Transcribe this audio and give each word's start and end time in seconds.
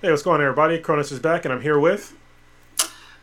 Hey, 0.00 0.10
what's 0.10 0.22
going 0.22 0.40
on, 0.40 0.46
everybody? 0.46 0.78
Cronus 0.78 1.10
is 1.10 1.18
back, 1.18 1.44
and 1.44 1.52
I'm 1.52 1.60
here 1.60 1.78
with. 1.78 2.14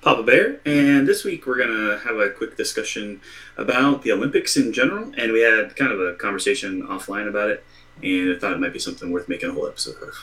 Papa 0.02 0.24
Bear, 0.24 0.60
and 0.66 1.08
this 1.08 1.24
week 1.24 1.48
we're 1.48 1.58
gonna 1.58 1.98
have 2.00 2.18
a 2.18 2.30
quick 2.30 2.56
discussion 2.58 3.22
about 3.58 4.04
the 4.04 4.12
Olympics 4.12 4.56
in 4.56 4.72
general, 4.72 5.12
and 5.18 5.32
we 5.32 5.42
had 5.42 5.76
kind 5.76 5.92
of 5.92 6.00
a 6.00 6.14
conversation 6.14 6.84
offline 6.84 7.28
about 7.28 7.50
it, 7.50 7.64
and 8.04 8.36
I 8.36 8.40
thought 8.40 8.54
it 8.54 8.60
might 8.60 8.74
be 8.74 8.78
something 8.80 9.10
worth 9.12 9.28
making 9.28 9.50
a 9.50 9.54
whole 9.54 9.68
episode 9.68 9.96
of. 10.04 10.14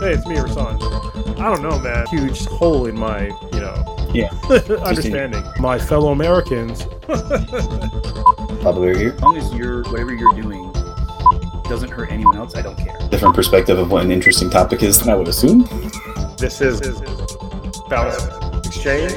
Hey, 0.00 0.12
it's 0.12 0.24
me, 0.26 0.36
Rasan. 0.36 0.80
I 1.40 1.52
don't 1.52 1.62
know, 1.62 1.78
man. 1.80 2.06
Huge 2.06 2.44
hole 2.46 2.86
in 2.86 2.96
my, 2.96 3.26
you 3.52 3.60
know, 3.60 4.08
Yeah. 4.12 4.30
understanding. 4.84 5.42
My 5.58 5.76
fellow 5.78 6.12
Americans. 6.12 6.84
Papa 8.62 8.80
Bear 8.80 8.96
here. 8.96 9.12
As 9.14 9.20
long 9.22 9.36
as 9.38 9.52
you're 9.54 9.82
whatever 9.84 10.14
you're 10.14 10.40
doing 10.40 10.65
doesn't 11.68 11.90
hurt 11.90 12.10
anyone 12.10 12.36
else, 12.36 12.54
I 12.54 12.62
don't 12.62 12.76
care. 12.76 12.96
Different 13.10 13.34
perspective 13.34 13.78
of 13.78 13.90
what 13.90 14.04
an 14.04 14.12
interesting 14.12 14.50
topic 14.50 14.82
is 14.82 14.98
than 14.98 15.10
I 15.10 15.16
would 15.16 15.28
assume. 15.28 15.62
This 16.38 16.60
is 16.60 16.80
Balance 17.88 18.66
Exchange. 18.66 19.12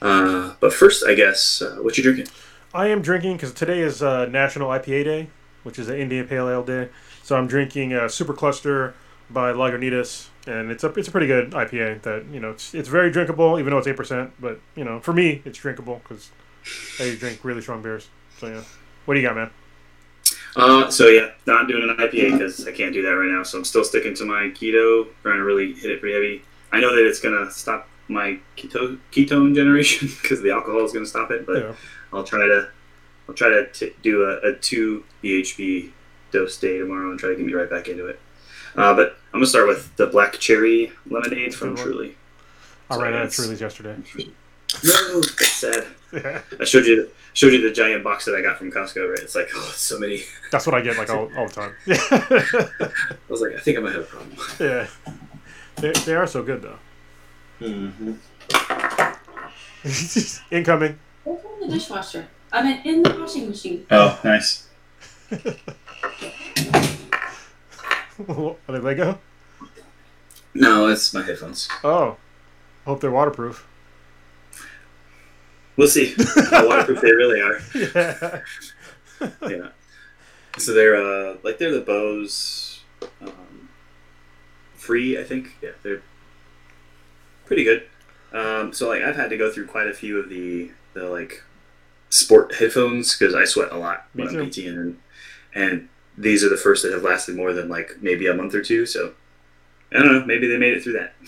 Uh, 0.00 0.54
but 0.60 0.72
first, 0.72 1.04
I 1.06 1.14
guess, 1.14 1.60
uh, 1.60 1.76
what 1.80 1.96
you 1.96 2.02
drinking? 2.02 2.28
I 2.72 2.88
am 2.88 3.02
drinking 3.02 3.34
because 3.36 3.52
today 3.52 3.80
is 3.80 4.02
uh, 4.02 4.26
National 4.26 4.68
IPA 4.70 5.04
Day, 5.04 5.30
which 5.62 5.78
is 5.78 5.88
an 5.88 5.96
Indian 5.96 6.26
Pale 6.26 6.48
Ale 6.48 6.62
Day. 6.62 6.88
So 7.22 7.36
I'm 7.36 7.46
drinking 7.46 7.92
uh, 7.92 8.08
Super 8.08 8.32
Cluster 8.32 8.94
by 9.30 9.52
Lagunitas, 9.52 10.28
and 10.46 10.70
it's 10.70 10.84
a 10.84 10.88
it's 10.92 11.08
a 11.08 11.10
pretty 11.10 11.26
good 11.26 11.50
IPA. 11.50 12.02
That 12.02 12.26
you 12.32 12.40
know 12.40 12.50
it's 12.50 12.74
it's 12.74 12.88
very 12.88 13.10
drinkable, 13.10 13.58
even 13.58 13.72
though 13.72 13.78
it's 13.78 13.86
eight 13.86 13.96
percent. 13.96 14.32
But 14.40 14.60
you 14.76 14.84
know, 14.84 15.00
for 15.00 15.12
me, 15.12 15.42
it's 15.44 15.58
drinkable 15.58 16.00
because 16.02 16.30
I 17.00 17.14
drink 17.18 17.40
really 17.42 17.60
strong 17.60 17.82
beers. 17.82 18.08
So 18.38 18.46
yeah, 18.46 18.62
what 19.04 19.14
do 19.14 19.20
you 19.20 19.26
got, 19.26 19.36
man? 19.36 19.50
Uh, 20.58 20.90
so 20.90 21.06
yeah, 21.06 21.30
not 21.46 21.68
doing 21.68 21.88
an 21.88 21.96
IPA 21.96 22.32
because 22.32 22.66
I 22.66 22.72
can't 22.72 22.92
do 22.92 23.00
that 23.02 23.10
right 23.10 23.30
now. 23.30 23.42
So 23.44 23.58
I'm 23.58 23.64
still 23.64 23.84
sticking 23.84 24.14
to 24.16 24.24
my 24.24 24.50
keto, 24.50 25.06
trying 25.22 25.36
to 25.36 25.44
really 25.44 25.72
hit 25.72 25.90
it 25.90 26.00
pretty 26.00 26.14
heavy. 26.14 26.42
I 26.72 26.80
know 26.80 26.94
that 26.94 27.06
it's 27.06 27.20
gonna 27.20 27.50
stop 27.50 27.88
my 28.08 28.38
keto 28.56 28.98
ketone 29.12 29.54
generation 29.54 30.08
because 30.22 30.42
the 30.42 30.50
alcohol 30.50 30.84
is 30.84 30.92
gonna 30.92 31.06
stop 31.06 31.30
it, 31.30 31.46
but 31.46 31.58
Yeah. 31.62 31.72
I'll 32.12 32.24
try 32.24 32.46
to 32.46 32.68
I'll 33.28 33.34
try 33.34 33.48
to 33.50 33.66
t- 33.72 33.92
do 34.02 34.24
a, 34.24 34.50
a 34.50 34.54
two 34.54 35.04
BHB 35.22 35.90
dose 36.32 36.58
day 36.58 36.78
tomorrow 36.78 37.10
and 37.10 37.18
try 37.20 37.28
to 37.30 37.36
get 37.36 37.46
me 37.46 37.52
right 37.54 37.70
back 37.70 37.88
into 37.88 38.06
it. 38.06 38.18
Uh, 38.74 38.94
but 38.94 39.18
I'm 39.32 39.40
gonna 39.40 39.46
start 39.46 39.68
with 39.68 39.94
the 39.96 40.06
black 40.06 40.34
cherry 40.38 40.92
lemonade 41.08 41.54
from 41.54 41.76
Truly. 41.76 42.16
I 42.90 42.96
So 42.96 43.02
ran 43.02 43.14
out 43.14 43.26
of 43.26 43.32
Truly's 43.32 43.60
yesterday. 43.60 43.96
No, 44.84 45.22
sad. 45.22 45.86
Yeah, 46.12 46.40
I 46.60 46.64
showed 46.64 46.86
you 46.86 47.10
showed 47.32 47.52
you 47.52 47.62
the 47.62 47.72
giant 47.72 48.02
box 48.04 48.24
that 48.24 48.34
I 48.34 48.42
got 48.42 48.58
from 48.58 48.70
Costco. 48.70 49.10
Right? 49.10 49.18
It's 49.20 49.34
like 49.34 49.48
oh, 49.54 49.72
so 49.74 49.98
many. 49.98 50.22
that's 50.50 50.66
what 50.66 50.74
I 50.74 50.80
get 50.80 50.96
like 50.96 51.10
all, 51.10 51.30
all 51.36 51.48
the 51.48 51.52
time. 51.52 51.72
I 51.86 53.16
was 53.28 53.40
like, 53.40 53.54
I 53.54 53.60
think 53.60 53.78
I 53.78 53.80
might 53.80 53.94
have 53.94 54.02
a 54.02 54.06
problem. 54.06 54.36
yeah, 54.60 54.86
they, 55.76 55.92
they 55.92 56.14
are 56.14 56.26
so 56.26 56.42
good 56.42 56.62
though. 56.62 56.78
Mm-hmm. 57.60 58.14
Incoming. 60.54 60.98
Over 61.26 61.48
in 61.60 61.68
the 61.68 61.74
dishwasher. 61.74 62.26
I 62.50 62.62
mean, 62.62 62.80
in 62.84 63.02
the 63.02 63.18
washing 63.18 63.48
machine. 63.48 63.86
Oh, 63.90 64.18
nice. 64.24 64.68
Are 68.28 68.56
they 68.68 68.78
Lego? 68.78 69.18
No, 70.54 70.88
it's 70.88 71.12
my 71.12 71.22
headphones. 71.22 71.68
Oh, 71.84 72.16
hope 72.84 73.00
they're 73.00 73.10
waterproof. 73.10 73.67
We'll 75.78 75.88
see 75.88 76.14
how 76.50 76.66
waterproof 76.68 77.00
they 77.00 77.12
really 77.12 77.40
are. 77.40 77.60
Yeah. 79.40 79.48
Yeah. 79.48 79.68
So 80.58 80.74
they're 80.74 80.94
uh 80.96 81.38
like 81.42 81.58
they're 81.58 81.72
the 81.72 81.80
Bose 81.80 82.80
um, 83.20 83.68
free, 84.74 85.18
I 85.18 85.24
think. 85.24 85.56
Yeah, 85.62 85.70
they're 85.82 86.02
pretty 87.46 87.64
good. 87.64 87.84
Um, 88.32 88.72
so 88.72 88.88
like 88.88 89.02
I've 89.02 89.16
had 89.16 89.30
to 89.30 89.36
go 89.36 89.50
through 89.50 89.66
quite 89.68 89.86
a 89.88 89.94
few 89.94 90.18
of 90.18 90.28
the 90.28 90.70
the 90.94 91.04
like 91.08 91.42
sport 92.10 92.54
headphones 92.56 93.16
because 93.16 93.34
I 93.34 93.44
sweat 93.44 93.72
a 93.72 93.76
lot 93.78 94.06
Me 94.14 94.24
when 94.24 94.32
too. 94.34 94.40
I'm 94.40 94.50
PTing, 94.50 94.76
and 94.76 94.98
and 95.54 95.88
these 96.16 96.44
are 96.44 96.48
the 96.48 96.56
first 96.56 96.82
that 96.82 96.92
have 96.92 97.02
lasted 97.02 97.36
more 97.36 97.52
than 97.52 97.68
like 97.68 97.96
maybe 98.00 98.26
a 98.26 98.34
month 98.34 98.54
or 98.54 98.62
two. 98.62 98.84
So 98.86 99.14
I 99.92 99.98
don't 100.00 100.12
know. 100.12 100.24
Maybe 100.26 100.46
they 100.48 100.58
made 100.58 100.74
it 100.74 100.82
through 100.82 100.94
that. 100.94 101.14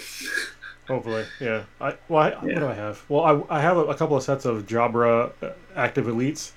Hopefully, 0.90 1.26
yeah. 1.38 1.64
I 1.80 1.96
well, 2.08 2.22
I, 2.22 2.30
what 2.46 2.60
do 2.60 2.66
I 2.68 2.74
have? 2.74 3.02
Well, 3.08 3.46
I, 3.50 3.58
I 3.58 3.60
have 3.62 3.76
a, 3.76 3.84
a 3.86 3.94
couple 3.96 4.16
of 4.16 4.22
sets 4.24 4.44
of 4.44 4.66
Jabra 4.66 5.32
uh, 5.42 5.52
Active 5.76 6.06
Elites, 6.06 6.52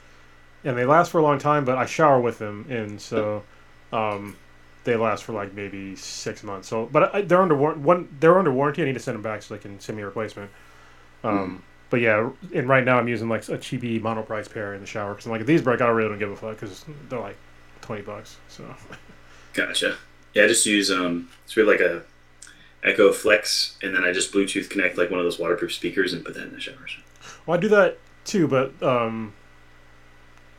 and 0.63 0.77
they 0.77 0.85
last 0.85 1.11
for 1.11 1.19
a 1.19 1.23
long 1.23 1.39
time. 1.39 1.65
But 1.65 1.77
I 1.77 1.85
shower 1.85 2.19
with 2.21 2.39
them, 2.39 2.65
and 2.69 3.01
so 3.01 3.43
um, 3.91 4.37
they 4.85 4.95
last 4.95 5.23
for 5.25 5.33
like 5.33 5.53
maybe 5.53 5.95
six 5.95 6.43
months. 6.43 6.67
So, 6.69 6.87
but 6.87 7.13
I, 7.15 7.21
they're 7.21 7.41
under 7.41 7.55
war- 7.55 7.75
one. 7.75 8.09
They're 8.19 8.39
under 8.39 8.51
warranty. 8.53 8.83
I 8.83 8.85
need 8.85 8.93
to 8.95 8.99
send 8.99 9.15
them 9.15 9.23
back 9.23 9.43
so 9.43 9.55
they 9.55 9.61
can 9.61 9.79
send 9.79 9.97
me 9.97 10.03
a 10.03 10.07
replacement. 10.07 10.51
Um, 11.23 11.63
But 11.89 12.01
yeah, 12.01 12.31
and 12.53 12.67
right 12.69 12.83
now 12.83 12.97
I'm 12.99 13.07
using 13.07 13.29
like 13.29 13.47
a 13.49 13.57
cheapy 13.57 13.99
monoprice 13.99 14.51
pair 14.51 14.73
in 14.73 14.81
the 14.81 14.87
shower 14.87 15.13
because 15.13 15.25
I'm 15.27 15.31
like 15.31 15.41
if 15.41 15.47
these 15.47 15.61
break, 15.61 15.81
I 15.81 15.87
really 15.89 16.09
don't 16.09 16.19
give 16.19 16.31
a 16.31 16.35
fuck 16.35 16.59
because 16.59 16.85
they're 17.09 17.19
like 17.19 17.37
twenty 17.81 18.01
bucks. 18.03 18.37
So 18.49 18.75
Gotcha. 19.53 19.97
Yeah, 20.33 20.45
I 20.45 20.47
just 20.47 20.65
use 20.65 20.89
um, 20.91 21.29
it's 21.45 21.55
really 21.55 21.71
like 21.73 21.81
a 21.81 22.03
Echo 22.83 23.11
Flex, 23.13 23.77
and 23.81 23.95
then 23.95 24.03
I 24.03 24.11
just 24.11 24.33
Bluetooth 24.33 24.69
connect 24.69 24.97
like 24.97 25.09
one 25.09 25.19
of 25.19 25.25
those 25.25 25.39
waterproof 25.39 25.73
speakers 25.73 26.13
and 26.13 26.23
put 26.23 26.33
that 26.35 26.43
in 26.43 26.53
the 26.53 26.59
shower. 26.59 26.75
Well, 27.45 27.57
I 27.57 27.59
do 27.61 27.69
that 27.69 27.97
too, 28.25 28.47
but 28.47 28.73
um, 28.83 29.33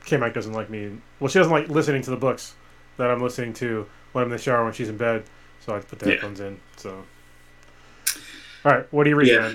K 0.04 0.16
Mike 0.16 0.32
doesn't 0.34 0.52
like 0.52 0.70
me. 0.70 0.98
Well, 1.20 1.28
she 1.28 1.38
doesn't 1.38 1.52
like 1.52 1.68
listening 1.68 2.02
to 2.02 2.10
the 2.10 2.16
books 2.16 2.54
that 2.96 3.10
I'm 3.10 3.20
listening 3.22 3.52
to 3.54 3.86
when 4.12 4.24
I'm 4.24 4.30
in 4.30 4.36
the 4.36 4.42
shower 4.42 4.64
when 4.64 4.72
she's 4.72 4.88
in 4.88 4.96
bed. 4.96 5.24
So 5.66 5.74
I 5.74 5.80
put 5.80 5.98
the 5.98 6.06
Yeah. 6.06 6.12
headphones 6.12 6.40
in. 6.40 6.60
So, 6.76 7.04
all 8.64 8.72
right, 8.72 8.92
what 8.92 9.06
are 9.06 9.10
you 9.10 9.16
reading? 9.16 9.34
Yeah. 9.34 9.54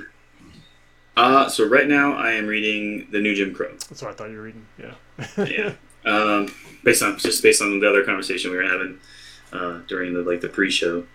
Uh, 1.17 1.49
so 1.49 1.67
right 1.67 1.87
now 1.87 2.13
I 2.13 2.31
am 2.31 2.47
reading 2.47 3.07
the 3.11 3.19
new 3.19 3.35
Jim 3.35 3.53
Crow. 3.53 3.71
That's 3.89 4.01
what 4.01 4.11
I 4.11 4.13
thought 4.13 4.29
you 4.29 4.37
were 4.37 4.43
reading. 4.43 4.65
Yeah. 4.79 4.93
Yeah. 5.45 5.73
um, 6.11 6.47
based 6.83 7.03
on 7.03 7.17
just 7.17 7.43
based 7.43 7.61
on 7.61 7.79
the 7.79 7.89
other 7.89 8.03
conversation 8.03 8.51
we 8.51 8.57
were 8.57 8.63
having 8.63 8.99
uh, 9.51 9.79
during 9.87 10.13
the 10.13 10.21
like 10.21 10.41
the 10.41 10.49
pre-show. 10.49 11.05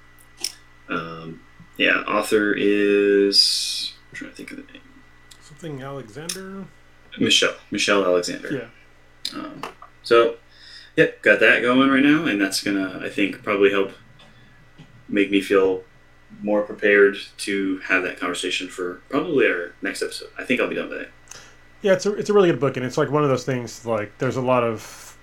Um, 0.88 1.40
yeah, 1.76 2.00
author 2.06 2.54
is 2.56 3.92
I'm 4.10 4.16
trying 4.16 4.30
to 4.30 4.36
think 4.36 4.50
of 4.52 4.56
the 4.58 4.72
name. 4.72 4.82
Something 5.40 5.82
Alexander. 5.82 6.64
Michelle 7.18 7.54
Michelle 7.70 8.04
Alexander. 8.04 8.70
Yeah. 9.32 9.38
Um, 9.38 9.62
so, 10.02 10.36
yep, 10.96 11.22
got 11.22 11.40
that 11.40 11.62
going 11.62 11.88
right 11.88 12.02
now, 12.02 12.26
and 12.26 12.40
that's 12.40 12.62
gonna, 12.62 13.00
I 13.02 13.08
think, 13.08 13.42
probably 13.42 13.70
help 13.70 13.92
make 15.08 15.30
me 15.30 15.40
feel 15.40 15.82
more 16.42 16.62
prepared 16.62 17.16
to 17.38 17.78
have 17.80 18.02
that 18.02 18.18
conversation 18.18 18.68
for 18.68 19.00
probably 19.08 19.46
our 19.46 19.72
next 19.82 20.02
episode. 20.02 20.28
I 20.38 20.44
think 20.44 20.60
I'll 20.60 20.68
be 20.68 20.74
done 20.74 20.88
by 20.88 20.96
then. 20.96 21.06
Yeah, 21.82 21.92
it's 21.92 22.06
a 22.06 22.14
it's 22.14 22.30
a 22.30 22.32
really 22.32 22.50
good 22.50 22.60
book, 22.60 22.76
and 22.76 22.84
it's 22.84 22.98
like 22.98 23.10
one 23.10 23.22
of 23.22 23.28
those 23.28 23.44
things. 23.44 23.84
Like, 23.86 24.16
there's 24.18 24.36
a 24.36 24.42
lot 24.42 24.64
of 24.64 25.16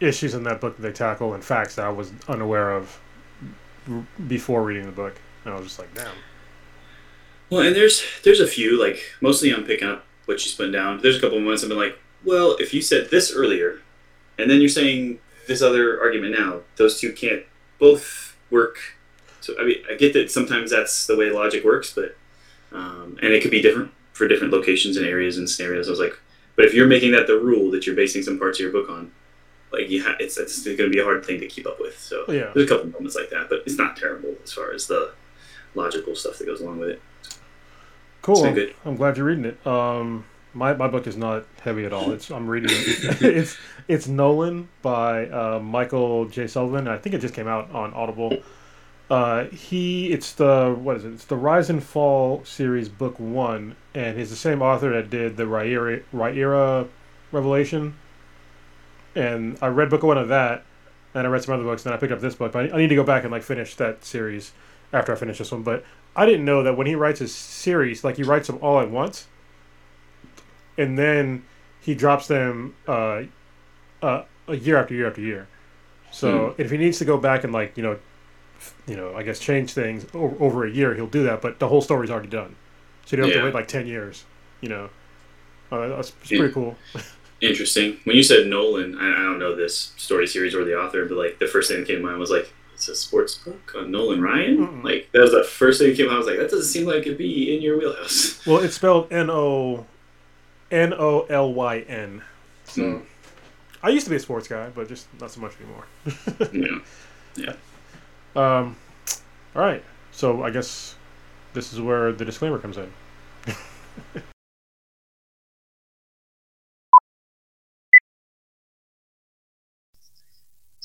issues 0.00 0.34
in 0.34 0.44
that 0.44 0.60
book 0.60 0.76
that 0.76 0.82
they 0.82 0.92
tackle 0.92 1.34
and 1.34 1.42
facts 1.42 1.74
that 1.74 1.84
I 1.86 1.88
was 1.88 2.12
unaware 2.28 2.70
of 2.72 3.00
r- 3.90 4.06
before 4.28 4.62
reading 4.62 4.86
the 4.86 4.92
book, 4.92 5.20
and 5.48 5.56
I 5.56 5.58
was 5.58 5.68
just 5.68 5.78
like, 5.78 5.94
damn. 5.94 6.14
Well, 7.50 7.62
and 7.62 7.74
there's 7.74 8.02
there's 8.24 8.40
a 8.40 8.46
few 8.46 8.78
like 8.80 9.00
mostly 9.20 9.52
I'm 9.54 9.64
picking 9.64 9.88
up 9.88 10.04
what 10.26 10.40
she's 10.40 10.54
putting 10.54 10.72
down. 10.72 11.00
There's 11.02 11.16
a 11.16 11.20
couple 11.20 11.38
of 11.38 11.42
moments 11.44 11.62
I've 11.62 11.70
been 11.70 11.78
like, 11.78 11.98
well, 12.24 12.56
if 12.60 12.74
you 12.74 12.82
said 12.82 13.10
this 13.10 13.32
earlier, 13.34 13.80
and 14.38 14.50
then 14.50 14.60
you're 14.60 14.68
saying 14.68 15.18
this 15.46 15.62
other 15.62 15.98
argument 16.00 16.38
now, 16.38 16.60
those 16.76 17.00
two 17.00 17.12
can't 17.12 17.42
both 17.78 18.36
work. 18.50 18.76
So 19.40 19.54
I 19.58 19.64
mean, 19.64 19.76
I 19.90 19.94
get 19.94 20.12
that 20.12 20.30
sometimes 20.30 20.70
that's 20.70 21.06
the 21.06 21.16
way 21.16 21.30
logic 21.30 21.64
works, 21.64 21.92
but 21.94 22.16
um, 22.72 23.18
and 23.22 23.32
it 23.32 23.40
could 23.42 23.50
be 23.50 23.62
different 23.62 23.92
for 24.12 24.28
different 24.28 24.52
locations 24.52 24.96
and 24.98 25.06
areas 25.06 25.38
and 25.38 25.48
scenarios. 25.48 25.88
I 25.88 25.90
was 25.90 26.00
like, 26.00 26.18
but 26.56 26.66
if 26.66 26.74
you're 26.74 26.86
making 26.86 27.12
that 27.12 27.26
the 27.26 27.38
rule 27.38 27.70
that 27.70 27.86
you're 27.86 27.96
basing 27.96 28.22
some 28.22 28.38
parts 28.38 28.58
of 28.58 28.64
your 28.64 28.72
book 28.72 28.90
on, 28.90 29.10
like 29.72 29.88
yeah, 29.88 30.16
it's 30.20 30.36
it's 30.36 30.62
going 30.64 30.76
to 30.76 30.90
be 30.90 30.98
a 30.98 31.04
hard 31.04 31.24
thing 31.24 31.40
to 31.40 31.46
keep 31.46 31.66
up 31.66 31.80
with. 31.80 31.98
So 31.98 32.24
Yeah. 32.28 32.50
there's 32.54 32.66
a 32.66 32.68
couple 32.68 32.88
of 32.88 32.92
moments 32.92 33.16
like 33.16 33.30
that, 33.30 33.48
but 33.48 33.62
it's 33.64 33.78
not 33.78 33.96
terrible 33.96 34.34
as 34.44 34.52
far 34.52 34.72
as 34.72 34.86
the 34.86 35.12
logical 35.74 36.14
stuff 36.14 36.38
that 36.38 36.46
goes 36.46 36.60
along 36.60 36.78
with 36.78 36.90
it. 36.90 37.02
Cool. 38.22 38.52
Good. 38.52 38.74
I'm 38.84 38.96
glad 38.96 39.16
you're 39.16 39.26
reading 39.26 39.44
it. 39.44 39.66
Um, 39.66 40.24
my, 40.54 40.74
my 40.74 40.88
book 40.88 41.06
is 41.06 41.16
not 41.16 41.44
heavy 41.62 41.84
at 41.84 41.92
all. 41.92 42.10
It's 42.10 42.30
I'm 42.30 42.48
reading 42.48 42.70
it. 42.72 43.22
it's 43.22 43.56
it's 43.86 44.06
Nolyn 44.06 44.68
by 44.82 45.28
uh, 45.28 45.60
Michael 45.60 46.26
J. 46.26 46.46
Sullivan. 46.46 46.88
I 46.88 46.98
think 46.98 47.14
it 47.14 47.20
just 47.20 47.34
came 47.34 47.48
out 47.48 47.70
on 47.70 47.92
Audible. 47.94 48.38
Uh, 49.10 49.44
he 49.44 50.12
it's 50.12 50.32
the 50.32 50.76
what 50.78 50.96
is 50.96 51.04
it? 51.04 51.12
It's 51.12 51.24
the 51.24 51.36
Rise 51.36 51.70
and 51.70 51.82
Fall 51.82 52.44
series, 52.44 52.88
book 52.88 53.18
one, 53.18 53.76
and 53.94 54.18
he's 54.18 54.30
the 54.30 54.36
same 54.36 54.60
author 54.60 54.90
that 54.90 55.10
did 55.10 55.36
the 55.36 55.44
Riyria 55.44 56.88
Revelation. 57.32 57.96
And 59.14 59.58
I 59.62 59.68
read 59.68 59.90
book 59.90 60.02
one 60.02 60.18
of 60.18 60.28
that, 60.28 60.64
and 61.14 61.26
I 61.26 61.30
read 61.30 61.42
some 61.42 61.54
other 61.54 61.64
books. 61.64 61.84
And 61.84 61.92
then 61.92 61.96
I 61.96 62.00
picked 62.00 62.12
up 62.12 62.20
this 62.20 62.34
book. 62.34 62.52
But 62.52 62.70
I, 62.70 62.74
I 62.74 62.78
need 62.78 62.88
to 62.88 62.94
go 62.94 63.04
back 63.04 63.22
and 63.22 63.32
like 63.32 63.42
finish 63.42 63.74
that 63.76 64.04
series 64.04 64.52
after 64.92 65.12
I 65.12 65.16
finish 65.16 65.38
this 65.38 65.52
one. 65.52 65.62
But 65.62 65.84
I 66.16 66.26
didn't 66.26 66.44
know 66.44 66.62
that 66.62 66.76
when 66.76 66.86
he 66.86 66.94
writes 66.94 67.20
his 67.20 67.34
series, 67.34 68.04
like 68.04 68.16
he 68.16 68.22
writes 68.22 68.46
them 68.46 68.58
all 68.60 68.80
at 68.80 68.90
once, 68.90 69.26
and 70.76 70.98
then 70.98 71.44
he 71.80 71.94
drops 71.94 72.26
them 72.28 72.74
uh, 72.86 73.22
uh, 74.02 74.24
a 74.46 74.56
year 74.56 74.76
after 74.76 74.94
year 74.94 75.08
after 75.08 75.20
year. 75.20 75.48
So 76.10 76.54
if 76.56 76.70
he 76.70 76.78
needs 76.78 76.98
to 76.98 77.04
go 77.04 77.18
back 77.18 77.44
and 77.44 77.52
like 77.52 77.76
you 77.76 77.82
know 77.82 77.98
you 78.86 78.96
know, 78.96 79.14
I 79.14 79.22
guess 79.22 79.38
change 79.38 79.72
things 79.72 80.06
over, 80.14 80.36
over 80.42 80.66
a 80.66 80.70
year, 80.70 80.94
he'll 80.94 81.06
do 81.06 81.24
that. 81.24 81.42
But 81.42 81.58
the 81.58 81.68
whole 81.68 81.80
story's 81.80 82.10
already 82.10 82.28
done, 82.28 82.56
so 83.04 83.16
you 83.16 83.22
don't 83.22 83.30
have 83.30 83.40
to 83.40 83.44
wait 83.44 83.54
like 83.54 83.68
ten 83.68 83.86
years. 83.86 84.24
You 84.60 84.68
know, 84.68 84.90
uh, 85.70 85.88
that's 85.88 86.12
it's 86.20 86.28
pretty 86.28 86.52
cool. 86.52 86.76
Interesting. 87.40 87.98
When 88.02 88.16
you 88.16 88.22
said 88.24 88.46
Nolyn, 88.46 88.98
I, 88.98 89.12
I 89.12 89.24
don't 89.24 89.38
know 89.38 89.54
this 89.54 89.92
story 89.96 90.26
series 90.26 90.54
or 90.54 90.64
the 90.64 90.76
author, 90.76 91.04
but 91.04 91.16
like 91.16 91.38
the 91.38 91.46
first 91.46 91.70
thing 91.70 91.80
that 91.80 91.86
came 91.86 91.98
to 91.98 92.02
mind 92.02 92.18
was 92.18 92.30
like, 92.30 92.52
it's 92.78 92.88
a 92.88 92.94
sports 92.94 93.34
book 93.38 93.74
on 93.76 93.90
Nolan 93.90 94.22
Ryan. 94.22 94.58
Mm-mm. 94.58 94.84
Like 94.84 95.08
that 95.12 95.20
was 95.20 95.32
the 95.32 95.42
first 95.44 95.80
thing 95.80 95.90
that 95.90 95.96
came. 95.96 96.06
out. 96.08 96.14
I 96.14 96.18
was 96.18 96.26
like, 96.28 96.36
that 96.38 96.48
doesn't 96.50 96.62
seem 96.70 96.86
like 96.86 96.98
it'd 97.06 97.18
be 97.18 97.54
in 97.54 97.60
your 97.60 97.76
wheelhouse. 97.76 98.40
Well, 98.46 98.58
it's 98.58 98.76
spelled 98.76 99.12
N 99.12 99.28
O 99.30 99.84
N 100.70 100.94
O 100.94 101.22
L 101.28 101.52
Y 101.52 101.80
N. 101.80 102.22
So 102.64 102.82
Hmm. 102.82 102.98
I 103.82 103.88
used 103.90 104.04
to 104.06 104.10
be 104.10 104.16
a 104.16 104.20
sports 104.20 104.46
guy, 104.48 104.68
but 104.70 104.88
just 104.88 105.06
not 105.20 105.30
so 105.30 105.40
much 105.40 105.52
anymore. 105.60 105.84
Yeah, 107.36 107.54
yeah. 108.36 108.58
Um, 108.58 108.76
all 109.56 109.62
right. 109.62 109.82
So 110.12 110.42
I 110.44 110.50
guess 110.50 110.94
this 111.54 111.72
is 111.72 111.80
where 111.80 112.12
the 112.12 112.24
disclaimer 112.24 112.58
comes 112.58 112.76
in. 112.76 112.90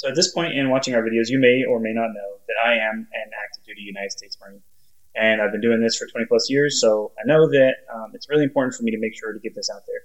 So 0.04 0.10
at 0.10 0.16
this 0.16 0.34
point 0.34 0.52
in 0.52 0.70
watching 0.70 0.96
our 0.96 1.02
videos, 1.02 1.30
you 1.30 1.40
may 1.40 1.64
or 1.64 1.80
may 1.80 1.94
not 1.94 2.10
know 2.10 2.36
that 2.46 2.56
I 2.62 2.74
am 2.74 3.08
an 3.14 3.32
active 3.42 3.64
duty 3.64 3.84
United 3.84 4.12
States 4.12 4.38
Marine. 4.42 4.62
And 5.16 5.42
I've 5.42 5.54
been 5.54 5.62
doing 5.62 5.80
this 5.80 5.96
for 5.96 6.06
20 6.08 6.26
plus 6.26 6.50
years, 6.50 6.82
so 6.82 7.14
I 7.18 7.26
know 7.26 7.48
that 7.50 7.76
um, 7.94 8.12
it's 8.14 8.28
really 8.28 8.44
important 8.44 8.76
for 8.76 8.84
me 8.84 8.92
to 8.92 8.98
make 8.98 9.18
sure 9.18 9.32
to 9.32 9.40
get 9.40 9.56
this 9.56 9.70
out 9.74 9.84
there. 9.88 10.02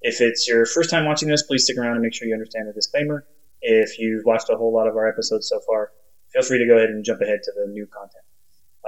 If 0.00 0.20
it's 0.20 0.48
your 0.48 0.66
first 0.66 0.90
time 0.90 1.04
watching 1.04 1.28
this, 1.28 1.44
please 1.44 1.62
stick 1.62 1.78
around 1.78 1.92
and 1.92 2.02
make 2.02 2.12
sure 2.12 2.26
you 2.26 2.34
understand 2.34 2.66
the 2.66 2.72
disclaimer. 2.72 3.24
If 3.62 4.00
you've 4.00 4.24
watched 4.24 4.50
a 4.50 4.56
whole 4.56 4.74
lot 4.74 4.88
of 4.88 4.96
our 4.96 5.08
episodes 5.08 5.48
so 5.48 5.60
far, 5.60 5.92
feel 6.32 6.42
free 6.42 6.58
to 6.58 6.66
go 6.66 6.76
ahead 6.76 6.90
and 6.90 7.04
jump 7.04 7.20
ahead 7.20 7.38
to 7.44 7.52
the 7.54 7.70
new 7.70 7.86
content. 7.86 8.24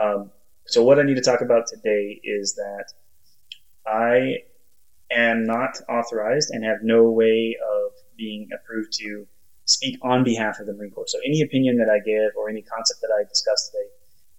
Um, 0.02 0.32
so, 0.66 0.82
what 0.82 0.98
I 0.98 1.04
need 1.04 1.18
to 1.18 1.22
talk 1.22 1.40
about 1.40 1.68
today 1.68 2.20
is 2.24 2.56
that 2.56 2.86
I 3.86 4.38
am 5.08 5.44
not 5.44 5.78
authorized 5.88 6.50
and 6.50 6.64
have 6.64 6.78
no 6.82 7.12
way 7.12 7.56
of 7.62 7.92
being 8.16 8.48
approved 8.52 8.92
to 8.94 9.28
speak 9.68 9.98
on 10.02 10.24
behalf 10.24 10.58
of 10.60 10.66
the 10.66 10.72
Marine 10.72 10.90
Corps. 10.90 11.06
So 11.08 11.18
any 11.26 11.42
opinion 11.42 11.76
that 11.76 11.90
I 11.90 12.00
give 12.00 12.32
or 12.36 12.48
any 12.48 12.62
concept 12.62 13.00
that 13.02 13.10
I 13.14 13.28
discuss 13.28 13.70
today 13.70 13.88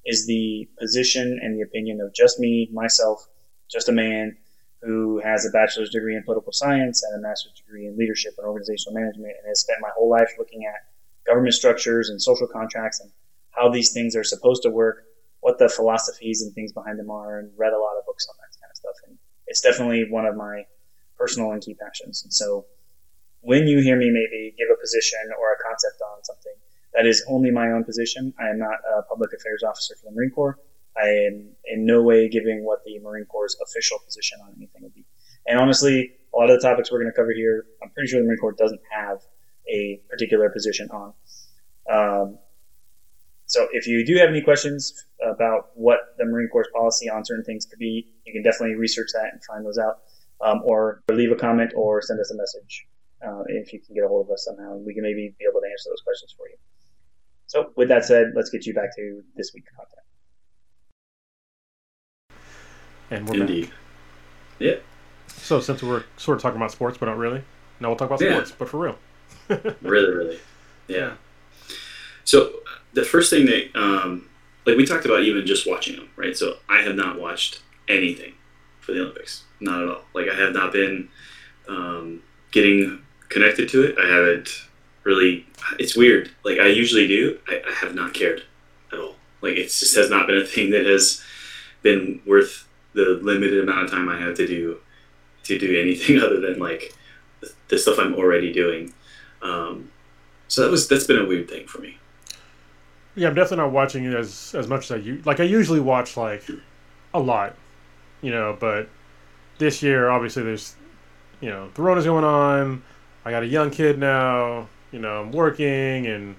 is 0.06 0.26
the 0.26 0.68
position 0.80 1.40
and 1.42 1.56
the 1.56 1.62
opinion 1.62 2.02
of 2.02 2.14
just 2.14 2.40
me, 2.40 2.68
myself, 2.74 3.28
just 3.70 3.90
a 3.90 3.92
man 3.92 4.36
who 4.82 5.22
has 5.24 5.46
a 5.46 5.52
bachelor's 5.52 5.92
degree 5.92 6.16
in 6.16 6.24
political 6.24 6.52
science 6.52 7.04
and 7.04 7.16
a 7.16 7.22
master's 7.22 7.54
degree 7.54 7.86
in 7.86 7.96
leadership 7.98 8.34
and 8.38 8.48
organizational 8.48 9.00
management 9.00 9.34
and 9.38 9.48
has 9.48 9.60
spent 9.60 9.78
my 9.82 9.90
whole 9.96 10.10
life 10.10 10.32
looking 10.40 10.66
at 10.66 10.88
government 11.28 11.54
structures 11.54 12.10
and 12.10 12.20
social 12.20 12.48
contracts 12.48 13.00
and 13.00 13.12
how 13.52 13.70
these 13.70 13.92
things 13.92 14.16
are 14.16 14.24
supposed 14.24 14.64
to 14.64 14.70
work, 14.70 15.04
what 15.42 15.60
the 15.60 15.70
philosophies 15.70 16.42
and 16.42 16.54
things 16.56 16.72
behind 16.72 16.98
them 16.98 17.12
are, 17.12 17.38
and 17.40 17.52
read 17.56 17.74
a 17.74 17.78
lot 17.78 17.98
of 18.00 18.06
books 18.06 18.28
on 18.30 18.36
that 18.40 18.60
kind 18.60 18.72
of 18.72 18.78
stuff. 18.78 18.96
And 19.08 19.18
it's 19.46 19.62
definitely 19.62 20.10
one 20.10 20.26
of 20.26 20.36
my 20.36 20.66
personal 21.18 21.52
and 21.52 21.62
key 21.62 21.76
passions. 21.76 22.24
And 22.24 22.34
so 22.34 22.66
when 23.42 23.68
you 23.68 23.80
hear 23.80 23.96
me 23.96 24.10
maybe 24.10 24.54
give 24.58 24.68
a 24.72 24.80
position 24.80 25.20
or 25.40 25.54
a 25.54 25.58
concept 25.64 26.02
on 26.14 26.24
something, 26.24 26.54
that 26.94 27.06
is 27.06 27.24
only 27.28 27.52
my 27.52 27.72
own 27.72 27.84
position. 27.84 28.34
I 28.40 28.50
am 28.50 28.60
not 28.60 28.80
a 28.98 29.04
public 29.04 29.32
affairs 29.34 29.64
officer 29.64 29.96
for 29.96 30.10
the 30.10 30.16
Marine 30.16 30.32
Corps. 30.32 30.60
I 30.98 31.08
am 31.08 31.50
in 31.66 31.86
no 31.86 32.02
way 32.02 32.28
giving 32.28 32.66
what 32.66 32.84
the 32.84 33.00
Marine 33.00 33.26
Corps' 33.26 33.56
official 33.64 34.00
position 34.00 34.40
on 34.44 34.54
anything 34.58 34.84
would 34.84 34.94
be. 34.94 35.06
And 35.48 35.60
honestly, 35.60 36.14
a 36.34 36.38
lot 36.38 36.50
of 36.50 36.60
the 36.60 36.68
topics 36.68 36.92
we're 36.92 37.00
going 37.00 37.12
to 37.12 37.16
cover 37.16 37.32
here, 37.32 37.66
I'm 37.82 37.90
pretty 37.92 38.10
sure 38.10 38.20
the 38.20 38.26
Marine 38.26 38.40
Corps 38.40 38.54
doesn't 38.54 38.82
have 38.92 39.20
a 39.72 40.02
particular 40.10 40.50
position 40.50 40.90
on. 40.92 41.14
Um, 41.90 42.38
so 43.46 43.68
if 43.72 43.88
you 43.88 44.06
do 44.06 44.18
have 44.18 44.30
any 44.30 44.42
questions 44.42 45.06
about 45.24 45.72
what 45.76 46.16
the 46.18 46.26
Marine 46.26 46.50
Corps' 46.50 46.68
policy 46.74 47.10
on 47.10 47.24
certain 47.24 47.46
things 47.46 47.66
could 47.66 47.80
be, 47.80 48.08
you 48.26 48.34
can 48.34 48.44
definitely 48.44 48.76
research 48.76 49.10
that 49.14 49.30
and 49.32 49.44
find 49.44 49.66
those 49.66 49.78
out, 49.78 50.00
um, 50.42 50.62
or 50.66 51.02
leave 51.10 51.32
a 51.32 51.36
comment 51.36 51.72
or 51.76 52.02
send 52.02 52.20
us 52.20 52.32
a 52.32 52.36
message 52.36 52.86
uh, 53.26 53.44
if 53.48 53.74
you 53.74 53.80
can 53.80 53.96
get 53.96 54.04
a 54.04 54.08
hold 54.08 54.28
of 54.28 54.32
us 54.32 54.46
somehow. 54.46 54.76
We 54.78 54.94
can 54.94 55.04
maybe 55.04 55.34
be 55.38 55.46
able 55.50 55.62
to 55.62 55.68
answer 55.68 55.90
those 55.90 56.02
questions 56.02 56.34
for 56.38 56.48
you. 56.48 56.56
So, 57.48 57.72
with 57.76 57.90
that 57.90 58.06
said, 58.06 58.32
let's 58.36 58.50
get 58.50 58.66
you 58.66 58.74
back 58.74 58.96
to 58.96 59.22
this 59.36 59.52
week's 59.54 59.72
content. 59.76 60.06
And 63.12 63.28
we're 63.28 63.42
Indeed. 63.42 63.72
back. 64.60 64.80
So 65.28 65.60
since 65.60 65.82
we're 65.82 66.04
sort 66.18 66.38
of 66.38 66.42
talking 66.44 66.58
about 66.58 66.72
sports, 66.72 66.98
but 66.98 67.08
not 67.08 67.18
really, 67.18 67.42
now 67.80 67.88
we'll 67.88 67.98
talk 67.98 68.08
about 68.10 68.22
Yeah. 68.22 68.34
sports, 68.34 68.52
but 68.58 68.70
for 68.70 68.78
real. 68.78 68.98
Really, 69.82 70.14
really. 70.14 70.40
Yeah. 70.88 71.16
So 72.24 72.60
the 72.94 73.04
first 73.04 73.32
thing 73.32 73.48
that, 73.48 73.76
um, 73.76 74.30
like 74.66 74.78
we 74.78 74.86
talked 74.86 75.06
about, 75.06 75.24
even 75.24 75.46
just 75.48 75.68
watching 75.68 75.96
them, 75.96 76.10
right? 76.16 76.38
So 76.38 76.58
I 76.68 76.82
have 76.82 76.96
not 76.96 77.20
watched 77.20 77.62
anything 77.88 78.34
for 78.80 78.92
the 78.94 79.02
Olympics, 79.02 79.46
not 79.60 79.82
at 79.82 79.90
all. 79.90 80.02
Like 80.14 80.28
I 80.30 80.36
have 80.36 80.54
not 80.54 80.72
been 80.72 81.10
um, 81.68 82.22
getting 82.52 83.02
connected 83.30 83.70
to 83.70 83.84
it. 83.84 83.96
I 83.98 84.08
haven't 84.08 84.66
really. 85.04 85.46
It's 85.78 85.96
weird. 85.96 86.32
Like 86.44 86.60
I 86.60 86.68
usually 86.68 87.08
do. 87.08 87.40
I, 87.48 87.62
I 87.68 87.74
have 87.74 87.96
not 87.96 88.14
cared 88.14 88.44
at 88.92 89.00
all. 89.00 89.16
Like 89.42 89.54
it 89.54 89.66
just 89.66 89.96
has 89.96 90.10
not 90.10 90.28
been 90.28 90.38
a 90.38 90.46
thing 90.46 90.72
that 90.72 90.86
has 90.86 91.24
been 91.82 92.22
worth 92.26 92.68
the 92.94 93.20
limited 93.22 93.64
amount 93.64 93.86
of 93.86 93.92
time 93.92 94.10
I 94.10 94.20
have 94.20 94.36
to 94.36 94.48
do 94.48 94.80
to 95.44 95.58
do 95.58 95.80
anything 95.80 96.20
other 96.24 96.40
than 96.40 96.60
like 96.60 96.94
the, 97.68 97.78
stuff 97.78 97.98
I'm 98.00 98.16
already 98.16 98.52
doing. 98.52 98.94
Um, 99.42 99.92
so 100.48 100.64
that 100.64 100.72
was 100.72 100.88
that's 100.88 101.06
been 101.06 101.20
a 101.20 101.26
weird 101.26 101.50
thing 101.50 101.68
for 101.68 101.80
me. 101.80 101.98
Yeah, 103.16 103.30
I'm 103.30 103.36
definitely 103.36 103.66
not 103.66 103.72
watching 103.72 104.06
it 104.06 104.14
as 104.14 104.56
as 104.56 104.68
much 104.68 104.92
as 104.92 105.00
I 105.00 105.18
like. 105.26 105.40
I 105.40 105.44
usually 105.44 105.80
watch 105.80 106.18
like 106.18 106.44
a 107.14 107.20
lot, 107.20 107.56
you 108.22 108.32
know. 108.32 108.58
But 108.60 108.90
this 109.58 109.84
year, 109.84 110.10
obviously, 110.10 110.44
there's 110.44 110.76
you 111.42 111.50
know 111.50 111.70
the 111.74 111.82
Rona's 111.82 112.06
going 112.06 112.24
on. 112.26 112.84
I 113.26 113.32
got 113.32 113.44
a 113.44 113.48
young 113.48 113.72
kid 113.72 114.00
now. 114.00 114.68
You 114.92 115.00
know, 115.00 115.22
I'm 115.22 115.32
working, 115.32 116.08
and 116.08 116.36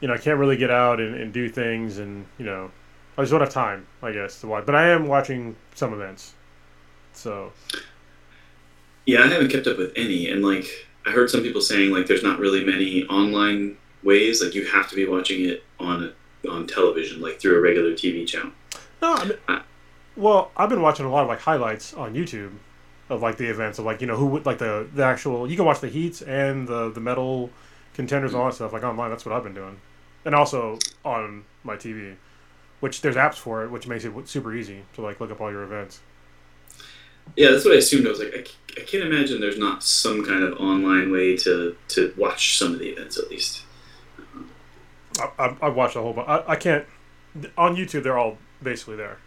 you 0.00 0.08
know 0.08 0.14
I 0.14 0.18
can't 0.18 0.38
really 0.38 0.56
get 0.56 0.70
out 0.70 1.00
and, 1.00 1.14
and 1.14 1.32
do 1.32 1.48
things, 1.48 1.98
and 1.98 2.26
you 2.38 2.44
know 2.44 2.70
I 3.16 3.22
just 3.22 3.30
don't 3.30 3.40
have 3.40 3.50
time, 3.50 3.86
I 4.02 4.12
guess, 4.12 4.40
to 4.40 4.46
watch. 4.46 4.66
But 4.66 4.74
I 4.74 4.88
am 4.88 5.06
watching 5.06 5.54
some 5.74 5.92
events, 5.92 6.34
so 7.12 7.52
Yeah, 9.06 9.22
I 9.22 9.26
haven't 9.28 9.50
kept 9.50 9.66
up 9.66 9.78
with 9.78 9.92
any, 9.96 10.28
and 10.28 10.42
like 10.44 10.66
I 11.06 11.10
heard 11.10 11.30
some 11.30 11.42
people 11.42 11.60
saying 11.60 11.90
like 11.90 12.06
there's 12.06 12.22
not 12.22 12.38
really 12.38 12.64
many 12.64 13.04
online 13.04 13.76
ways. 14.02 14.42
Like 14.42 14.54
you 14.54 14.64
have 14.66 14.88
to 14.90 14.96
be 14.96 15.06
watching 15.06 15.44
it 15.44 15.62
on 15.78 16.12
on 16.48 16.66
television, 16.66 17.20
like 17.20 17.40
through 17.40 17.58
a 17.58 17.60
regular 17.60 17.92
TV 17.92 18.26
channel. 18.26 18.50
No, 19.00 19.14
I 19.14 19.24
mean, 19.24 19.38
Uh, 19.48 19.60
well, 20.16 20.50
I've 20.56 20.68
been 20.68 20.82
watching 20.82 21.06
a 21.06 21.10
lot 21.10 21.22
of 21.22 21.28
like 21.28 21.40
highlights 21.40 21.94
on 21.94 22.14
YouTube 22.14 22.52
of 23.12 23.22
like 23.22 23.36
the 23.36 23.46
events 23.46 23.78
of 23.78 23.84
like 23.84 24.00
you 24.00 24.06
know 24.06 24.16
who 24.16 24.26
would 24.26 24.46
like 24.46 24.58
the 24.58 24.88
the 24.94 25.04
actual. 25.04 25.48
You 25.48 25.56
can 25.56 25.64
watch 25.64 25.80
the 25.80 25.88
heats 25.88 26.22
and 26.22 26.66
the 26.66 26.90
the 26.90 27.00
medal 27.00 27.50
contenders 27.94 28.32
and 28.32 28.40
all 28.40 28.48
that 28.48 28.54
stuff 28.54 28.72
like 28.72 28.82
online. 28.82 29.10
That's 29.10 29.26
what 29.26 29.34
I've 29.34 29.44
been 29.44 29.54
doing, 29.54 29.80
and 30.24 30.34
also 30.34 30.78
on 31.04 31.44
my 31.62 31.76
TV, 31.76 32.16
which 32.80 33.02
there's 33.02 33.16
apps 33.16 33.34
for 33.34 33.64
it, 33.64 33.70
which 33.70 33.86
makes 33.86 34.04
it 34.04 34.12
super 34.28 34.54
easy 34.54 34.82
to 34.94 35.02
like 35.02 35.20
look 35.20 35.30
up 35.30 35.40
all 35.40 35.50
your 35.50 35.62
events. 35.62 36.00
Yeah, 37.36 37.50
that's 37.50 37.64
what 37.64 37.74
I 37.74 37.78
assumed. 37.78 38.06
I 38.06 38.10
was 38.10 38.18
like, 38.18 38.50
I 38.76 38.80
can't 38.80 39.04
imagine 39.04 39.40
there's 39.40 39.58
not 39.58 39.84
some 39.84 40.24
kind 40.24 40.42
of 40.42 40.58
online 40.58 41.12
way 41.12 41.36
to 41.38 41.76
to 41.88 42.14
watch 42.16 42.58
some 42.58 42.72
of 42.72 42.78
the 42.78 42.88
events 42.88 43.18
at 43.18 43.30
least. 43.30 43.62
I, 45.20 45.30
I, 45.38 45.56
I've 45.60 45.74
watched 45.74 45.96
a 45.96 46.00
whole 46.00 46.14
bunch. 46.14 46.28
I, 46.28 46.44
I 46.48 46.56
can't 46.56 46.86
on 47.58 47.76
YouTube. 47.76 48.04
They're 48.04 48.18
all 48.18 48.38
basically 48.62 48.96
there. 48.96 49.18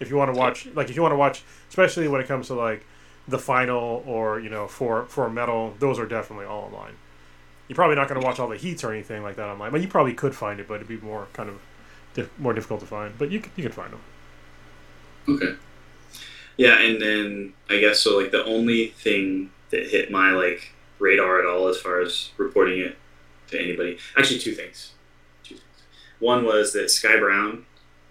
If 0.00 0.10
you 0.10 0.16
want 0.16 0.32
to 0.32 0.38
watch, 0.38 0.66
like 0.74 0.90
if 0.90 0.96
you 0.96 1.02
want 1.02 1.12
to 1.12 1.16
watch, 1.16 1.42
especially 1.68 2.08
when 2.08 2.20
it 2.20 2.26
comes 2.26 2.48
to 2.48 2.54
like 2.54 2.84
the 3.28 3.38
final 3.38 4.02
or 4.06 4.40
you 4.40 4.48
know 4.48 4.66
for 4.66 5.04
for 5.06 5.26
a 5.26 5.30
medal, 5.30 5.74
those 5.78 5.98
are 5.98 6.06
definitely 6.06 6.46
all 6.46 6.64
online. 6.64 6.94
You're 7.68 7.76
probably 7.76 7.96
not 7.96 8.08
going 8.08 8.18
to 8.20 8.26
watch 8.26 8.38
all 8.38 8.48
the 8.48 8.56
heats 8.56 8.82
or 8.82 8.92
anything 8.92 9.22
like 9.22 9.36
that 9.36 9.46
online, 9.46 9.70
but 9.70 9.82
you 9.82 9.88
probably 9.88 10.14
could 10.14 10.34
find 10.34 10.58
it, 10.58 10.66
but 10.66 10.74
it'd 10.76 10.88
be 10.88 10.96
more 10.96 11.28
kind 11.34 11.50
of 11.50 11.60
more 12.38 12.52
difficult 12.54 12.80
to 12.80 12.86
find. 12.86 13.16
But 13.18 13.30
you 13.30 13.42
c- 13.42 13.50
you 13.56 13.62
can 13.62 13.72
find 13.72 13.92
them. 13.92 14.00
Okay. 15.28 15.54
Yeah, 16.56 16.80
and 16.80 17.00
then 17.00 17.52
I 17.68 17.78
guess 17.78 18.00
so. 18.00 18.18
Like 18.18 18.30
the 18.30 18.44
only 18.44 18.88
thing 18.88 19.50
that 19.70 19.88
hit 19.88 20.10
my 20.10 20.30
like 20.30 20.72
radar 20.98 21.38
at 21.40 21.46
all 21.46 21.68
as 21.68 21.78
far 21.78 22.00
as 22.00 22.30
reporting 22.36 22.80
it 22.80 22.96
to 23.48 23.60
anybody, 23.60 23.98
actually, 24.16 24.40
two 24.40 24.52
things. 24.52 24.92
Two 25.44 25.54
things. 25.54 25.82
One 26.18 26.44
was 26.44 26.72
that 26.72 26.90
Sky 26.90 27.18
Brown. 27.18 27.66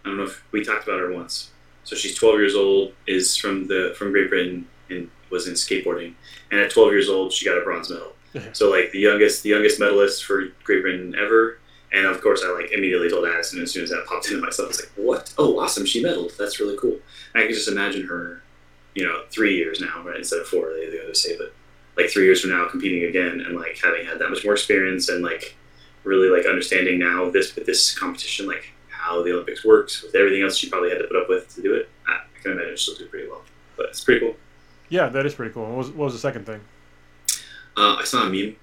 I 0.05 0.09
don't 0.09 0.17
know 0.17 0.23
if 0.23 0.43
we 0.51 0.63
talked 0.63 0.87
about 0.87 0.99
her 0.99 1.11
once. 1.11 1.51
So 1.83 1.95
she's 1.95 2.15
12 2.15 2.39
years 2.39 2.55
old, 2.55 2.93
is 3.05 3.35
from 3.35 3.67
the 3.67 3.93
from 3.97 4.11
Great 4.11 4.29
Britain, 4.29 4.67
and 4.89 5.09
was 5.29 5.47
in 5.47 5.53
skateboarding. 5.53 6.13
And 6.51 6.59
at 6.59 6.71
12 6.71 6.91
years 6.91 7.09
old, 7.09 7.33
she 7.33 7.45
got 7.45 7.57
a 7.57 7.61
bronze 7.61 7.89
medal. 7.89 8.13
So 8.53 8.69
like 8.69 8.91
the 8.91 8.99
youngest 8.99 9.41
the 9.41 9.49
youngest 9.49 9.79
medalist 9.79 10.23
for 10.23 10.49
Great 10.63 10.83
Britain 10.83 11.15
ever. 11.17 11.59
And 11.91 12.05
of 12.05 12.21
course, 12.21 12.43
I 12.45 12.51
like 12.51 12.71
immediately 12.71 13.09
told 13.09 13.25
Addison 13.25 13.61
as 13.61 13.71
soon 13.71 13.83
as 13.83 13.89
that 13.89 14.05
popped 14.05 14.27
into 14.27 14.41
myself. 14.41 14.67
I 14.67 14.69
was 14.69 14.81
like, 14.81 14.91
"What? 14.95 15.33
Oh, 15.37 15.59
awesome! 15.59 15.85
She 15.85 16.03
medaled. 16.03 16.37
That's 16.37 16.59
really 16.59 16.77
cool." 16.77 16.99
I 17.33 17.43
can 17.43 17.53
just 17.53 17.69
imagine 17.69 18.05
her, 18.07 18.43
you 18.93 19.05
know, 19.05 19.23
three 19.31 19.55
years 19.55 19.79
now, 19.81 20.03
right? 20.03 20.17
Instead 20.17 20.41
of 20.41 20.47
four, 20.47 20.73
they, 20.73 20.89
they 20.89 20.99
other 20.99 21.15
say, 21.15 21.37
but 21.37 21.53
like 21.95 22.11
three 22.11 22.25
years 22.25 22.41
from 22.41 22.51
now, 22.51 22.67
competing 22.67 23.05
again 23.05 23.41
and 23.41 23.55
like 23.55 23.79
having 23.83 24.05
had 24.05 24.19
that 24.19 24.29
much 24.29 24.43
more 24.43 24.53
experience 24.53 25.09
and 25.09 25.23
like 25.23 25.55
really 26.03 26.29
like 26.29 26.45
understanding 26.45 26.99
now 26.99 27.29
this 27.29 27.53
this 27.53 27.97
competition, 27.97 28.45
like 28.45 28.73
how 28.89 29.23
the 29.23 29.31
Olympics 29.31 29.65
works 29.65 30.03
with 30.03 30.13
everything 30.15 30.43
else 30.43 30.57
she 30.57 30.69
probably 30.69 30.89
had 30.89 30.99
to 30.99 31.05
put 31.05 31.15
up 31.15 31.29
with 31.29 31.53
to 31.55 31.61
do 31.61 31.73
it. 31.73 31.89
I, 32.07 32.13
I 32.13 32.41
can 32.43 32.51
imagine 32.51 32.75
she'll 32.77 32.95
do 32.95 33.07
pretty 33.07 33.29
well. 33.29 33.43
But 33.77 33.87
it's 33.87 34.03
pretty 34.03 34.21
cool. 34.21 34.35
Yeah, 34.89 35.09
that 35.09 35.25
is 35.25 35.33
pretty 35.33 35.53
cool. 35.53 35.65
What 35.65 35.77
was, 35.77 35.89
what 35.89 36.05
was 36.05 36.13
the 36.13 36.19
second 36.19 36.45
thing? 36.45 36.61
Uh, 37.75 37.97
I 37.99 38.03
saw 38.03 38.23
a 38.23 38.29
meme. 38.29 38.55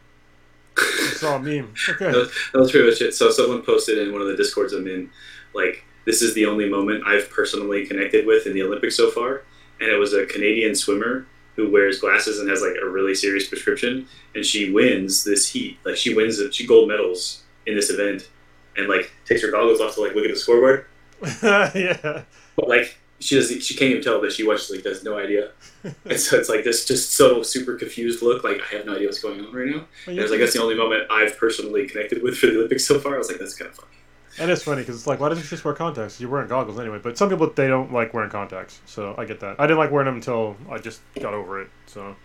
I 0.77 1.13
saw 1.15 1.37
a 1.37 1.39
meme. 1.39 1.75
Okay. 1.91 2.07
that, 2.07 2.17
was, 2.17 2.33
that 2.53 2.59
was 2.59 2.71
pretty 2.71 2.89
much 2.89 3.01
it. 3.01 3.13
So 3.15 3.31
someone 3.31 3.63
posted 3.63 3.99
in 3.99 4.13
one 4.13 4.21
of 4.23 4.29
the 4.29 4.37
discords 4.37 4.73
I'm 4.73 4.87
in, 4.87 5.11
like, 5.55 5.85
this 6.05 6.23
is 6.23 6.35
the 6.35 6.47
only 6.47 6.69
moment 6.69 7.05
I've 7.07 7.31
personally 7.31 7.87
connected 7.87 8.27
with 8.27 8.47
in 8.47 8.55
the 8.55 8.63
Olympics 8.63 8.97
so 8.97 9.11
far. 9.11 9.43
And 9.81 9.91
it 9.91 9.97
was 9.97 10.13
a 10.15 10.27
Canadian 10.27 10.75
swimmer 10.75 11.27
who 11.57 11.71
wears 11.71 12.01
glasses 12.01 12.41
and 12.41 12.49
has 12.51 12.63
like 12.63 12.77
a 12.83 12.89
really 12.89 13.15
serious 13.15 13.49
prescription, 13.49 14.07
and 14.35 14.45
she 14.45 14.73
wins 14.73 15.25
this 15.25 15.49
heat. 15.49 15.79
Like 15.85 15.97
she 15.97 16.15
wins, 16.15 16.41
she 16.53 16.67
gold 16.67 16.89
medals 16.89 17.43
in 17.67 17.75
this 17.77 17.91
event, 17.91 18.29
and 18.77 18.89
like 18.89 19.13
takes 19.25 19.43
her 19.43 19.51
goggles 19.51 19.81
off 19.81 19.95
to 19.95 20.01
like 20.01 20.15
look 20.15 20.25
at 20.25 20.31
the 20.33 20.37
scoreboard. 20.37 20.87
yeah. 21.43 22.23
But 22.57 22.69
like 22.69 22.99
she 23.21 23.37
doesn't, 23.37 23.63
she 23.63 23.75
can't 23.75 23.91
even 23.91 24.03
tell 24.03 24.21
that 24.21 24.33
she 24.33 24.47
watches. 24.47 24.71
Like 24.71 24.85
has 24.85 25.05
no 25.05 25.19
idea. 25.19 25.51
and 26.05 26.19
so 26.19 26.37
it's 26.39 26.49
like 26.49 26.65
this 26.65 26.85
just 26.85 27.13
so 27.13 27.43
super 27.43 27.77
confused 27.77 28.23
look. 28.23 28.45
Like 28.45 28.61
I 28.61 28.77
have 28.77 28.87
no 28.87 28.95
idea 28.95 29.07
what's 29.07 29.21
going 29.21 29.41
on 29.45 29.53
right 29.53 29.67
now. 29.67 29.73
Well, 29.77 29.87
And 30.07 30.17
you 30.17 30.21
it 30.21 30.23
was 30.23 30.31
like 30.31 30.41
that's 30.41 30.53
the 30.53 30.63
only 30.63 30.75
moment 30.75 31.11
I've 31.11 31.37
personally 31.39 31.87
connected 31.87 32.23
with 32.23 32.37
for 32.37 32.47
the 32.47 32.57
Olympics 32.57 32.85
so 32.87 32.99
far. 32.99 33.15
I 33.15 33.19
was 33.19 33.29
like, 33.29 33.39
that's 33.39 33.55
kind 33.55 33.71
of 33.71 33.77
funny. 33.77 33.91
And 34.39 34.51
it's 34.51 34.65
funny 34.65 34.83
because 34.83 34.97
it's 34.97 35.07
like, 35.07 35.21
why 35.21 35.29
doesn't 35.29 35.45
you 35.45 35.51
just 35.51 35.65
wear 35.65 35.75
contacts? 35.75 36.21
You're 36.21 36.29
wearing 36.29 36.49
goggles 36.49 36.79
anyway. 36.81 36.99
But 37.01 37.17
some 37.17 37.29
people 37.29 37.49
they 37.51 37.69
don't 37.69 37.93
like 37.93 38.13
wearing 38.13 38.31
contacts, 38.31 38.81
so 38.85 39.15
I 39.17 39.25
get 39.25 39.41
that. 39.41 39.61
I 39.61 39.67
didn't 39.67 39.79
like 39.79 39.93
wearing 39.93 40.07
them 40.07 40.17
until 40.17 40.57
I 40.69 40.79
just 40.79 41.01
got 41.21 41.35
over 41.35 41.61
it. 41.63 41.71
So, 41.87 42.17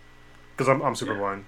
because 0.56 0.68
I'm 0.68 0.82
I'm 0.82 0.96
super 0.96 1.14
blind. 1.14 1.44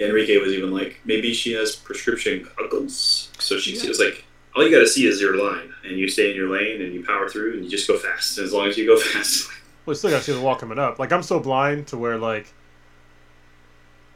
Enrique 0.00 0.38
was 0.38 0.52
even 0.52 0.72
like, 0.72 1.00
maybe 1.04 1.32
she 1.32 1.52
has 1.52 1.76
prescription 1.76 2.48
goggles. 2.56 3.30
So 3.38 3.58
she 3.58 3.76
she 3.76 3.88
was 3.88 4.00
like, 4.00 4.24
all 4.54 4.64
you 4.64 4.70
got 4.70 4.80
to 4.80 4.86
see 4.86 5.06
is 5.06 5.20
your 5.20 5.36
line, 5.36 5.72
and 5.84 5.98
you 5.98 6.08
stay 6.08 6.30
in 6.30 6.36
your 6.36 6.48
lane, 6.48 6.80
and 6.80 6.92
you 6.94 7.04
power 7.04 7.28
through, 7.28 7.54
and 7.54 7.64
you 7.64 7.70
just 7.70 7.88
go 7.88 7.98
fast. 7.98 8.38
And 8.38 8.46
as 8.46 8.52
long 8.52 8.68
as 8.68 8.76
you 8.76 8.86
go 8.86 8.96
fast, 9.00 9.50
well, 9.86 9.92
you 9.92 9.98
still 9.98 10.10
gotta 10.10 10.22
see 10.22 10.32
the 10.32 10.40
wall 10.40 10.56
coming 10.56 10.78
up. 10.78 10.98
Like 10.98 11.12
I'm 11.12 11.22
so 11.22 11.40
blind 11.40 11.88
to 11.88 11.98
where 11.98 12.16
like, 12.16 12.52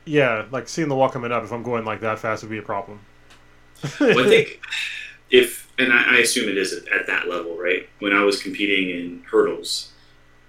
yeah, 0.04 0.47
like 0.50 0.68
seeing 0.68 0.88
the 0.88 0.97
wall 0.97 1.09
coming 1.09 1.33
up. 1.33 1.45
If 1.45 1.52
I'm 1.52 1.62
going 1.62 1.85
like 1.85 2.00
that 2.00 2.18
fast, 2.18 2.42
would 2.42 2.50
be 2.50 2.59
a 2.59 2.62
problem. 2.62 3.00
well, 4.00 4.18
I 4.18 4.25
think 4.28 4.61
if, 5.30 5.71
and 5.78 5.92
I, 5.92 6.16
I 6.16 6.18
assume 6.18 6.49
it 6.49 6.57
is 6.57 6.73
at, 6.73 6.88
at 6.88 7.07
that 7.07 7.28
level, 7.28 7.57
right? 7.59 7.88
When 7.99 8.12
I 8.12 8.23
was 8.23 8.42
competing 8.42 8.90
in 8.90 9.23
hurdles, 9.30 9.92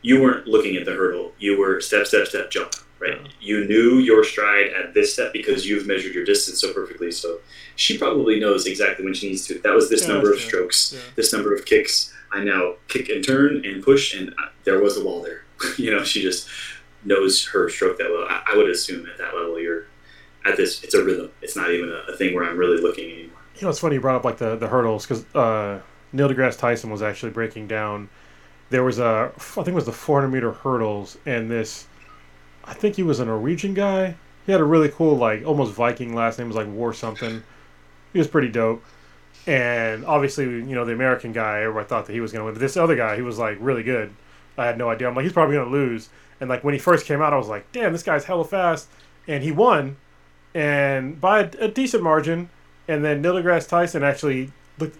you 0.01 0.21
weren't 0.21 0.47
looking 0.47 0.77
at 0.77 0.85
the 0.85 0.93
hurdle. 0.93 1.33
You 1.37 1.59
were 1.59 1.81
step, 1.81 2.07
step, 2.07 2.27
step, 2.27 2.49
jump, 2.49 2.73
right? 2.99 3.19
You 3.39 3.65
knew 3.65 3.97
your 3.99 4.23
stride 4.23 4.67
at 4.73 4.93
this 4.93 5.13
step 5.13 5.33
because 5.33 5.67
you've 5.67 5.87
measured 5.87 6.13
your 6.13 6.25
distance 6.25 6.59
so 6.61 6.73
perfectly. 6.73 7.11
So 7.11 7.39
she 7.75 7.97
probably 7.97 8.39
knows 8.39 8.65
exactly 8.65 9.05
when 9.05 9.13
she 9.13 9.29
needs 9.29 9.47
to. 9.47 9.59
That 9.59 9.73
was 9.73 9.89
this 9.89 10.07
Yeah, 10.07 10.13
number 10.13 10.33
of 10.33 10.39
strokes, 10.39 10.93
Yeah. 10.93 10.99
this 11.15 11.31
number 11.33 11.53
of 11.53 11.65
kicks. 11.65 12.13
I 12.31 12.43
now 12.43 12.75
kick 12.87 13.09
and 13.09 13.23
turn 13.25 13.65
and 13.65 13.83
push, 13.83 14.13
and 14.13 14.29
uh, 14.31 14.49
there 14.63 14.79
was 14.81 14.97
a 14.97 15.03
wall 15.03 15.21
there. 15.23 15.43
you 15.77 15.91
know, 15.91 16.03
she 16.03 16.21
just 16.21 16.47
knows 17.03 17.45
her 17.47 17.69
stroke 17.69 17.97
that 17.97 18.09
well. 18.11 18.25
I, 18.29 18.43
I 18.53 18.57
would 18.57 18.69
assume 18.69 19.07
at 19.07 19.17
that 19.17 19.33
level, 19.35 19.59
you're 19.59 19.85
at 20.45 20.55
this. 20.57 20.83
It's 20.83 20.93
a 20.93 21.03
rhythm. 21.03 21.31
It's 21.41 21.55
not 21.55 21.71
even 21.71 21.89
a, 21.89 22.11
a 22.11 22.15
thing 22.17 22.35
where 22.35 22.43
I'm 22.43 22.57
really 22.57 22.81
looking 22.81 23.09
anymore. 23.11 23.39
You 23.55 23.63
know, 23.63 23.69
it's 23.69 23.79
funny 23.79 23.95
you 23.95 24.01
brought 24.01 24.15
up 24.15 24.23
like 24.23 24.37
the, 24.37 24.55
the 24.55 24.67
hurdles 24.67 25.05
because 25.05 25.25
uh, 25.35 25.79
Neil 26.13 26.29
deGrasse 26.29 26.57
Tyson 26.57 26.89
was 26.91 27.01
actually 27.01 27.31
breaking 27.31 27.67
down. 27.67 28.09
There 28.69 28.83
was 28.83 28.99
a, 28.99 29.31
I 29.35 29.39
think 29.39 29.69
it 29.69 29.73
was 29.73 29.85
the 29.85 29.91
400 29.91 30.29
meter 30.29 30.51
hurdles, 30.51 31.17
and 31.25 31.49
this, 31.49 31.87
I 32.69 32.73
think 32.73 32.95
he 32.95 33.03
was 33.03 33.19
a 33.19 33.25
Norwegian 33.25 33.73
guy. 33.73 34.15
He 34.45 34.51
had 34.51 34.61
a 34.61 34.65
really 34.65 34.89
cool, 34.89 35.17
like 35.17 35.43
almost 35.43 35.73
Viking 35.73 36.13
last 36.13 36.37
name, 36.37 36.47
was 36.47 36.55
like 36.55 36.67
War 36.67 36.93
something. 36.93 37.43
He 38.13 38.19
was 38.19 38.27
pretty 38.27 38.49
dope. 38.49 38.83
And 39.47 40.05
obviously, 40.05 40.45
you 40.45 40.75
know, 40.75 40.85
the 40.85 40.93
American 40.93 41.31
guy, 41.31 41.61
everybody 41.61 41.87
thought 41.87 42.05
that 42.05 42.13
he 42.13 42.19
was 42.21 42.31
going 42.31 42.41
to 42.41 42.45
win. 42.45 42.53
But 42.53 42.59
this 42.59 42.77
other 42.77 42.95
guy, 42.95 43.15
he 43.15 43.23
was 43.23 43.39
like 43.39 43.57
really 43.59 43.81
good. 43.81 44.13
I 44.57 44.65
had 44.65 44.77
no 44.77 44.89
idea. 44.89 45.07
I'm 45.07 45.15
like, 45.15 45.23
he's 45.23 45.33
probably 45.33 45.55
going 45.55 45.67
to 45.67 45.71
lose. 45.71 46.09
And 46.39 46.49
like 46.49 46.63
when 46.63 46.75
he 46.75 46.79
first 46.79 47.05
came 47.05 47.21
out, 47.21 47.33
I 47.33 47.37
was 47.37 47.47
like, 47.47 47.71
damn, 47.71 47.91
this 47.91 48.03
guy's 48.03 48.25
hella 48.25 48.45
fast. 48.45 48.87
And 49.27 49.43
he 49.43 49.51
won, 49.51 49.97
and 50.53 51.19
by 51.19 51.41
a, 51.41 51.49
a 51.59 51.67
decent 51.67 52.03
margin. 52.03 52.49
And 52.87 53.03
then 53.03 53.21
Neil 53.21 53.35
deGrasse 53.35 53.67
Tyson 53.67 54.03
actually 54.03 54.51
looked, 54.77 54.97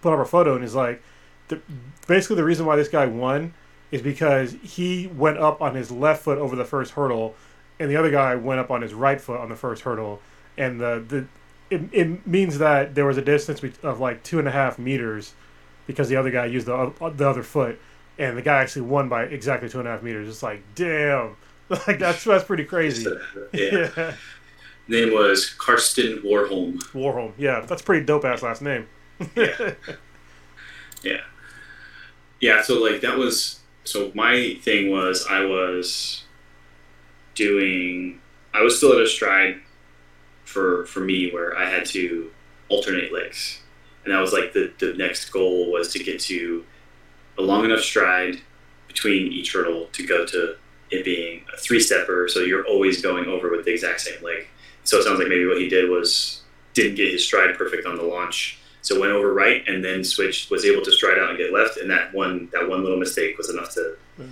put 0.00 0.12
up 0.12 0.20
a 0.20 0.24
photo 0.24 0.54
and 0.56 0.64
is 0.64 0.74
like, 0.74 1.02
the, 1.48 1.60
basically 2.06 2.36
the 2.36 2.44
reason 2.44 2.66
why 2.66 2.76
this 2.76 2.88
guy 2.88 3.06
won 3.06 3.54
is 3.92 4.02
because 4.02 4.56
he 4.62 5.06
went 5.06 5.38
up 5.38 5.60
on 5.60 5.74
his 5.74 5.90
left 5.92 6.24
foot 6.24 6.38
over 6.38 6.56
the 6.56 6.64
first 6.64 6.92
hurdle, 6.92 7.36
and 7.78 7.90
the 7.90 7.96
other 7.96 8.10
guy 8.10 8.34
went 8.34 8.58
up 8.58 8.70
on 8.70 8.82
his 8.82 8.94
right 8.94 9.20
foot 9.20 9.38
on 9.38 9.48
the 9.48 9.56
first 9.56 9.82
hurdle, 9.82 10.20
and 10.56 10.80
the 10.80 11.04
the 11.06 11.26
it, 11.70 11.82
it 11.92 12.26
means 12.26 12.58
that 12.58 12.94
there 12.94 13.06
was 13.06 13.16
a 13.16 13.22
distance 13.22 13.62
of 13.82 14.00
like 14.00 14.22
two 14.22 14.38
and 14.38 14.48
a 14.48 14.50
half 14.50 14.78
meters 14.78 15.34
because 15.86 16.08
the 16.08 16.16
other 16.16 16.30
guy 16.30 16.46
used 16.46 16.66
the 16.66 16.92
the 17.16 17.28
other 17.28 17.42
foot, 17.42 17.78
and 18.18 18.36
the 18.36 18.42
guy 18.42 18.60
actually 18.62 18.82
won 18.82 19.08
by 19.08 19.24
exactly 19.24 19.68
two 19.68 19.78
and 19.78 19.86
a 19.86 19.90
half 19.90 20.02
meters. 20.02 20.28
It's 20.28 20.42
like 20.42 20.62
damn, 20.74 21.36
like 21.68 21.98
that's 21.98 22.24
that's 22.24 22.44
pretty 22.44 22.64
crazy. 22.64 23.06
Uh, 23.06 23.18
yeah. 23.52 23.90
yeah. 23.96 24.14
Name 24.88 25.12
was 25.12 25.48
Karsten 25.48 26.18
Warholm. 26.22 26.78
Warholm. 26.92 27.32
Yeah, 27.38 27.60
that's 27.60 27.82
a 27.82 27.84
pretty 27.84 28.04
dope 28.04 28.24
ass 28.24 28.42
last 28.42 28.62
name. 28.62 28.88
Yeah. 29.36 29.74
Yeah. 31.02 31.22
Yeah, 32.38 32.62
so 32.62 32.80
like 32.80 33.00
that 33.00 33.18
was 33.18 33.58
so 33.84 34.12
my 34.14 34.56
thing 34.62 34.90
was 34.90 35.26
I 35.28 35.44
was 35.44 36.24
doing 37.34 38.20
I 38.54 38.62
was 38.62 38.76
still 38.76 38.92
at 38.92 39.00
a 39.00 39.06
stride 39.06 39.60
for 40.44 40.86
for 40.86 41.00
me 41.00 41.30
where 41.30 41.56
I 41.56 41.68
had 41.68 41.86
to 41.86 42.30
alternate 42.68 43.12
legs. 43.12 43.60
And 44.04 44.12
that 44.12 44.20
was 44.20 44.32
like 44.32 44.52
the, 44.52 44.72
the 44.78 44.94
next 44.94 45.30
goal 45.30 45.70
was 45.70 45.92
to 45.92 46.02
get 46.02 46.20
to 46.22 46.64
a 47.38 47.42
long 47.42 47.64
enough 47.64 47.80
stride 47.80 48.40
between 48.88 49.32
each 49.32 49.52
hurdle 49.52 49.86
to 49.92 50.06
go 50.06 50.26
to 50.26 50.56
it 50.90 51.04
being 51.04 51.44
a 51.54 51.56
three 51.56 51.80
stepper, 51.80 52.28
so 52.28 52.40
you're 52.40 52.66
always 52.66 53.00
going 53.00 53.26
over 53.26 53.50
with 53.50 53.64
the 53.64 53.72
exact 53.72 54.00
same 54.00 54.22
leg. 54.22 54.46
So 54.84 54.98
it 54.98 55.04
sounds 55.04 55.18
like 55.18 55.28
maybe 55.28 55.46
what 55.46 55.58
he 55.58 55.68
did 55.68 55.88
was 55.88 56.42
didn't 56.74 56.96
get 56.96 57.12
his 57.12 57.24
stride 57.24 57.56
perfect 57.56 57.86
on 57.86 57.96
the 57.96 58.02
launch 58.02 58.58
so 58.82 59.00
went 59.00 59.12
over 59.12 59.32
right 59.32 59.62
and 59.68 59.82
then 59.84 60.04
switched, 60.04 60.50
was 60.50 60.64
able 60.64 60.82
to 60.82 60.92
stride 60.92 61.18
out 61.18 61.30
and 61.30 61.38
get 61.38 61.52
left, 61.52 61.78
and 61.78 61.90
that 61.90 62.12
one 62.12 62.48
that 62.52 62.68
one 62.68 62.82
little 62.82 62.98
mistake 62.98 63.38
was 63.38 63.48
enough 63.50 63.70
to 63.74 63.96
Yeah. 64.18 64.26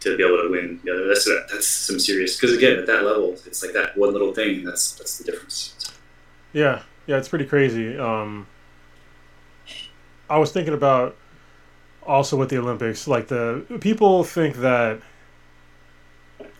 to 0.00 0.16
be 0.16 0.24
able 0.24 0.42
to 0.42 0.48
win. 0.50 0.80
You 0.84 0.94
know, 0.94 1.08
that's 1.08 1.24
that's 1.52 1.66
some 1.66 1.98
serious 1.98 2.36
because 2.40 2.56
again 2.56 2.78
at 2.78 2.86
that 2.86 3.04
level, 3.04 3.36
it's 3.46 3.62
like 3.62 3.72
that 3.74 3.96
one 3.96 4.12
little 4.12 4.32
thing. 4.32 4.64
That's 4.64 4.92
that's 4.92 5.18
the 5.18 5.24
difference. 5.24 5.74
Yeah, 6.52 6.82
yeah, 7.06 7.18
it's 7.18 7.28
pretty 7.28 7.44
crazy. 7.46 7.98
Um, 7.98 8.46
I 10.30 10.38
was 10.38 10.52
thinking 10.52 10.74
about 10.74 11.16
also 12.04 12.36
with 12.36 12.48
the 12.48 12.58
Olympics, 12.58 13.06
like 13.08 13.26
the 13.28 13.64
people 13.80 14.22
think 14.24 14.56
that 14.58 15.00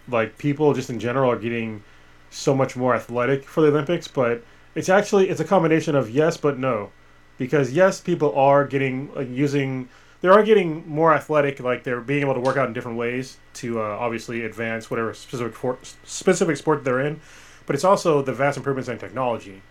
like 0.08 0.36
people 0.38 0.72
just 0.74 0.90
in 0.90 0.98
general 1.00 1.30
are 1.30 1.38
getting 1.38 1.82
so 2.30 2.54
much 2.54 2.76
more 2.76 2.94
athletic 2.94 3.44
for 3.44 3.60
the 3.60 3.68
Olympics, 3.68 4.06
but 4.08 4.42
it's 4.74 4.88
actually 4.88 5.28
it's 5.28 5.40
a 5.40 5.44
combination 5.44 5.94
of 5.94 6.10
yes 6.10 6.36
but 6.36 6.58
no, 6.58 6.90
because 7.38 7.72
yes 7.72 8.00
people 8.00 8.34
are 8.34 8.66
getting 8.66 9.10
using 9.32 9.88
they 10.20 10.28
are 10.28 10.42
getting 10.42 10.88
more 10.88 11.14
athletic, 11.14 11.60
like 11.60 11.84
they're 11.84 12.00
being 12.00 12.22
able 12.22 12.34
to 12.34 12.40
work 12.40 12.56
out 12.56 12.66
in 12.66 12.72
different 12.72 12.96
ways 12.96 13.36
to 13.54 13.80
uh, 13.80 13.84
obviously 13.84 14.44
advance 14.44 14.90
whatever 14.90 15.12
specific 15.14 15.54
for, 15.54 15.78
specific 16.04 16.56
sport 16.56 16.84
they're 16.84 17.00
in, 17.00 17.20
but 17.66 17.74
it's 17.74 17.84
also 17.84 18.22
the 18.22 18.32
vast 18.32 18.56
improvements 18.56 18.88
in 18.88 18.98
technology 18.98 19.62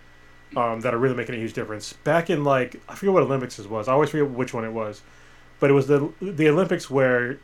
um, 0.56 0.82
that 0.82 0.94
are 0.94 0.98
really 0.98 1.16
making 1.16 1.36
a 1.36 1.38
huge 1.38 1.54
difference. 1.54 1.94
Back 1.94 2.30
in 2.30 2.44
like 2.44 2.80
I 2.88 2.96
forget 2.96 3.14
what 3.14 3.24
Olympics 3.24 3.60
it 3.60 3.70
was. 3.70 3.88
I 3.88 3.94
always 3.94 4.12
forget 4.12 4.30
which 4.30 4.54
one 4.54 4.64
it 4.64 4.72
was, 4.72 5.02
but 5.60 5.70
it 5.70 5.74
was 5.74 5.88
the 5.88 6.12
the 6.22 6.48
Olympics 6.50 6.90
where 6.90 7.40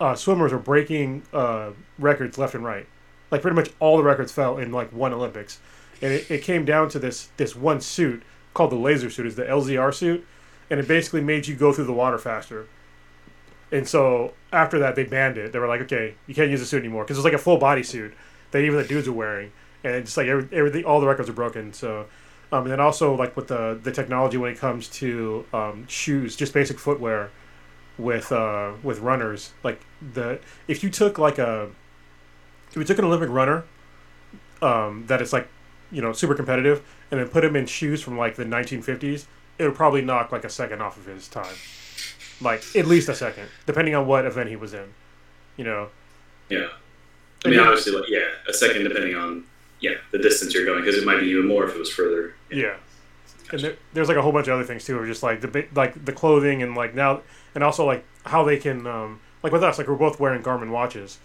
uh, 0.00 0.14
swimmers 0.14 0.52
were 0.52 0.58
breaking 0.58 1.22
uh, 1.32 1.70
records 1.98 2.38
left 2.38 2.54
and 2.54 2.64
right. 2.64 2.86
Like 3.30 3.42
pretty 3.42 3.56
much 3.56 3.70
all 3.80 3.96
the 3.96 4.04
records 4.04 4.32
fell 4.32 4.56
in 4.58 4.72
like 4.72 4.92
one 4.92 5.12
Olympics, 5.12 5.58
and 6.00 6.12
it, 6.12 6.30
it 6.30 6.42
came 6.42 6.64
down 6.64 6.88
to 6.90 6.98
this 6.98 7.28
this 7.36 7.54
one 7.54 7.80
suit 7.80 8.22
called 8.56 8.72
the 8.72 8.76
laser 8.76 9.10
suit. 9.10 9.26
Is 9.26 9.36
the 9.36 9.44
LZR 9.44 9.94
suit, 9.94 10.26
and 10.70 10.80
it 10.80 10.88
basically 10.88 11.20
made 11.20 11.46
you 11.46 11.54
go 11.54 11.72
through 11.72 11.84
the 11.84 11.92
water 11.92 12.18
faster. 12.18 12.66
And 13.70 13.86
so 13.86 14.32
after 14.52 14.78
that, 14.78 14.94
they 14.94 15.04
banned 15.04 15.38
it. 15.38 15.52
They 15.52 15.58
were 15.58 15.66
like, 15.66 15.80
okay, 15.82 16.14
you 16.26 16.34
can't 16.34 16.50
use 16.50 16.60
the 16.60 16.66
suit 16.66 16.80
anymore 16.80 17.04
because 17.04 17.16
it 17.16 17.20
was 17.20 17.24
like 17.24 17.34
a 17.34 17.38
full 17.38 17.58
body 17.58 17.82
suit 17.82 18.14
that 18.52 18.62
even 18.62 18.76
the 18.78 18.84
dudes 18.84 19.08
are 19.08 19.12
wearing, 19.12 19.52
and 19.84 19.94
it's 19.94 20.16
like 20.16 20.28
every, 20.28 20.48
everything, 20.56 20.84
all 20.84 21.00
the 21.00 21.06
records 21.06 21.28
are 21.28 21.34
broken. 21.34 21.72
So, 21.72 22.06
um, 22.52 22.62
and 22.62 22.70
then 22.70 22.80
also 22.80 23.14
like 23.14 23.36
with 23.36 23.48
the 23.48 23.78
the 23.82 23.92
technology 23.92 24.36
when 24.36 24.52
it 24.52 24.58
comes 24.58 24.88
to 25.00 25.44
um, 25.52 25.86
shoes, 25.88 26.36
just 26.36 26.54
basic 26.54 26.78
footwear 26.78 27.30
with 27.98 28.30
uh, 28.32 28.72
with 28.82 29.00
runners, 29.00 29.52
like 29.62 29.80
the 30.14 30.38
if 30.68 30.82
you 30.82 30.90
took 30.90 31.18
like 31.18 31.38
a 31.38 31.68
if 32.70 32.76
you 32.76 32.84
took 32.84 32.98
an 32.98 33.04
Olympic 33.04 33.30
runner, 33.30 33.64
um, 34.62 35.04
that 35.06 35.20
is 35.20 35.32
like 35.32 35.48
you 35.90 36.02
know 36.02 36.12
super 36.12 36.34
competitive, 36.34 36.82
and 37.10 37.20
then 37.20 37.28
put 37.28 37.44
him 37.44 37.56
in 37.56 37.66
shoes 37.66 38.02
from 38.02 38.18
like 38.18 38.36
the 38.36 38.44
1950s, 38.44 39.26
it 39.58 39.64
would 39.64 39.74
probably 39.74 40.02
knock 40.02 40.32
like 40.32 40.44
a 40.44 40.50
second 40.50 40.82
off 40.82 40.96
of 40.96 41.06
his 41.06 41.28
time, 41.28 41.54
like 42.40 42.62
at 42.74 42.86
least 42.86 43.08
a 43.08 43.14
second, 43.14 43.48
depending 43.66 43.94
on 43.94 44.06
what 44.06 44.26
event 44.26 44.48
he 44.48 44.56
was 44.56 44.74
in. 44.74 44.92
You 45.56 45.64
know, 45.64 45.88
Yeah, 46.48 46.68
I 47.44 47.48
mean 47.48 47.60
obviously 47.60 47.92
like, 47.92 48.08
yeah, 48.08 48.28
a 48.48 48.52
second 48.52 48.84
depending 48.84 49.14
on 49.14 49.44
yeah 49.80 49.94
the 50.10 50.18
distance 50.18 50.54
you're 50.54 50.64
going 50.64 50.80
because 50.82 50.96
it 50.96 51.04
might 51.04 51.20
be 51.20 51.26
even 51.26 51.46
more 51.46 51.64
if 51.64 51.74
it 51.74 51.78
was 51.78 51.90
further. 51.90 52.34
Yeah. 52.50 52.76
And 53.52 53.60
there, 53.60 53.76
there's 53.92 54.08
like 54.08 54.16
a 54.16 54.22
whole 54.22 54.32
bunch 54.32 54.48
of 54.48 54.54
other 54.54 54.64
things 54.64 54.84
too, 54.84 54.98
of 54.98 55.06
just 55.06 55.22
like 55.22 55.40
the 55.40 55.66
like 55.74 56.04
the 56.04 56.12
clothing 56.12 56.62
and 56.62 56.74
like 56.74 56.94
now 56.94 57.22
and 57.54 57.64
also 57.64 57.84
like 57.86 58.04
how 58.24 58.44
they 58.44 58.58
can 58.58 58.86
um, 58.86 59.20
like 59.42 59.52
with 59.52 59.64
us 59.64 59.78
like 59.78 59.88
we're 59.88 59.94
both 59.96 60.20
wearing 60.20 60.42
Garmin 60.42 60.70
watches, 60.70 61.18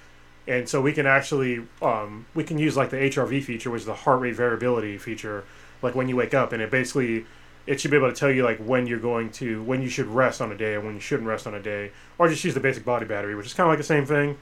and 0.47 0.67
so 0.69 0.81
we 0.81 0.93
can 0.93 1.05
actually 1.05 1.65
um, 1.81 2.25
we 2.33 2.43
can 2.43 2.57
use 2.57 2.77
like 2.77 2.89
the 2.89 2.97
HRV 2.97 3.43
feature, 3.43 3.69
which 3.69 3.81
is 3.81 3.85
the 3.85 3.93
heart 3.93 4.21
rate 4.21 4.35
variability 4.35 4.97
feature, 4.97 5.43
like 5.81 5.95
when 5.95 6.07
you 6.07 6.15
wake 6.15 6.33
up, 6.33 6.53
and 6.53 6.61
it 6.61 6.71
basically 6.71 7.25
it 7.67 7.79
should 7.79 7.91
be 7.91 7.97
able 7.97 8.09
to 8.09 8.15
tell 8.15 8.31
you 8.31 8.43
like 8.43 8.57
when 8.59 8.87
you're 8.87 8.99
going 8.99 9.29
to 9.31 9.61
when 9.63 9.81
you 9.81 9.89
should 9.89 10.07
rest 10.07 10.41
on 10.41 10.51
a 10.51 10.57
day 10.57 10.75
and 10.75 10.83
when 10.83 10.95
you 10.95 10.99
shouldn't 10.99 11.27
rest 11.27 11.47
on 11.47 11.53
a 11.53 11.61
day, 11.61 11.91
or 12.17 12.27
just 12.27 12.43
use 12.43 12.53
the 12.53 12.59
basic 12.59 12.83
body 12.83 13.05
battery, 13.05 13.35
which 13.35 13.45
is 13.45 13.53
kind 13.53 13.67
of 13.67 13.71
like 13.71 13.77
the 13.79 13.83
same 13.83 14.05
thing, 14.05 14.37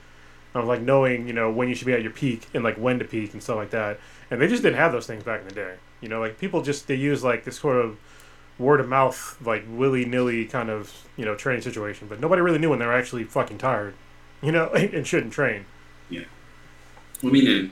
of 0.54 0.66
like 0.66 0.82
knowing 0.82 1.28
you 1.28 1.34
know 1.34 1.52
when 1.52 1.70
you 1.70 1.76
should 1.76 1.88
be 1.88 1.94
at 1.94 2.02
your 2.02 2.12
peak 2.12 2.48
and 2.54 2.64
like 2.64 2.78
when 2.78 3.00
to 3.00 3.06
peak 3.06 3.34
and 3.34 3.44
stuff 3.44 3.58
like 3.58 3.72
that. 3.72 4.00
And 4.32 4.42
they 4.42 4.48
just 4.48 4.64
didn't 4.64 4.78
have 4.78 4.92
those 4.92 5.08
things 5.08 5.24
back 5.24 5.42
in 5.42 5.48
the 5.48 5.56
day. 5.56 5.76
You 6.02 6.10
know, 6.10 6.20
like 6.20 6.40
people 6.40 6.62
just 6.62 6.88
they 6.88 6.96
use 6.96 7.24
like 7.24 7.44
this 7.44 7.60
sort 7.60 7.84
of 7.84 7.98
word 8.58 8.80
of 8.80 8.88
mouth, 8.88 9.38
like 9.44 9.64
willy 9.70 10.06
nilly 10.06 10.46
kind 10.46 10.70
of 10.70 11.08
you 11.18 11.26
know 11.26 11.36
training 11.36 11.62
situation, 11.62 12.08
but 12.08 12.20
nobody 12.20 12.42
really 12.42 12.60
knew 12.60 12.70
when 12.70 12.80
they 12.80 12.86
were 12.86 12.94
actually 12.94 13.24
fucking 13.24 13.58
tired, 13.58 13.96
you 14.42 14.52
know, 14.52 14.68
and 14.74 15.06
shouldn't 15.06 15.34
train. 15.34 15.66
Yeah. 16.10 16.26
I 17.24 17.28
mean, 17.28 17.48
and 17.48 17.72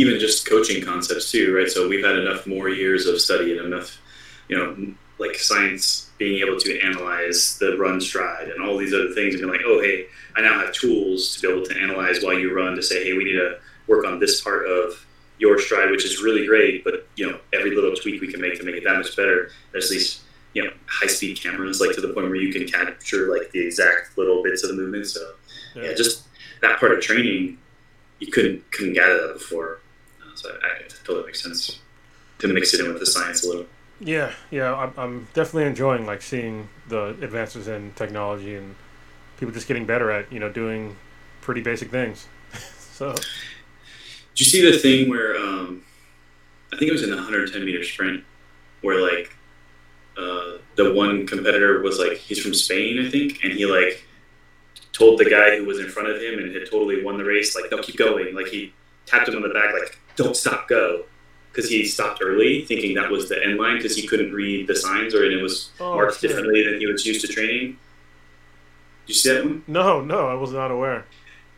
even 0.00 0.18
just 0.18 0.48
coaching 0.48 0.82
concepts 0.82 1.30
too, 1.30 1.54
right? 1.54 1.68
So 1.68 1.88
we've 1.88 2.04
had 2.04 2.16
enough 2.16 2.46
more 2.46 2.70
years 2.70 3.06
of 3.06 3.20
study 3.20 3.56
and 3.56 3.66
enough, 3.66 3.98
you 4.48 4.56
know, 4.56 4.94
like 5.18 5.36
science 5.36 6.10
being 6.16 6.40
able 6.46 6.58
to 6.58 6.80
analyze 6.80 7.58
the 7.58 7.76
run 7.76 8.00
stride 8.00 8.48
and 8.48 8.62
all 8.62 8.78
these 8.78 8.94
other 8.94 9.12
things 9.12 9.34
and 9.34 9.42
be 9.42 9.48
like, 9.48 9.60
oh, 9.66 9.80
hey, 9.80 10.06
I 10.36 10.40
now 10.40 10.58
have 10.58 10.72
tools 10.72 11.36
to 11.36 11.42
be 11.42 11.52
able 11.52 11.66
to 11.66 11.78
analyze 11.78 12.22
while 12.22 12.38
you 12.38 12.54
run 12.54 12.76
to 12.76 12.82
say, 12.82 13.04
hey, 13.04 13.12
we 13.12 13.24
need 13.24 13.34
to 13.36 13.58
work 13.86 14.06
on 14.06 14.18
this 14.18 14.40
part 14.40 14.66
of 14.66 15.06
your 15.38 15.58
stride, 15.58 15.90
which 15.90 16.04
is 16.04 16.22
really 16.22 16.46
great, 16.46 16.82
but 16.82 17.06
you 17.16 17.30
know, 17.30 17.38
every 17.52 17.74
little 17.74 17.94
tweak 17.94 18.20
we 18.22 18.30
can 18.30 18.40
make 18.40 18.58
to 18.58 18.64
make 18.64 18.76
it 18.76 18.84
that 18.84 18.96
much 18.96 19.14
better. 19.16 19.50
There's 19.72 19.90
these, 19.90 20.22
you 20.54 20.64
know, 20.64 20.70
high 20.86 21.08
speed 21.08 21.40
cameras, 21.40 21.80
like 21.80 21.94
to 21.94 22.00
the 22.00 22.12
point 22.12 22.26
where 22.26 22.36
you 22.36 22.52
can 22.52 22.66
capture 22.66 23.28
like 23.28 23.50
the 23.50 23.66
exact 23.66 24.16
little 24.16 24.42
bits 24.42 24.62
of 24.62 24.70
the 24.70 24.76
movement. 24.76 25.06
So 25.06 25.34
yeah, 25.74 25.92
just 25.94 26.26
that 26.62 26.78
part 26.80 26.92
of 26.92 27.00
training, 27.00 27.58
you 28.18 28.30
couldn't 28.32 28.70
couldn't 28.72 28.94
gather 28.94 29.26
that 29.26 29.34
before. 29.34 29.80
Uh, 30.44 30.48
so 30.48 30.58
I, 30.62 30.84
I 30.84 30.88
totally 31.04 31.26
makes 31.26 31.42
sense 31.42 31.80
to 32.38 32.48
mix 32.48 32.74
it 32.74 32.80
in 32.80 32.88
with 32.88 33.00
the 33.00 33.06
science 33.06 33.44
a 33.44 33.48
little. 33.48 33.66
Yeah, 34.00 34.32
yeah, 34.50 34.74
I'm, 34.74 34.92
I'm 34.96 35.28
definitely 35.34 35.64
enjoying 35.64 36.06
like 36.06 36.22
seeing 36.22 36.68
the 36.88 37.08
advances 37.20 37.68
in 37.68 37.92
technology 37.92 38.54
and 38.54 38.74
people 39.38 39.52
just 39.52 39.68
getting 39.68 39.86
better 39.86 40.10
at 40.10 40.32
you 40.32 40.40
know 40.40 40.50
doing 40.50 40.96
pretty 41.40 41.60
basic 41.60 41.90
things. 41.90 42.26
so 42.78 43.12
Did 43.12 44.40
you 44.40 44.46
see 44.46 44.70
the 44.70 44.78
thing 44.78 45.10
where 45.10 45.36
um, 45.36 45.82
I 46.72 46.76
think 46.76 46.88
it 46.88 46.92
was 46.92 47.02
in 47.02 47.10
the 47.10 47.16
110 47.16 47.64
meter 47.64 47.84
sprint 47.84 48.24
where 48.80 49.02
like 49.02 49.36
uh, 50.16 50.58
the 50.76 50.92
one 50.94 51.26
competitor 51.26 51.82
was 51.82 51.98
like 51.98 52.16
he's 52.16 52.40
from 52.40 52.54
Spain 52.54 53.04
I 53.04 53.10
think 53.10 53.44
and 53.44 53.52
he 53.52 53.66
like 53.66 54.04
told 54.92 55.18
the 55.18 55.28
guy 55.28 55.56
who 55.56 55.64
was 55.64 55.78
in 55.78 55.88
front 55.88 56.08
of 56.08 56.16
him 56.20 56.38
and 56.38 56.54
had 56.54 56.70
totally 56.70 57.02
won 57.02 57.18
the 57.18 57.24
race 57.24 57.54
like 57.54 57.70
no 57.70 57.78
keep 57.78 57.96
going 57.96 58.34
like 58.34 58.46
he 58.46 58.72
tapped 59.06 59.28
him 59.28 59.36
on 59.36 59.42
the 59.42 59.50
back 59.50 59.72
like 59.74 59.98
don't 60.16 60.36
stop 60.36 60.68
go 60.68 61.04
because 61.52 61.68
he 61.68 61.84
stopped 61.84 62.20
early 62.22 62.64
thinking 62.64 62.94
that 62.94 63.10
was 63.10 63.28
the 63.28 63.42
end 63.44 63.58
line 63.58 63.76
because 63.76 63.96
he 63.96 64.06
couldn't 64.06 64.32
read 64.32 64.66
the 64.68 64.76
signs 64.76 65.14
or 65.14 65.24
and 65.24 65.32
it 65.32 65.42
was 65.42 65.70
Oh, 65.80 65.94
marked 65.94 66.20
shit. 66.20 66.30
differently 66.30 66.64
than 66.64 66.78
he 66.78 66.86
was 66.86 67.04
used 67.06 67.20
to 67.22 67.28
training. 67.32 67.76
Did 69.06 69.08
you 69.08 69.14
see 69.14 69.32
that 69.32 69.44
one? 69.44 69.64
no, 69.66 70.00
no, 70.00 70.28
I 70.28 70.34
was 70.34 70.52
not 70.52 70.70
aware. 70.70 71.06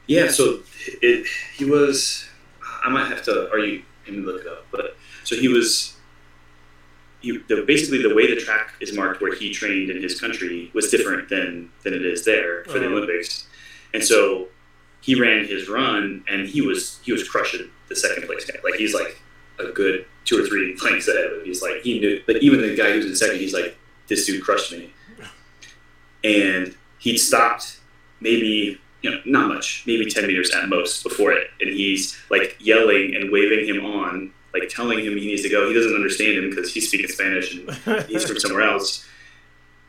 Yeah, 0.06 0.28
so 0.28 0.61
it 1.00 1.26
he 1.56 1.64
was. 1.64 2.28
I 2.85 2.88
might 2.90 3.06
have 3.09 3.23
to, 3.25 3.49
or 3.50 3.59
you 3.59 3.82
can 4.04 4.25
look 4.26 4.40
it 4.42 4.47
up. 4.49 4.66
But 4.71 4.97
so 5.25 5.37
he 5.37 5.49
was. 5.49 5.97
He, 7.21 7.38
the, 7.47 7.62
basically, 7.64 8.02
the 8.02 8.12
way 8.12 8.26
the 8.35 8.40
track 8.40 8.73
is 8.80 8.92
marked 8.97 9.23
where 9.23 9.32
he 9.32 9.52
trained 9.52 9.90
in 9.90 10.02
his 10.02 10.21
country 10.21 10.71
was 10.75 10.90
different 10.90 11.28
than 11.28 11.71
than 11.85 11.94
it 11.94 12.04
is 12.04 12.25
there 12.25 12.64
for 12.64 12.80
the 12.80 12.87
Oh. 12.87 12.92
Olympics, 12.97 13.47
and 13.95 14.02
so 14.02 14.49
he 15.02 15.21
ran 15.21 15.45
his 15.45 15.69
run 15.69 16.25
and 16.28 16.49
he 16.49 16.62
was 16.62 17.00
he 17.02 17.12
was 17.12 17.28
crushing 17.28 17.69
the 17.88 17.97
second 17.97 18.26
place 18.26 18.45
guy. 18.45 18.58
Like 18.65 18.75
he's 18.75 18.95
like 18.95 19.21
a 19.58 19.67
good 19.67 20.06
two 20.25 20.43
or 20.43 20.47
three 20.47 20.76
lengths 20.82 21.08
ahead 21.08 21.26
of 21.26 21.38
him. 21.38 21.45
He's 21.45 21.60
like 21.60 21.82
he 21.82 22.00
knew, 22.00 22.23
but 22.26 22.36
even 22.43 22.62
the 22.62 22.75
guy 22.75 22.93
who's 22.93 23.04
in 23.04 23.15
second, 23.15 23.38
he's 23.38 23.52
like 23.52 23.76
this 24.08 24.26
dude 24.26 24.43
crushed 24.43 24.73
me, 24.73 24.93
and 26.25 26.75
he'd 26.99 27.19
stopped 27.19 27.80
maybe 28.21 28.80
you 29.02 29.10
know, 29.10 29.21
not 29.26 29.49
much, 29.49 29.82
maybe 29.86 30.08
10 30.08 30.26
meters 30.26 30.52
at 30.52 30.69
most 30.69 31.02
before 31.02 31.32
it. 31.32 31.49
And 31.60 31.71
he's 31.71 32.21
like 32.30 32.56
yelling 32.60 33.15
and 33.17 33.30
waving 33.32 33.67
him 33.67 33.84
on, 33.84 34.32
like 34.54 34.69
telling 34.69 35.00
him 35.00 35.17
he 35.17 35.26
needs 35.26 35.43
to 35.43 35.49
go. 35.49 35.69
He 35.69 35.75
doesn't 35.75 35.95
understand 35.95 36.38
him 36.38 36.50
because 36.50 36.73
he's 36.73 36.88
speaking 36.88 37.08
Spanish 37.08 37.54
and 37.54 38.06
he's 38.06 38.25
from 38.25 38.38
somewhere 38.38 38.62
else. 38.62 39.06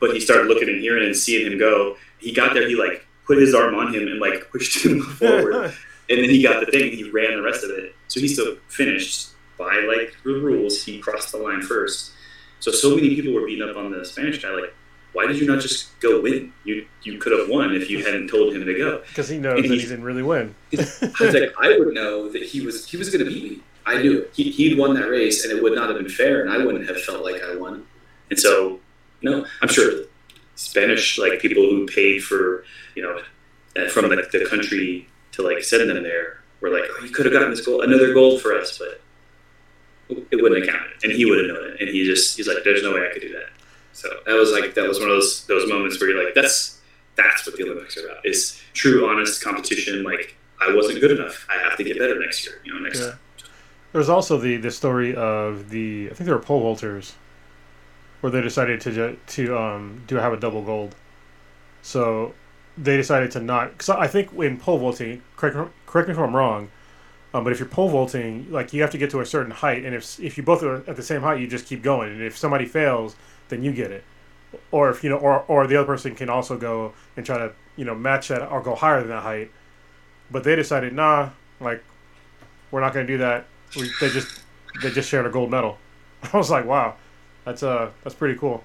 But 0.00 0.12
he 0.12 0.20
started 0.20 0.48
looking 0.48 0.68
and 0.68 0.80
hearing 0.80 1.06
and 1.06 1.16
seeing 1.16 1.50
him 1.50 1.58
go. 1.58 1.96
He 2.18 2.32
got 2.32 2.54
there, 2.54 2.68
he 2.68 2.74
like 2.74 3.06
put 3.26 3.38
his 3.38 3.54
arm 3.54 3.74
on 3.74 3.92
him 3.92 4.06
and 4.08 4.20
like 4.20 4.50
pushed 4.50 4.84
him 4.84 5.00
forward. 5.18 5.74
And 6.06 6.18
then 6.18 6.28
he 6.28 6.42
got 6.42 6.60
the 6.60 6.70
thing 6.70 6.90
and 6.90 6.92
he 6.92 7.10
ran 7.10 7.34
the 7.34 7.42
rest 7.42 7.64
of 7.64 7.70
it. 7.70 7.94
So 8.08 8.20
he 8.20 8.28
still 8.28 8.56
finished 8.68 9.28
by 9.56 9.76
like 9.88 10.14
the 10.22 10.32
rules. 10.32 10.84
He 10.84 10.98
crossed 10.98 11.32
the 11.32 11.38
line 11.38 11.62
first. 11.62 12.12
So 12.60 12.70
so 12.72 12.94
many 12.94 13.14
people 13.14 13.32
were 13.32 13.46
beating 13.46 13.66
up 13.66 13.74
on 13.74 13.90
the 13.90 14.04
Spanish 14.04 14.42
guy, 14.42 14.50
like, 14.50 14.74
why 15.14 15.26
did 15.26 15.38
you 15.38 15.46
not 15.46 15.60
just 15.60 15.98
go 16.00 16.20
win? 16.20 16.52
You 16.64 16.86
you 17.02 17.18
could 17.18 17.32
have 17.32 17.48
won 17.48 17.74
if 17.74 17.88
you 17.88 18.04
hadn't 18.04 18.28
told 18.28 18.54
him 18.54 18.66
to 18.66 18.74
go. 18.74 19.02
Because 19.08 19.28
he 19.30 19.38
knows 19.38 19.60
And 19.60 19.70
that 19.70 19.80
he 19.80 19.80
didn't 19.80 20.04
really 20.04 20.22
win. 20.22 20.54
I 20.74 20.76
was 20.78 21.34
like, 21.34 21.54
I 21.58 21.78
would 21.78 21.94
know 21.94 22.28
that 22.28 22.42
he 22.42 22.60
was 22.60 22.86
he 22.86 22.98
was 22.98 23.08
going 23.08 23.24
to 23.24 23.30
beat 23.30 23.52
me. 23.52 23.60
I 23.86 24.02
knew 24.02 24.22
it. 24.22 24.30
He, 24.34 24.50
he'd 24.50 24.76
won 24.76 24.94
that 24.94 25.08
race, 25.08 25.44
and 25.44 25.56
it 25.56 25.62
would 25.62 25.74
not 25.74 25.88
have 25.88 25.98
been 25.98 26.08
fair, 26.08 26.42
and 26.42 26.50
I 26.50 26.58
wouldn't 26.58 26.86
have 26.88 27.00
felt 27.02 27.22
like 27.22 27.42
I 27.42 27.54
won. 27.56 27.86
And 28.30 28.38
so, 28.38 28.80
no, 29.22 29.46
I'm 29.62 29.68
sure 29.68 30.04
Spanish 30.56 31.18
like 31.18 31.40
people 31.40 31.62
who 31.62 31.86
paid 31.86 32.22
for, 32.22 32.64
you 32.94 33.02
know, 33.02 33.88
from 33.88 34.08
like 34.08 34.30
the 34.30 34.46
country 34.48 35.08
to 35.32 35.42
like 35.42 35.62
send 35.62 35.90
them 35.90 36.02
there 36.02 36.40
were 36.60 36.70
like, 36.70 36.84
oh, 36.88 37.04
you 37.04 37.10
could 37.10 37.26
have 37.26 37.32
gotten 37.32 37.50
this 37.50 37.64
gold, 37.64 37.84
another 37.84 38.14
gold 38.14 38.40
for 38.40 38.54
us, 38.54 38.78
but 38.78 39.00
it 40.08 40.42
wouldn't 40.42 40.64
have 40.64 40.74
counted, 40.74 41.02
and 41.02 41.12
he 41.12 41.24
would 41.24 41.38
have 41.38 41.48
known 41.48 41.70
it, 41.70 41.80
and 41.80 41.88
he 41.88 42.04
just 42.04 42.36
he's 42.36 42.46
like, 42.46 42.58
there's 42.64 42.82
no 42.82 42.94
way 42.94 43.08
I 43.08 43.12
could 43.12 43.22
do 43.22 43.32
that. 43.32 43.50
So 43.92 44.08
that 44.26 44.34
was 44.34 44.52
like 44.52 44.74
that 44.74 44.86
was 44.86 44.98
one 44.98 45.08
of 45.08 45.14
those 45.16 45.46
those 45.46 45.68
moments 45.68 46.00
where 46.00 46.10
you're 46.10 46.24
like, 46.24 46.34
that's 46.34 46.80
that's 47.16 47.46
what 47.46 47.56
the 47.56 47.64
Olympics 47.64 47.96
are 47.96 48.06
about 48.06 48.24
is 48.26 48.60
true, 48.72 49.08
honest 49.08 49.42
competition. 49.42 50.02
Like 50.02 50.36
I 50.60 50.74
wasn't 50.74 51.00
good 51.00 51.12
enough, 51.12 51.46
I 51.50 51.58
have 51.58 51.76
to 51.78 51.84
get 51.84 51.98
better 51.98 52.18
next 52.18 52.46
year. 52.46 52.60
You 52.64 52.74
know, 52.74 52.80
next 52.80 53.00
Yeah. 53.00 53.14
There 53.92 54.00
also 54.10 54.36
the, 54.38 54.56
the 54.56 54.72
story 54.72 55.14
of 55.14 55.70
the 55.70 56.08
I 56.10 56.14
think 56.14 56.26
they 56.26 56.32
were 56.32 56.40
pole 56.40 56.62
vaulters, 56.62 57.12
where 58.24 58.30
they 58.30 58.40
decided 58.40 58.80
to 58.80 59.18
to 59.26 59.58
um, 59.58 60.02
do 60.06 60.16
have 60.16 60.32
a 60.32 60.38
double 60.38 60.62
gold. 60.62 60.94
So 61.82 62.32
they 62.78 62.96
decided 62.96 63.30
to 63.32 63.40
not. 63.40 63.72
Because 63.72 63.90
I 63.90 64.06
think 64.06 64.32
in 64.32 64.56
pole 64.56 64.78
vaulting, 64.78 65.20
correct, 65.36 65.58
correct 65.84 66.08
me 66.08 66.14
if 66.14 66.18
I'm 66.18 66.34
wrong, 66.34 66.70
um, 67.34 67.44
but 67.44 67.52
if 67.52 67.58
you're 67.58 67.68
pole 67.68 67.90
vaulting, 67.90 68.50
like 68.50 68.72
you 68.72 68.80
have 68.80 68.90
to 68.92 68.96
get 68.96 69.10
to 69.10 69.20
a 69.20 69.26
certain 69.26 69.50
height, 69.50 69.84
and 69.84 69.94
if 69.94 70.18
if 70.18 70.38
you 70.38 70.42
both 70.42 70.62
are 70.62 70.76
at 70.88 70.96
the 70.96 71.02
same 71.02 71.20
height, 71.20 71.38
you 71.38 71.46
just 71.46 71.66
keep 71.66 71.82
going. 71.82 72.12
And 72.12 72.22
if 72.22 72.34
somebody 72.38 72.64
fails, 72.64 73.14
then 73.50 73.62
you 73.62 73.72
get 73.72 73.90
it. 73.90 74.04
Or 74.70 74.88
if 74.88 75.04
you 75.04 75.10
know, 75.10 75.18
or 75.18 75.40
or 75.46 75.66
the 75.66 75.76
other 75.76 75.86
person 75.86 76.14
can 76.14 76.30
also 76.30 76.56
go 76.56 76.94
and 77.18 77.26
try 77.26 77.36
to 77.36 77.52
you 77.76 77.84
know 77.84 77.94
match 77.94 78.28
that 78.28 78.50
or 78.50 78.62
go 78.62 78.74
higher 78.74 79.00
than 79.00 79.10
that 79.10 79.22
height. 79.22 79.50
But 80.30 80.44
they 80.44 80.56
decided, 80.56 80.94
nah, 80.94 81.28
like 81.60 81.84
we're 82.70 82.80
not 82.80 82.94
going 82.94 83.06
to 83.06 83.12
do 83.12 83.18
that. 83.18 83.44
We, 83.76 83.90
they 84.00 84.08
just 84.08 84.40
they 84.82 84.90
just 84.90 85.10
shared 85.10 85.26
a 85.26 85.30
gold 85.30 85.50
medal. 85.50 85.76
I 86.32 86.38
was 86.38 86.48
like, 86.48 86.64
wow, 86.64 86.96
that's 87.44 87.62
uh 87.62 87.90
that's 88.02 88.14
pretty 88.14 88.38
cool. 88.38 88.64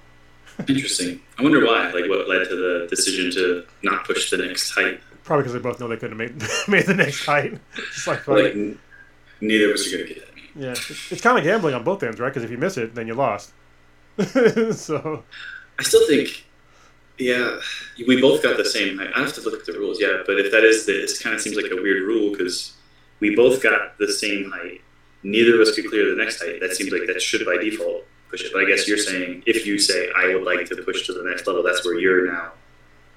Interesting. 0.68 1.20
I 1.38 1.42
wonder 1.42 1.64
why. 1.64 1.90
Like, 1.90 2.08
what 2.08 2.28
led 2.28 2.48
to 2.48 2.56
the 2.56 2.86
decision 2.90 3.30
to 3.32 3.64
not 3.82 4.04
push 4.04 4.30
the 4.30 4.36
next 4.38 4.70
height? 4.72 5.00
Probably 5.24 5.42
because 5.44 5.54
they 5.54 5.60
both 5.60 5.80
know 5.80 5.88
they 5.88 5.96
couldn't 5.96 6.18
have 6.18 6.40
made 6.40 6.68
made 6.68 6.86
the 6.86 6.94
next 6.94 7.24
height. 7.24 7.58
Just 7.76 8.06
like, 8.06 8.18
fuck 8.20 8.36
Like, 8.36 8.54
neither 9.40 9.68
of 9.70 9.74
us 9.74 9.86
are 9.86 9.96
gonna 9.96 10.08
get 10.08 10.16
it. 10.18 10.28
yeah, 10.56 10.70
it's, 10.72 11.12
it's 11.12 11.20
kind 11.20 11.38
of 11.38 11.44
gambling 11.44 11.74
on 11.74 11.84
both 11.84 12.02
ends, 12.02 12.18
right? 12.20 12.28
Because 12.28 12.42
if 12.42 12.50
you 12.50 12.58
miss 12.58 12.76
it, 12.76 12.94
then 12.94 13.06
you 13.06 13.14
lost. 13.14 13.52
so 14.72 15.22
I 15.78 15.82
still 15.82 16.06
think, 16.08 16.44
yeah, 17.18 17.58
we 18.06 18.20
both 18.20 18.42
got 18.42 18.56
the 18.56 18.64
same 18.64 18.98
height. 18.98 19.10
I 19.14 19.20
have 19.20 19.32
to 19.34 19.40
look 19.40 19.60
at 19.60 19.66
the 19.66 19.78
rules, 19.78 20.00
yeah. 20.00 20.22
But 20.26 20.38
if 20.40 20.50
that 20.52 20.64
is 20.64 20.84
the, 20.84 21.02
it 21.04 21.10
kind 21.22 21.34
of 21.34 21.40
seems 21.40 21.56
like 21.56 21.70
a 21.70 21.76
weird 21.76 22.02
rule 22.02 22.32
because 22.32 22.74
we 23.20 23.34
both 23.36 23.62
got 23.62 23.96
the 23.98 24.12
same 24.12 24.50
height. 24.50 24.80
Neither 25.22 25.54
of 25.54 25.60
us 25.60 25.74
could 25.74 25.88
clear 25.88 26.10
the 26.10 26.16
next 26.22 26.42
height. 26.42 26.60
That 26.60 26.72
seems 26.74 26.90
like 26.92 27.06
that 27.06 27.22
should 27.22 27.46
by 27.46 27.56
default 27.56 28.04
push 28.30 28.42
it. 28.44 28.52
But 28.52 28.62
I 28.62 28.66
guess 28.66 28.86
you're 28.88 28.98
saying 28.98 29.42
if 29.46 29.66
you 29.66 29.78
say 29.78 30.08
I 30.16 30.34
would 30.34 30.44
like 30.44 30.66
to 30.68 30.76
push 30.82 31.06
to 31.06 31.12
the 31.12 31.24
next 31.28 31.46
level, 31.46 31.62
that's 31.62 31.84
where 31.84 31.98
you're 31.98 32.26
now 32.32 32.52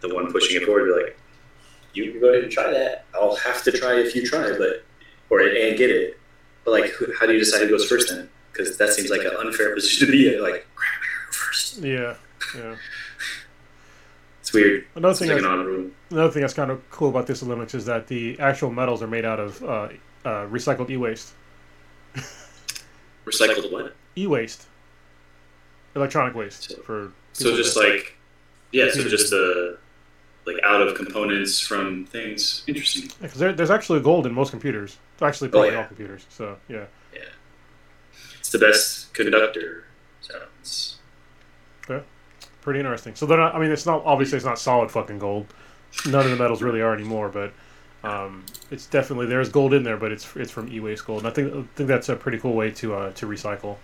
the 0.02 0.13
one 0.13 0.32
pushing 0.32 0.62
it 0.62 0.65
forward. 0.65 0.88
You're 0.88 1.04
like, 1.04 1.17
You 1.93 2.12
can 2.12 2.19
go 2.21 2.30
ahead 2.30 2.43
and 2.43 2.52
try 2.52 2.71
that. 2.71 3.06
I'll 3.13 3.36
have 3.38 3.63
to 3.63 3.71
try 3.71 3.99
if 3.99 4.15
you 4.15 4.26
try, 4.26 4.58
but 4.58 4.84
or 5.30 5.39
and 5.41 5.78
get 5.78 5.89
it. 5.89 6.19
But 6.65 6.71
like, 6.71 6.86
who- 6.91 7.13
how 7.19 7.26
do 7.26 7.34
you 7.34 7.39
decide 7.39 7.62
who 7.62 7.69
goes 7.69 7.86
first 7.88 8.10
then? 8.10 8.30
Because 8.52 8.78
that 8.78 8.89
seems 8.93 9.10
like 9.10 9.21
an 9.21 9.32
unfair 9.39 9.73
position 9.73 10.06
to 10.08 10.12
be 10.12 10.34
in. 10.34 10.41
Like, 10.41 10.67
I 10.78 11.34
first. 11.34 11.78
yeah, 11.80 12.15
yeah. 12.56 12.76
it's 14.41 14.54
weird. 14.54 14.86
Another 14.95 15.12
It's 15.12 15.19
thing 15.19 15.30
like 15.30 15.38
that's, 15.38 15.45
an 15.47 15.60
odd 15.60 15.65
rule. 15.65 15.89
another 16.12 16.32
thing 16.32 16.41
that's 16.41 16.54
kind 16.54 16.69
of 16.69 16.88
cool 16.91 17.10
about 17.10 17.26
this 17.28 17.41
Olympics 17.41 17.73
is 17.73 17.86
that 17.86 18.08
the 18.08 18.39
actual 18.39 18.71
medals 18.71 19.02
are 19.02 19.08
made 19.08 19.26
out 19.26 19.39
of 19.39 19.63
uh, 19.63 19.89
uh, 20.26 20.45
recycled 20.47 20.89
e-waste. 20.91 21.34
Recycled 23.26 23.71
what? 23.71 23.95
E-waste, 24.17 24.67
electronic 25.95 26.36
waste 26.36 26.71
So- 26.71 26.82
for. 26.84 27.12
So 27.34 27.56
just 27.56 27.73
that- 27.75 27.89
like, 27.89 28.15
yeah, 28.71 28.89
so 28.91 29.08
just 29.08 29.34
uh, 29.34 29.77
like 30.45 30.58
out 30.63 30.82
of 30.82 30.95
components 30.95 31.60
from 31.60 32.06
things. 32.06 32.63
Interesting. 32.67 33.10
because 33.21 33.39
there, 33.39 33.53
there's 33.53 33.71
actually 33.71 33.99
gold 34.01 34.25
in 34.25 34.34
most 34.34 34.51
computers. 34.51 34.97
Actually, 35.21 35.47
Oh, 35.49 35.51
probably 35.51 35.69
yeah. 35.71 35.77
all 35.79 35.86
computers. 35.86 36.25
So 36.29 36.58
yeah, 36.67 36.86
yeah 37.13 37.21
It's 38.39 38.49
the 38.49 38.60
best 38.60 39.13
conductor. 39.13 39.86
So 40.21 40.41
it's 40.60 40.97
pretty 42.62 42.79
interesting. 42.79 43.13
So 43.15 43.25
they're 43.25 43.38
not. 43.38 43.53
I 43.56 43.60
mean, 43.60 43.71
it's 43.71 43.86
not 43.86 44.03
obviously 44.06 44.38
it's 44.38 44.45
not 44.45 44.58
solid 44.60 44.89
fucking 44.91 45.19
gold. 45.19 45.47
None 46.06 46.23
of 46.25 46.32
the 46.32 46.38
metals 46.38 46.62
really 46.62 46.82
are 46.82 46.93
anymore, 46.93 47.29
but 47.29 47.51
um, 48.03 48.45
it's 48.71 48.86
definitely 48.86 49.25
there's 49.27 49.49
gold 49.49 49.73
in 49.73 49.84
there, 49.84 49.97
but 49.97 50.12
it's 50.12 50.34
it's 50.36 50.51
from 50.51 50.71
e-waste 50.71 51.06
gold. 51.06 51.19
And 51.19 51.27
I 51.27 51.32
think 51.32 51.53
I 51.53 51.63
think 51.75 51.88
that's 51.89 52.10
a 52.10 52.15
pretty 52.15 52.38
cool 52.39 52.53
way 52.53 52.71
to 52.71 52.95
uh, 52.95 53.12
to 53.13 53.25
recycle. 53.27 53.77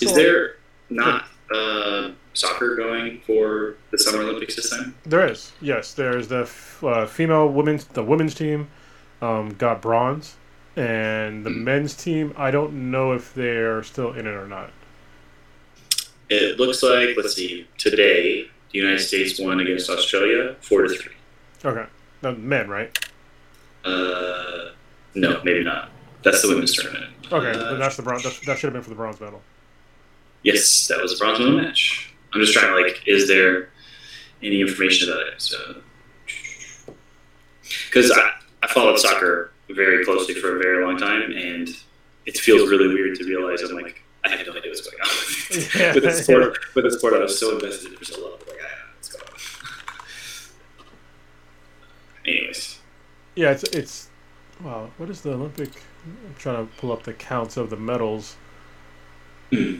Is 0.00 0.08
So- 0.10 0.14
there 0.14 0.56
not 0.88 1.26
uh, 1.54 2.10
soccer 2.34 2.76
going 2.76 3.20
for 3.26 3.74
the 3.90 3.98
Summer 3.98 4.22
Olympics 4.22 4.56
this 4.56 4.70
time? 4.70 4.94
There 5.04 5.26
is, 5.26 5.52
yes. 5.60 5.94
There's 5.94 6.28
the 6.28 6.42
f- 6.42 6.82
uh, 6.84 7.06
female 7.06 7.48
women's 7.48 7.84
the 7.84 8.02
women's 8.04 8.34
team 8.34 8.68
um, 9.20 9.50
got 9.54 9.82
bronze, 9.82 10.36
and 10.76 11.44
the 11.44 11.50
Hmm. 11.50 11.64
men's 11.64 11.94
team 11.94 12.32
I 12.36 12.50
don't 12.50 12.90
know 12.90 13.12
if 13.12 13.34
they're 13.34 13.82
still 13.82 14.12
in 14.12 14.26
it 14.26 14.30
or 14.34 14.46
not. 14.46 14.70
It 16.28 16.58
looks 16.60 16.82
like 16.82 17.16
let's 17.16 17.34
see. 17.34 17.66
Today, 17.78 18.44
the 18.72 18.78
United 18.78 19.00
States 19.00 19.38
won 19.40 19.58
against 19.60 19.90
Australia 19.90 20.54
four 20.60 20.82
to 20.82 20.88
three. 20.88 21.14
Okay, 21.64 21.86
no, 22.22 22.32
men, 22.36 22.68
right? 22.70 22.96
Uh, 23.84 24.70
no, 25.14 25.40
maybe 25.44 25.64
not. 25.64 25.90
That's 26.22 26.42
the 26.42 26.48
women's 26.48 26.74
tournament. 26.74 27.12
Okay, 27.32 27.50
Uh, 27.58 27.74
that's 27.74 27.96
the 27.96 28.02
bronze. 28.02 28.22
That, 28.22 28.38
that 28.46 28.58
should 28.58 28.68
have 28.68 28.74
been 28.74 28.82
for 28.82 28.90
the 28.90 28.94
bronze 28.96 29.20
medal. 29.20 29.42
Yes, 30.42 30.86
that 30.88 31.00
was 31.00 31.14
a 31.14 31.18
bronze 31.18 31.38
medal 31.38 31.56
match. 31.56 32.12
I'm 32.32 32.40
just 32.40 32.52
trying 32.54 32.68
to 32.74 32.80
like, 32.82 33.02
is 33.06 33.28
there 33.28 33.70
any 34.42 34.60
information 34.60 35.10
about 35.10 35.26
it? 35.26 35.42
So, 35.42 35.82
because 37.86 38.10
I, 38.10 38.30
I 38.62 38.66
followed 38.68 38.98
soccer 38.98 39.52
very 39.68 40.04
closely 40.04 40.34
for 40.34 40.56
a 40.56 40.58
very 40.62 40.84
long 40.84 40.96
time, 40.96 41.30
and 41.32 41.68
it 42.26 42.38
feels 42.38 42.70
really 42.70 42.88
weird 42.88 43.16
to 43.18 43.24
realize 43.24 43.62
I'm 43.62 43.74
like, 43.76 44.02
I 44.24 44.28
have 44.30 44.46
no 44.46 44.52
idea 44.56 44.70
what's 44.70 44.80
going 44.86 45.00
on 45.02 45.80
Yeah. 45.80 45.94
with 45.94 46.04
the 46.04 46.12
sport. 46.12 46.58
With 46.74 46.84
the 46.84 46.90
sport, 46.90 47.14
I 47.14 47.18
was 47.20 47.38
so 47.38 47.54
invested 47.54 47.96
for 47.98 48.04
so 48.04 48.20
long. 48.20 48.32
Like, 48.32 48.42
I 48.48 48.52
don't 48.52 48.60
know 48.60 48.94
what's 48.96 49.08
going 49.08 49.24
on. 49.24 49.38
Anyways, 52.26 52.78
Yeah, 53.36 53.50
it's 53.52 53.62
it's. 53.64 54.08
Wow, 54.62 54.90
what 54.98 55.08
is 55.08 55.22
the 55.22 55.32
Olympic? 55.32 55.70
I'm 56.04 56.34
trying 56.38 56.66
to 56.66 56.74
pull 56.76 56.92
up 56.92 57.02
the 57.02 57.14
counts 57.14 57.56
of 57.56 57.70
the 57.70 57.76
medals. 57.76 58.36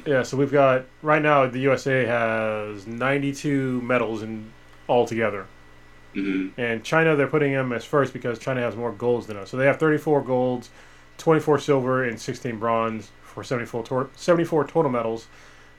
Yeah, 0.05 0.23
so 0.23 0.37
we've 0.37 0.51
got 0.53 0.87
right 1.03 1.23
now 1.23 1.47
the 1.47 1.61
USA 1.61 2.05
has 2.07 2.87
92 2.87 3.81
medals 3.83 4.23
in 4.23 4.55
all 4.87 5.07
together. 5.07 5.47
hmm 6.15 6.49
And 6.57 6.85
China, 6.85 7.17
they're 7.17 7.29
putting 7.29 7.53
them 7.53 7.73
as 7.73 7.85
first 7.85 8.13
because 8.13 8.39
China 8.39 8.61
has 8.63 8.77
more 8.77 8.93
golds 8.93 9.27
than 9.27 9.37
us. 9.37 9.51
So 9.51 9.57
they 9.57 9.67
have 9.67 9.79
34 9.79 10.23
golds, 10.23 10.71
24 11.19 11.59
silver, 11.61 12.05
and 12.05 12.21
16 12.21 12.59
bronze 12.59 13.13
for 13.23 13.45
74, 13.45 13.85
tor- 13.85 14.11
74 14.17 14.67
total 14.67 14.91
medals. 14.91 15.29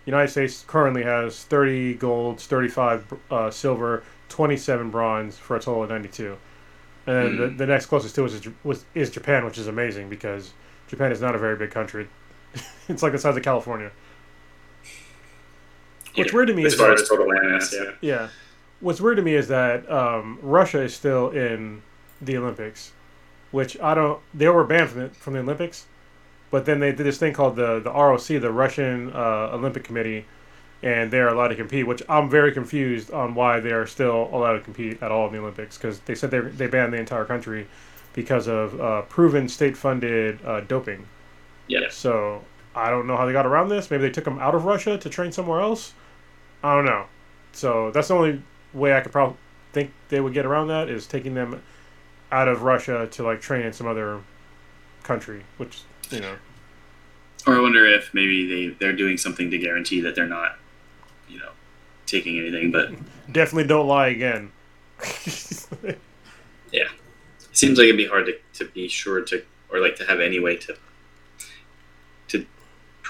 United 0.06 0.30
States 0.32 0.64
currently 0.68 1.04
has 1.04 1.44
30 1.46 1.96
golds, 1.96 2.48
35 2.48 3.14
uh, 3.32 3.52
silver, 3.52 4.04
27 4.30 4.90
bronze 4.92 5.38
for 5.38 5.58
a 5.58 5.60
total 5.60 5.84
of 5.84 5.90
92. 5.90 6.38
And 7.08 7.16
then 7.18 7.36
the, 7.38 7.50
the 7.50 7.68
next 7.68 7.88
closest 7.88 8.16
to 8.16 8.26
us 8.26 8.34
is, 8.34 8.48
was, 8.64 8.86
is 8.96 9.10
Japan, 9.12 9.46
which 9.46 9.58
is 9.58 9.68
amazing 9.68 10.10
because 10.10 10.54
Japan 10.88 11.12
is 11.12 11.22
not 11.22 11.36
a 11.36 11.40
very 11.40 11.56
big 11.58 11.72
country. 11.72 12.08
it's 12.90 13.04
like 13.04 13.12
the 13.12 13.18
size 13.20 13.36
of 13.38 13.44
California. 13.44 13.92
What's 16.16 16.32
Yeah, 16.32 16.36
weird 16.36 16.48
to 16.48 16.54
me 16.54 16.66
as 16.66 16.74
is 16.74 16.80
far 16.80 16.90
that- 16.90 17.02
as 17.02 17.08
total 17.10 17.28
yeah. 17.74 17.92
yeah. 18.02 18.30
What's 18.82 19.00
weird 19.00 19.18
to 19.18 19.24
me 19.24 19.36
is 19.36 19.48
that 19.50 19.90
um, 19.92 20.40
Russia 20.42 20.82
is 20.82 20.96
still 20.96 21.30
in 21.30 21.84
the 22.20 22.36
Olympics, 22.38 22.92
which 23.52 23.80
I 23.80 23.94
don't. 23.94 24.20
They 24.34 24.48
were 24.50 24.64
banned 24.64 24.90
from 24.90 25.02
the, 25.04 25.10
from 25.10 25.34
the 25.34 25.40
Olympics, 25.40 25.86
but 26.50 26.66
then 26.66 26.80
they 26.80 26.92
did 26.92 27.04
this 27.06 27.20
thing 27.20 27.32
called 27.34 27.56
the 27.56 27.80
the 27.80 27.92
ROC, 27.92 28.26
the 28.28 28.52
Russian 28.52 29.12
uh, 29.14 29.52
Olympic 29.54 29.84
Committee, 29.84 30.26
and 30.82 31.12
they're 31.12 31.28
allowed 31.28 31.50
to 31.50 31.56
compete. 31.56 31.86
Which 31.86 32.02
I'm 32.10 32.28
very 32.28 32.52
confused 32.52 33.12
on 33.12 33.36
why 33.36 33.60
they 33.60 33.72
are 33.72 33.86
still 33.86 34.30
allowed 34.34 34.54
to 34.54 34.62
compete 34.62 35.02
at 35.04 35.12
all 35.12 35.28
in 35.28 35.34
the 35.34 35.40
Olympics 35.40 35.78
because 35.78 36.00
they 36.00 36.16
said 36.16 36.32
they 36.32 36.40
they 36.40 36.66
banned 36.68 36.92
the 36.92 36.98
entire 36.98 37.26
country 37.26 37.68
because 38.14 38.48
of 38.48 38.82
uh, 38.82 39.04
proven 39.04 39.48
state 39.48 39.78
funded 39.78 40.44
uh, 40.44 40.62
doping. 40.62 41.06
Yeah. 41.72 41.90
So 41.90 42.44
I 42.76 42.90
don't 42.90 43.08
know 43.08 43.16
how 43.16 43.26
they 43.26 43.32
got 43.32 43.46
around 43.46 43.70
this. 43.70 43.90
Maybe 43.90 44.04
they 44.04 44.10
took 44.10 44.26
them 44.26 44.40
out 44.40 44.54
of 44.54 44.66
Russia 44.66 44.98
to 44.98 45.10
train 45.10 45.32
somewhere 45.32 45.62
else. 45.62 45.94
I 46.64 46.76
don't 46.76 46.86
know. 46.86 47.06
So 47.54 47.92
that's 47.92 48.10
the 48.10 48.16
only 48.16 48.42
way 48.74 48.94
I 48.96 49.00
could 49.00 49.12
probably 49.12 49.38
think 49.72 49.92
they 50.10 50.20
would 50.20 50.34
get 50.34 50.46
around 50.46 50.68
that 50.68 50.90
is 50.90 51.08
taking 51.08 51.34
them 51.34 51.62
out 52.32 52.48
of 52.48 52.64
Russia 52.64 53.08
to 53.12 53.24
like 53.24 53.42
train 53.42 53.66
in 53.66 53.74
some 53.74 53.88
other 53.88 54.22
country, 55.04 55.44
which 55.58 55.82
you 56.10 56.20
know. 56.20 56.36
Or 57.48 57.56
I 57.56 57.62
wonder 57.62 57.86
if 57.86 58.14
maybe 58.14 58.48
they, 58.48 58.76
they're 58.76 58.96
doing 58.96 59.18
something 59.18 59.50
to 59.50 59.58
guarantee 59.58 60.02
that 60.02 60.14
they're 60.14 60.28
not, 60.28 60.58
you 61.28 61.40
know, 61.40 61.50
taking 62.06 62.38
anything. 62.38 62.72
But 62.72 62.92
Definitely 63.32 63.68
don't 63.68 63.88
lie 63.88 64.10
again. 64.10 64.52
it 65.02 65.98
seems 67.54 67.80
like 67.80 67.86
it'd 67.86 67.98
be 67.98 68.06
hard 68.06 68.28
to, 68.28 68.38
to 68.60 68.72
be 68.72 68.88
sure 68.88 69.22
to, 69.22 69.44
or 69.72 69.80
like 69.80 69.96
to 69.96 70.06
have 70.06 70.20
any 70.20 70.40
way 70.40 70.58
to 70.58 70.78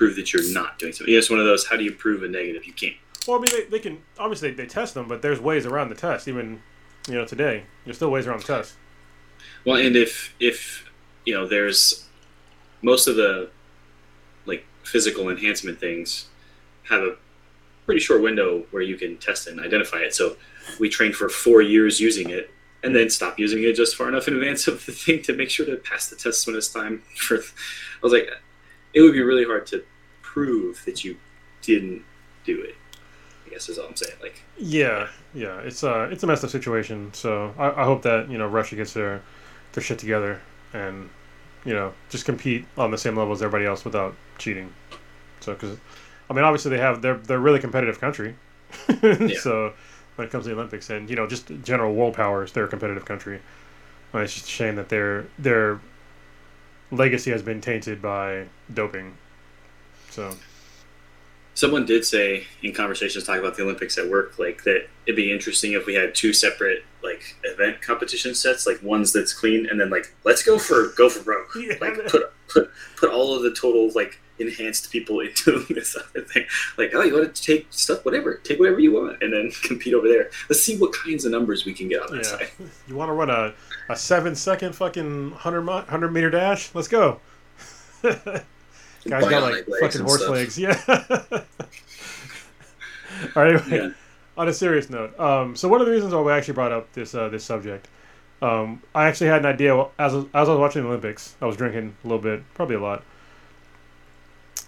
prove 0.02 0.16
that 0.16 0.34
you're 0.34 0.52
not 0.52 0.80
doing 0.80 0.92
something. 0.92 1.14
It's 1.14 1.30
one 1.30 1.40
of 1.40 1.46
those, 1.46 1.68
how 1.68 1.78
do 1.78 1.84
you 1.84 1.92
prove 1.92 2.24
a 2.24 2.28
negative? 2.28 2.66
You 2.66 2.74
can't. 2.74 2.96
well, 3.28 3.38
I 3.38 3.42
mean, 3.42 3.52
they, 3.52 3.78
they 3.78 3.80
can 3.80 4.02
obviously 4.18 4.50
they 4.50 4.66
test 4.66 4.96
them, 4.96 5.08
but 5.08 5.22
there's 5.22 5.40
ways 5.40 5.68
around 5.68 5.90
the 5.90 5.96
test. 5.96 6.28
Even 6.28 6.60
you 7.08 7.14
know 7.14 7.24
today, 7.24 7.66
there's 7.86 7.98
still 7.98 8.10
ways 8.10 8.26
around 8.26 8.42
the 8.42 8.48
test. 8.48 8.74
Well, 9.64 9.76
and 9.76 9.96
if, 9.96 10.34
if, 10.40 10.90
you 11.24 11.36
know, 11.36 11.48
there's 11.48 12.08
most 12.82 13.08
of 13.08 13.16
the, 13.16 13.52
like, 14.48 14.66
physical 14.84 15.30
enhancement 15.30 15.80
things 15.80 16.26
have 16.90 17.04
a 17.04 17.16
pretty 17.86 18.02
short 18.02 18.24
window 18.24 18.66
where 18.72 18.82
you 18.82 18.98
can 18.98 19.18
test 19.18 19.46
and 19.46 19.60
identify 19.60 19.98
it. 19.98 20.16
So 20.16 20.36
we 20.80 20.90
trained 20.90 21.14
for 21.14 21.30
four 21.30 21.62
years 21.62 22.00
using 22.00 22.32
it 22.32 22.50
and 22.84 22.96
then 22.96 23.12
stop 23.12 23.38
using 23.38 23.64
it 23.64 23.76
just 23.76 23.96
far 23.96 24.10
enough 24.10 24.28
in 24.28 24.34
advance 24.34 24.68
of 24.68 24.84
the 24.88 24.94
thing 24.94 25.22
to 25.22 25.34
make 25.34 25.52
sure 25.52 25.68
to 25.68 25.76
pass 25.76 26.10
the 26.10 26.16
test 26.16 26.48
when 26.48 26.56
it's 26.56 26.74
time 26.74 27.04
for. 27.16 27.36
I 27.38 28.02
was 28.02 28.14
like, 28.14 28.32
it 28.94 29.02
would 29.02 29.14
be 29.14 29.22
really 29.22 29.46
hard 29.46 29.68
to 29.68 29.84
prove 30.32 30.82
that 30.86 31.04
you 31.04 31.17
didn't 31.62 32.04
do 32.46 32.62
it. 32.62 32.76
I 33.46 33.50
guess 33.50 33.67
is 33.67 33.78
all 33.78 33.88
I'm 33.88 33.96
saying. 33.96 34.15
Like, 34.22 34.41
Yeah, 34.58 35.10
yeah, 35.34 35.60
it's 35.60 35.84
a 35.84 36.04
it's 36.04 36.24
a 36.24 36.28
messed 36.28 36.44
up 36.44 36.50
situation. 36.50 37.13
So 37.13 37.54
I, 37.58 37.82
I 37.82 37.84
hope 37.84 38.02
that 38.04 38.30
you 38.30 38.38
know 38.38 38.48
Russia 38.48 38.76
gets 38.76 38.94
their 38.94 39.22
their 39.74 39.84
shit 39.84 40.00
together 40.00 40.39
and 40.74 41.10
you 41.65 41.74
know 41.74 41.94
just 42.10 42.26
compete 42.26 42.65
on 42.78 42.91
the 42.91 42.98
same 42.98 43.17
level 43.17 43.34
as 43.34 43.41
everybody 43.41 43.65
else 43.65 43.84
without 43.84 44.15
cheating. 44.38 44.74
So 45.41 45.54
because 45.54 45.78
I 46.30 46.34
mean 46.34 46.46
obviously 46.46 46.72
they 46.72 46.78
have 46.78 47.02
they're 47.02 47.17
they're 47.17 47.38
a 47.38 47.41
really 47.41 47.60
competitive 47.60 48.00
country. 48.00 48.36
So 49.41 49.74
when 50.15 50.28
it 50.28 50.32
comes 50.32 50.46
to 50.46 50.50
the 50.50 50.56
Olympics 50.56 50.89
and 50.89 51.10
you 51.10 51.15
know 51.17 51.28
just 51.28 51.52
general 51.63 51.94
world 51.94 52.13
powers, 52.13 52.54
they're 52.54 52.65
a 52.65 52.70
competitive 52.70 53.04
country. 53.04 53.41
And 54.13 54.24
it's 54.24 54.34
just 54.34 54.46
a 54.46 54.50
shame 54.50 54.76
that 54.76 54.88
their 54.88 55.26
their 55.38 55.82
legacy 56.89 57.32
has 57.32 57.41
been 57.41 57.60
tainted 57.60 58.02
by 58.02 58.46
doping. 58.74 59.17
So 60.12 60.36
Someone 61.54 61.86
did 61.86 62.06
say 62.06 62.47
in 62.63 62.74
conversations 62.74 63.26
talking 63.26 63.41
about 63.41 63.58
the 63.58 63.63
Olympics 63.63 63.97
at 63.97 64.08
work, 64.10 64.39
like 64.39 64.63
that 64.63 64.88
it'd 65.06 65.17
be 65.17 65.32
interesting 65.32 65.74
if 65.74 65.86
we 65.86 65.93
had 65.93 66.15
two 66.15 66.32
separate 66.32 66.86
like 67.04 67.36
event 67.43 67.82
competition 67.82 68.34
sets, 68.34 68.65
like 68.65 68.82
ones 68.82 69.12
that's 69.12 69.34
clean, 69.34 69.65
and 69.69 69.80
then 69.80 69.89
like 69.89 70.13
let's 70.24 70.43
go 70.43 70.58
for 70.58 70.88
go 70.95 71.10
for 71.10 71.21
broke, 71.24 71.50
Yeah. 71.60 71.74
like 71.82 72.08
put 72.08 72.32
put 72.47 72.71
put 72.95 73.10
all 73.12 73.36
of 73.36 73.43
the 73.43 73.54
total 73.54 73.91
like 73.93 74.19
enhanced 74.39 74.91
people 74.91 75.19
into 75.19 75.60
this 75.74 75.95
other 75.95 76.21
thing. 76.26 76.45
Like, 76.78 76.91
oh, 76.95 77.02
you 77.04 77.13
want 77.13 77.36
to 77.36 77.43
take 77.43 77.67
stuff, 77.69 78.06
whatever, 78.06 78.36
take 78.36 78.58
whatever 78.58 78.80
you 78.80 78.93
want, 78.93 79.21
and 79.21 79.34
then 79.34 79.52
compete 79.63 79.93
over 79.93 80.08
there. 80.08 80.32
Let's 80.50 80.62
see 80.63 80.78
what 80.78 80.93
kinds 80.93 81.26
of 81.26 81.32
numbers 81.34 81.65
we 81.65 81.74
can 81.74 81.89
get 81.89 82.02
on 82.02 82.12
that 82.15 82.24
Yeah. 82.24 82.38
side. 82.38 82.50
You 82.88 82.95
want 82.95 83.10
to 83.10 83.13
run 83.13 83.30
a, 83.30 83.54
a 83.89 83.95
seven 83.97 84.36
second 84.36 84.74
fucking 84.74 85.32
100, 85.32 85.62
mi- 85.62 85.67
100 85.74 86.12
meter 86.13 86.30
dash? 86.30 86.74
Let's 86.74 86.88
go. 86.88 87.19
Guys 89.08 89.28
got 89.28 89.44
like 89.52 89.66
fucking 89.80 90.02
horse 90.02 90.22
stuff. 90.22 90.32
legs. 90.32 90.58
Yeah. 90.60 90.80
All 93.36 93.44
right. 93.44 93.54
Anyway, 93.56 93.64
Yeah. 93.72 93.90
on 94.38 94.48
a 94.48 94.54
serious 94.54 94.90
note, 94.90 95.18
um, 95.20 95.56
so 95.56 95.68
one 95.68 95.82
of 95.82 95.88
the 95.88 95.94
reasons 95.94 96.14
why 96.14 96.22
we 96.22 96.32
actually 96.32 96.54
brought 96.54 96.72
up 96.72 96.92
this 96.94 97.14
uh, 97.16 97.30
this 97.30 97.44
subject, 97.44 97.88
um, 98.42 98.82
I 98.96 99.06
actually 99.08 99.28
had 99.28 99.40
an 99.40 99.46
idea 99.48 99.76
as 100.00 100.14
as 100.14 100.26
I 100.34 100.42
was 100.42 100.60
watching 100.60 100.82
the 100.84 100.88
Olympics. 100.88 101.36
I 101.42 101.46
was 101.46 101.58
drinking 101.58 101.96
a 102.04 102.08
little 102.08 102.22
bit, 102.22 102.44
probably 102.54 102.76
a 102.76 102.80
lot, 102.82 103.04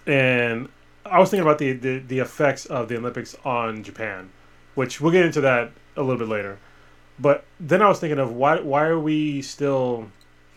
and 0.05 0.69
I 1.05 1.19
was 1.19 1.29
thinking 1.29 1.45
about 1.45 1.59
the, 1.59 1.73
the 1.73 1.99
the 1.99 2.19
effects 2.19 2.65
of 2.65 2.87
the 2.89 2.97
Olympics 2.97 3.35
on 3.45 3.83
Japan, 3.83 4.29
which 4.75 4.99
we'll 5.01 5.11
get 5.11 5.25
into 5.25 5.41
that 5.41 5.71
a 5.95 6.01
little 6.01 6.17
bit 6.19 6.27
later. 6.27 6.57
But 7.19 7.45
then 7.59 7.81
I 7.81 7.87
was 7.87 7.99
thinking 7.99 8.19
of 8.19 8.31
why 8.33 8.59
why 8.59 8.85
are 8.85 8.99
we 8.99 9.41
still 9.41 10.09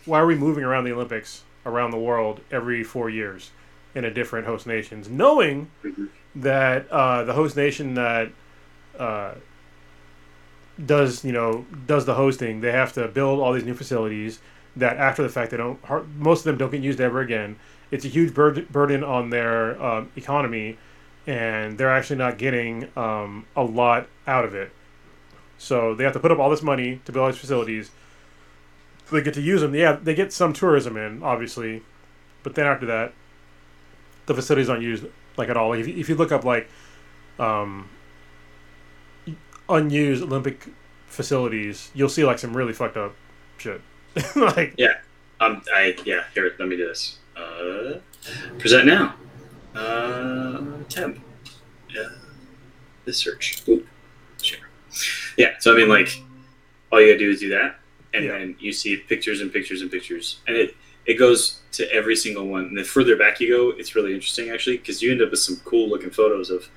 why 0.04 0.20
are 0.20 0.26
we 0.26 0.34
moving 0.34 0.64
around 0.64 0.84
the 0.84 0.92
Olympics 0.92 1.42
around 1.64 1.90
the 1.90 1.98
world 1.98 2.40
every 2.50 2.82
four 2.84 3.10
years 3.10 3.50
in 3.96 4.04
a 4.04 4.10
different 4.10 4.46
host 4.46 4.66
nations, 4.66 5.08
knowing 5.08 5.68
Mhm. 5.82 6.08
that 6.36 6.86
uh, 6.90 7.24
the 7.24 7.32
host 7.32 7.56
nation 7.56 7.94
that 7.94 8.28
uh, 8.98 9.32
does 10.84 11.24
you 11.24 11.32
know 11.32 11.64
does 11.86 12.04
the 12.04 12.14
hosting, 12.14 12.60
they 12.60 12.72
have 12.72 12.92
to 12.92 13.08
build 13.08 13.40
all 13.40 13.52
these 13.52 13.64
new 13.64 13.74
facilities 13.74 14.38
that 14.76 14.96
after 14.98 15.22
the 15.22 15.28
fact 15.28 15.50
they 15.50 15.56
don't 15.56 15.78
most 16.18 16.40
of 16.40 16.44
them 16.44 16.58
don't 16.58 16.70
get 16.70 16.82
used 16.82 17.00
ever 17.00 17.20
again. 17.20 17.56
It's 17.90 18.04
a 18.04 18.08
huge 18.08 18.34
bur- 18.34 18.66
burden 18.70 19.02
on 19.02 19.30
their 19.30 19.80
um, 19.82 20.10
economy, 20.16 20.76
and 21.26 21.78
they're 21.78 21.90
actually 21.90 22.16
not 22.16 22.36
getting 22.36 22.88
um, 22.96 23.46
a 23.56 23.62
lot 23.62 24.08
out 24.26 24.44
of 24.44 24.54
it. 24.54 24.70
So 25.56 25.94
they 25.94 26.04
have 26.04 26.12
to 26.12 26.18
put 26.20 26.30
up 26.30 26.38
all 26.38 26.50
this 26.50 26.62
money 26.62 27.00
to 27.06 27.12
build 27.12 27.24
all 27.24 27.30
these 27.30 27.40
facilities. 27.40 27.90
They 29.10 29.22
get 29.22 29.34
to 29.34 29.40
use 29.40 29.60
them. 29.62 29.74
Yeah, 29.74 29.92
they 29.92 30.14
get 30.14 30.32
some 30.32 30.52
tourism 30.52 30.96
in, 30.96 31.22
obviously, 31.22 31.82
but 32.42 32.54
then 32.56 32.66
after 32.66 32.84
that, 32.86 33.12
the 34.26 34.34
facilities 34.34 34.68
aren't 34.68 34.82
used 34.82 35.04
like 35.36 35.48
at 35.48 35.56
all. 35.56 35.72
If, 35.72 35.86
you- 35.88 35.96
if 35.96 36.08
you 36.08 36.14
look 36.14 36.32
up 36.32 36.44
like 36.44 36.68
um, 37.38 37.88
unused 39.68 40.22
Olympic 40.22 40.66
facilities, 41.06 41.90
you'll 41.94 42.08
see 42.08 42.24
like 42.24 42.38
some 42.38 42.56
really 42.56 42.72
fucked 42.72 42.96
up 42.96 43.14
shit. 43.58 43.80
like 44.36 44.78
Um, 45.40 45.62
I 45.74 45.94
yeah. 46.04 46.24
Here, 46.34 46.54
let 46.58 46.68
me 46.68 46.76
do 46.76 46.86
this. 46.88 47.18
Uh, 47.36 47.98
present 48.58 48.86
now. 48.86 49.14
Uh, 49.74 50.62
tab. 50.88 51.18
Yeah. 51.90 52.08
This 53.04 53.18
search. 53.18 53.62
Ooh, 53.68 53.86
share. 54.40 54.60
Yeah. 55.36 55.54
So 55.58 55.74
I 55.74 55.76
mean, 55.76 55.88
like, 55.88 56.22
all 56.90 57.00
you 57.00 57.08
gotta 57.08 57.18
do 57.18 57.30
is 57.30 57.40
do 57.40 57.50
that, 57.50 57.78
and 58.14 58.24
Yeah. 58.24 58.32
then 58.32 58.56
you 58.58 58.72
see 58.72 58.96
pictures 58.96 59.42
and 59.42 59.52
pictures 59.52 59.82
and 59.82 59.90
pictures, 59.90 60.38
and 60.46 60.56
it 60.56 60.74
it 61.06 61.14
goes 61.14 61.60
to 61.72 61.90
every 61.92 62.16
single 62.16 62.46
one. 62.46 62.64
And 62.64 62.78
the 62.78 62.84
further 62.84 63.16
back 63.16 63.40
you 63.40 63.48
go, 63.48 63.70
it's 63.78 63.94
really 63.94 64.14
interesting 64.14 64.50
actually, 64.50 64.78
because 64.78 65.02
you 65.02 65.12
end 65.12 65.22
up 65.22 65.30
with 65.30 65.40
some 65.40 65.56
cool 65.64 65.88
looking 65.88 66.10
photos 66.10 66.50
of 66.50 66.68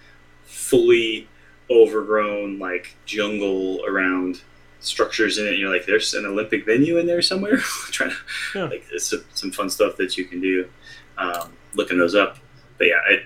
fully 0.46 1.28
overgrown 1.70 2.58
like 2.60 2.96
jungle 3.06 3.84
around 3.86 4.42
structures 4.80 5.38
in 5.38 5.46
it. 5.46 5.50
And 5.52 5.58
you're 5.60 5.72
like, 5.72 5.86
there's 5.86 6.14
an 6.14 6.26
Olympic 6.26 6.66
venue 6.66 6.98
in 6.98 7.06
there 7.08 7.22
somewhere. 7.22 7.58
Trying 7.92 8.12
to 8.12 8.16
Yeah. 8.56 8.64
like 8.66 8.86
it's 8.92 9.06
some, 9.08 9.24
some 9.34 9.52
fun 9.52 9.70
stuff 9.70 9.98
that 9.98 10.18
you 10.18 10.26
can 10.26 10.42
do. 10.42 10.70
Um, 11.18 11.54
looking 11.74 11.98
those 12.00 12.16
up, 12.16 12.38
but 12.78 12.88
yeah, 12.88 13.00
it, 13.10 13.24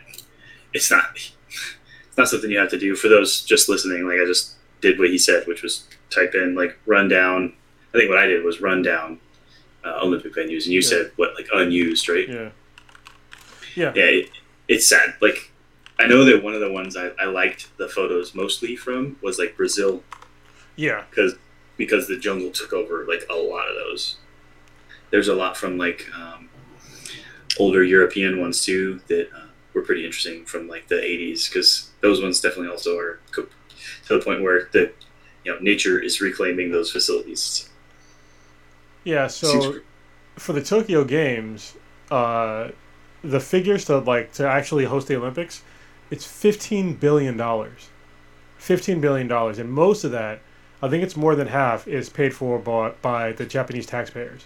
it's 0.73 0.89
not 0.89 1.05
it's 1.15 2.17
not 2.17 2.27
something 2.27 2.49
you 2.49 2.57
have 2.57 2.71
to 2.71 2.79
do 2.79 2.95
for 2.95 3.07
those 3.07 3.41
just 3.43 3.69
listening. 3.69 4.07
Like 4.07 4.19
I 4.19 4.25
just 4.25 4.55
did 4.81 4.97
what 4.99 5.09
he 5.09 5.17
said, 5.17 5.45
which 5.47 5.61
was 5.61 5.85
type 6.09 6.33
in 6.33 6.55
like 6.55 6.77
rundown. 6.87 7.53
I 7.93 7.97
think 7.99 8.09
what 8.09 8.17
I 8.17 8.25
did 8.25 8.43
was 8.43 8.61
run 8.61 8.81
down 8.81 9.19
uh, 9.85 9.99
Olympic 10.01 10.33
venues, 10.33 10.63
and 10.65 10.73
you 10.73 10.81
Yeah. 10.81 10.87
said 10.87 11.11
what 11.15 11.35
like 11.35 11.47
unused, 11.53 12.07
right? 12.09 12.27
yeah, 12.29 12.49
yeah, 13.75 13.91
it, 13.95 14.29
it's 14.67 14.87
sad. 14.87 15.15
Like, 15.21 15.51
I 15.99 16.07
know 16.07 16.23
that 16.25 16.43
one 16.43 16.53
of 16.53 16.61
the 16.61 16.71
ones 16.71 16.95
I, 16.95 17.11
I 17.19 17.25
liked 17.25 17.75
the 17.77 17.87
photos 17.89 18.33
mostly 18.35 18.75
from 18.75 19.17
was 19.21 19.39
like 19.39 19.57
Brazil 19.57 20.03
yeah, 20.75 21.03
because 21.09 21.35
because 21.77 22.07
the 22.07 22.17
jungle 22.17 22.51
took 22.51 22.73
over 22.73 23.05
like 23.07 23.25
a 23.29 23.35
lot 23.35 23.67
of 23.69 23.75
those. 23.75 24.17
There's 25.11 25.27
a 25.27 25.35
lot 25.35 25.55
from 25.57 25.77
like 25.77 26.07
um, 26.15 26.49
older 27.59 27.83
European 27.83 28.39
ones 28.39 28.63
too 28.65 28.99
that 29.07 29.29
uh, 29.35 29.47
were 29.73 29.81
pretty 29.81 30.05
interesting 30.05 30.45
from 30.45 30.67
like 30.67 30.87
the 30.87 30.95
80s 30.95 31.49
because 31.49 31.91
those 32.01 32.21
ones 32.21 32.39
definitely 32.41 32.69
also 32.71 32.97
are 32.97 33.19
co- 33.31 33.47
to 34.07 34.17
the 34.17 34.23
point 34.23 34.41
where 34.41 34.69
the 34.71 34.91
you 35.43 35.51
know 35.51 35.59
nature 35.59 35.99
is 35.99 36.21
reclaiming 36.21 36.71
those 36.71 36.91
facilities. 36.91 37.69
Yeah. 39.03 39.27
So 39.27 39.79
for 40.35 40.53
the 40.53 40.63
Tokyo 40.63 41.03
Games, 41.03 41.75
uh, 42.11 42.69
the 43.23 43.39
figures 43.39 43.85
to 43.85 43.99
like 43.99 44.33
to 44.33 44.47
actually 44.47 44.85
host 44.85 45.07
the 45.07 45.15
Olympics, 45.15 45.63
it's 46.11 46.25
fifteen 46.25 46.93
billion 46.95 47.37
dollars, 47.37 47.89
fifteen 48.57 49.01
billion 49.01 49.27
dollars, 49.27 49.59
and 49.59 49.71
most 49.71 50.03
of 50.03 50.11
that, 50.11 50.41
I 50.81 50.89
think 50.89 51.03
it's 51.03 51.15
more 51.15 51.35
than 51.35 51.47
half, 51.47 51.87
is 51.87 52.09
paid 52.09 52.33
for 52.33 52.59
by, 52.59 52.91
by 53.01 53.31
the 53.31 53.45
Japanese 53.45 53.85
taxpayers. 53.85 54.45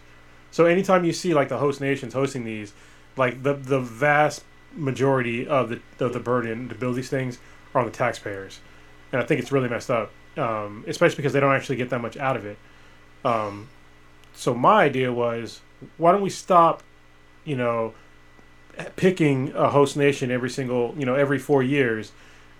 So 0.52 0.66
anytime 0.66 1.04
you 1.04 1.14
see 1.14 1.34
like 1.34 1.50
the 1.50 1.58
host 1.58 1.82
nations 1.82 2.14
hosting 2.14 2.44
these, 2.46 2.74
like 3.16 3.44
the 3.44 3.54
the 3.54 3.80
vast 3.80 4.44
majority 4.74 5.48
of 5.48 5.70
the 5.70 5.80
of 6.00 6.14
the 6.14 6.20
burden 6.20 6.70
to 6.70 6.76
build 6.76 6.96
these 6.96 7.10
things 7.10 7.40
are 7.74 7.82
on 7.82 7.88
the 7.88 7.92
taxpayers, 7.92 8.60
and 9.12 9.22
I 9.22 9.26
think 9.26 9.42
it's 9.42 9.52
really 9.52 9.70
messed 9.70 9.90
up, 9.90 10.12
um, 10.38 10.84
especially 10.88 11.18
because 11.18 11.34
they 11.34 11.40
don't 11.40 11.56
actually 11.56 11.78
get 11.78 11.90
that 11.90 12.02
much 12.02 12.18
out 12.18 12.38
of 12.38 12.46
it. 12.46 12.58
Um, 13.26 13.68
so 14.38 14.54
my 14.54 14.84
idea 14.84 15.12
was, 15.12 15.62
why 15.98 16.12
don't 16.12 16.22
we 16.22 16.30
stop, 16.30 16.84
you 17.44 17.56
know, 17.56 17.94
picking 18.96 19.52
a 19.56 19.70
host 19.70 19.98
nation 19.98 20.30
every 20.30 20.50
single, 20.50 20.94
you 20.96 21.06
know, 21.06 21.16
every 21.16 21.40
four 21.40 21.64
years, 21.64 22.12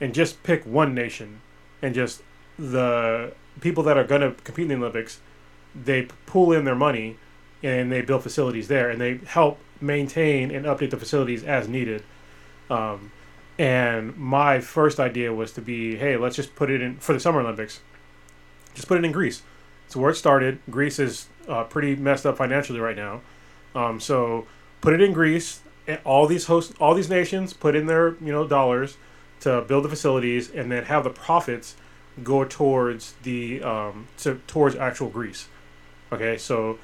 and 0.02 0.14
just 0.14 0.42
pick 0.42 0.66
one 0.66 0.96
nation, 0.96 1.42
and 1.82 1.94
just 1.94 2.24
the 2.58 3.32
people 3.62 3.84
that 3.84 3.96
are 3.96 4.04
going 4.04 4.22
to 4.22 4.32
compete 4.44 4.64
in 4.64 4.80
the 4.80 4.86
Olympics, 4.86 5.20
they 5.76 6.08
pull 6.26 6.52
in 6.52 6.66
their 6.66 6.76
money, 6.76 7.18
and 7.62 7.92
they 7.92 8.02
build 8.02 8.24
facilities 8.24 8.68
there, 8.68 8.90
and 8.90 9.00
they 9.00 9.20
help 9.26 9.60
maintain 9.80 10.50
and 10.50 10.66
update 10.66 10.90
the 10.90 10.98
facilities 10.98 11.44
as 11.44 11.68
needed. 11.68 12.04
Um, 12.72 13.12
and 13.60 14.18
my 14.18 14.60
first 14.62 15.00
idea 15.00 15.32
was 15.34 15.52
to 15.54 15.62
be, 15.62 15.96
hey, 15.98 16.18
let's 16.18 16.36
just 16.36 16.56
put 16.56 16.72
it 16.72 16.82
in 16.82 16.98
for 16.98 17.14
the 17.14 17.20
Summer 17.20 17.42
Olympics. 17.42 17.82
Just 18.74 18.88
put 18.88 18.98
it 18.98 19.06
in 19.06 19.12
Greece. 19.12 19.44
It's 19.86 19.96
where 19.96 20.12
it 20.12 20.16
started. 20.16 20.60
Greece 20.70 21.00
is 21.00 21.28
uh, 21.48 21.64
pretty 21.64 21.96
messed 21.96 22.26
up 22.26 22.38
financially 22.38 22.80
right 22.80 22.96
now. 22.96 23.22
Um, 23.76 24.00
so 24.00 24.48
put 24.82 24.94
it 24.94 25.02
in 25.02 25.14
Greece. 25.14 25.62
All 26.04 26.28
these 26.28 26.46
host, 26.46 26.74
all 26.80 26.94
these 26.94 27.10
nations 27.10 27.54
put 27.54 27.76
in 27.76 27.86
their 27.86 28.16
you 28.16 28.32
know 28.32 28.48
dollars 28.48 28.98
to 29.42 29.62
build 29.62 29.86
the 29.86 29.90
facilities, 29.90 30.50
and 30.50 30.72
then 30.72 30.86
have 30.86 31.04
the 31.04 31.10
profits 31.10 31.76
go 32.24 32.44
towards 32.44 33.14
the 33.24 33.62
um, 33.64 34.08
to, 34.18 34.42
towards 34.48 34.76
actual 34.76 35.10
Greece. 35.10 35.48
Okay, 36.12 36.38
so 36.38 36.80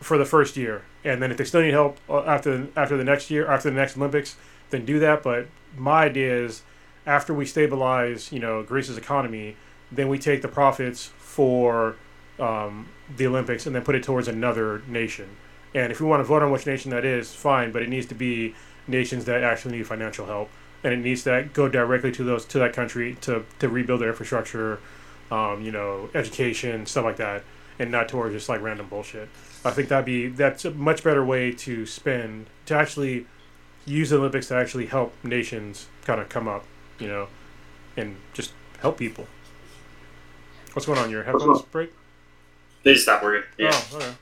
for 0.00 0.18
the 0.18 0.24
first 0.24 0.56
year, 0.56 0.82
and 1.04 1.22
then 1.22 1.30
if 1.30 1.36
they 1.36 1.44
still 1.44 1.62
need 1.62 1.72
help 1.72 1.98
uh, 2.08 2.22
after 2.24 2.68
after 2.76 2.96
the 2.96 3.04
next 3.04 3.30
year, 3.30 3.46
after 3.46 3.70
the 3.70 3.76
next 3.76 3.96
Olympics, 3.96 4.36
then 4.70 4.84
do 4.84 4.98
that. 4.98 5.22
But 5.22 5.46
my 5.76 6.04
idea 6.04 6.44
is 6.44 6.62
after 7.06 7.32
we 7.32 7.46
stabilize, 7.46 8.32
you 8.32 8.38
know, 8.38 8.62
Greece's 8.62 8.98
economy, 8.98 9.56
then 9.90 10.08
we 10.08 10.18
take 10.18 10.42
the 10.42 10.48
profits 10.48 11.06
for 11.18 11.96
um, 12.38 12.88
the 13.16 13.26
Olympics 13.26 13.66
and 13.66 13.74
then 13.74 13.82
put 13.82 13.94
it 13.94 14.02
towards 14.02 14.28
another 14.28 14.82
nation. 14.86 15.28
And 15.74 15.90
if 15.90 16.00
we 16.00 16.06
want 16.06 16.20
to 16.20 16.24
vote 16.24 16.42
on 16.42 16.50
which 16.50 16.66
nation 16.66 16.90
that 16.90 17.04
is, 17.04 17.34
fine. 17.34 17.72
But 17.72 17.82
it 17.82 17.88
needs 17.88 18.06
to 18.06 18.14
be 18.14 18.54
nations 18.86 19.24
that 19.26 19.42
actually 19.42 19.78
need 19.78 19.86
financial 19.86 20.26
help, 20.26 20.50
and 20.84 20.92
it 20.92 20.98
needs 20.98 21.24
to 21.24 21.48
go 21.52 21.68
directly 21.68 22.12
to 22.12 22.24
those 22.24 22.44
to 22.46 22.58
that 22.58 22.72
country 22.72 23.16
to 23.22 23.44
to 23.58 23.68
rebuild 23.68 24.00
their 24.00 24.10
infrastructure, 24.10 24.80
um, 25.30 25.62
you 25.62 25.72
know, 25.72 26.10
education, 26.14 26.86
stuff 26.86 27.04
like 27.04 27.16
that, 27.16 27.44
and 27.78 27.90
not 27.90 28.08
towards 28.08 28.34
just 28.34 28.48
like 28.48 28.60
random 28.60 28.88
bullshit. 28.88 29.28
I 29.64 29.70
think 29.70 29.88
that'd 29.88 30.04
be 30.04 30.28
that's 30.28 30.64
a 30.64 30.72
much 30.72 31.02
better 31.02 31.24
way 31.24 31.52
to 31.52 31.86
spend 31.86 32.46
to 32.66 32.74
actually 32.74 33.26
use 33.86 34.10
the 34.10 34.18
Olympics 34.18 34.48
to 34.48 34.54
actually 34.54 34.86
help 34.86 35.14
nations 35.24 35.86
kind 36.04 36.20
of 36.20 36.28
come 36.28 36.48
up, 36.48 36.64
you 36.98 37.08
know, 37.08 37.28
and 37.96 38.16
just 38.32 38.52
help 38.80 38.98
people. 38.98 39.26
What's 40.72 40.86
going 40.86 40.98
on? 40.98 41.10
Your 41.10 41.22
headphones 41.22 41.62
break? 41.62 41.92
They 42.82 42.92
just 42.94 43.04
stopped 43.04 43.22
working. 43.24 43.48
Yeah, 43.58 43.70
Oh, 43.72 43.96
okay. 43.96 44.12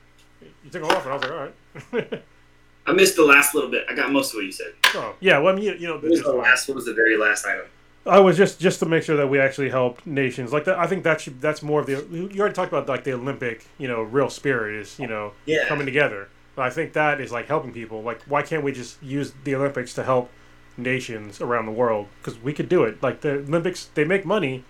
You 0.63 0.69
took 0.69 0.83
off, 0.83 1.03
and 1.05 1.11
I 1.11 1.15
was 1.15 1.23
like, 1.23 1.31
all 1.31 1.99
right. 2.11 2.23
I 2.87 2.93
missed 2.93 3.15
the 3.15 3.23
last 3.25 3.53
little 3.55 3.69
bit. 3.69 3.85
I 3.89 3.93
got 3.95 4.11
most 4.11 4.31
of 4.31 4.35
what 4.37 4.45
you 4.45 4.51
said. 4.51 4.73
oh, 4.95 5.15
yeah. 5.19 5.37
Well, 5.39 5.53
I 5.53 5.55
mean, 5.55 5.65
you, 5.65 5.73
you 5.73 5.87
know, 5.87 5.95
What 5.95 6.03
was 6.09 6.21
the 6.23 6.33
last? 6.33 6.67
What 6.67 6.75
was 6.75 6.85
the 6.85 6.93
very 6.93 7.17
last 7.17 7.45
item? 7.45 7.65
I 8.05 8.19
was 8.19 8.35
just 8.35 8.59
just 8.59 8.79
to 8.79 8.87
make 8.87 9.03
sure 9.03 9.15
that 9.17 9.27
we 9.27 9.39
actually 9.39 9.69
helped 9.69 10.07
nations. 10.07 10.51
Like 10.51 10.65
that, 10.65 10.79
I 10.79 10.87
think 10.87 11.03
that 11.03 11.21
should 11.21 11.39
that's 11.39 11.61
more 11.61 11.81
of 11.81 11.85
the. 11.85 12.03
You 12.11 12.39
already 12.39 12.55
talked 12.55 12.71
about 12.73 12.89
like 12.89 13.03
the 13.03 13.13
Olympic, 13.13 13.65
you 13.77 13.87
know, 13.87 14.01
real 14.01 14.29
spirit 14.29 14.75
is 14.81 14.97
you 14.97 15.05
know 15.05 15.33
Yeah. 15.45 15.67
coming 15.67 15.85
together. 15.85 16.27
But 16.55 16.63
I 16.65 16.69
think 16.71 16.93
that 16.93 17.21
is 17.21 17.31
like 17.31 17.45
helping 17.47 17.71
people. 17.71 18.01
Like, 18.01 18.21
why 18.23 18.41
can't 18.41 18.63
we 18.63 18.71
just 18.71 19.01
use 19.03 19.33
the 19.43 19.53
Olympics 19.53 19.93
to 19.93 20.03
help 20.03 20.31
nations 20.77 21.39
around 21.41 21.67
the 21.67 21.71
world? 21.71 22.07
Because 22.23 22.39
we 22.41 22.53
could 22.53 22.67
do 22.69 22.83
it. 22.83 23.03
Like 23.03 23.21
the 23.21 23.33
Olympics, 23.33 23.85
they 23.93 24.03
make 24.03 24.25
money, 24.25 24.63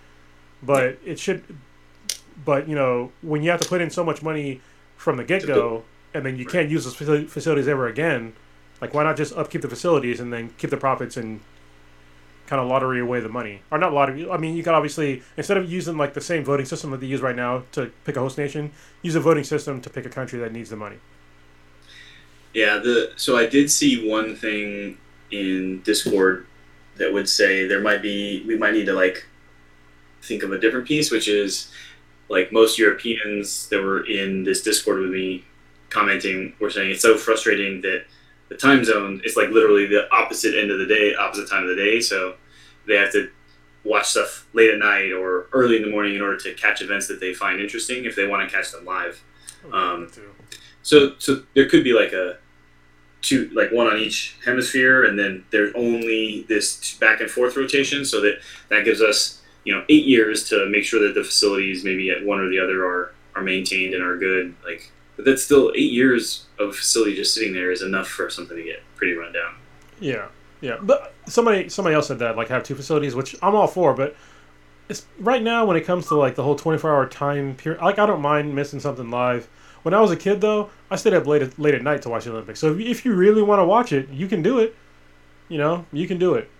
but 0.62 0.98
it 1.04 1.18
should. 1.18 1.42
But 2.44 2.68
you 2.68 2.74
know, 2.74 3.12
when 3.22 3.42
you 3.42 3.50
have 3.50 3.60
to 3.60 3.68
put 3.68 3.80
in 3.80 3.90
so 3.90 4.04
much 4.04 4.22
money 4.22 4.60
from 4.96 5.16
the 5.16 5.24
get 5.24 5.46
go, 5.46 5.84
and 6.14 6.24
then 6.24 6.36
you 6.36 6.46
can't 6.46 6.68
use 6.68 6.84
those 6.84 6.94
facilities 7.30 7.68
ever 7.68 7.86
again, 7.86 8.34
like 8.80 8.94
why 8.94 9.02
not 9.02 9.16
just 9.16 9.34
upkeep 9.34 9.62
the 9.62 9.68
facilities 9.68 10.20
and 10.20 10.32
then 10.32 10.50
keep 10.58 10.70
the 10.70 10.76
profits 10.76 11.16
and 11.16 11.40
kind 12.46 12.60
of 12.60 12.68
lottery 12.68 13.00
away 13.00 13.20
the 13.20 13.28
money, 13.28 13.62
or 13.70 13.78
not 13.78 13.92
lottery? 13.92 14.28
I 14.30 14.36
mean, 14.36 14.56
you 14.56 14.62
could 14.62 14.74
obviously 14.74 15.22
instead 15.36 15.56
of 15.56 15.70
using 15.70 15.96
like 15.96 16.14
the 16.14 16.20
same 16.20 16.44
voting 16.44 16.66
system 16.66 16.90
that 16.90 17.00
they 17.00 17.06
use 17.06 17.20
right 17.20 17.36
now 17.36 17.64
to 17.72 17.90
pick 18.04 18.16
a 18.16 18.20
host 18.20 18.36
nation, 18.38 18.72
use 19.02 19.14
a 19.14 19.20
voting 19.20 19.44
system 19.44 19.80
to 19.80 19.90
pick 19.90 20.06
a 20.06 20.10
country 20.10 20.38
that 20.40 20.52
needs 20.52 20.70
the 20.70 20.76
money. 20.76 20.96
Yeah, 22.54 22.78
the 22.78 23.12
so 23.16 23.36
I 23.36 23.46
did 23.46 23.70
see 23.70 24.08
one 24.08 24.36
thing 24.36 24.98
in 25.30 25.80
Discord 25.82 26.46
that 26.96 27.12
would 27.12 27.28
say 27.28 27.66
there 27.66 27.80
might 27.80 28.02
be 28.02 28.44
we 28.46 28.58
might 28.58 28.74
need 28.74 28.86
to 28.86 28.92
like 28.92 29.24
think 30.20 30.42
of 30.42 30.52
a 30.52 30.58
different 30.58 30.86
piece, 30.86 31.10
which 31.10 31.28
is 31.28 31.70
like 32.32 32.50
most 32.50 32.78
Europeans 32.78 33.68
that 33.68 33.82
were 33.82 34.06
in 34.06 34.42
this 34.42 34.62
Discord 34.62 35.00
with 35.00 35.10
me 35.10 35.44
commenting 35.90 36.54
were 36.58 36.70
saying 36.70 36.90
it's 36.92 37.02
so 37.02 37.18
frustrating 37.18 37.82
that 37.82 38.06
the 38.48 38.56
time 38.56 38.82
zone 38.84 39.20
is 39.22 39.36
like 39.36 39.50
literally 39.50 39.86
the 39.86 40.10
opposite 40.10 40.54
end 40.58 40.70
of 40.70 40.78
the 40.78 40.86
day, 40.86 41.14
opposite 41.14 41.48
time 41.48 41.62
of 41.62 41.68
the 41.68 41.76
day. 41.76 42.00
So 42.00 42.34
they 42.86 42.96
have 42.96 43.12
to 43.12 43.30
watch 43.84 44.06
stuff 44.08 44.46
late 44.54 44.70
at 44.70 44.78
night 44.78 45.12
or 45.12 45.48
early 45.52 45.76
in 45.76 45.82
the 45.82 45.90
morning 45.90 46.14
in 46.14 46.22
order 46.22 46.38
to 46.38 46.54
catch 46.54 46.80
events 46.80 47.06
that 47.08 47.20
they 47.20 47.34
find 47.34 47.60
interesting 47.60 48.06
if 48.06 48.16
they 48.16 48.26
want 48.26 48.48
to 48.48 48.54
catch 48.54 48.72
them 48.72 48.84
live. 48.86 49.22
Um, 49.70 50.08
So 50.82 51.14
so 51.18 51.42
there 51.54 51.68
could 51.68 51.84
be 51.84 51.92
like 51.92 52.12
a 52.12 52.38
two 53.20 53.50
like 53.52 53.70
one 53.72 53.86
on 53.86 53.98
each 53.98 54.36
hemisphere, 54.44 55.04
and 55.04 55.18
then 55.18 55.44
there's 55.50 55.72
only 55.74 56.46
this 56.48 56.94
back 56.98 57.20
and 57.20 57.30
forth 57.30 57.56
rotation, 57.56 58.04
so 58.04 58.20
that 58.22 58.40
that 58.70 58.84
gives 58.84 59.02
us 59.02 59.41
you 59.64 59.74
know 59.74 59.84
eight 59.88 60.06
years 60.06 60.48
to 60.48 60.68
make 60.68 60.84
sure 60.84 61.00
that 61.06 61.14
the 61.14 61.24
facilities 61.24 61.84
maybe 61.84 62.10
at 62.10 62.24
one 62.24 62.40
or 62.40 62.48
the 62.48 62.58
other 62.58 62.84
are 62.84 63.14
are 63.34 63.42
maintained 63.42 63.94
and 63.94 64.02
are 64.02 64.16
good. 64.16 64.54
Like, 64.64 64.90
but 65.16 65.24
that's 65.24 65.44
still 65.44 65.72
eight 65.74 65.92
years 65.92 66.46
of 66.58 66.76
facility 66.76 67.14
just 67.14 67.34
sitting 67.34 67.52
there 67.52 67.70
is 67.70 67.82
enough 67.82 68.08
for 68.08 68.28
something 68.30 68.56
to 68.56 68.62
get 68.62 68.82
pretty 68.96 69.14
run 69.14 69.32
down. 69.32 69.54
Yeah, 70.00 70.26
yeah. 70.60 70.76
But 70.80 71.14
somebody 71.26 71.68
somebody 71.68 71.94
else 71.94 72.08
said 72.08 72.18
that 72.20 72.36
like 72.36 72.48
have 72.48 72.62
two 72.62 72.74
facilities, 72.74 73.14
which 73.14 73.36
I'm 73.42 73.54
all 73.54 73.66
for. 73.66 73.94
But 73.94 74.16
it's 74.88 75.06
right 75.18 75.42
now 75.42 75.64
when 75.64 75.76
it 75.76 75.82
comes 75.82 76.06
to 76.08 76.16
like 76.16 76.34
the 76.34 76.42
whole 76.42 76.56
24 76.56 76.90
hour 76.90 77.06
time 77.06 77.54
period. 77.56 77.82
Like 77.82 77.98
I 77.98 78.06
don't 78.06 78.20
mind 78.20 78.54
missing 78.54 78.80
something 78.80 79.10
live. 79.10 79.48
When 79.82 79.94
I 79.94 80.00
was 80.00 80.10
a 80.10 80.16
kid 80.16 80.40
though, 80.40 80.70
I 80.90 80.96
stayed 80.96 81.14
up 81.14 81.26
late 81.26 81.42
at, 81.42 81.58
late 81.58 81.74
at 81.74 81.82
night 81.82 82.02
to 82.02 82.08
watch 82.08 82.24
the 82.24 82.30
Olympics. 82.30 82.60
So 82.60 82.72
if, 82.72 82.80
if 82.80 83.04
you 83.04 83.14
really 83.14 83.42
want 83.42 83.60
to 83.60 83.64
watch 83.64 83.92
it, 83.92 84.08
you 84.10 84.28
can 84.28 84.42
do 84.42 84.58
it. 84.58 84.76
You 85.48 85.58
know, 85.58 85.86
you 85.92 86.06
can 86.06 86.18
do 86.18 86.34
it. 86.34 86.50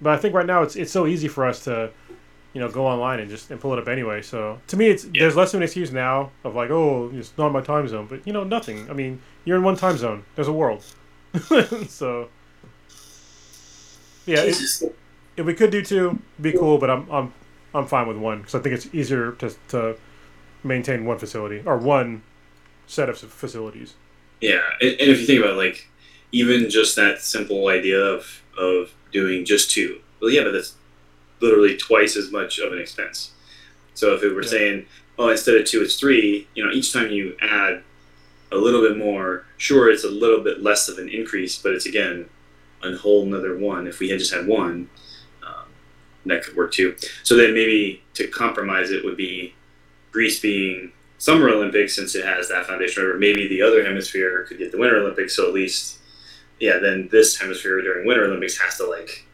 But 0.00 0.12
I 0.12 0.16
think 0.16 0.34
right 0.34 0.46
now 0.46 0.62
it's 0.62 0.76
it's 0.76 0.92
so 0.92 1.06
easy 1.06 1.28
for 1.28 1.44
us 1.44 1.64
to, 1.64 1.90
you 2.54 2.60
know, 2.60 2.68
go 2.68 2.86
online 2.86 3.20
and 3.20 3.28
just 3.30 3.50
and 3.50 3.60
pull 3.60 3.72
it 3.74 3.78
up 3.78 3.88
anyway. 3.88 4.22
So 4.22 4.60
to 4.68 4.76
me, 4.76 4.88
it's 4.88 5.04
Yeah. 5.04 5.20
there's 5.22 5.36
less 5.36 5.52
of 5.54 5.58
an 5.60 5.64
excuse 5.64 5.92
now 5.92 6.30
of 6.44 6.54
like, 6.54 6.70
oh, 6.70 7.10
it's 7.14 7.32
not 7.38 7.52
my 7.52 7.60
time 7.60 7.86
zone. 7.88 8.06
But 8.08 8.26
you 8.26 8.32
know, 8.32 8.44
nothing. 8.44 8.88
I 8.90 8.94
mean, 8.94 9.20
you're 9.44 9.56
in 9.56 9.62
one 9.62 9.76
time 9.76 9.96
zone. 9.96 10.24
There's 10.34 10.48
a 10.48 10.52
world. 10.52 10.84
so 11.88 12.28
yeah, 14.26 14.42
it, 14.42 14.56
if 15.36 15.46
we 15.46 15.54
could 15.54 15.70
do 15.70 15.82
two, 15.82 16.18
be 16.40 16.52
cool. 16.52 16.78
But 16.78 16.90
I'm 16.90 17.08
I'm 17.10 17.32
I'm 17.74 17.86
fine 17.86 18.06
with 18.08 18.16
one 18.16 18.38
because 18.38 18.54
I 18.54 18.60
think 18.60 18.74
it's 18.74 18.88
easier 18.94 19.32
to 19.32 19.54
to 19.68 19.96
maintain 20.64 21.04
one 21.04 21.18
facility 21.18 21.62
or 21.64 21.76
one 21.78 22.22
set 22.86 23.08
of 23.08 23.18
facilities. 23.18 23.94
Yeah, 24.40 24.60
and, 24.80 24.90
and 24.90 25.10
if 25.10 25.20
you 25.20 25.26
think 25.26 25.40
about 25.40 25.52
it, 25.52 25.56
like 25.56 25.88
even 26.32 26.68
just 26.70 26.96
that 26.96 27.20
simple 27.20 27.68
idea 27.68 27.98
of 28.00 28.42
of 28.58 28.92
doing 29.12 29.44
just 29.44 29.70
two, 29.70 30.00
well, 30.20 30.30
yeah, 30.30 30.44
but 30.44 30.52
that's 30.52 30.74
literally 31.40 31.76
twice 31.76 32.16
as 32.16 32.30
much 32.30 32.58
of 32.58 32.72
an 32.72 32.78
expense. 32.78 33.32
So 33.94 34.14
if 34.14 34.22
it 34.22 34.32
were 34.34 34.42
Yeah. 34.42 34.48
saying, 34.48 34.86
oh, 35.18 35.28
instead 35.28 35.56
of 35.56 35.64
two, 35.66 35.82
it's 35.82 35.96
three, 35.96 36.46
you 36.54 36.64
know, 36.64 36.70
each 36.72 36.92
time 36.92 37.10
you 37.10 37.36
add 37.40 37.82
a 38.50 38.56
little 38.56 38.80
bit 38.80 38.96
more, 38.96 39.44
sure, 39.56 39.90
it's 39.90 40.04
a 40.04 40.08
little 40.10 40.40
bit 40.40 40.62
less 40.62 40.88
of 40.88 40.98
an 40.98 41.08
increase, 41.08 41.58
but 41.60 41.72
it's 41.72 41.86
again 41.86 42.28
a 42.82 42.96
whole 42.96 43.24
another 43.26 43.56
one. 43.58 43.86
If 43.86 43.98
we 43.98 44.08
had 44.08 44.20
just 44.20 44.32
had 44.32 44.46
one, 44.46 44.88
um, 45.44 45.64
that 46.26 46.44
could 46.44 46.56
work 46.56 46.72
too. 46.72 46.96
So 47.24 47.36
then 47.36 47.52
maybe 47.54 48.02
to 48.14 48.26
compromise 48.28 48.90
it 48.90 49.04
would 49.04 49.16
be 49.16 49.54
Greece 50.12 50.40
being 50.40 50.92
Summer 51.18 51.48
Olympics 51.50 51.96
since 51.96 52.14
it 52.14 52.24
has 52.24 52.48
that 52.48 52.66
foundation, 52.66 53.02
or 53.04 53.18
maybe 53.18 53.48
the 53.48 53.60
other 53.60 53.84
hemisphere 53.84 54.44
could 54.44 54.58
get 54.58 54.70
the 54.70 54.78
Winter 54.78 54.98
Olympics. 54.98 55.34
So 55.34 55.48
at 55.48 55.52
least, 55.52 55.98
yeah, 56.60 56.78
then 56.78 57.08
this 57.10 57.36
hemisphere 57.36 57.80
during 57.82 58.06
Winter 58.06 58.24
Olympics 58.24 58.56
has 58.58 58.76
to 58.78 58.86
like 58.86 59.26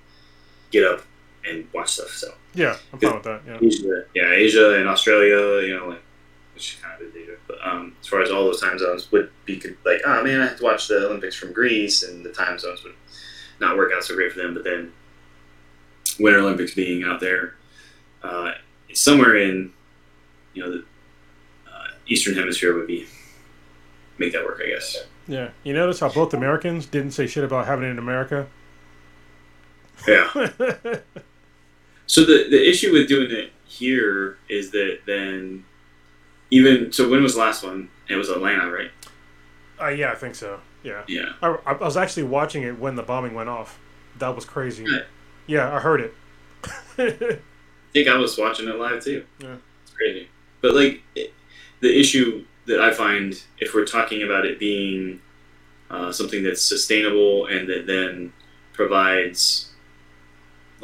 get 0.71 0.85
up 0.85 1.05
and 1.49 1.67
watch 1.73 1.91
stuff. 1.91 2.11
So 2.11 2.35
Yeah, 2.55 2.77
I'm 2.93 2.99
fine 2.99 3.15
with 3.15 3.23
that. 3.25 3.41
Yeah. 3.47 3.59
Asia, 3.61 4.05
yeah, 4.15 4.31
Asia 4.31 4.79
and 4.79 4.89
Australia, 4.89 5.67
you 5.67 5.77
know, 5.77 5.89
like 5.89 6.03
which 6.55 6.81
kind 6.81 7.01
of 7.01 7.09
is 7.09 7.15
Asia, 7.15 7.37
but 7.49 7.59
um, 7.67 7.95
as 8.01 8.07
far 8.07 8.23
as 8.23 8.31
all 8.31 8.45
those 8.45 8.61
time 8.61 8.79
zones 8.79 9.11
would 9.11 9.31
be 9.45 9.57
could, 9.59 9.77
like, 9.85 10.01
oh 10.07 10.23
man, 10.23 10.41
I 10.41 10.47
have 10.47 10.59
to 10.59 10.65
watch 10.65 10.89
the 10.89 11.07
Olympics 11.07 11.37
from 11.37 11.53
Greece, 11.53 12.03
and 12.03 12.25
the 12.25 12.33
time 12.33 12.59
zones 12.59 12.85
would 12.85 12.95
not 13.61 13.77
work 13.77 13.93
out 13.95 14.05
so 14.05 14.15
great 14.15 14.33
for 14.33 14.39
them. 14.39 14.55
But 14.55 14.65
then 14.65 14.93
Winter 16.21 16.39
Olympics 16.41 16.75
being 16.75 17.03
out 17.03 17.21
there, 17.21 17.57
uh, 18.23 18.53
somewhere 18.93 19.37
in 19.37 19.73
you 20.55 20.63
know 20.63 20.71
the 20.71 20.85
uh, 21.69 21.89
Eastern 22.07 22.35
Hemisphere 22.35 22.75
would 22.75 22.87
be 22.87 23.07
make 24.19 24.33
that 24.33 24.45
work, 24.45 24.61
I 24.65 24.69
guess. 24.69 25.05
Yeah. 25.27 25.51
You 25.63 25.73
notice 25.73 26.01
how 26.01 26.09
both 26.09 26.35
Americans 26.35 26.87
didn't 26.87 27.13
say 27.13 27.27
shit 27.27 27.45
about 27.45 27.67
having 27.67 27.87
it 27.87 27.91
in 27.91 27.99
America? 27.99 28.47
Yeah. 30.07 30.51
So 32.07 32.25
the 32.25 32.47
the 32.51 32.69
issue 32.69 32.93
with 32.93 33.09
doing 33.09 33.31
it 33.31 33.53
here 33.65 34.39
is 34.49 34.71
that 34.73 35.01
then 35.07 35.65
even 36.51 36.93
so 36.93 37.09
when 37.09 37.23
was 37.23 37.35
the 37.35 37.41
last 37.41 37.65
one? 37.65 37.89
It 38.09 38.17
was 38.17 38.29
Atlanta, 38.29 38.71
right? 38.71 38.91
uh, 39.81 39.89
yeah, 39.89 40.13
I 40.13 40.15
think 40.15 40.35
so. 40.35 40.61
Yeah. 40.83 41.03
Yeah. 41.09 41.33
I, 41.43 41.57
I 41.67 41.73
was 41.73 41.97
actually 41.97 42.25
watching 42.25 42.63
it 42.63 42.79
when 42.79 42.95
the 42.95 43.03
bombing 43.03 43.35
went 43.35 43.49
off. 43.49 43.79
That 44.19 44.35
was 44.35 44.45
crazy. 44.45 44.85
Right. 44.85 45.05
Yeah, 45.47 45.75
I 45.75 45.81
heard 45.81 46.01
it. 46.01 46.15
I 46.99 47.39
think 47.93 48.09
I 48.09 48.17
was 48.17 48.39
watching 48.39 48.69
it 48.69 48.77
live 48.77 49.03
too. 49.03 49.25
Yeah. 49.39 49.57
It's 49.83 49.93
crazy. 49.93 50.29
But 50.61 50.75
like 50.75 51.03
it, 51.15 51.33
the 51.81 51.99
issue 51.99 52.45
that 52.67 52.81
I 52.81 52.93
find 52.93 53.41
if 53.59 53.75
we're 53.75 53.85
talking 53.85 54.23
about 54.23 54.47
it 54.47 54.59
being 54.59 55.21
uh, 55.91 56.13
something 56.13 56.43
that's 56.43 56.63
sustainable 56.63 57.47
and 57.47 57.69
that 57.69 57.87
then 57.87 58.33
provides 58.73 59.71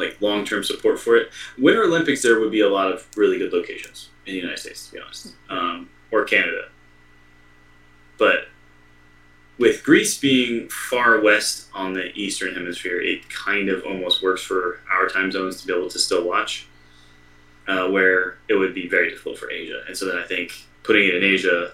like 0.01 0.21
long 0.21 0.45
term 0.45 0.65
support 0.65 0.99
for 0.99 1.17
it, 1.17 1.31
Winter 1.59 1.85
Olympics 1.85 2.23
there 2.23 2.41
would 2.41 2.51
be 2.51 2.61
a 2.61 2.69
lot 2.69 2.91
of 2.91 3.07
really 3.17 3.39
good 3.39 3.53
locations 3.53 4.09
in 4.27 4.33
the 4.35 4.41
United 4.41 4.59
States, 4.59 4.89
to 4.89 4.95
be 4.95 5.01
honest, 5.01 5.35
um, 5.49 5.89
or 6.11 6.25
Canada. 6.25 6.69
But 8.19 8.49
with 9.59 9.85
Greece 9.85 10.19
being 10.19 10.69
far 10.69 11.21
west 11.21 11.69
on 11.75 11.93
the 11.93 12.13
eastern 12.15 12.55
hemisphere, 12.55 13.01
it 13.01 13.29
kind 13.31 13.69
of 13.69 13.85
almost 13.85 14.23
works 14.23 14.43
for 14.43 14.81
our 14.91 15.09
time 15.09 15.31
zones 15.31 15.61
to 15.61 15.67
be 15.67 15.73
able 15.73 15.91
to 15.91 15.99
still 15.99 16.25
watch. 16.27 16.67
Uh, 17.69 17.89
where 17.89 18.39
it 18.49 18.55
would 18.55 18.75
be 18.75 18.89
very 18.89 19.11
difficult 19.11 19.39
for 19.39 19.49
Asia, 19.49 19.83
and 19.87 19.97
so 19.97 20.05
then 20.05 20.17
I 20.17 20.25
think 20.25 20.65
putting 20.83 21.07
it 21.07 21.15
in 21.15 21.23
Asia 21.23 21.73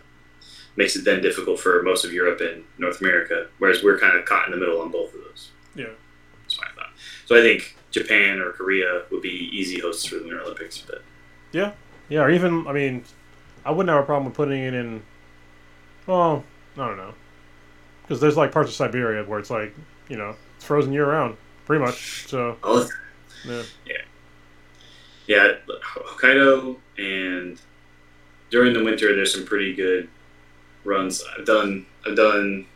makes 0.77 0.95
it 0.95 1.05
then 1.05 1.23
difficult 1.23 1.59
for 1.59 1.83
most 1.83 2.05
of 2.05 2.13
Europe 2.13 2.41
and 2.41 2.65
North 2.79 3.01
America, 3.01 3.47
whereas 3.59 3.83
we're 3.83 3.99
kind 3.99 4.17
of 4.17 4.25
caught 4.25 4.47
in 4.47 4.53
the 4.53 4.59
middle 4.59 4.81
on 4.81 4.91
both 4.91 5.15
of 5.15 5.21
those. 5.23 5.51
Yeah. 5.75 5.87
That's 6.43 6.61
my 6.61 6.67
thought. 6.77 6.91
So 7.25 7.37
I 7.37 7.41
think 7.41 7.76
Japan 7.97 8.41
or 8.41 8.53
Korea 8.53 9.03
would 9.11 9.23
be 9.23 9.49
easy 9.53 9.81
hosts 9.81 10.05
for 10.05 10.17
the 10.17 10.23
Winter 10.23 10.43
Olympics, 10.43 10.79
but 10.79 11.03
Yeah, 11.53 11.73
yeah, 12.09 12.21
or 12.21 12.31
even 12.31 12.67
I 12.67 12.73
mean, 12.73 13.05
I 13.65 13.71
wouldn't 13.71 13.89
have 13.89 14.03
a 14.03 14.07
problem 14.07 14.27
with 14.27 14.35
putting 14.35 14.63
it 14.63 14.75
in. 14.75 15.03
Well, 16.07 16.45
I 16.77 16.87
don't 16.87 16.97
know, 16.99 17.15
because 18.03 18.21
there's 18.21 18.37
like 18.37 18.53
parts 18.53 18.69
of 18.69 18.75
Siberia 18.77 19.25
where 19.25 19.39
it's 19.39 19.51
like 19.51 19.75
you 20.09 20.17
know 20.17 20.37
it's 20.57 20.65
frozen 20.65 20.93
year 20.93 21.11
round, 21.11 21.37
pretty 21.65 21.83
much. 21.85 22.29
So 22.29 22.57
oh, 22.63 22.81
all 22.81 22.89
the 23.47 23.67
yeah, 23.87 24.03
Yeah, 25.27 25.53
Hokkaido 25.69 26.77
and 26.99 27.61
during 28.51 28.73
the 28.75 28.85
winter 28.85 29.15
there's 29.15 29.33
some 29.35 29.45
pretty 29.47 29.75
good 29.75 30.09
runs. 30.85 31.25
I've 31.39 31.47
done 31.47 31.87
I've 32.07 32.17
done 32.17 32.67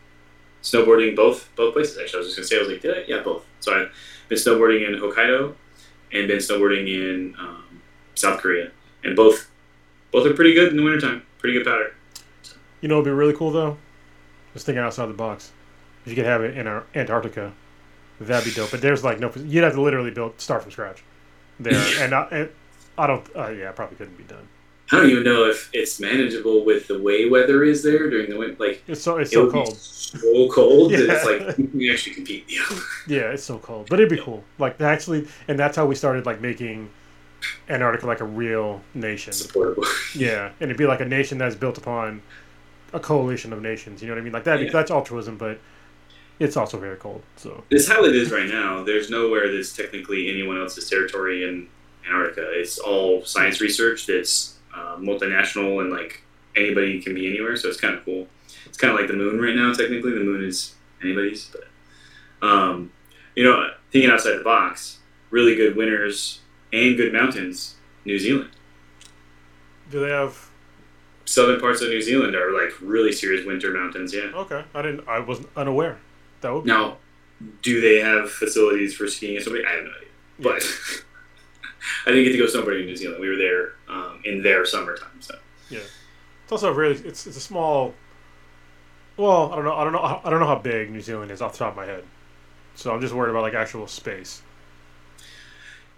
snowboarding 0.63 1.15
both 1.15 1.49
both 1.57 1.75
places 1.75 1.99
actually. 1.99 2.19
I 2.19 2.21
was 2.21 2.35
just 2.35 2.37
gonna 2.39 2.47
say 2.47 2.57
I 2.57 2.61
was 2.61 2.69
like, 2.69 2.81
did 2.81 2.99
I? 2.99 3.05
Yeah, 3.07 3.23
both. 3.23 3.45
So 3.61 3.75
I've 3.75 3.93
been 4.31 4.39
snowboarding 4.39 4.89
in 4.89 4.95
Hokkaido 4.99 5.55
and 6.13 6.27
been 6.29 6.39
snowboarding 6.39 6.89
in 6.89 7.35
um, 7.39 7.83
South 8.15 8.41
Korea, 8.41 8.71
and 9.05 9.15
both 9.15 9.51
both 10.13 10.27
are 10.27 10.33
pretty 10.33 10.55
good 10.55 10.69
in 10.71 10.77
the 10.79 10.83
wintertime. 10.83 11.23
Pretty 11.39 11.59
good 11.59 11.67
powder. 11.67 11.95
you 12.81 12.89
know, 12.89 12.95
it'd 12.97 13.05
be 13.05 13.11
really 13.11 13.35
cool 13.35 13.51
though. 13.51 13.77
Just 14.55 14.65
thinking 14.67 14.83
outside 14.83 15.07
the 15.07 15.15
box. 15.15 15.53
If 16.05 16.11
you 16.11 16.17
could 16.17 16.25
have 16.27 16.43
it 16.43 16.57
in 16.57 16.67
Ar- 16.67 16.87
Antarctica, 16.95 17.53
that'd 18.21 18.45
be 18.45 18.55
dope. 18.55 18.71
But 18.71 18.81
there's 18.81 19.05
like 19.05 19.21
no, 19.21 19.31
you'd 19.37 19.65
have 19.65 19.75
to 19.75 19.81
literally 19.83 20.11
build 20.11 20.41
start 20.41 20.63
from 20.63 20.73
scratch 20.73 21.03
there, 21.59 21.75
and 22.05 22.15
I, 22.15 22.23
and 22.31 22.49
I 22.97 23.07
don't. 23.07 23.29
Uh, 23.37 23.49
yeah, 23.51 23.73
probably 23.73 23.97
couldn't 23.97 24.17
be 24.17 24.25
done. 24.25 24.49
I 24.93 24.97
don't 24.97 25.11
even 25.11 25.23
know 25.25 25.45
if 25.45 25.71
it's 25.73 26.01
manageable 26.01 26.65
with 26.65 26.89
the 26.89 26.99
way 27.01 27.29
weather 27.29 27.63
is 27.63 27.83
there 27.83 28.11
during 28.11 28.29
the 28.31 28.37
winter. 28.37 28.57
Like 28.59 28.83
It's 28.89 29.03
so 29.03 29.19
it's 29.19 29.31
so 29.33 29.51
cold. 29.51 29.77
so 29.77 30.49
cold 30.51 30.93
that 30.93 31.09
it's 31.09 31.25
Yeah. 31.25 31.47
like 31.47 31.59
you 31.59 31.69
can 31.69 31.91
actually 31.91 32.15
compete. 32.15 32.45
Yeah. 32.49 32.65
Yeah, 33.07 33.33
it's 33.33 33.45
so 33.45 33.59
cold, 33.59 33.89
but 33.89 33.99
it'd 34.01 34.11
be 34.11 34.23
cool. 34.23 34.43
Like 34.59 34.81
actually, 34.81 35.29
and 35.49 35.59
that's 35.59 35.77
how 35.77 35.87
we 35.87 35.95
started 35.95 36.27
like 36.27 36.41
making 36.41 36.91
Antarctica 37.69 38.07
like 38.07 38.21
a 38.21 38.25
real 38.25 38.83
nation. 38.95 39.33
Supportable. 39.33 39.85
Yeah, 40.15 40.47
and 40.61 40.71
it'd 40.71 40.77
be 40.77 40.87
like 40.87 41.01
a 41.01 41.05
nation 41.07 41.39
that's 41.39 41.55
built 41.57 41.79
upon 41.79 42.23
a 42.93 43.01
coalition 43.01 43.53
of 43.53 43.63
nations. 43.63 44.03
You 44.03 44.09
know 44.09 44.15
what 44.15 44.21
I 44.21 44.25
mean? 44.25 44.33
Like 44.33 44.45
that. 44.45 44.61
Yeah. 44.61 44.71
That's 44.73 44.91
altruism, 44.91 45.37
but 45.39 45.59
it's 46.41 46.57
also 46.57 46.79
very 46.79 46.97
cold. 46.97 47.23
So 47.37 47.63
It's 47.71 47.87
how 47.89 48.05
it 48.05 48.15
is 48.15 48.31
right 48.31 48.49
now. 48.49 48.83
There's 48.83 49.09
nowhere 49.11 49.51
that's 49.53 49.75
technically 49.77 50.29
anyone 50.29 50.59
else's 50.59 50.89
territory 50.91 51.45
in 51.49 51.69
Antarctica. 52.07 52.51
It's 52.53 52.79
all 52.79 53.25
science 53.25 53.61
research 53.61 54.07
that's 54.07 54.57
uh, 54.75 54.97
multinational 54.97 55.81
and 55.81 55.91
like 55.91 56.23
anybody 56.57 57.01
can 57.01 57.15
be 57.15 57.27
anywhere. 57.29 57.57
So 57.57 57.69
it's 57.69 57.81
kind 57.81 57.95
of 57.95 58.05
cool. 58.05 58.27
It's 58.67 58.79
kind 58.79 58.93
of 58.93 58.99
like 58.99 59.09
the 59.09 59.15
moon 59.15 59.41
right 59.41 59.55
now. 59.55 59.73
Technically, 59.73 60.13
the 60.13 60.21
moon 60.21 60.45
is 60.45 60.75
anybody's. 61.03 61.51
But 61.51 62.47
um, 62.47 62.93
you 63.35 63.45
know, 63.45 63.71
thinking 63.91 64.11
outside 64.11 64.39
the 64.39 64.45
box, 64.45 64.99
really 65.31 65.55
good 65.55 65.77
winters 65.77 66.41
and 66.73 66.97
good 66.97 67.13
mountains. 67.13 67.77
New 68.07 68.19
Zealand. 68.19 68.51
do 69.91 70.01
they 70.01 70.09
have? 70.11 70.51
southern 71.31 71.61
parts 71.61 71.81
of 71.81 71.89
New 71.89 72.03
Zealand 72.03 72.35
are 72.35 72.53
like 72.53 72.73
really 72.81 73.13
serious 73.13 73.47
winter 73.47 73.73
mountains. 73.73 74.13
Yeah. 74.13 74.33
Okay, 74.35 74.65
I 74.75 74.83
didn't. 74.83 75.09
I 75.09 75.21
was 75.21 75.41
unaware. 75.57 75.99
That 76.41 76.53
would 76.53 76.65
be 76.65 76.71
Now, 76.71 76.97
do 77.63 77.81
they 77.81 78.01
have 78.01 78.31
facilities 78.31 78.95
for 78.95 79.07
skiing 79.07 79.37
and 79.37 79.45
snowboarding? 79.45 79.67
I 79.67 79.71
have 79.77 79.85
no 79.85 79.91
idea. 79.91 80.09
But 80.41 81.05
I 82.07 82.11
didn't 82.11 82.25
get 82.25 82.33
to 82.33 82.39
go 82.39 82.47
snowboarding 82.47 82.81
in 82.81 82.87
New 82.87 82.97
Zealand. 82.97 83.21
We 83.21 83.29
were 83.29 83.37
there 83.37 83.73
um, 83.89 84.21
in 84.25 84.43
their 84.43 84.65
summertime. 84.67 85.21
So 85.21 85.37
yeah, 85.71 85.81
It's 86.45 86.53
also 86.53 86.73
really. 86.73 86.95
It's 86.97 87.27
it's 87.27 87.37
a 87.37 87.41
small. 87.41 87.95
Well, 89.17 89.53
I 89.53 89.57
don't 89.57 89.65
know. 89.65 89.75
I 89.75 89.85
don't 89.85 89.93
know. 89.93 90.21
I 90.25 90.31
don't 90.31 90.41
know 90.41 90.47
how 90.47 90.59
big 90.59 90.91
New 90.91 91.01
Zealand 91.01 91.31
is 91.31 91.43
off 91.43 91.53
the 91.53 91.59
top 91.59 91.73
of 91.73 91.77
my 91.77 91.87
head. 91.87 92.05
So 92.75 92.93
I'm 92.95 93.01
just 93.01 93.13
worried 93.15 93.31
about 93.31 93.43
like 93.43 93.55
actual 93.55 93.87
space. 93.87 94.43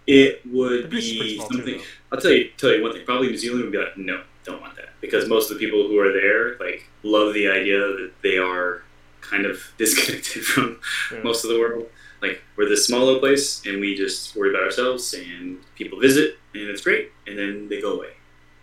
it 0.05 0.41
would 0.51 0.89
be 0.89 1.35
small, 1.37 1.47
too, 1.47 1.55
something. 1.57 1.81
I'll 2.11 2.19
tell 2.19 2.31
you. 2.31 2.49
Tell 2.57 2.73
you 2.73 2.83
one 2.83 2.93
thing. 2.93 3.05
Probably 3.05 3.27
New 3.29 3.37
Zealand 3.37 3.63
would 3.63 3.71
be 3.71 3.77
like, 3.77 3.97
no, 3.97 4.21
don't 4.43 4.61
want 4.61 4.75
that, 4.75 4.89
because 5.01 5.29
most 5.29 5.49
of 5.49 5.57
the 5.57 5.65
people 5.65 5.87
who 5.87 5.97
are 5.99 6.11
there 6.11 6.57
like 6.57 6.85
love 7.03 7.33
the 7.33 7.47
idea 7.47 7.79
that 7.79 8.11
they 8.21 8.37
are 8.37 8.83
kind 9.21 9.45
of 9.45 9.61
disconnected 9.77 10.43
from 10.43 10.79
Yeah. 11.11 11.21
most 11.23 11.45
of 11.45 11.49
the 11.51 11.59
world. 11.59 11.87
Like 12.23 12.41
we're 12.55 12.69
this 12.69 12.87
small 12.87 13.05
little 13.05 13.19
place, 13.19 13.65
and 13.65 13.79
we 13.81 13.95
just 13.95 14.35
worry 14.35 14.49
about 14.49 14.63
ourselves, 14.63 15.13
and 15.13 15.57
people 15.75 15.99
visit, 15.99 16.37
and 16.53 16.63
it's 16.69 16.81
great, 16.81 17.11
and 17.27 17.37
then 17.37 17.67
they 17.69 17.81
go 17.81 17.93
away. 17.97 18.11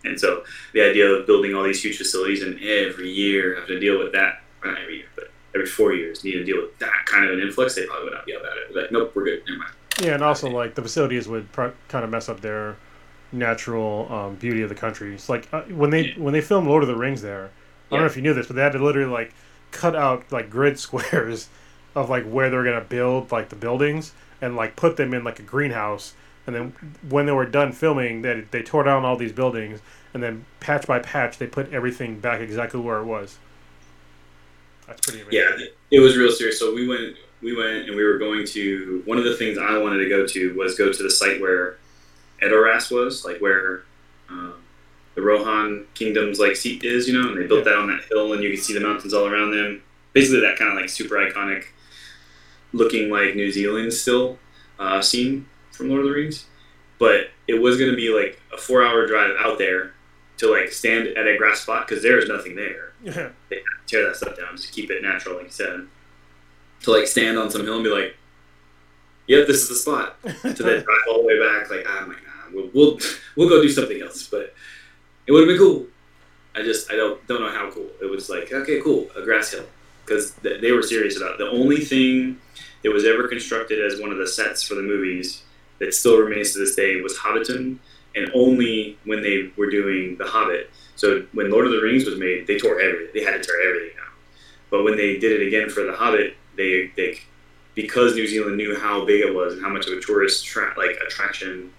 And 0.03 0.19
so 0.19 0.43
the 0.73 0.81
idea 0.81 1.07
of 1.07 1.27
building 1.27 1.53
all 1.53 1.63
these 1.63 1.83
huge 1.83 1.97
facilities, 1.97 2.41
and 2.41 2.59
every 2.63 3.09
year 3.11 3.55
have 3.55 3.67
to 3.67 3.79
deal 3.79 3.99
with 3.99 4.11
that, 4.13 4.41
not 4.65 4.79
every 4.81 4.97
year, 4.97 5.05
but 5.15 5.29
every 5.53 5.67
four 5.67 5.93
years 5.93 6.23
need 6.23 6.31
to 6.33 6.43
deal 6.43 6.57
with 6.57 6.77
that 6.79 7.05
kind 7.05 7.23
of 7.25 7.31
an 7.33 7.39
influx, 7.39 7.75
they 7.75 7.85
probably 7.85 8.05
would 8.05 8.13
not 8.13 8.25
be 8.25 8.33
about 8.33 8.53
it. 8.57 8.75
Like, 8.75 8.91
nope, 8.91 9.11
we're 9.15 9.25
good. 9.25 9.43
Never 9.47 9.59
mind. 9.59 9.73
Yeah, 10.01 10.13
and 10.15 10.23
also 10.23 10.49
like 10.49 10.73
the 10.73 10.81
facilities 10.81 11.27
would 11.27 11.51
pro- 11.51 11.73
kind 11.89 12.03
of 12.03 12.09
mess 12.09 12.29
up 12.29 12.41
their 12.41 12.77
natural 13.31 14.11
um, 14.11 14.35
beauty 14.35 14.61
of 14.61 14.69
the 14.69 14.75
country. 14.75 15.13
It's 15.13 15.29
like 15.29 15.47
uh, 15.53 15.61
when 15.63 15.89
they 15.89 16.07
Yeah. 16.07 16.13
when 16.17 16.33
they 16.33 16.41
filmed 16.41 16.67
Lord 16.67 16.83
of 16.83 16.87
the 16.89 16.95
Rings 16.95 17.21
there. 17.21 17.45
I 17.45 17.47
don't 17.47 17.51
Yeah. 17.91 17.99
know 17.99 18.05
if 18.05 18.15
you 18.15 18.21
knew 18.23 18.33
this, 18.33 18.47
but 18.47 18.55
they 18.55 18.61
had 18.61 18.71
to 18.73 18.83
literally 18.83 19.11
like 19.11 19.33
cut 19.71 19.95
out 19.95 20.31
like 20.31 20.49
grid 20.49 20.79
squares 20.85 21.47
of 21.95 22.09
like 22.09 22.25
where 22.25 22.49
they're 22.49 22.63
gonna 22.63 22.81
build 22.81 23.31
like 23.31 23.49
the 23.49 23.55
buildings 23.55 24.13
and 24.41 24.55
like 24.55 24.75
put 24.75 24.97
them 24.97 25.13
in 25.13 25.23
like 25.23 25.39
a 25.39 25.43
greenhouse. 25.43 26.13
And 26.47 26.55
then 26.55 26.73
when 27.07 27.27
they 27.27 27.31
were 27.31 27.45
done 27.45 27.71
filming, 27.71 28.21
they 28.21 28.41
they 28.51 28.63
tore 28.63 28.83
down 28.83 29.05
all 29.05 29.15
these 29.15 29.31
buildings 29.31 29.81
and 30.13 30.21
then 30.21 30.45
patch 30.59 30.87
by 30.87 30.99
patch 30.99 31.37
they 31.37 31.47
put 31.47 31.71
everything 31.73 32.19
back 32.19 32.41
exactly 32.41 32.79
where 32.79 32.99
it 32.99 33.05
was. 33.05 33.37
That's 34.87 35.01
pretty 35.01 35.21
amazing. 35.21 35.39
Yeah, 35.59 35.65
it 35.91 35.99
was 35.99 36.17
real 36.17 36.31
serious. 36.31 36.59
So 36.59 36.73
we 36.73 36.87
went, 36.87 37.15
we 37.41 37.55
went, 37.55 37.87
and 37.87 37.95
we 37.95 38.03
were 38.03 38.17
going 38.17 38.45
to. 38.47 39.01
One 39.05 39.17
of 39.17 39.23
the 39.23 39.35
things 39.35 39.57
I 39.57 39.77
wanted 39.77 39.99
to 40.03 40.09
go 40.09 40.25
to 40.27 40.57
was 40.57 40.77
go 40.77 40.91
to 40.91 41.03
the 41.03 41.09
site 41.09 41.39
where 41.39 41.77
Edoras 42.41 42.91
was, 42.91 43.23
like 43.23 43.39
where 43.39 43.83
um, 44.29 44.55
the 45.15 45.21
Rohan 45.21 45.85
Kingdom's 45.93 46.39
like 46.39 46.55
seat 46.55 46.83
is, 46.83 47.07
you 47.07 47.19
know. 47.19 47.29
And 47.29 47.37
they 47.37 47.47
built 47.47 47.63
that 47.65 47.77
on 47.77 47.87
that 47.87 48.03
hill, 48.09 48.33
and 48.33 48.43
you 48.43 48.51
could 48.51 48.63
see 48.63 48.73
the 48.73 48.81
mountains 48.81 49.13
all 49.13 49.27
around 49.27 49.51
them. 49.51 49.81
Basically, 50.13 50.41
that 50.41 50.57
kind 50.57 50.71
of 50.71 50.77
like 50.77 50.89
super 50.89 51.15
iconic, 51.15 51.65
looking 52.73 53.09
like 53.09 53.35
New 53.35 53.51
Zealand 53.51 53.93
still 53.93 54.37
uh, 54.79 55.01
scene 55.01 55.45
from 55.71 55.89
Lord 55.89 56.01
of 56.01 56.07
the 56.07 56.13
Rings. 56.13 56.45
But 56.99 57.31
it 57.47 57.55
was 57.55 57.77
going 57.77 57.89
to 57.89 57.95
be 57.97 58.09
like 58.09 58.39
a 58.53 58.57
four-hour 58.57 59.07
drive 59.07 59.35
out 59.39 59.57
there 59.57 59.93
to 60.37 60.51
like 60.51 60.71
stand 60.71 61.07
at 61.09 61.27
a 61.27 61.37
grass 61.37 61.61
spot 61.61 61.87
because 61.87 62.03
there 62.03 62.17
is 62.17 62.27
nothing 62.27 62.55
there 62.55 62.93
Yeah. 63.03 63.29
tear 63.87 64.05
that 64.07 64.15
stuff 64.15 64.37
down 64.37 64.55
just 64.55 64.67
to 64.67 64.73
keep 64.73 64.89
it 64.91 65.01
natural, 65.01 65.35
like 65.37 65.45
you 65.45 65.51
said. 65.51 65.87
To 66.81 66.91
like 66.91 67.07
stand 67.07 67.37
on 67.37 67.49
some 67.51 67.63
hill 67.63 67.75
and 67.75 67.83
be 67.83 67.89
like, 67.89 68.15
"Yep, 69.27 69.47
this 69.47 69.61
is 69.63 69.69
the 69.69 69.75
spot." 69.75 70.17
To 70.23 70.63
then 70.63 70.83
drive 70.83 70.97
all 71.09 71.21
the 71.21 71.27
way 71.27 71.39
back, 71.39 71.69
like, 71.69 71.85
"Oh 71.87 72.05
my 72.07 72.13
god, 72.13 72.53
we'll 72.53 72.69
we'll, 72.73 72.99
we'll 73.35 73.49
go 73.49 73.61
do 73.61 73.69
something 73.69 74.01
else." 74.01 74.27
But 74.27 74.53
it 75.27 75.31
would 75.31 75.41
have 75.41 75.47
been 75.47 75.57
cool. 75.59 75.85
I 76.55 76.63
just 76.63 76.91
I 76.91 76.95
don't 76.95 77.25
don't 77.27 77.41
know 77.41 77.49
how 77.51 77.69
cool. 77.71 77.87
It 78.01 78.09
was 78.09 78.29
like, 78.29 78.51
okay, 78.51 78.81
cool, 78.81 79.09
a 79.15 79.21
grass 79.23 79.51
hill, 79.51 79.65
because 80.11 80.33
th- 80.43 80.61
they 80.61 80.71
were 80.71 80.83
serious 80.83 81.17
about 81.17 81.33
it. 81.33 81.37
The 81.37 81.49
only 81.49 81.77
thing 81.77 82.37
that 82.83 82.91
was 82.91 83.05
ever 83.05 83.27
constructed 83.27 83.83
as 83.83 83.99
one 83.99 84.11
of 84.11 84.17
the 84.17 84.27
sets 84.27 84.63
for 84.63 84.75
the 84.75 84.81
movies 84.81 85.43
that 85.79 85.93
still 85.93 86.17
remains 86.17 86.51
to 86.53 86.59
this 86.59 86.75
day 86.75 87.01
was 87.01 87.17
Hobbiton, 87.17 87.77
and 88.15 88.31
only 88.33 88.97
when 89.05 89.21
they 89.21 89.51
were 89.55 89.69
doing 89.69 90.17
The 90.17 90.25
Hobbit. 90.25 90.69
So 90.95 91.25
when 91.31 91.49
Lord 91.49 91.65
of 91.65 91.71
the 91.71 91.81
Rings 91.81 92.05
was 92.05 92.19
made, 92.19 92.45
they 92.45 92.57
tore 92.57 92.79
everything. 92.81 93.09
They 93.13 93.23
had 93.23 93.41
to 93.41 93.47
tear 93.47 93.69
everything 93.69 93.97
out. 93.99 94.11
But 94.69 94.83
when 94.83 94.97
they 94.97 95.17
did 95.17 95.41
it 95.41 95.47
again 95.47 95.69
for 95.69 95.83
The 95.83 95.93
Hobbit, 95.93 96.35
they 96.57 96.91
they 96.97 97.19
because 97.73 98.15
New 98.15 98.27
Zealand 98.27 98.57
knew 98.57 98.77
how 98.77 99.05
big 99.05 99.21
it 99.21 99.33
was 99.33 99.53
and 99.53 99.61
how 99.61 99.69
much 99.69 99.87
of 99.87 99.93
a 99.93 100.01
tourist 100.01 100.45
tra- 100.45 100.73
like 100.77 100.97
attraction 101.05 101.71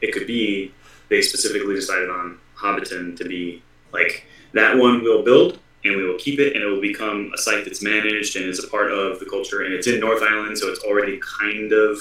it 0.00 0.12
could 0.12 0.26
be, 0.26 0.72
they 1.08 1.22
specifically 1.22 1.76
decided 1.76 2.10
on 2.10 2.38
Hobbiton 2.56 3.16
to 3.16 3.24
be 3.24 3.62
like 3.92 4.26
that 4.52 4.76
one 4.76 5.02
we'll 5.02 5.22
build 5.22 5.60
and 5.86 5.96
we 5.96 6.04
will 6.04 6.18
keep 6.18 6.38
it 6.40 6.54
and 6.54 6.62
it 6.62 6.66
will 6.66 6.80
become 6.80 7.30
a 7.34 7.38
site 7.38 7.64
that's 7.64 7.82
managed 7.82 8.36
and 8.36 8.44
is 8.46 8.62
a 8.62 8.68
part 8.68 8.90
of 8.92 9.18
the 9.20 9.26
culture. 9.26 9.62
And 9.62 9.72
it's 9.74 9.86
in 9.86 10.00
North 10.00 10.22
Island 10.22 10.58
so 10.58 10.68
it's 10.68 10.82
already 10.84 11.20
kind 11.40 11.72
of 11.72 11.98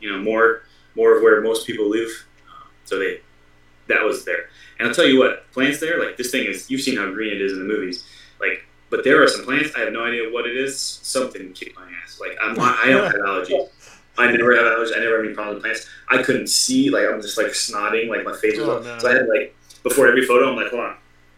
you 0.00 0.10
know 0.10 0.18
more 0.18 0.62
more 0.94 1.16
of 1.16 1.22
where 1.22 1.40
most 1.40 1.66
people 1.66 1.88
live. 1.88 2.10
So 2.84 2.98
they 2.98 3.20
that 3.88 4.04
was 4.04 4.24
there. 4.24 4.48
And 4.78 4.88
I'll 4.88 4.94
tell 4.94 5.06
you 5.06 5.18
what 5.18 5.50
plants 5.52 5.80
there 5.80 6.02
like 6.04 6.16
this 6.16 6.30
thing 6.30 6.46
is 6.46 6.70
you've 6.70 6.80
seen 6.82 6.96
how 6.96 7.10
green 7.10 7.32
it 7.32 7.40
is 7.40 7.52
in 7.52 7.58
the 7.60 7.64
movies. 7.64 8.04
Like 8.40 8.64
but 8.90 9.04
there 9.04 9.22
are 9.22 9.28
some 9.28 9.44
plants 9.44 9.70
I 9.74 9.80
have 9.80 9.92
no 9.92 10.04
idea 10.04 10.30
what 10.30 10.46
it 10.46 10.56
is. 10.56 10.78
Something 10.78 11.52
kicked 11.52 11.76
my 11.76 11.88
ass. 12.02 12.20
Like 12.20 12.36
I'm 12.42 12.58
I 12.58 12.86
don't 12.90 13.04
have 13.04 13.14
allergies. 13.14 13.68
I 14.18 14.30
never 14.30 14.54
have 14.54 14.66
allergies. 14.66 14.94
I 14.94 14.98
never 15.00 15.16
have 15.16 15.24
any 15.24 15.34
problems 15.34 15.56
with 15.56 15.62
plants. 15.64 15.88
I 16.10 16.22
couldn't 16.22 16.48
see 16.48 16.90
like 16.90 17.06
I'm 17.06 17.22
just 17.22 17.38
like 17.38 17.48
snotting 17.48 18.08
like 18.08 18.24
my 18.24 18.36
face 18.36 18.58
was 18.58 18.68
Oh, 18.68 18.80
no. 18.82 18.98
so 18.98 19.08
I 19.10 19.14
had 19.14 19.28
like 19.28 19.54
before 19.82 20.06
every 20.08 20.24
photo 20.26 20.50
I'm 20.50 20.56
like 20.56 20.68
hold 20.70 20.82
on. 20.84 20.96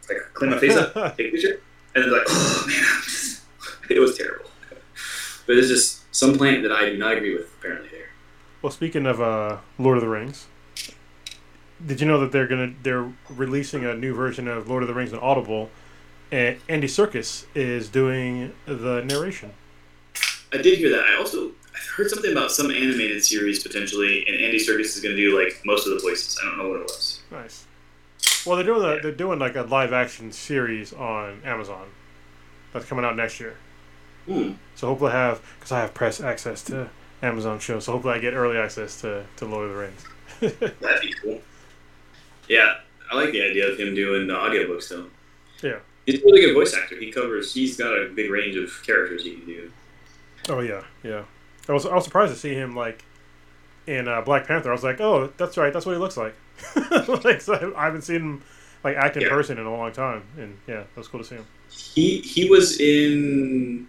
Like 0.08 0.18
clean 0.34 0.50
my 0.50 0.58
face 0.58 0.76
up. 0.76 0.92
Take 1.16 1.28
a 1.28 1.30
picture, 1.30 1.60
and 1.94 2.10
like, 2.10 2.22
oh 2.28 2.64
man, 2.66 3.36
it 3.90 4.00
was 4.00 4.16
terrible. 4.16 4.50
But 5.46 5.56
it's 5.56 5.68
just 5.68 6.04
some 6.14 6.36
plant 6.36 6.62
that 6.62 6.72
I 6.72 6.86
do 6.86 6.96
not 6.96 7.16
agree 7.16 7.34
with. 7.34 7.52
Apparently, 7.58 7.88
there. 7.90 8.08
Well, 8.62 8.72
speaking 8.72 9.06
of 9.06 9.20
uh, 9.20 9.58
Lord 9.78 9.98
of 9.98 10.02
the 10.02 10.08
Rings, 10.08 10.46
did 11.84 12.00
you 12.00 12.06
know 12.06 12.20
that 12.20 12.32
they're 12.32 12.46
gonna 12.46 12.72
they're 12.82 13.12
releasing 13.28 13.84
a 13.84 13.94
new 13.94 14.14
version 14.14 14.48
of 14.48 14.68
Lord 14.68 14.82
of 14.82 14.88
the 14.88 14.94
Rings 14.94 15.12
on 15.12 15.20
Audible, 15.20 15.70
and 16.32 16.58
Andy 16.68 16.86
Serkis 16.86 17.44
is 17.54 17.88
doing 17.88 18.52
the 18.66 19.02
narration. 19.02 19.52
I 20.52 20.58
did 20.58 20.78
hear 20.78 20.90
that. 20.90 21.04
I 21.04 21.18
also 21.18 21.48
I 21.48 21.78
heard 21.96 22.08
something 22.08 22.32
about 22.32 22.52
some 22.52 22.70
animated 22.70 23.24
series 23.24 23.62
potentially, 23.62 24.24
and 24.26 24.36
Andy 24.36 24.58
Serkis 24.58 24.96
is 24.96 25.00
going 25.00 25.14
to 25.14 25.20
do 25.20 25.38
like 25.38 25.60
most 25.64 25.86
of 25.86 25.94
the 25.94 26.00
voices. 26.00 26.38
I 26.42 26.48
don't 26.48 26.58
know 26.58 26.68
what 26.68 26.80
it 26.80 26.84
was. 26.84 27.20
Nice. 27.30 27.66
Well, 28.46 28.56
they're 28.56 28.64
doing 28.64 28.82
a, 28.82 29.00
they're 29.00 29.12
doing 29.12 29.38
like 29.38 29.56
a 29.56 29.62
live 29.62 29.92
action 29.92 30.32
series 30.32 30.92
on 30.92 31.40
Amazon 31.44 31.88
that's 32.72 32.86
coming 32.86 33.04
out 33.04 33.16
next 33.16 33.40
year. 33.40 33.56
Hmm. 34.26 34.52
So 34.74 34.88
hopefully 34.88 35.12
I 35.12 35.16
have 35.16 35.42
because 35.58 35.72
I 35.72 35.80
have 35.80 35.94
press 35.94 36.20
access 36.20 36.62
to 36.64 36.88
Amazon 37.22 37.58
shows. 37.58 37.84
So 37.84 37.92
hopefully 37.92 38.14
I 38.14 38.18
get 38.18 38.34
early 38.34 38.56
access 38.56 39.00
to, 39.00 39.24
to 39.36 39.44
Lord 39.46 39.70
of 39.70 39.72
the 39.72 39.80
Rings. 39.80 40.60
That'd 40.80 41.00
be 41.00 41.14
cool. 41.22 41.40
Yeah, 42.48 42.78
I 43.10 43.16
like 43.16 43.32
the 43.32 43.42
idea 43.42 43.70
of 43.70 43.78
him 43.78 43.94
doing 43.94 44.26
the 44.26 44.34
audiobooks 44.34 44.88
though. 44.88 45.06
Yeah. 45.62 45.78
He's 46.06 46.20
a 46.20 46.24
really 46.24 46.42
good 46.42 46.54
voice 46.54 46.74
actor. 46.74 46.96
He 46.96 47.10
covers. 47.10 47.54
He's 47.54 47.76
got 47.78 47.92
a 47.92 48.08
big 48.08 48.30
range 48.30 48.56
of 48.56 48.70
characters 48.84 49.24
he 49.24 49.36
can 49.36 49.46
do. 49.46 49.72
Oh 50.50 50.60
yeah, 50.60 50.82
yeah. 51.02 51.24
I 51.68 51.72
was 51.72 51.86
I 51.86 51.94
was 51.94 52.04
surprised 52.04 52.34
to 52.34 52.38
see 52.38 52.52
him 52.52 52.76
like 52.76 53.04
in 53.86 54.08
uh, 54.08 54.20
Black 54.20 54.46
Panther. 54.46 54.68
I 54.68 54.72
was 54.72 54.84
like, 54.84 55.00
oh, 55.00 55.32
that's 55.38 55.56
right, 55.56 55.72
that's 55.72 55.86
what 55.86 55.92
he 55.92 55.98
looks 55.98 56.16
like. 56.18 56.34
like 57.24 57.40
so 57.40 57.74
I, 57.76 57.84
haven't 57.86 58.02
seen 58.02 58.16
him 58.16 58.42
like 58.82 58.96
act 58.96 59.16
in 59.16 59.22
Yeah. 59.22 59.28
person 59.30 59.58
in 59.58 59.66
a 59.66 59.72
long 59.72 59.92
time, 59.92 60.22
and 60.38 60.56
yeah, 60.66 60.76
that 60.80 60.96
was 60.96 61.08
cool 61.08 61.20
to 61.20 61.26
see 61.26 61.36
him. 61.36 61.46
He 61.70 62.18
he 62.20 62.48
was 62.48 62.78
in 62.80 63.88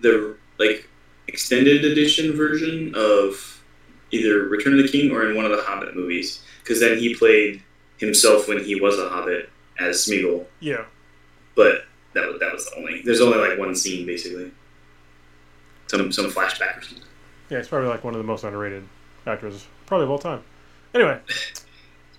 the 0.00 0.36
like 0.58 0.88
extended 1.28 1.84
edition 1.84 2.32
version 2.36 2.92
of 2.96 3.62
either 4.10 4.44
Return 4.44 4.72
of 4.78 4.82
the 4.84 4.88
King 4.88 5.10
or 5.12 5.28
in 5.28 5.36
one 5.36 5.44
of 5.44 5.50
the 5.52 5.62
Hobbit 5.62 5.94
movies. 5.96 6.42
Because 6.62 6.80
then 6.80 6.98
he 6.98 7.14
played 7.14 7.62
himself 7.98 8.48
when 8.48 8.62
he 8.62 8.80
was 8.80 8.98
a 8.98 9.08
Hobbit 9.08 9.48
as 9.78 10.04
Smeagol. 10.06 10.44
Yeah, 10.60 10.84
But 11.56 11.84
that 12.14 12.26
was 12.28 12.40
that 12.40 12.52
was 12.52 12.66
the 12.70 12.76
only. 12.76 13.02
There's 13.02 13.20
only 13.20 13.38
like 13.38 13.58
one 13.58 13.74
scene 13.74 14.06
basically. 14.06 14.50
Some 15.88 16.12
some 16.12 16.26
flashback 16.26 16.78
or 16.78 16.82
something. 16.82 17.04
yeah, 17.48 17.58
he's 17.58 17.68
probably 17.68 17.88
like 17.88 18.04
one 18.04 18.14
of 18.14 18.18
the 18.18 18.24
most 18.26 18.44
underrated 18.44 18.84
actors 19.26 19.66
probably 19.86 20.04
of 20.04 20.10
all 20.10 20.18
time. 20.18 20.42
Anyway, 20.94 21.20
It's 21.28 21.64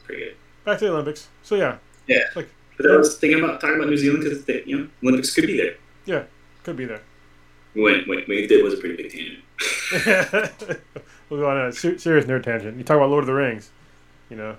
pretty 0.06 0.24
good. 0.26 0.36
back 0.66 0.80
to 0.80 0.86
the 0.86 0.92
Olympics. 0.92 1.28
So 1.44 1.56
yeah, 1.56 1.78
Yeah. 2.08 2.24
Like, 2.36 2.50
But 2.78 2.90
I 2.90 2.96
was 2.98 3.18
thinking 3.18 3.44
about 3.44 3.60
talking 3.62 3.76
about 3.78 3.90
New 3.90 3.98
Zealand 3.98 4.24
because 4.24 4.66
you 4.68 4.78
know 4.78 4.88
Olympics 5.04 5.34
could 5.34 5.48
be 5.48 5.58
there. 5.58 5.76
Yeah, 6.06 6.24
could 6.64 6.78
be 6.78 6.86
there. 6.86 7.02
We 7.76 7.82
went, 7.84 8.08
went, 8.08 8.28
we 8.28 8.48
did 8.48 8.64
was 8.64 8.74
a 8.74 8.78
pretty 8.78 8.96
big 8.98 9.12
tangent. 9.12 10.82
we'll 11.30 11.40
go 11.40 11.50
on 11.50 11.58
a 11.68 11.72
serious 11.72 12.26
nerd 12.26 12.44
tangent. 12.44 12.78
You 12.78 12.84
talk 12.84 12.98
about 12.98 13.10
Lord 13.10 13.24
of 13.24 13.28
the 13.28 13.34
Rings, 13.34 13.70
you 14.30 14.36
know. 14.36 14.56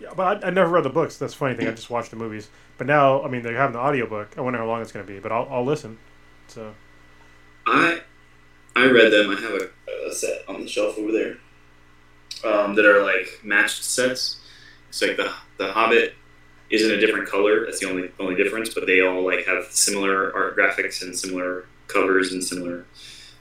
Yeah, 0.00 0.10
but 0.16 0.44
I, 0.44 0.48
I 0.48 0.50
never 0.50 0.70
read 0.70 0.84
the 0.84 0.90
books. 0.90 1.16
That's 1.16 1.32
the 1.32 1.38
funny 1.38 1.54
thing. 1.54 1.66
I 1.66 1.70
just 1.72 1.90
watched 1.90 2.10
the 2.10 2.16
movies. 2.16 2.48
But 2.78 2.86
now, 2.86 3.22
I 3.22 3.28
mean, 3.28 3.42
they're 3.42 3.56
having 3.56 3.72
the 3.74 3.80
audiobook. 3.80 4.36
I 4.36 4.40
wonder 4.40 4.58
how 4.58 4.66
long 4.66 4.82
it's 4.82 4.92
going 4.92 5.06
to 5.06 5.12
be, 5.12 5.18
but 5.20 5.32
I'll, 5.32 5.48
I'll 5.50 5.64
listen. 5.64 5.98
So, 6.48 6.74
I 7.66 8.00
I 8.76 8.86
read 8.86 9.12
them. 9.12 9.30
I 9.30 9.40
have 9.40 9.52
a, 9.54 10.08
a 10.08 10.12
set 10.12 10.48
on 10.48 10.60
the 10.60 10.68
shelf 10.68 10.98
over 10.98 11.12
there 11.12 11.36
um, 12.44 12.74
that 12.74 12.84
are 12.84 13.02
like 13.02 13.40
matched 13.42 13.84
sets. 13.84 14.40
It's 14.88 15.02
like 15.02 15.16
the 15.16 15.32
the 15.58 15.72
Hobbit 15.72 16.14
is 16.70 16.82
in 16.82 16.92
a 16.92 17.00
different 17.00 17.28
color. 17.28 17.64
That's 17.64 17.80
the 17.80 17.88
only 17.88 18.10
only 18.18 18.34
difference. 18.34 18.74
But 18.74 18.86
they 18.86 19.00
all 19.00 19.24
like 19.24 19.46
have 19.46 19.66
similar 19.70 20.34
art 20.34 20.56
graphics 20.56 21.02
and 21.02 21.16
similar 21.16 21.66
covers 21.86 22.32
and 22.32 22.42
similar 22.42 22.86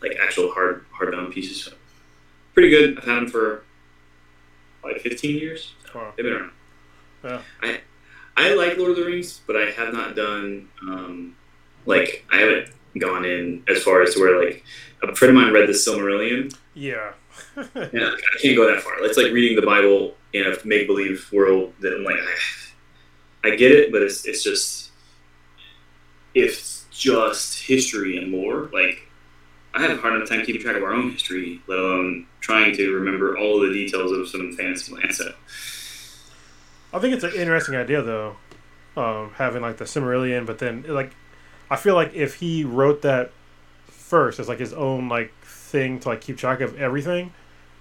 like 0.02 0.18
actual 0.22 0.52
hard 0.52 0.86
hardbound 0.92 1.34
pieces. 1.34 1.64
So 1.64 1.74
pretty 2.54 2.70
good. 2.70 2.98
I've 2.98 3.06
had 3.06 3.16
them 3.16 3.28
for 3.28 3.64
like 4.84 5.00
15 5.02 5.38
years. 5.38 5.74
Wow. 5.94 6.14
They've 6.16 6.26
been 6.26 6.34
around. 6.34 6.52
Yeah. 7.24 7.42
I 7.62 7.80
I 8.36 8.54
like 8.56 8.78
Lord 8.78 8.92
of 8.92 8.98
the 8.98 9.06
Rings, 9.06 9.42
but 9.46 9.56
I 9.56 9.72
have 9.72 9.94
not 9.94 10.16
done 10.16 10.70
um, 10.82 11.36
like 11.86 12.26
I 12.32 12.38
haven't 12.38 12.70
gone 12.98 13.26
in 13.26 13.64
as 13.68 13.84
far 13.84 14.02
as 14.02 14.14
to 14.14 14.20
where 14.20 14.44
like 14.44 14.64
a 15.02 15.16
friend 15.16 15.36
of 15.36 15.44
mine 15.44 15.54
read 15.54 15.68
the 15.68 15.74
Silmarillion. 15.74 16.56
Yeah. 16.74 17.14
Yeah, 17.76 18.10
I 18.10 18.42
can't 18.42 18.56
go 18.56 18.74
that 18.74 18.82
far. 18.82 19.04
It's 19.04 19.18
like 19.18 19.32
reading 19.32 19.56
the 19.56 19.66
Bible 19.66 20.16
in 20.34 20.44
a 20.46 20.56
make 20.66 20.88
believe 20.88 21.30
world 21.32 21.74
that 21.82 21.94
I'm 21.94 22.04
like 22.04 22.16
I, 22.16 23.50
I 23.50 23.56
get 23.56 23.72
it, 23.72 23.92
but 23.92 24.02
it's 24.02 24.26
it's 24.26 24.44
just 24.44 24.92
it's 26.34 26.86
just 26.92 27.64
history 27.64 28.18
and 28.18 28.32
lore. 28.32 28.70
Like 28.74 29.08
I 29.74 29.82
have 29.82 29.92
a 29.92 29.98
hard 29.98 30.16
enough 30.16 30.30
time 30.30 30.46
keeping 30.46 30.62
track 30.62 30.76
of 30.76 30.84
our 30.84 30.94
own 30.94 31.12
history, 31.12 31.62
let 31.68 31.80
alone 31.80 32.28
trying 32.40 32.76
to 32.76 32.92
remember 32.92 33.38
all 33.38 33.60
the 33.60 33.72
details 33.72 34.12
of 34.12 34.28
some 34.30 34.54
fantasy 34.54 34.94
land. 34.94 35.14
So 35.14 35.34
I 36.94 37.00
think 37.00 37.16
it's 37.16 37.24
an 37.24 37.34
interesting 37.34 37.76
idea 37.76 38.02
though, 38.02 38.36
um, 38.96 39.32
having 39.36 39.62
like 39.62 39.78
the 39.78 39.86
Silmarillion, 39.86 40.46
but 40.46 40.60
then 40.60 40.86
like, 40.88 41.12
I 41.72 41.76
feel 41.76 41.96
like 41.96 42.14
if 42.14 42.36
he 42.36 42.64
wrote 42.64 43.02
that 43.02 43.32
first 43.88 44.40
as 44.40 44.48
like 44.48 44.60
his 44.60 44.74
own 44.74 45.10
like 45.10 45.34
thing 45.44 46.00
to 46.02 46.10
like 46.10 46.22
keep 46.22 46.38
track 46.38 46.62
of 46.62 46.80
everything, 46.80 47.34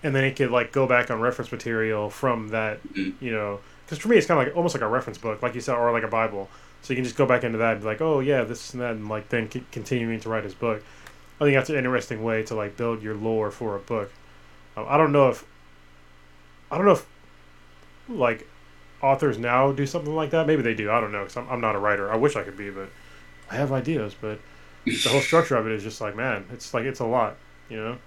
and 0.03 0.15
then 0.15 0.25
it 0.25 0.37
could 0.37 0.51
like 0.51 0.73
go 0.73 0.87
back 0.87 1.11
on 1.11 1.21
reference 1.21 1.53
material 1.53 2.11
from 2.11 2.49
that, 2.49 2.83
Mhm. 2.95 3.15
you 3.21 3.31
know, 3.33 3.61
because 3.85 3.99
for 3.99 4.09
me 4.09 4.17
it's 4.17 4.27
kind 4.27 4.41
of 4.41 4.47
like 4.47 4.57
almost 4.57 4.75
like 4.75 4.83
a 4.83 4.89
reference 4.89 5.19
book, 5.19 5.43
like 5.43 5.55
you 5.55 5.61
said, 5.61 5.77
or 5.77 5.93
like 5.93 6.03
a 6.03 6.09
Bible. 6.09 6.49
So 6.83 6.93
you 6.93 6.97
can 6.97 7.05
just 7.05 7.17
go 7.17 7.27
back 7.27 7.45
into 7.45 7.59
that 7.59 7.73
and 7.73 7.81
be 7.81 7.87
like, 7.87 8.01
oh 8.01 8.21
yeah, 8.21 8.43
this 8.45 8.73
and 8.73 8.83
that, 8.83 8.93
and 8.93 9.09
like 9.09 9.29
then 9.29 9.51
c- 9.51 9.65
continuing 9.71 10.19
to 10.21 10.29
write 10.29 10.45
his 10.45 10.55
book. 10.55 10.83
I 11.41 11.45
think 11.45 11.57
that's 11.57 11.71
an 11.71 11.77
interesting 11.77 12.23
way 12.23 12.43
to 12.45 12.55
like 12.55 12.77
build 12.77 13.03
your 13.03 13.15
lore 13.15 13.51
for 13.51 13.77
a 13.77 13.79
book. 13.81 14.11
Um, 14.77 14.87
I 14.89 14.97
don't 14.97 15.13
know 15.13 15.29
if, 15.29 15.45
I 16.71 16.77
don't 16.77 16.87
know 16.87 16.93
if, 16.93 17.07
like, 18.09 18.47
authors 19.03 19.39
now 19.39 19.73
do 19.73 19.87
something 19.87 20.15
like 20.15 20.31
that. 20.31 20.47
Maybe 20.47 20.63
they 20.63 20.75
do. 20.75 20.91
I 20.91 21.01
don't 21.01 21.13
know. 21.13 21.23
Cause 21.25 21.37
I'm, 21.37 21.49
I'm 21.51 21.61
not 21.61 21.75
a 21.75 21.79
writer. 21.79 22.11
I 22.11 22.17
wish 22.17 22.37
I 22.37 22.43
could 22.43 22.57
be, 22.57 22.71
but 22.71 22.89
I 23.51 23.57
have 23.57 23.73
ideas. 23.73 24.15
But 24.19 24.39
the 24.85 25.09
whole 25.11 25.21
structure 25.31 25.57
of 25.57 25.67
it 25.67 25.73
is 25.73 25.83
just 25.83 26.01
like, 26.01 26.17
man, 26.17 26.47
it's 26.53 26.73
like 26.73 26.85
it's 26.85 27.01
a 27.01 27.05
lot, 27.07 27.37
you 27.69 27.77
know. 27.77 27.99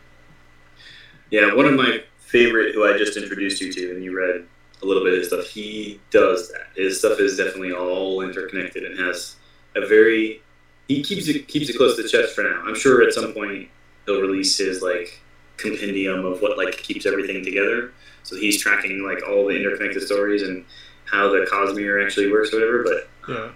Yeah, 1.32 1.54
one 1.54 1.66
of 1.66 1.74
my 1.74 2.04
favorite 2.20 2.74
who 2.76 2.86
I 2.92 2.98
just 2.98 3.18
introduced 3.18 3.62
you 3.62 3.72
to, 3.74 3.92
and 3.92 4.04
you 4.04 4.16
read 4.18 4.46
a 4.82 4.86
little 4.86 5.04
bit 5.04 5.14
of 5.14 5.20
his 5.20 5.28
stuff. 5.30 5.48
He 5.48 6.00
does 6.12 6.52
that. 6.52 6.68
His 6.76 7.00
stuff 7.00 7.20
is 7.20 7.38
definitely 7.38 7.72
all 7.74 8.22
interconnected 8.22 8.84
and 8.84 9.00
has 9.00 9.36
a 9.76 9.86
very. 9.86 10.42
He 10.88 11.02
keeps 11.02 11.28
it 11.28 11.48
keeps 11.48 11.70
it 11.70 11.78
close 11.78 11.96
to 11.96 12.04
the 12.04 12.10
chest 12.10 12.36
for 12.36 12.44
now. 12.44 12.62
I'm 12.66 12.76
sure 12.76 13.02
at 13.02 13.14
some 13.14 13.34
point 13.34 13.70
he'll 14.06 14.22
release 14.22 14.58
his 14.58 14.82
like 14.84 15.20
compendium 15.58 16.26
of 16.26 16.42
what 16.42 16.58
like 16.58 16.78
keeps 16.78 17.06
everything 17.06 17.44
together. 17.44 17.92
So 18.24 18.36
he's 18.36 18.62
tracking 18.62 19.04
like 19.04 19.28
all 19.28 19.46
the 19.48 19.56
interconnected 19.56 20.04
stories 20.04 20.44
and 20.44 20.66
how 21.06 21.30
the 21.30 21.48
Cosmere 21.52 22.04
actually 22.06 22.32
works, 22.32 22.54
or 22.54 22.58
whatever. 22.60 22.84
But 22.84 23.08
Yeah. 23.28 23.52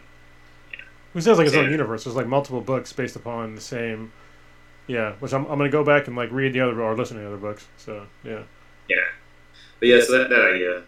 It 1.16 1.22
sounds 1.24 1.38
like 1.40 1.48
its 1.48 1.56
own 1.56 1.66
Yeah. 1.66 1.72
universe. 1.72 2.04
There's 2.04 2.16
like 2.16 2.28
multiple 2.28 2.62
books 2.62 2.94
based 2.94 3.16
upon 3.16 3.56
the 3.56 3.62
same. 3.62 4.12
Yeah, 4.90 5.14
which 5.20 5.34
I'm, 5.34 5.46
I'm 5.46 5.60
gonna 5.60 5.70
go 5.70 5.84
back 5.84 6.08
and 6.08 6.16
like 6.16 6.32
read 6.32 6.52
the 6.52 6.62
other 6.62 6.82
or 6.82 6.98
listen 6.98 7.18
to 7.18 7.22
the 7.22 7.28
other 7.28 7.38
books. 7.38 7.68
So 7.78 8.08
yeah. 8.24 8.42
Yeah, 8.90 8.98
but 9.80 9.88
yeah, 9.88 10.02
so 10.02 10.18
that, 10.18 10.30
that 10.32 10.52
idea, 10.52 10.82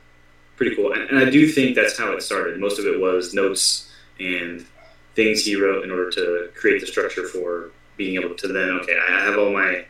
pretty 0.55 0.75
cool. 0.75 0.91
And, 0.91 1.03
and 1.03 1.19
I 1.19 1.29
do 1.29 1.47
think 1.47 1.75
that's 1.75 1.95
how 1.95 2.11
it 2.13 2.23
started. 2.23 2.59
Most 2.59 2.79
of 2.79 2.85
it 2.85 2.99
was 2.99 3.35
notes 3.35 3.91
and 4.19 4.65
things 5.13 5.45
he 5.45 5.55
wrote 5.55 5.83
in 5.83 5.91
order 5.91 6.09
to 6.09 6.49
create 6.55 6.81
the 6.81 6.87
structure 6.87 7.27
for 7.27 7.69
being 7.95 8.19
able 8.19 8.33
to 8.33 8.47
then, 8.47 8.71
okay, 8.81 8.97
I 9.07 9.23
have 9.23 9.37
all 9.37 9.53
my 9.53 9.85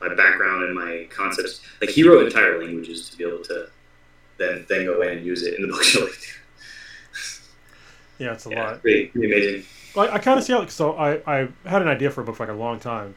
my 0.00 0.14
background 0.14 0.62
and 0.64 0.74
my 0.74 1.08
concepts. 1.10 1.60
Like 1.80 1.90
he 1.90 2.08
wrote 2.08 2.24
entire 2.24 2.62
languages 2.62 3.10
to 3.10 3.16
be 3.16 3.24
able 3.24 3.42
to 3.44 3.68
then 4.38 4.64
then 4.68 4.86
go 4.86 5.02
in 5.02 5.18
and 5.18 5.26
use 5.26 5.42
it 5.42 5.54
in 5.58 5.62
the 5.62 5.68
bookshelf. 5.68 6.10
Yeah, 8.20 8.34
it's 8.34 8.44
a 8.44 8.50
yeah, 8.50 8.64
lot. 8.64 8.82
pretty, 8.82 9.06
pretty 9.06 9.32
amazing. 9.32 9.64
Like 9.94 10.10
I 10.10 10.18
kind 10.18 10.38
of 10.38 10.44
see 10.44 10.52
how. 10.52 10.66
So 10.66 10.94
I 10.94 11.22
I 11.26 11.48
had 11.64 11.80
an 11.80 11.88
idea 11.88 12.10
for 12.10 12.20
a 12.20 12.24
book 12.24 12.36
for 12.36 12.46
like 12.46 12.54
a 12.54 12.58
long 12.58 12.78
time, 12.78 13.14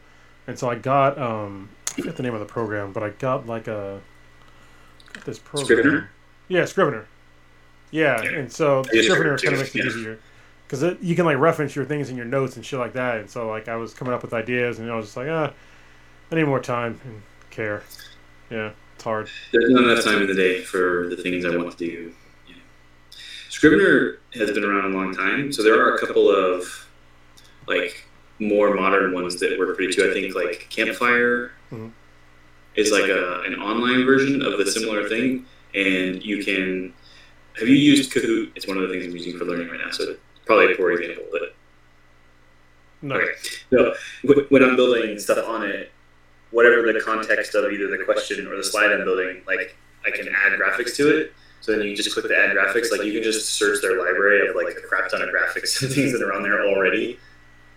and 0.47 0.57
so 0.57 0.69
I 0.69 0.75
got 0.75 1.17
um 1.19 1.69
I 1.89 1.93
forget 2.01 2.15
the 2.17 2.23
name 2.23 2.33
of 2.33 2.39
the 2.39 2.45
program, 2.45 2.91
but 2.93 3.03
I 3.03 3.09
got 3.09 3.47
like 3.47 3.67
a 3.67 4.01
got 5.13 5.25
this 5.25 5.39
program. 5.39 5.65
Scrivener? 5.65 6.09
Yeah, 6.47 6.65
Scrivener. 6.65 7.05
Yeah, 7.91 8.21
Yeah. 8.23 8.29
and 8.39 8.51
so 8.51 8.83
Scrivener 8.83 9.03
Scrivener 9.03 9.37
kind 9.37 9.53
of 9.53 9.59
makes 9.59 9.75
it 9.75 9.79
yeah. 9.79 9.85
easier 9.85 10.19
because 10.67 10.97
you 11.01 11.15
can 11.15 11.25
like 11.25 11.37
reference 11.37 11.75
your 11.75 11.85
things 11.85 12.09
in 12.09 12.15
your 12.15 12.25
notes 12.25 12.55
and 12.55 12.65
shit 12.65 12.79
like 12.79 12.93
that. 12.93 13.17
And 13.19 13.29
so 13.29 13.47
like 13.47 13.67
I 13.67 13.75
was 13.75 13.93
coming 13.93 14.13
up 14.13 14.23
with 14.23 14.33
ideas, 14.33 14.79
and 14.79 14.91
I 14.91 14.95
was 14.95 15.05
just 15.07 15.17
like, 15.17 15.27
ah, 15.29 15.53
I 16.31 16.35
need 16.35 16.45
more 16.45 16.59
time 16.59 16.99
and 17.05 17.21
care. 17.51 17.83
Yeah, 18.49 18.71
it's 18.95 19.03
hard. 19.03 19.29
There's 19.51 19.69
not 19.69 19.83
enough 19.83 20.03
time 20.03 20.21
in 20.21 20.27
the 20.27 20.33
day 20.33 20.61
for 20.61 21.07
the 21.09 21.17
things 21.17 21.45
I 21.45 21.55
want 21.55 21.77
to 21.77 21.77
do. 21.77 22.13
Yeah. 22.47 22.55
Scrivener 23.49 24.17
has 24.33 24.51
been 24.51 24.63
around 24.63 24.91
a 24.93 24.97
long 24.97 25.13
time, 25.13 25.51
so 25.53 25.61
there 25.61 25.79
are 25.79 25.95
a 25.95 25.99
couple 25.99 26.29
of 26.29 26.87
like 27.67 28.05
more 28.39 28.73
modern 28.73 29.13
ones 29.13 29.39
that 29.39 29.57
work 29.59 29.75
pretty 29.75 29.93
too. 29.93 30.09
I 30.09 30.13
think 30.13 30.35
like 30.35 30.67
Campfire 30.69 31.51
Mhm. 31.71 31.91
is 32.75 32.91
like 32.91 33.09
a, 33.09 33.41
an 33.41 33.55
online 33.55 34.05
version 34.05 34.41
of 34.41 34.57
the 34.57 34.65
similar 34.69 35.07
thing, 35.07 35.45
and 35.75 36.23
you 36.23 36.43
can. 36.43 36.93
Have 37.59 37.67
you 37.67 37.75
used 37.75 38.11
Kahoot? 38.11 38.51
It's 38.55 38.67
one 38.67 38.77
of 38.77 38.83
the 38.83 38.89
things 38.89 39.05
I'm 39.05 39.11
using 39.15 39.37
for 39.37 39.45
learning 39.45 39.69
right 39.69 39.79
now, 39.79 39.91
so 39.91 40.03
it's 40.03 40.19
probably 40.45 40.73
a 40.73 40.75
poor 40.75 40.91
example, 40.91 41.25
but 41.31 41.55
No. 43.03 43.15
Okay. 43.15 43.31
So 43.69 43.93
wh- 44.23 44.51
when 44.51 44.63
I'm 44.63 44.75
building 44.75 45.19
stuff 45.19 45.45
on 45.47 45.63
it, 45.69 45.91
whatever 46.51 46.81
the 46.91 46.99
context 47.01 47.53
of 47.53 47.71
either 47.71 47.87
the 47.95 48.03
question 48.05 48.47
or 48.47 48.55
the 48.57 48.63
slide 48.63 48.91
I'm 48.91 49.03
building, 49.03 49.41
like 49.45 49.75
I 50.05 50.11
can 50.11 50.27
add 50.29 50.57
graphics 50.59 50.95
to 50.97 51.15
it. 51.17 51.33
So 51.61 51.75
then 51.77 51.85
you 51.87 51.95
just 51.95 52.11
click 52.13 52.27
the 52.27 52.35
add 52.37 52.55
graphics. 52.55 52.91
Like 52.91 53.03
you 53.03 53.13
can 53.13 53.23
just 53.23 53.51
search 53.51 53.81
their 53.81 53.97
library 53.99 54.47
of 54.47 54.55
like 54.55 54.75
a 54.77 54.81
crap 54.81 55.09
ton 55.09 55.21
of 55.21 55.29
graphics 55.29 55.81
and 55.83 55.91
things 55.93 56.11
that 56.13 56.21
are 56.21 56.33
on 56.33 56.43
there 56.43 56.65
already. 56.65 57.19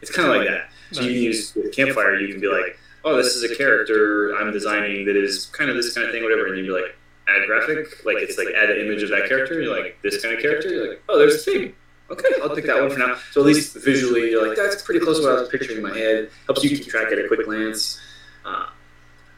It's 0.02 0.10
kind 0.10 0.28
of 0.28 0.36
like 0.36 0.48
that. 0.48 0.70
So 0.92 1.02
you 1.02 1.12
can 1.12 1.22
use 1.22 1.54
with 1.54 1.74
Campfire. 1.74 2.18
You 2.20 2.28
can 2.32 2.40
be 2.40 2.48
like, 2.48 2.78
oh, 3.04 3.16
this 3.16 3.34
is 3.34 3.42
a 3.50 3.54
character 3.54 4.36
I'm 4.36 4.52
designing 4.52 5.06
that 5.06 5.16
is 5.16 5.46
kind 5.46 5.70
of 5.70 5.76
this 5.76 5.94
kind 5.94 6.06
of 6.06 6.12
thing, 6.12 6.22
whatever. 6.22 6.46
And 6.46 6.58
you 6.58 6.64
be 6.64 6.70
like, 6.70 6.96
add 7.28 7.46
graphic. 7.46 8.04
Like 8.04 8.16
it's 8.18 8.38
like 8.38 8.48
add 8.54 8.70
an 8.70 8.84
image 8.84 9.02
of 9.02 9.10
that 9.10 9.28
character. 9.28 9.60
You're 9.60 9.76
like 9.76 9.98
this 10.02 10.22
kind 10.22 10.34
of 10.34 10.40
character. 10.40 10.68
You're 10.68 10.88
like, 10.90 11.02
oh, 11.08 11.18
there's 11.18 11.34
a 11.34 11.38
thing. 11.38 11.74
Okay, 12.08 12.28
I'll 12.40 12.54
pick 12.54 12.66
that 12.66 12.80
one 12.80 12.90
for 12.90 12.98
now. 12.98 13.16
So 13.32 13.40
at 13.40 13.46
least 13.46 13.76
visually, 13.76 14.30
you're 14.30 14.46
like, 14.46 14.56
that's 14.56 14.82
pretty 14.82 15.00
close 15.00 15.18
to 15.18 15.24
what 15.26 15.36
I 15.36 15.40
was 15.40 15.48
picturing 15.48 15.78
in 15.78 15.82
my 15.82 15.96
head. 15.96 16.30
Helps 16.46 16.62
you 16.62 16.70
keep 16.70 16.86
track 16.86 17.10
at 17.10 17.18
a 17.18 17.26
quick 17.26 17.44
glance. 17.44 18.00
Uh, 18.44 18.66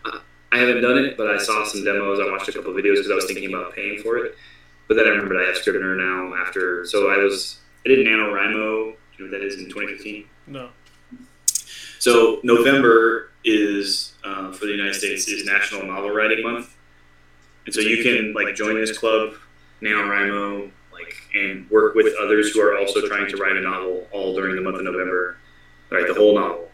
I- 0.04 0.58
haven't 0.58 0.82
done 0.82 0.98
it, 0.98 1.16
but 1.16 1.30
I 1.30 1.38
saw 1.38 1.64
some 1.64 1.84
demos. 1.84 2.18
I 2.20 2.30
watched 2.30 2.48
a 2.48 2.52
couple 2.52 2.72
videos 2.72 2.96
because 2.96 3.10
I 3.10 3.14
was 3.14 3.26
thinking 3.26 3.48
about 3.48 3.74
paying 3.74 4.02
for 4.02 4.18
it. 4.18 4.34
But 4.86 4.96
then 4.96 5.06
I 5.06 5.10
remembered 5.10 5.40
I 5.42 5.46
have 5.46 5.56
Scrivener 5.56 5.94
now. 5.94 6.34
After 6.34 6.84
so 6.84 7.10
I 7.10 7.16
was 7.18 7.58
I 7.86 7.90
did 7.90 8.06
NaNoWriMo. 8.06 8.94
You 9.18 9.24
know 9.24 9.30
that 9.30 9.42
is 9.42 9.54
in 9.54 9.66
2015? 9.66 10.24
No. 10.48 10.70
So 11.98 12.40
November 12.42 13.30
is 13.44 14.14
uh, 14.24 14.52
for 14.52 14.66
the 14.66 14.72
United 14.72 14.94
States 14.94 15.28
is 15.28 15.44
National 15.44 15.84
Novel 15.86 16.10
Writing 16.10 16.42
Month, 16.42 16.74
and 17.66 17.74
so 17.74 17.80
you 17.80 18.02
can 18.02 18.32
like 18.32 18.54
join 18.54 18.74
this 18.74 18.96
club, 18.96 19.34
NaNoWriMo, 19.82 20.70
like 20.92 21.14
and 21.34 21.68
work 21.70 21.94
with 21.94 22.14
others 22.20 22.52
who 22.52 22.60
are 22.60 22.78
also 22.78 23.06
trying 23.06 23.28
to 23.28 23.36
write 23.36 23.56
a 23.56 23.60
novel 23.60 24.06
all 24.12 24.34
during 24.34 24.56
the 24.56 24.62
month 24.62 24.76
of 24.76 24.84
November, 24.84 25.36
write 25.90 26.06
the 26.06 26.14
whole 26.14 26.34
novel. 26.34 26.70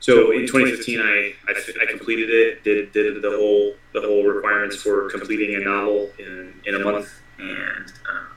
So 0.00 0.32
in 0.32 0.46
2015, 0.46 0.98
I, 0.98 1.34
I, 1.46 1.82
I 1.82 1.86
completed 1.86 2.30
it, 2.30 2.64
did, 2.64 2.90
did 2.92 3.22
the 3.22 3.30
whole 3.30 3.74
the 3.92 4.00
whole 4.00 4.24
requirements 4.24 4.76
for 4.76 5.10
completing 5.10 5.56
a 5.56 5.60
novel 5.60 6.10
in, 6.18 6.54
in 6.64 6.74
a 6.74 6.78
month, 6.78 7.20
and 7.38 7.92
uh, 8.10 8.30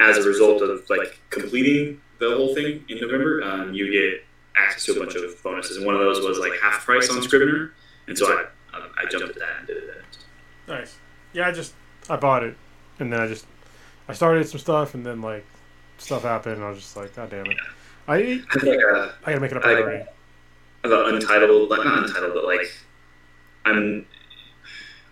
as 0.00 0.18
a 0.18 0.28
result 0.28 0.60
of 0.60 0.88
like 0.90 1.18
completing 1.30 2.00
the 2.28 2.36
whole 2.36 2.54
thing 2.54 2.84
in 2.88 3.00
November, 3.00 3.42
um, 3.42 3.74
you 3.74 3.90
get 3.90 4.24
access 4.56 4.84
to 4.84 4.92
a 4.92 4.98
bunch 4.98 5.14
of 5.14 5.42
bonuses, 5.42 5.76
and 5.76 5.86
one 5.86 5.94
of 5.94 6.00
those 6.00 6.24
was 6.24 6.38
like 6.38 6.52
half 6.60 6.84
price 6.84 7.10
on 7.10 7.22
Scrivener, 7.22 7.72
and 8.06 8.16
so 8.16 8.26
I 8.26 8.46
I, 8.72 8.88
I 9.02 9.06
jumped 9.06 9.30
at 9.30 9.38
that 9.38 9.58
and 9.58 9.66
did 9.66 9.76
it. 9.76 10.04
Nice. 10.68 10.96
Yeah, 11.32 11.48
I 11.48 11.52
just 11.52 11.74
I 12.08 12.16
bought 12.16 12.44
it, 12.44 12.56
and 12.98 13.12
then 13.12 13.20
I 13.20 13.26
just 13.26 13.46
I 14.08 14.12
started 14.12 14.48
some 14.48 14.60
stuff, 14.60 14.94
and 14.94 15.04
then 15.04 15.20
like 15.20 15.44
stuff 15.98 16.22
happened, 16.22 16.56
and 16.56 16.64
I 16.64 16.70
was 16.70 16.78
just 16.78 16.96
like, 16.96 17.14
God 17.16 17.30
damn 17.30 17.46
it! 17.46 17.56
I 18.06 18.14
I 18.16 18.42
have 18.52 18.62
like 18.62 18.78
a, 18.78 19.14
I 19.24 19.30
gotta 19.30 19.40
make 19.40 19.50
it 19.50 19.56
a 19.56 19.60
priority. 19.60 20.08
I 20.84 21.08
untitled, 21.08 21.70
like 21.70 21.84
not 21.84 22.04
untitled, 22.04 22.34
but 22.34 22.44
like 22.44 22.72
I'm. 23.64 24.06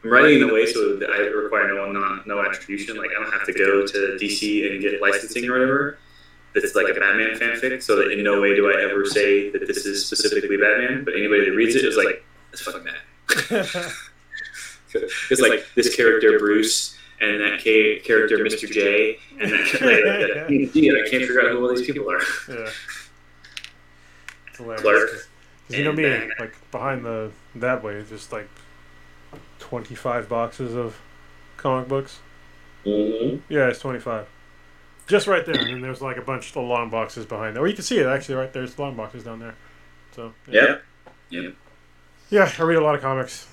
I'm 0.03 0.11
writing 0.11 0.41
in 0.41 0.49
a 0.49 0.55
way 0.55 0.65
so 0.65 0.97
that 0.97 1.11
I 1.11 1.19
require 1.19 1.69
no 1.69 1.93
no, 1.93 2.23
no 2.25 2.41
attribution. 2.41 2.97
Like 2.97 3.11
I 3.11 3.23
don't 3.23 3.31
have 3.33 3.45
to 3.45 3.53
go 3.53 3.87
to 3.87 4.17
DC 4.19 4.73
and 4.73 4.81
get 4.81 5.03
licensing 5.03 5.47
or 5.47 5.53
whatever. 5.53 5.99
That's 6.55 6.75
like 6.75 6.89
a 6.89 6.95
Batman 6.99 7.37
fanfic, 7.39 7.83
so 7.83 7.97
that 7.97 8.11
in 8.11 8.25
no 8.25 8.41
way 8.41 8.55
do 8.57 8.73
I 8.73 8.83
ever 8.83 9.05
say 9.07 9.51
that 9.51 9.67
this 9.67 9.87
is 9.87 10.05
specifically 10.07 10.57
Batman. 10.57 11.05
But 11.05 11.15
anybody 11.15 11.45
that 11.45 11.53
reads 11.57 11.77
it 11.77 11.85
is 11.85 11.97
like, 11.97 12.25
"That's 12.51 12.63
fucking 12.63 12.85
bad." 12.85 13.93
It's 15.31 15.41
like 15.41 15.65
this 15.77 15.95
character 15.95 16.37
Bruce 16.41 16.97
and 17.21 17.41
that 17.41 17.61
ca- 17.63 18.01
character 18.01 18.39
Mr. 18.39 18.69
J 18.69 19.19
and 19.39 19.53
that 19.53 20.47
gee, 20.49 20.91
I 20.91 21.09
can't 21.09 21.23
figure 21.23 21.41
out 21.43 21.51
who 21.53 21.63
all 21.69 21.75
these 21.77 21.87
people 21.87 22.11
are. 22.11 22.21
Yeah. 22.49 22.69
It's 24.49 24.59
hilarious. 24.59 24.83
Clark. 24.83 25.11
'Cause 25.69 25.77
you 25.79 25.85
know 25.85 25.93
me, 25.93 26.03
Batman. 26.03 26.31
like 26.41 26.71
behind 26.73 27.05
the 27.05 27.31
that 27.55 27.85
way, 27.85 28.03
just 28.09 28.33
like 28.33 28.49
twenty 29.61 29.95
five 29.95 30.29
boxes 30.29 30.75
of 30.75 30.97
comic 31.57 31.87
books. 31.87 32.19
Mm-hmm. 32.85 33.37
Yeah, 33.49 33.69
it's 33.69 33.79
twenty 33.79 34.01
five. 34.01 34.27
Just 35.11 35.27
right 35.27 35.45
there, 35.45 35.57
and 35.57 35.67
then 35.69 35.81
there's 35.81 36.01
like 36.01 36.19
a 36.19 36.23
bunch 36.23 36.51
of 36.51 36.65
long 36.65 36.89
boxes 36.89 37.27
behind 37.27 37.57
there. 37.57 37.65
Or 37.65 37.67
you 37.67 37.75
can 37.75 37.83
see 37.83 37.99
it 37.99 38.07
actually 38.07 38.37
right 38.37 38.53
there's 38.53 38.79
long 38.79 38.95
boxes 38.95 39.25
down 39.25 39.41
there. 39.41 39.57
So 40.15 40.33
Yeah. 40.49 40.77
Yeah. 41.31 41.51
Yeah, 42.31 42.53
I 42.57 42.63
read 42.63 42.77
a 42.77 42.81
lot 42.81 42.95
of 42.95 43.01
comics. 43.01 43.49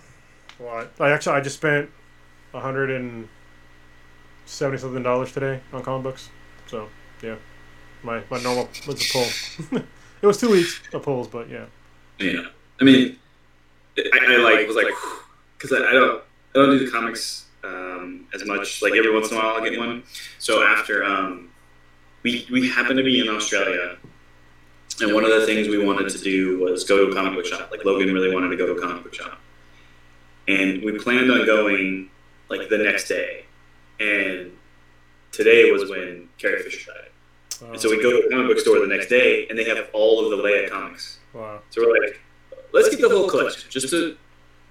A 0.59 0.63
lot. 0.63 0.91
I 0.99 1.09
actually 1.09 1.35
I 1.35 1.41
just 1.41 1.55
spent 1.55 1.89
a 2.53 2.59
hundred 2.59 2.91
and 2.91 3.27
seventy 4.45 4.77
something 4.77 5.01
dollars 5.01 5.31
today 5.31 5.59
on 5.73 5.81
comic 5.81 6.03
books. 6.03 6.29
So 6.67 6.89
yeah, 7.23 7.37
my 8.03 8.21
my 8.29 8.39
normal 8.39 8.69
was 8.85 9.01
a 9.01 9.11
pull. 9.11 9.81
it 10.21 10.27
was 10.27 10.37
two 10.37 10.51
weeks 10.51 10.79
of 10.93 11.01
pulls, 11.01 11.27
but 11.27 11.49
yeah. 11.49 11.65
Yeah. 12.19 12.45
I 12.79 12.83
mean, 12.83 13.17
I, 13.97 14.19
I 14.29 14.37
like 14.37 14.67
was 14.67 14.75
like 14.75 14.93
because 15.57 15.73
I, 15.73 15.89
I 15.89 15.93
don't 15.93 16.21
I 16.53 16.59
don't 16.59 16.69
do 16.69 16.85
the 16.85 16.91
comics 16.91 17.45
um, 17.63 18.27
as 18.31 18.45
much. 18.45 18.83
Like 18.83 18.93
every 18.93 19.11
once 19.11 19.31
in 19.31 19.37
a 19.37 19.39
while, 19.39 19.55
I 19.59 19.67
get 19.67 19.79
one. 19.79 20.03
So 20.37 20.63
after 20.63 21.03
um, 21.03 21.46
we 22.27 22.45
we 22.51 22.69
happened 22.69 22.97
to 22.97 23.03
be 23.03 23.19
in 23.19 23.29
Australia, 23.29 23.97
and 25.01 25.13
one 25.13 25.23
of 25.23 25.31
the 25.31 25.45
things 25.45 25.67
we 25.69 25.77
wanted 25.83 26.09
to 26.09 26.19
do 26.19 26.59
was 26.59 26.83
go 26.83 26.95
to 27.05 27.11
a 27.11 27.15
comic 27.15 27.33
book 27.35 27.45
shop. 27.45 27.71
Like 27.71 27.85
Logan 27.85 28.13
really 28.13 28.33
wanted 28.33 28.49
to 28.49 28.57
go 28.57 28.65
to 28.65 28.73
a 28.73 28.81
comic 28.81 29.03
book 29.03 29.13
shop, 29.13 29.39
and 30.47 30.83
we 30.83 30.97
planned 30.99 31.31
on 31.31 31.45
going 31.45 32.09
like 32.49 32.67
the 32.69 32.77
next 32.77 33.07
day, 33.07 33.45
and 33.99 34.51
today 35.31 35.71
was 35.71 35.89
when 35.89 36.27
Carrie 36.37 36.61
Fisher 36.63 36.91
died. 36.91 37.11
Uh, 37.61 37.71
And 37.71 37.79
so 37.81 37.89
we 37.89 38.01
go 38.01 38.11
to 38.11 38.27
a 38.27 38.29
comic 38.29 38.47
book 38.49 38.59
store 38.59 38.79
the 38.79 38.87
next 38.95 39.07
day, 39.07 39.47
and 39.49 39.57
they 39.57 39.63
have 39.71 39.87
all 39.93 40.23
of 40.23 40.27
the 40.31 40.37
Leia 40.43 40.69
comics. 40.69 41.19
wow. 41.33 41.61
So 41.71 41.81
we're 41.81 41.93
like, 42.01 42.19
let's 42.73 42.89
get 42.89 43.01
the 43.01 43.09
whole 43.09 43.29
collection 43.29 43.69
just 43.69 43.89
to 43.89 44.17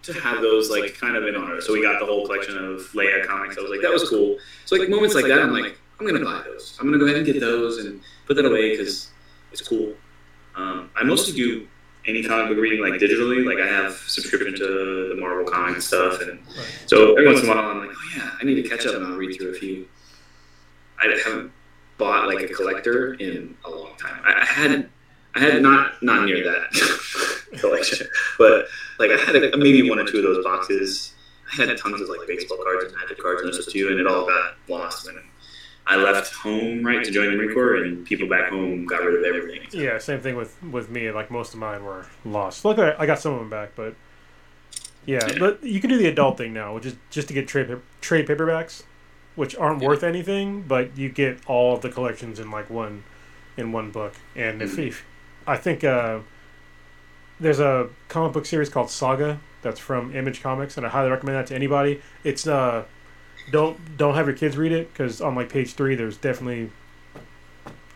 to 0.09 0.13
have 0.27 0.41
those 0.41 0.71
like 0.71 0.95
kind 1.03 1.17
of 1.17 1.27
in 1.27 1.35
honor. 1.35 1.61
So 1.61 1.73
we 1.73 1.83
got 1.83 1.99
the 1.99 2.07
whole 2.07 2.25
collection 2.27 2.57
of 2.57 2.75
Leia 2.99 3.27
comics. 3.27 3.59
I 3.59 3.63
was 3.63 3.71
like, 3.75 3.81
that 3.87 3.93
was 3.93 4.09
cool. 4.09 4.39
So 4.67 4.77
like 4.77 4.89
moments 4.89 5.15
like 5.17 5.27
that, 5.33 5.41
I'm 5.41 5.53
like, 5.53 5.77
I'm 5.99 6.07
gonna 6.07 6.25
buy 6.25 6.43
those. 6.45 6.77
I'm 6.81 6.87
gonna 6.87 6.99
go 6.99 7.07
ahead 7.07 7.17
and 7.17 7.27
get 7.27 7.41
those 7.41 7.79
and 7.79 8.01
put 8.27 8.37
that 8.37 8.45
away 8.45 8.77
because 8.77 9.11
it's 9.53 9.67
cool. 9.67 9.95
Um, 10.55 10.91
I 10.95 11.05
mostly 11.05 11.35
do 11.35 11.67
any 12.07 12.23
comic 12.23 12.49
book 12.49 12.59
reading 12.59 12.81
like 12.81 13.01
digitally. 13.01 13.45
Like 13.45 13.59
I 13.59 13.67
have 13.67 13.95
subscription 13.95 14.55
to 14.57 15.09
the 15.15 15.17
Marvel 15.19 15.45
comic 15.45 15.81
stuff, 15.81 16.21
and 16.21 16.41
so 16.87 17.13
every 17.13 17.27
once 17.27 17.43
in 17.43 17.49
a 17.49 17.55
while 17.55 17.71
I'm 17.71 17.87
like, 17.87 17.91
oh 17.91 18.11
yeah, 18.17 18.31
I 18.41 18.45
need 18.45 18.63
to 18.63 18.69
catch 18.69 18.87
up 18.87 18.95
and 18.95 19.05
I'll 19.05 19.17
read 19.17 19.37
through 19.37 19.51
a 19.51 19.55
few. 19.55 19.89
I 21.03 21.09
haven't 21.25 21.53
bought 21.99 22.29
like 22.29 22.51
a 22.51 22.53
collector 22.53 23.15
in 23.15 23.57
a 23.65 23.71
long 23.71 23.97
time. 23.97 24.21
I, 24.25 24.43
I 24.43 24.45
had 24.45 24.89
I 25.35 25.41
had 25.41 25.63
not 25.63 26.03
not 26.03 26.25
near 26.25 26.43
that 26.45 27.59
collection, 27.59 28.07
but 28.39 28.67
like 28.99 29.11
I 29.11 29.17
had 29.19 29.37
a, 29.37 29.57
maybe 29.57 29.89
one 29.89 29.99
or 29.99 30.05
two 30.05 30.19
of 30.19 30.23
those 30.25 30.45
boxes. 30.45 31.15
I 31.53 31.57
had 31.65 31.77
tons 31.79 32.01
of 32.01 32.09
like 32.09 32.27
baseball 32.27 32.59
cards 32.63 32.85
and 32.85 32.95
magic 32.95 33.19
cards 33.19 33.43
and 33.43 33.53
those 33.53 33.73
too, 33.73 33.89
and 33.89 34.01
it 34.01 34.07
all 34.07 34.27
got 34.27 34.55
lost 34.69 35.07
when 35.07 35.23
I 35.89 35.97
left 35.97 36.35
home 36.35 36.85
right 36.85 37.05
to 37.05 37.11
join 37.11 37.31
the 37.31 37.37
Marine 37.37 37.55
Corps, 37.55 37.77
and 37.77 38.05
people 38.05 38.29
back 38.29 38.51
home 38.51 38.87
got 38.87 39.03
rid 39.05 39.19
of 39.19 39.25
everything. 39.25 39.69
Yeah, 39.71 39.99
same 39.99 40.21
thing 40.21 40.35
with 40.37 40.61
with 40.63 40.91
me. 40.91 41.11
Like 41.11 41.31
most 41.31 41.55
of 41.55 41.61
mine 41.61 41.85
were 41.85 42.07
lost. 42.25 42.65
Luckily, 42.65 42.93
I 42.99 43.07
got 43.07 43.19
some 43.21 43.35
of 43.35 43.39
them 43.39 43.51
back, 43.51 43.71
but 43.77 43.95
yeah, 45.05 45.21
Yeah. 45.29 45.39
but 45.39 45.63
you 45.63 45.81
can 45.81 45.89
do 45.91 45.97
the 45.99 46.07
adult 46.09 46.39
thing 46.39 46.53
now, 46.53 46.75
which 46.75 46.87
is 46.87 46.97
just 47.11 47.29
to 47.29 47.35
get 47.35 47.47
trade 47.47 47.69
trade 48.01 48.27
paperbacks, 48.27 48.83
which 49.37 49.55
aren't 49.57 49.81
Yeah. 49.83 49.89
worth 49.89 50.03
anything, 50.03 50.63
but 50.63 50.97
you 50.99 51.09
get 51.09 51.39
all 51.47 51.75
of 51.77 51.83
the 51.83 51.89
collections 51.91 52.41
in 52.41 52.51
like 52.51 52.69
one 52.69 53.05
in 53.57 53.71
one 53.73 53.91
book. 53.91 54.15
And 54.35 54.61
Mhm. 54.61 54.79
if 54.89 55.05
I 55.47 55.57
think 55.57 55.85
uh, 55.85 56.19
there's 57.39 57.61
a 57.61 57.89
comic 58.09 58.33
book 58.33 58.47
series 58.47 58.69
called 58.69 58.91
Saga 58.91 59.39
that's 59.63 59.79
from 59.79 60.15
Image 60.17 60.43
Comics, 60.43 60.77
and 60.77 60.85
I 60.85 60.89
highly 60.89 61.11
recommend 61.11 61.39
that 61.39 61.47
to 61.49 61.55
anybody. 61.55 62.01
It's 62.25 62.47
uh, 62.47 62.85
don't 63.51 63.97
don't 63.97 64.15
have 64.15 64.27
your 64.27 64.37
kids 64.37 64.57
read 64.57 64.73
it 64.73 64.93
because 64.93 65.21
on 65.21 65.35
like 65.35 65.49
page 65.49 65.75
three, 65.75 65.95
there's 65.95 66.17
definitely 66.17 66.71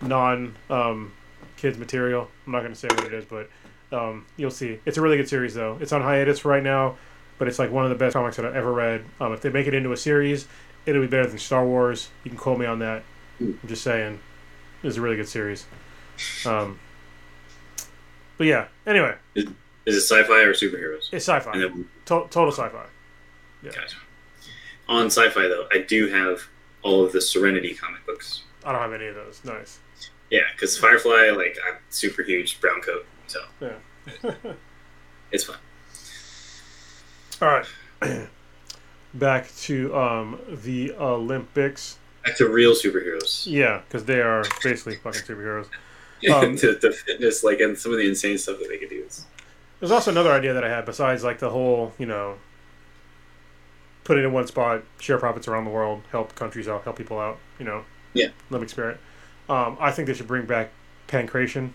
non 0.00 0.54
um, 0.68 1.12
kids 1.56 1.78
material. 1.78 2.28
I'm 2.46 2.52
not 2.52 2.60
going 2.60 2.72
to 2.72 2.78
say 2.78 2.88
what 2.88 3.04
it 3.04 3.12
is, 3.14 3.24
but 3.24 3.50
um, 3.92 4.26
you'll 4.36 4.50
see. 4.50 4.78
It's 4.86 4.96
a 4.98 5.00
really 5.02 5.16
good 5.16 5.28
series, 5.28 5.54
though. 5.54 5.78
It's 5.80 5.92
on 5.92 6.02
hiatus 6.02 6.44
right 6.44 6.62
now, 6.62 6.96
but 7.38 7.48
it's 7.48 7.58
like 7.58 7.70
one 7.70 7.84
of 7.84 7.90
the 7.90 7.96
best 7.96 8.14
comics 8.14 8.36
that 8.36 8.46
I've 8.46 8.54
ever 8.56 8.72
read. 8.72 9.04
Um, 9.20 9.32
if 9.32 9.40
they 9.40 9.50
make 9.50 9.66
it 9.66 9.74
into 9.74 9.92
a 9.92 9.96
series, 9.96 10.46
it'll 10.86 11.02
be 11.02 11.08
better 11.08 11.26
than 11.26 11.38
Star 11.38 11.64
Wars. 11.66 12.08
You 12.24 12.30
can 12.30 12.38
quote 12.38 12.58
me 12.58 12.66
on 12.66 12.78
that. 12.80 13.02
I'm 13.40 13.58
just 13.66 13.82
saying, 13.82 14.20
it's 14.82 14.96
a 14.96 15.00
really 15.00 15.16
good 15.16 15.28
series. 15.28 15.66
Um, 16.46 16.78
but 18.38 18.46
yeah, 18.46 18.68
anyway, 18.86 19.14
Is 19.34 19.46
it 19.86 19.96
sci-fi 20.02 20.40
or 20.42 20.52
superheroes? 20.54 21.08
it's 21.12 21.26
sci-fi. 21.28 21.58
Then, 21.58 21.88
To- 22.06 22.26
total 22.30 22.52
sci-fi. 22.52 22.84
Yeah. 23.62 23.70
gotcha. 23.72 23.96
On 24.90 25.06
sci-fi 25.06 25.48
though, 25.48 25.66
I 25.72 25.78
do 25.78 26.08
have 26.08 26.42
all 26.82 27.04
of 27.04 27.12
the 27.12 27.20
Serenity 27.20 27.74
comic 27.74 28.04
books. 28.04 28.42
I 28.64 28.72
don't 28.72 28.80
have 28.82 28.92
any 28.92 29.06
of 29.06 29.14
those. 29.14 29.40
Nice. 29.44 29.78
Yeah, 30.30 30.42
because 30.52 30.76
Firefly, 30.76 31.30
like, 31.36 31.56
I'm 31.66 31.78
super 31.88 32.22
huge 32.22 32.60
brown 32.60 32.82
coat, 32.82 33.06
so 33.26 33.40
Yeah. 33.60 33.72
it's 35.32 35.44
fun. 35.44 35.56
All 37.40 37.48
right. 37.48 37.66
Back 39.14 39.50
to 39.62 39.96
um, 39.96 40.38
the 40.62 40.92
Olympics. 40.92 41.98
Back 42.24 42.36
to 42.36 42.48
real 42.48 42.72
superheroes. 42.74 43.44
Yeah, 43.46 43.80
because 43.88 44.04
they 44.04 44.20
are 44.20 44.44
basically 44.62 44.96
fucking 44.96 45.22
superheroes. 45.22 45.66
Um, 46.30 46.54
the, 46.56 46.78
the 46.78 46.92
fitness, 46.92 47.42
like, 47.42 47.60
and 47.60 47.78
some 47.78 47.92
of 47.92 47.98
the 47.98 48.06
insane 48.06 48.36
stuff 48.36 48.58
that 48.58 48.68
they 48.68 48.76
could 48.76 48.90
do. 48.90 49.04
Is, 49.08 49.24
There's 49.78 49.90
also 49.90 50.10
another 50.10 50.30
idea 50.30 50.52
that 50.52 50.62
I 50.62 50.68
had 50.68 50.84
besides 50.84 51.24
like 51.24 51.38
the 51.38 51.48
whole, 51.48 51.94
you 51.98 52.04
know, 52.04 52.34
put 54.10 54.18
it 54.18 54.24
in 54.24 54.32
one 54.32 54.44
spot, 54.44 54.82
share 54.98 55.18
profits 55.18 55.46
around 55.46 55.64
the 55.64 55.70
world, 55.70 56.02
help 56.10 56.34
countries 56.34 56.66
out, 56.66 56.82
help 56.82 56.96
people 56.96 57.20
out, 57.20 57.38
you 57.60 57.64
know. 57.64 57.84
Yeah. 58.12 58.30
Olympic 58.50 58.68
spirit. 58.68 58.98
Um, 59.48 59.76
I 59.78 59.92
think 59.92 60.08
they 60.08 60.14
should 60.14 60.26
bring 60.26 60.46
back 60.46 60.72
pancration. 61.06 61.70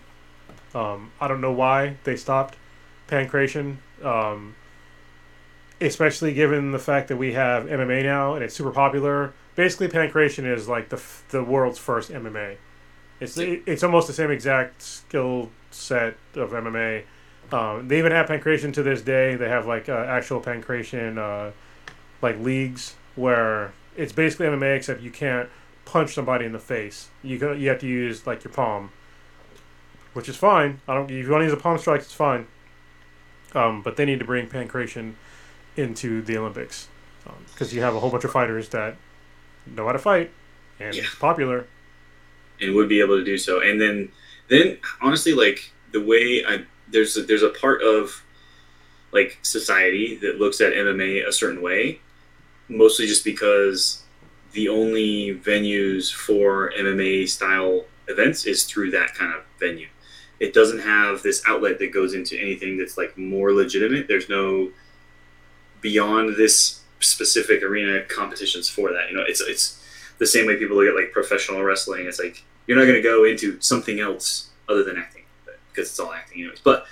Um, 0.74 1.12
I 1.18 1.28
don't 1.28 1.40
know 1.40 1.52
why 1.52 1.96
they 2.04 2.14
stopped 2.14 2.56
pancration. 3.08 3.78
Um, 4.04 4.54
especially 5.80 6.34
given 6.34 6.72
the 6.72 6.78
fact 6.78 7.08
that 7.08 7.16
we 7.16 7.32
have 7.32 7.64
MMA 7.64 8.02
now 8.02 8.34
and 8.34 8.44
it's 8.44 8.54
super 8.54 8.70
popular. 8.70 9.32
Basically, 9.54 9.88
pancration 9.88 10.44
is 10.44 10.68
like 10.68 10.90
the 10.90 10.96
f- 10.96 11.24
the 11.30 11.42
world's 11.42 11.78
first 11.78 12.10
MMA. 12.10 12.58
It's 13.18 13.38
it's 13.38 13.82
almost 13.82 14.08
the 14.08 14.12
same 14.12 14.30
exact 14.30 14.82
skill 14.82 15.48
set 15.70 16.18
of 16.34 16.50
MMA. 16.50 17.04
Um, 17.50 17.88
they 17.88 17.96
even 17.96 18.12
have 18.12 18.26
pancration 18.26 18.74
to 18.74 18.82
this 18.82 19.00
day. 19.00 19.36
They 19.36 19.48
have 19.48 19.66
like 19.66 19.88
uh, 19.88 20.04
actual 20.06 20.42
pancration 20.42 21.16
uh, 21.16 21.52
like 22.26 22.38
leagues 22.40 22.94
where 23.14 23.72
it's 23.96 24.12
basically 24.12 24.46
MMA 24.46 24.76
except 24.76 25.00
you 25.00 25.10
can't 25.10 25.48
punch 25.84 26.14
somebody 26.14 26.44
in 26.44 26.52
the 26.52 26.58
face. 26.58 27.08
You 27.22 27.38
go, 27.38 27.52
you 27.52 27.68
have 27.68 27.78
to 27.80 27.86
use 27.86 28.26
like 28.26 28.42
your 28.44 28.52
palm, 28.52 28.90
which 30.12 30.28
is 30.28 30.36
fine. 30.36 30.80
I 30.88 30.94
don't. 30.94 31.10
If 31.10 31.24
you 31.26 31.30
want 31.30 31.42
to 31.42 31.44
use 31.46 31.52
a 31.52 31.56
palm 31.56 31.78
strike, 31.78 32.00
it's 32.02 32.12
fine. 32.12 32.46
Um, 33.54 33.82
but 33.82 33.96
they 33.96 34.04
need 34.04 34.18
to 34.18 34.24
bring 34.24 34.48
pancration 34.48 35.14
into 35.76 36.20
the 36.22 36.36
Olympics 36.36 36.88
because 37.52 37.72
you 37.74 37.80
have 37.82 37.94
a 37.94 38.00
whole 38.00 38.10
bunch 38.10 38.24
of 38.24 38.32
fighters 38.32 38.68
that 38.70 38.96
know 39.66 39.86
how 39.86 39.92
to 39.92 39.98
fight 39.98 40.30
and 40.78 40.94
Yeah. 40.94 41.02
it's 41.02 41.14
popular. 41.14 41.66
and 42.60 42.74
would 42.74 42.88
be 42.88 43.00
able 43.00 43.16
to 43.18 43.24
do 43.24 43.36
so. 43.36 43.60
And 43.60 43.80
then, 43.80 44.10
then 44.48 44.78
honestly, 45.02 45.32
like 45.34 45.70
the 45.92 46.00
way 46.00 46.44
I 46.46 46.64
there's 46.88 47.16
a, 47.16 47.22
there's 47.22 47.42
a 47.42 47.50
part 47.50 47.82
of 47.82 48.22
like 49.12 49.38
society 49.42 50.16
that 50.22 50.38
looks 50.38 50.60
at 50.60 50.72
MMA 50.72 51.26
a 51.26 51.32
certain 51.32 51.60
way, 51.62 52.00
mostly 52.68 53.06
just 53.06 53.24
because 53.24 54.02
the 54.52 54.68
only 54.68 55.38
venues 55.38 56.12
for 56.12 56.72
MMA 56.78 57.28
style 57.28 57.84
events 58.08 58.46
is 58.46 58.64
through 58.64 58.90
that 58.92 59.14
kind 59.14 59.32
of 59.34 59.42
venue. 59.58 59.88
It 60.38 60.52
doesn't 60.52 60.80
have 60.80 61.22
this 61.22 61.42
outlet 61.46 61.78
that 61.78 61.92
goes 61.92 62.14
into 62.14 62.38
anything 62.38 62.76
that's 62.78 62.96
like 62.98 63.16
more 63.16 63.52
legitimate. 63.52 64.08
There's 64.08 64.28
no 64.28 64.70
beyond 65.80 66.36
this 66.36 66.82
specific 67.00 67.62
arena 67.62 68.02
competitions 68.02 68.68
for 68.68 68.92
that. 68.92 69.10
You 69.10 69.16
know, 69.16 69.24
it's 69.26 69.40
it's 69.40 69.82
the 70.18 70.26
same 70.26 70.46
way 70.46 70.56
people 70.56 70.76
look 70.76 70.88
at 70.88 70.94
like 70.94 71.12
professional 71.12 71.62
wrestling. 71.62 72.06
It's 72.06 72.18
like 72.18 72.44
you're 72.66 72.76
not 72.76 72.84
going 72.84 72.96
to 72.96 73.02
go 73.02 73.24
into 73.24 73.60
something 73.60 74.00
else 74.00 74.50
other 74.68 74.82
than 74.82 74.98
acting 74.98 75.22
because 75.72 75.90
it's 75.90 76.00
all 76.00 76.12
acting 76.12 76.40
anyways. 76.40 76.60
But 76.60 76.86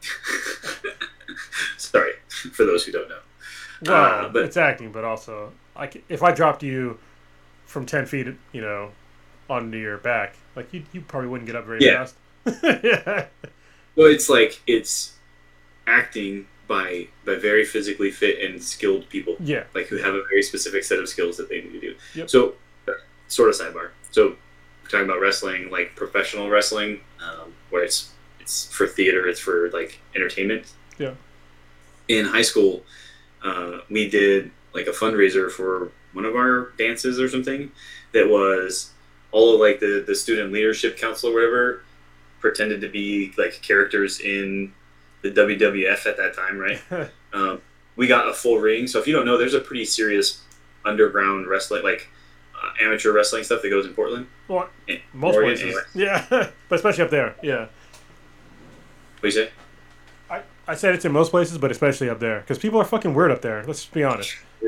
sorry 1.76 2.12
for 2.52 2.64
those 2.64 2.84
who 2.84 2.92
don't 2.92 3.08
know. 3.08 3.20
Well, 3.82 4.26
Uh, 4.26 4.28
but- 4.28 4.44
it's 4.44 4.56
acting, 4.56 4.92
but 4.92 5.04
also 5.04 5.52
like 5.76 6.02
if 6.08 6.22
I 6.22 6.32
dropped 6.32 6.62
you 6.62 6.98
from 7.66 7.84
ten 7.86 8.06
feet, 8.06 8.28
you 8.52 8.60
know, 8.60 8.92
onto 9.50 9.76
your 9.78 9.98
back, 9.98 10.34
like 10.54 10.72
you 10.72 10.82
you 10.92 11.00
probably 11.02 11.28
wouldn't 11.28 11.46
get 11.46 11.56
up 11.56 11.66
very 11.66 11.80
Yeah. 11.84 12.06
fast. 12.06 12.62
yeah. 12.62 13.26
Well, 13.96 14.08
it's 14.08 14.28
like 14.28 14.60
it's 14.66 15.14
acting, 15.86 16.46
by 16.68 17.06
by 17.24 17.36
very 17.36 17.64
physically 17.64 18.10
fit 18.10 18.42
and 18.42 18.62
skilled 18.62 19.08
people 19.08 19.36
Yeah. 19.40 19.64
like 19.74 19.86
who 19.86 19.96
have 19.98 20.14
a 20.14 20.22
very 20.24 20.42
specific 20.42 20.82
set 20.84 20.98
of 20.98 21.08
skills 21.08 21.36
that 21.36 21.48
they 21.48 21.60
need 21.62 21.72
to 21.72 21.80
do. 21.80 21.94
Yep. 22.14 22.28
So, 22.30 22.54
sort 23.28 23.48
of 23.50 23.54
sidebar. 23.56 23.90
So, 24.10 24.36
talking 24.88 25.04
about 25.06 25.20
wrestling, 25.20 25.70
like 25.70 25.94
professional 25.96 26.50
wrestling, 26.50 27.00
um, 27.20 27.52
where 27.70 27.84
it's 27.84 28.10
it's 28.40 28.66
for 28.72 28.86
theater, 28.86 29.26
it's 29.28 29.40
for 29.40 29.70
like 29.70 29.98
entertainment. 30.14 30.66
Yeah. 30.98 31.14
In 32.08 32.26
high 32.26 32.42
school, 32.42 32.84
uh, 33.46 33.80
we 33.90 34.08
did 34.08 34.50
like 34.74 34.86
a 34.86 34.90
fundraiser 34.90 35.50
for 35.50 35.90
one 36.12 36.24
of 36.24 36.34
our 36.34 36.72
dances 36.78 37.20
or 37.20 37.28
something 37.28 37.70
that 38.12 38.28
was 38.28 38.90
all 39.32 39.54
of 39.54 39.60
like 39.60 39.80
the 39.80 40.02
the 40.06 40.14
student 40.14 40.52
leadership 40.52 40.96
council 40.98 41.30
or 41.30 41.34
whatever 41.34 41.82
pretended 42.40 42.80
to 42.80 42.88
be 42.88 43.32
like 43.38 43.60
characters 43.62 44.20
in 44.20 44.72
the 45.22 45.30
WWF 45.30 46.06
at 46.06 46.16
that 46.18 46.34
time, 46.36 46.58
right? 46.58 46.80
um, 47.32 47.60
we 47.96 48.06
got 48.06 48.28
a 48.28 48.32
full 48.34 48.58
ring. 48.58 48.86
So 48.86 48.98
if 49.00 49.06
you 49.06 49.14
don't 49.14 49.24
know, 49.26 49.36
there's 49.38 49.54
a 49.54 49.60
pretty 49.60 49.84
serious 49.84 50.42
underground 50.84 51.46
wrestling, 51.48 51.82
like 51.82 52.08
uh, 52.54 52.70
amateur 52.80 53.12
wrestling 53.12 53.42
stuff 53.44 53.62
that 53.62 53.70
goes 53.70 53.86
in 53.86 53.94
Portland. 53.94 54.26
Well, 54.48 54.68
Eh, 54.88 54.98
most 55.12 55.34
Oregon, 55.34 55.56
places. 55.56 55.64
anyway. 55.64 55.82
Yeah, 55.94 56.26
but 56.68 56.76
especially 56.76 57.04
up 57.04 57.10
there. 57.10 57.34
Yeah. 57.42 57.66
What 59.20 59.22
do 59.22 59.26
you 59.28 59.32
say? 59.32 59.50
I, 60.66 60.74
said 60.74 60.94
it's 60.94 61.04
in 61.04 61.12
most 61.12 61.30
places, 61.30 61.58
but 61.58 61.70
especially 61.70 62.08
up 62.10 62.20
there 62.20 62.40
because 62.40 62.58
people 62.58 62.80
are 62.80 62.84
fucking 62.84 63.14
weird 63.14 63.30
up 63.30 63.42
there. 63.42 63.64
Let's 63.64 63.84
be 63.86 64.04
honest. 64.04 64.34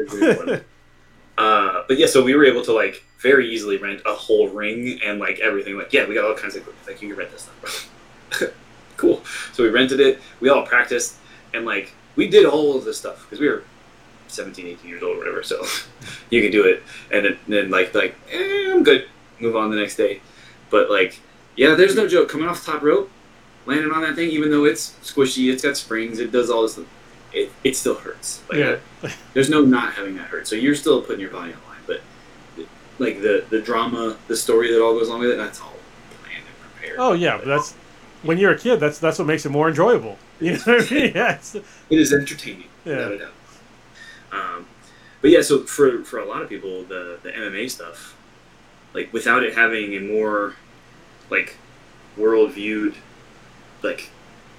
uh, 1.38 1.84
but 1.88 1.98
yeah, 1.98 2.06
so 2.06 2.22
we 2.22 2.34
were 2.34 2.44
able 2.44 2.62
to 2.62 2.72
like 2.72 3.02
very 3.20 3.48
easily 3.48 3.76
rent 3.76 4.02
a 4.06 4.14
whole 4.14 4.48
ring 4.48 5.00
and 5.04 5.18
like 5.18 5.40
everything. 5.40 5.76
Like 5.76 5.92
yeah, 5.92 6.06
we 6.06 6.14
got 6.14 6.24
all 6.24 6.34
kinds 6.34 6.56
of. 6.56 6.68
Like 6.86 7.02
you 7.02 7.08
can 7.08 7.18
rent 7.18 7.30
this 7.32 7.42
stuff. 7.42 8.54
cool. 8.96 9.22
So 9.52 9.62
we 9.62 9.70
rented 9.70 10.00
it. 10.00 10.20
We 10.40 10.48
all 10.48 10.64
practiced 10.64 11.16
and 11.54 11.64
like 11.64 11.92
we 12.16 12.28
did 12.28 12.46
all 12.46 12.76
of 12.76 12.84
this 12.84 12.98
stuff 12.98 13.24
because 13.24 13.40
we 13.40 13.48
were 13.48 13.62
17, 14.28 14.66
18 14.66 14.88
years 14.88 15.02
old 15.02 15.16
or 15.16 15.18
whatever. 15.20 15.42
So 15.42 15.64
you 16.30 16.42
can 16.42 16.50
do 16.50 16.64
it. 16.64 16.82
And 17.10 17.24
then, 17.24 17.38
then 17.48 17.70
like 17.70 17.94
like 17.94 18.14
eh, 18.30 18.72
I'm 18.72 18.82
good. 18.82 19.08
Move 19.40 19.56
on 19.56 19.70
the 19.70 19.76
next 19.76 19.96
day. 19.96 20.20
But 20.70 20.90
like 20.90 21.20
yeah, 21.56 21.74
there's 21.74 21.96
no 21.96 22.06
joke. 22.06 22.28
Coming 22.28 22.48
off 22.48 22.64
the 22.64 22.72
top 22.72 22.82
rope, 22.82 23.10
landing 23.68 23.92
on 23.92 24.02
that 24.02 24.14
thing, 24.16 24.30
even 24.30 24.50
though 24.50 24.64
it's 24.64 24.90
squishy, 25.02 25.52
it's 25.52 25.62
got 25.62 25.76
springs, 25.76 26.18
it 26.18 26.32
does 26.32 26.50
all 26.50 26.62
this. 26.62 26.78
It, 27.32 27.52
it 27.62 27.76
still 27.76 27.94
hurts. 27.94 28.42
Like 28.48 28.58
Yeah. 28.58 28.76
there's 29.34 29.50
no 29.50 29.62
not 29.62 29.92
having 29.94 30.16
that 30.16 30.28
hurt. 30.28 30.48
So 30.48 30.56
you're 30.56 30.74
still 30.74 31.02
putting 31.02 31.20
your 31.20 31.30
body 31.30 31.52
on 31.52 31.58
the 31.60 31.66
line, 31.68 31.82
but 31.86 32.66
like 32.98 33.20
the 33.20 33.44
the 33.50 33.60
drama, 33.60 34.16
the 34.28 34.36
story 34.36 34.72
that 34.72 34.82
all 34.82 34.94
goes 34.98 35.08
along 35.08 35.20
with 35.20 35.30
it, 35.30 35.36
that's 35.36 35.60
all 35.60 35.74
planned 36.22 36.44
and 36.46 36.72
prepared. 36.72 36.96
Oh 36.98 37.12
yeah, 37.12 37.36
but 37.36 37.46
that's 37.46 37.74
when 38.22 38.38
you're 38.38 38.52
a 38.52 38.58
kid. 38.58 38.80
That's 38.80 38.98
that's 38.98 39.18
what 39.18 39.26
makes 39.26 39.44
it 39.46 39.50
more 39.50 39.68
enjoyable. 39.68 40.18
You 40.40 40.52
know 40.52 40.58
what 40.66 40.92
I 40.92 40.94
mean? 40.94 41.12
Yeah. 41.16 41.38
it 41.90 41.98
is 41.98 42.12
entertaining, 42.12 42.68
Yeah. 42.84 43.08
without 43.08 43.12
a 43.12 43.18
doubt. 43.18 43.32
Um, 44.30 44.66
but 45.20 45.30
yeah, 45.32 45.42
so 45.42 45.64
for 45.64 46.04
for 46.04 46.18
a 46.20 46.24
lot 46.24 46.42
of 46.42 46.48
people, 46.48 46.84
the 46.84 47.18
the 47.24 47.30
MMA 47.32 47.68
stuff, 47.70 48.16
like 48.94 49.12
without 49.12 49.42
it 49.42 49.54
having 49.54 49.94
a 49.94 50.00
more 50.00 50.54
like 51.28 51.56
world 52.16 52.52
viewed 52.52 52.94
like 53.82 54.10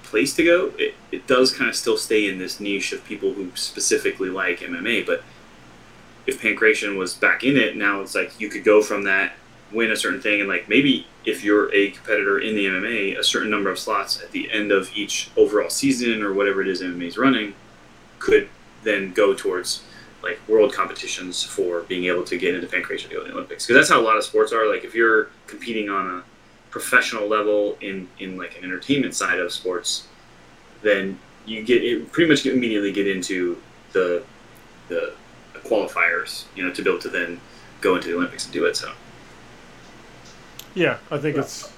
place 0.02 0.34
to 0.34 0.44
go, 0.44 0.72
it, 0.76 0.94
it 1.12 1.26
does 1.26 1.52
kind 1.52 1.70
of 1.70 1.76
still 1.76 1.96
stay 1.96 2.28
in 2.28 2.38
this 2.38 2.60
niche 2.60 2.92
of 2.92 3.04
people 3.04 3.32
who 3.32 3.50
specifically 3.54 4.28
like 4.28 4.58
MMA. 4.60 5.06
But 5.06 5.22
if 6.26 6.42
Pancration 6.42 6.96
was 6.96 7.14
back 7.14 7.44
in 7.44 7.56
it, 7.56 7.76
now 7.76 8.00
it's 8.00 8.14
like 8.14 8.38
you 8.40 8.48
could 8.48 8.64
go 8.64 8.82
from 8.82 9.04
that, 9.04 9.32
win 9.72 9.90
a 9.90 9.96
certain 9.96 10.20
thing, 10.20 10.40
and 10.40 10.48
like 10.48 10.68
maybe 10.68 11.06
if 11.24 11.44
you're 11.44 11.72
a 11.74 11.90
competitor 11.90 12.38
in 12.38 12.54
the 12.54 12.66
MMA, 12.66 13.18
a 13.18 13.24
certain 13.24 13.50
number 13.50 13.70
of 13.70 13.78
slots 13.78 14.20
at 14.20 14.32
the 14.32 14.50
end 14.50 14.72
of 14.72 14.90
each 14.96 15.30
overall 15.36 15.70
season 15.70 16.22
or 16.22 16.32
whatever 16.32 16.60
it 16.60 16.68
is 16.68 16.82
MMA 16.82 17.06
is 17.06 17.18
running 17.18 17.54
could 18.18 18.48
then 18.82 19.12
go 19.12 19.34
towards 19.34 19.82
like 20.22 20.38
world 20.48 20.72
competitions 20.72 21.42
for 21.42 21.80
being 21.82 22.04
able 22.04 22.24
to 22.24 22.36
get 22.36 22.54
into 22.54 22.66
pancration 22.66 23.08
to 23.08 23.14
go 23.14 23.22
to 23.22 23.28
the 23.28 23.32
Olympics. 23.32 23.66
Because 23.66 23.80
that's 23.80 23.90
how 23.90 24.00
a 24.00 24.04
lot 24.04 24.16
of 24.16 24.24
sports 24.24 24.52
are. 24.52 24.68
Like 24.68 24.84
if 24.84 24.94
you're 24.94 25.30
competing 25.46 25.88
on 25.88 26.06
a 26.06 26.22
professional 26.70 27.28
level 27.28 27.76
in, 27.80 28.08
in 28.18 28.36
like 28.36 28.56
an 28.56 28.64
entertainment 28.64 29.14
side 29.14 29.38
of 29.38 29.52
sports, 29.52 30.08
then 30.82 31.18
you 31.44 31.62
get 31.62 31.82
it 31.82 32.10
pretty 32.12 32.30
much 32.30 32.46
immediately 32.46 32.92
get 32.92 33.06
into 33.06 33.60
the 33.92 34.24
the 34.88 35.14
qualifiers, 35.64 36.46
you 36.56 36.64
know, 36.64 36.72
to 36.72 36.82
be 36.82 36.90
able 36.90 37.00
to 37.00 37.08
then 37.08 37.40
go 37.80 37.96
into 37.96 38.08
the 38.08 38.14
Olympics 38.14 38.44
and 38.44 38.52
do 38.52 38.64
it. 38.66 38.76
So 38.76 38.92
Yeah, 40.74 40.98
I 41.10 41.18
think 41.18 41.36
it's 41.36 41.72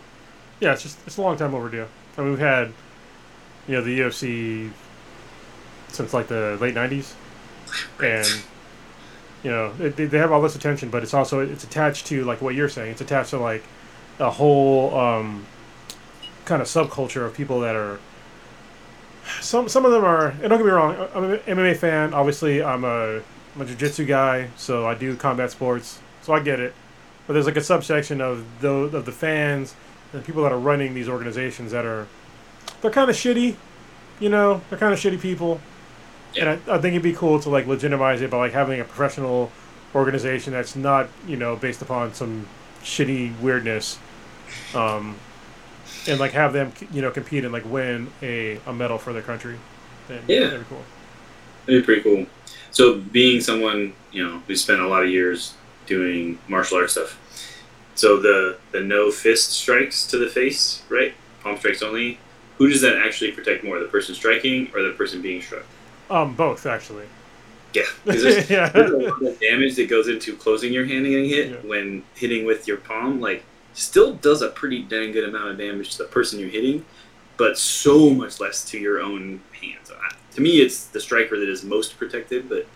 yeah, 0.61 0.73
it's 0.73 0.83
just 0.83 0.99
it's 1.07 1.17
a 1.17 1.23
long 1.23 1.37
time 1.37 1.55
overdue. 1.55 1.87
I 2.17 2.21
mean, 2.21 2.31
we've 2.31 2.39
had 2.39 2.73
you 3.67 3.75
know 3.75 3.83
the 3.83 4.01
UFC 4.01 4.73
since 5.89 6.15
like 6.15 6.29
the 6.29 6.59
late 6.61 6.75
'90s, 6.75 7.15
and 8.03 8.27
you 9.43 9.51
know 9.51 9.73
they, 9.75 10.07
they 10.07 10.19
have 10.19 10.33
all 10.33 10.43
this 10.43 10.57
attention, 10.57 10.91
but 10.91 11.03
it's 11.03 11.15
also 11.15 11.41
it's 11.41 11.65
attached 11.65 12.07
to 12.07 12.25
like 12.25 12.41
what 12.43 12.55
you're 12.55 12.69
saying. 12.69 12.93
It's 12.93 13.01
attached 13.01 13.31
to 13.31 13.39
like 13.39 13.65
a 14.23 14.31
whole 14.31 14.97
um, 14.97 15.47
kind 16.45 16.63
of 16.63 16.69
subculture 16.69 17.25
of 17.27 17.35
people 17.35 17.61
that 17.61 17.75
are. 17.75 17.99
Some 19.41 19.69
some 19.69 19.85
of 19.85 19.93
them 19.93 20.05
are. 20.05 20.29
And 20.29 20.43
don't 20.43 20.59
get 20.59 20.65
me 20.65 20.71
wrong. 20.71 21.09
I'm 21.15 21.25
an 21.33 21.39
MMA 21.41 21.77
fan. 21.77 22.15
Obviously, 22.15 22.63
I'm 22.63 22.85
a 22.85 23.21
I'm 23.55 23.61
a 23.61 23.65
jiu-jitsu 23.65 24.07
guy, 24.07 24.49
so 24.57 24.87
I 24.87 24.95
do 24.95 25.17
combat 25.17 25.51
sports, 25.51 26.01
so 26.23 26.33
I 26.33 26.41
get 26.41 26.61
it. 26.61 26.75
But 27.27 27.35
there's 27.35 27.47
like 27.47 27.57
a 27.57 27.63
subsection 27.63 28.21
of 28.21 28.45
the 28.61 28.71
of 28.71 29.05
the 29.05 29.13
fans 29.13 29.75
and 30.13 30.25
people 30.25 30.43
that 30.43 30.53
are 30.53 30.59
running 30.59 30.95
these 30.95 31.09
organizations 31.09 31.73
that 31.73 31.85
are 31.85 32.07
they're 32.81 32.91
kind 32.91 33.09
of 33.09 33.17
shitty, 33.17 33.57
you 34.21 34.29
know, 34.29 34.61
they're 34.69 34.79
kind 34.79 34.93
of 34.93 34.99
shitty 34.99 35.21
people. 35.21 35.61
And 36.39 36.49
I, 36.49 36.53
I 36.53 36.79
think 36.79 36.95
it'd 36.95 37.03
be 37.03 37.13
cool 37.13 37.41
to 37.41 37.51
like 37.51 37.67
legitimize 37.67 38.23
it 38.23 38.31
by 38.31 38.39
like 38.39 38.53
having 38.53 38.81
a 38.81 38.85
professional 38.85 39.53
organization 39.95 40.55
that's 40.55 40.75
not 40.75 41.09
you 41.27 41.37
know 41.37 41.55
based 41.57 41.83
upon 41.83 42.15
some 42.15 42.47
shitty 42.83 43.39
weirdness, 43.41 43.99
um, 44.75 45.17
and 46.09 46.19
like 46.21 46.33
have 46.33 46.53
them 46.53 46.73
you 46.93 47.03
know 47.03 47.11
compete 47.11 47.45
and 47.45 47.53
like 47.53 47.65
win 47.71 48.11
a, 48.23 48.59
a 48.67 48.73
medal 48.73 48.99
for 48.99 49.13
their 49.13 49.23
country. 49.23 49.57
Yeah. 50.29 50.41
that'd 50.45 50.61
be 50.61 50.67
cool. 50.69 50.83
That'd 51.67 51.83
be 51.83 51.85
pretty 51.85 52.03
cool. 52.03 52.27
So, 52.71 52.99
being 53.01 53.41
someone 53.41 53.93
you 54.13 54.27
know 54.27 54.43
who 54.47 54.57
spent 54.57 54.81
a 54.81 54.87
lot 54.87 55.03
of 55.05 55.11
years 55.11 55.55
doing 55.87 56.39
martial 56.49 56.79
arts 56.79 56.93
stuff, 56.93 57.19
so 57.95 58.19
the 58.19 58.59
the 58.73 58.81
no 58.81 59.11
fist 59.11 59.51
strikes 59.53 60.07
to 60.09 60.19
the 60.19 60.29
face, 60.29 60.83
right? 60.89 61.15
Palm 61.43 61.57
strikes 61.59 61.83
only. 61.83 62.19
Who 62.59 62.69
does 62.69 62.81
that 62.83 62.97
actually 63.05 63.33
protect 63.33 63.65
more, 63.65 63.79
the 63.81 63.87
person 63.87 64.15
striking 64.15 64.71
or 64.75 64.83
the 64.83 64.93
person 64.93 65.21
being 65.23 65.43
struck? 65.43 65.65
Um, 66.11 66.35
both 66.35 66.67
actually. 66.67 67.07
Yeah, 67.75 67.83
'cause 68.05 68.23
there's, 68.23 68.51
yeah. 68.51 68.69
there's 68.69 68.91
a 68.91 68.97
lot 68.99 69.23
of 69.23 69.41
damage 69.41 69.77
that 69.77 69.89
goes 69.89 70.07
into 70.09 70.37
closing 70.37 70.73
your 70.73 70.85
hand 70.85 71.07
and 71.07 71.09
getting 71.09 71.29
hit 71.29 71.51
Yeah. 71.51 71.57
when 71.69 72.03
hitting 72.15 72.45
with 72.45 72.69
your 72.69 72.77
palm. 72.77 73.21
Like, 73.21 73.43
still 73.75 74.15
does 74.15 74.43
a 74.43 74.49
pretty 74.49 74.83
dang 74.83 75.13
good 75.13 75.29
amount 75.29 75.49
of 75.49 75.59
damage 75.59 75.93
to 75.93 75.99
the 75.99 76.05
person 76.05 76.39
you're 76.39 76.49
hitting, 76.49 76.85
but 77.37 77.59
so 77.59 78.11
much 78.11 78.41
less 78.41 78.65
to 78.71 78.79
your 78.79 79.01
own 79.01 79.41
hands. 79.61 79.91
To 80.35 80.41
me, 80.41 80.61
it's 80.61 80.87
the 80.87 81.01
striker 81.01 81.39
that 81.39 81.49
is 81.49 81.63
most 81.63 81.99
protected, 81.99 82.49
but 82.49 82.67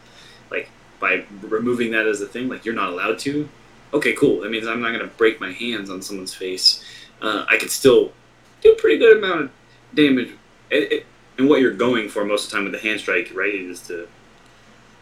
like 0.51 0.69
by 1.01 1.25
removing 1.41 1.91
that 1.93 2.07
as 2.07 2.21
a 2.21 2.27
thing, 2.27 2.49
like 2.49 2.65
you're 2.65 2.75
not 2.75 2.91
allowed 2.91 3.19
to. 3.21 3.49
Okay, 3.95 4.13
cool. 4.15 4.41
That 4.41 4.51
means 4.51 4.67
I'm 4.67 4.81
not 4.81 4.89
going 4.89 5.01
to 5.09 5.15
break 5.17 5.41
my 5.41 5.53
hands 5.53 5.91
on 5.91 6.03
someone's 6.03 6.35
face. 6.35 6.85
Uh, 7.23 7.47
I 7.49 7.57
could 7.57 7.71
still 7.71 8.13
do 8.61 8.73
a 8.73 8.77
pretty 8.77 8.99
good 8.99 9.17
amount 9.17 9.41
of 9.43 9.51
damage. 9.95 10.31
It, 10.71 10.93
it, 10.93 11.07
and 11.39 11.49
what 11.49 11.61
you're 11.61 11.73
going 11.73 12.09
for 12.09 12.25
most 12.25 12.45
of 12.45 12.51
the 12.51 12.57
time 12.57 12.65
with 12.65 12.73
the 12.73 12.87
hand 12.87 13.01
strike, 13.01 13.31
right, 13.35 13.55
is 13.55 13.81
to 13.89 14.09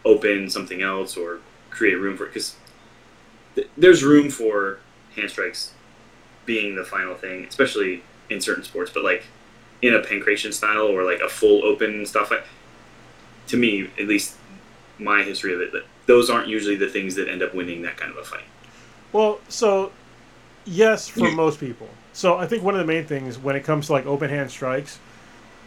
open 0.05 0.49
something 0.49 0.81
else 0.81 1.17
or 1.17 1.39
create 1.69 1.95
room 1.95 2.15
for 2.15 2.25
it. 2.25 2.27
Because 2.27 2.55
th- 3.55 3.67
there's 3.75 4.03
room 4.03 4.29
for 4.29 4.79
hand 5.15 5.29
strikes 5.29 5.73
being 6.45 6.75
the 6.75 6.83
final 6.83 7.15
thing, 7.15 7.45
especially 7.45 8.03
in 8.29 8.41
certain 8.41 8.63
sports. 8.63 8.91
But 8.93 9.03
like 9.03 9.23
in 9.81 9.93
a 9.93 9.99
pancration 9.99 10.53
style 10.53 10.87
or 10.87 11.03
like 11.03 11.19
a 11.19 11.29
full 11.29 11.63
open 11.63 12.05
stuff, 12.05 12.31
like, 12.31 12.45
to 13.47 13.57
me, 13.57 13.89
at 13.99 14.07
least 14.07 14.35
my 14.97 15.23
history 15.23 15.53
of 15.53 15.61
it, 15.61 15.71
those 16.05 16.29
aren't 16.29 16.47
usually 16.47 16.75
the 16.75 16.87
things 16.87 17.15
that 17.15 17.27
end 17.27 17.43
up 17.43 17.53
winning 17.53 17.81
that 17.83 17.97
kind 17.97 18.11
of 18.11 18.17
a 18.17 18.23
fight. 18.23 18.45
Well, 19.11 19.39
so 19.47 19.91
yes, 20.65 21.07
for 21.07 21.31
most 21.31 21.59
people. 21.59 21.89
So 22.13 22.37
I 22.37 22.47
think 22.47 22.63
one 22.63 22.73
of 22.75 22.79
the 22.79 22.85
main 22.85 23.05
things 23.05 23.37
when 23.37 23.55
it 23.55 23.63
comes 23.63 23.87
to 23.87 23.93
like 23.93 24.05
open 24.05 24.29
hand 24.29 24.49
strikes 24.49 24.99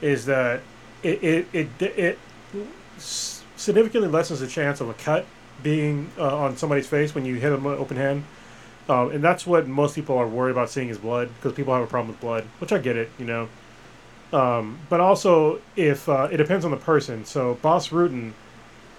is 0.01 0.27
that 0.27 0.61
it 1.03 1.23
it 1.23 1.47
it, 1.53 1.69
it 1.81 2.19
significantly 2.99 4.09
lessens 4.09 4.41
the 4.41 4.47
chance 4.47 4.81
of 4.81 4.89
a 4.89 4.95
cut 4.95 5.27
being 5.63 6.11
uh, 6.19 6.37
on 6.37 6.57
somebody's 6.57 6.87
face 6.87 7.15
when 7.15 7.25
you 7.25 7.35
hit 7.35 7.51
them 7.51 7.65
with 7.65 7.79
open 7.79 7.97
hand. 7.97 8.25
Um, 8.89 9.11
and 9.11 9.23
that's 9.23 9.47
what 9.47 9.67
most 9.69 9.95
people 9.95 10.17
are 10.17 10.27
worried 10.27 10.53
about 10.53 10.71
seeing 10.71 10.89
is 10.89 10.97
blood 10.99 11.29
because 11.35 11.53
people 11.53 11.75
have 11.75 11.83
a 11.83 11.87
problem 11.87 12.09
with 12.09 12.21
blood, 12.21 12.45
which 12.59 12.73
I 12.73 12.79
get 12.79 12.97
it, 12.97 13.11
you 13.19 13.27
know. 13.27 13.49
Um, 14.33 14.79
but 14.89 15.01
also, 15.01 15.61
if 15.77 16.09
uh, 16.09 16.29
it 16.31 16.39
depends 16.39 16.65
on 16.65 16.71
the 16.71 16.77
person. 16.79 17.25
So 17.25 17.55
Bas 17.63 17.89
Rutten, 17.89 18.33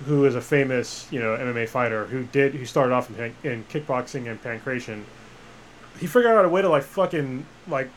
who 0.06 0.26
is 0.26 0.36
a 0.36 0.42
famous, 0.42 1.08
you 1.12 1.20
know, 1.20 1.36
MMA 1.38 1.68
fighter 1.68 2.06
who 2.06 2.24
did 2.26 2.54
who 2.54 2.66
started 2.66 2.94
off 2.94 3.10
in, 3.20 3.36
in 3.44 3.64
kickboxing 3.66 4.30
and 4.30 4.42
pancration, 4.44 5.04
he 6.00 6.08
figured 6.08 6.32
out 6.32 6.46
a 6.46 6.50
way 6.50 6.62
to 6.62 6.70
like 6.70 6.84
fucking 6.84 7.46
like 7.68 7.90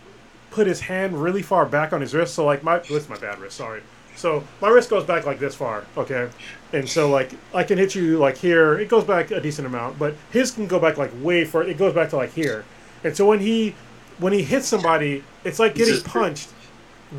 put 0.51 0.67
his 0.67 0.81
hand 0.81 1.23
really 1.23 1.43
far 1.43 1.67
back 1.67 1.93
on 1.93 2.01
his 2.01 2.15
wrist. 2.15 2.35
So 2.35 2.45
like 2.45 2.63
my 2.63 2.79
what's 2.89 3.09
my 3.09 3.19
bad 3.19 3.39
wrist? 3.39 3.57
Sorry. 3.57 3.83
So 4.17 4.45
my 4.61 4.69
wrist 4.69 4.91
goes 4.91 5.05
back 5.05 5.27
like 5.27 5.39
this 5.39 5.55
far, 5.55 5.85
okay, 5.97 6.29
and 6.73 6.89
so 6.89 7.11
like 7.11 7.33
I 7.55 7.65
can 7.65 7.79
hit 7.79 7.95
you 7.95 8.19
like 8.19 8.37
here. 8.37 8.79
It 8.79 8.89
goes 8.89 9.05
back 9.05 9.31
a 9.31 9.41
decent 9.41 9.67
amount, 9.67 9.99
but 9.99 10.15
his 10.31 10.51
can 10.51 10.67
go 10.67 10.79
back 10.79 10.97
like 10.99 11.11
way 11.21 11.45
far. 11.45 11.63
It 11.63 11.79
goes 11.79 11.95
back 11.95 12.11
to 12.11 12.17
like 12.17 12.33
here, 12.33 12.65
and 13.05 13.17
so 13.17 13.27
when 13.27 13.41
he 13.41 13.75
when 14.19 14.33
he 14.33 14.43
hits 14.43 14.69
somebody, 14.69 15.25
it's 15.45 15.59
like 15.59 15.75
getting 15.75 16.01
punched 16.03 16.51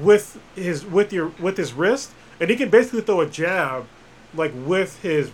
with 0.01 0.39
his 0.55 0.85
with 0.85 1.11
your 1.11 1.27
with 1.39 1.57
his 1.57 1.73
wrist, 1.73 2.11
and 2.39 2.49
he 2.49 2.55
can 2.55 2.69
basically 2.69 3.01
throw 3.01 3.21
a 3.21 3.29
jab 3.29 3.85
like 4.35 4.51
with 4.55 5.01
his 5.01 5.31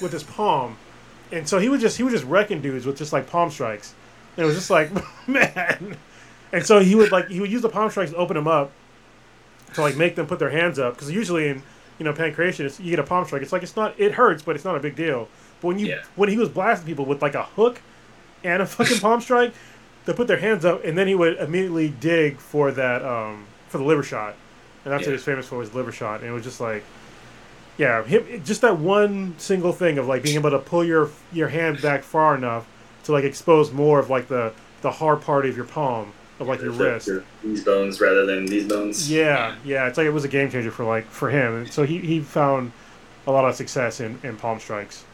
with 0.00 0.12
his 0.12 0.22
palm, 0.22 0.76
and 1.30 1.48
so 1.48 1.58
he 1.58 1.68
would 1.68 1.80
just 1.80 1.96
he 1.96 2.02
would 2.02 2.12
just 2.12 2.24
wrecking 2.24 2.60
dudes 2.60 2.86
with 2.86 2.96
just 2.96 3.12
like 3.12 3.28
palm 3.28 3.50
strikes, 3.50 3.94
and 4.36 4.44
it 4.44 4.46
was 4.46 4.56
just 4.56 4.70
like 4.70 4.90
man, 5.28 5.96
and 6.52 6.66
so 6.66 6.80
he 6.80 6.94
would 6.94 7.12
like 7.12 7.28
he 7.28 7.40
would 7.40 7.52
use 7.52 7.62
the 7.62 7.68
palm 7.68 7.90
strikes 7.90 8.10
to 8.10 8.16
open 8.16 8.34
them 8.36 8.48
up 8.48 8.72
to 9.74 9.80
like 9.82 9.96
make 9.96 10.14
them 10.16 10.26
put 10.26 10.38
their 10.38 10.50
hands 10.50 10.78
up 10.78 10.94
because 10.94 11.10
usually 11.10 11.48
in 11.48 11.62
you 11.98 12.04
know 12.04 12.12
pancration 12.12 12.60
it's, 12.60 12.80
you 12.80 12.90
get 12.90 12.98
a 12.98 13.02
palm 13.04 13.24
strike 13.24 13.42
it's 13.42 13.52
like 13.52 13.62
it's 13.62 13.76
not 13.76 13.94
it 13.98 14.12
hurts 14.12 14.42
but 14.42 14.56
it's 14.56 14.64
not 14.64 14.76
a 14.76 14.80
big 14.80 14.96
deal 14.96 15.28
but 15.60 15.68
when 15.68 15.78
you 15.78 15.86
Yeah. 15.88 16.02
when 16.16 16.28
he 16.28 16.36
was 16.36 16.48
blasting 16.48 16.86
people 16.86 17.04
with 17.04 17.22
like 17.22 17.34
a 17.34 17.44
hook 17.44 17.80
and 18.42 18.62
a 18.62 18.66
fucking 18.66 18.98
palm 18.98 19.20
strike 19.28 19.52
they 20.04 20.12
put 20.12 20.26
their 20.26 20.38
hands 20.38 20.64
up 20.64 20.84
and 20.84 20.96
then 20.98 21.06
he 21.06 21.14
would 21.14 21.36
immediately 21.38 21.88
dig 22.00 22.38
for 22.38 22.70
that 22.72 23.04
um 23.04 23.44
for 23.68 23.78
the 23.78 23.84
liver 23.84 24.02
shot 24.02 24.34
and 24.84 24.92
that's 24.92 25.02
Yeah. 25.02 25.08
what 25.08 25.12
he 25.12 25.12
was 25.12 25.24
famous 25.24 25.46
for 25.48 25.58
was 25.58 25.74
liver 25.74 25.92
shot 25.92 26.20
and 26.20 26.28
it 26.28 26.32
was 26.32 26.44
just 26.44 26.60
like 26.60 26.84
yeah 27.78 28.02
him 28.04 28.42
just 28.44 28.60
that 28.60 28.78
one 28.78 29.34
single 29.38 29.72
thing 29.72 29.98
of 29.98 30.06
like 30.06 30.22
being 30.22 30.36
able 30.36 30.50
to 30.50 30.58
pull 30.58 30.84
your 30.84 31.10
your 31.32 31.48
hand 31.48 31.80
back 31.82 32.02
far 32.02 32.34
enough 32.36 32.66
to 33.04 33.12
like 33.12 33.24
expose 33.24 33.72
more 33.72 33.98
of 33.98 34.08
like 34.10 34.28
the 34.28 34.52
the 34.82 34.90
hard 34.90 35.20
part 35.22 35.44
of 35.46 35.56
your 35.56 35.64
palm 35.66 36.12
of 36.40 36.48
like 36.48 36.60
your 36.60 36.72
wrist 36.72 37.08
These 37.42 37.64
bones 37.64 38.00
rather 38.00 38.26
than 38.26 38.46
these 38.46 38.66
bones. 38.66 39.10
yeah, 39.10 39.56
yeah. 39.64 39.86
It's 39.86 39.96
like 39.98 40.06
it 40.06 40.10
was 40.10 40.24
a 40.24 40.28
game 40.28 40.50
changer 40.50 40.70
for 40.70 40.84
like 40.84 41.06
for 41.06 41.30
him. 41.30 41.66
So 41.66 41.84
he, 41.84 41.98
he 41.98 42.20
found 42.20 42.72
a 43.26 43.30
lot 43.30 43.44
of 43.44 43.54
success 43.54 44.00
in, 44.00 44.18
in 44.22 44.36
palm 44.36 44.60
strikes. 44.60 45.04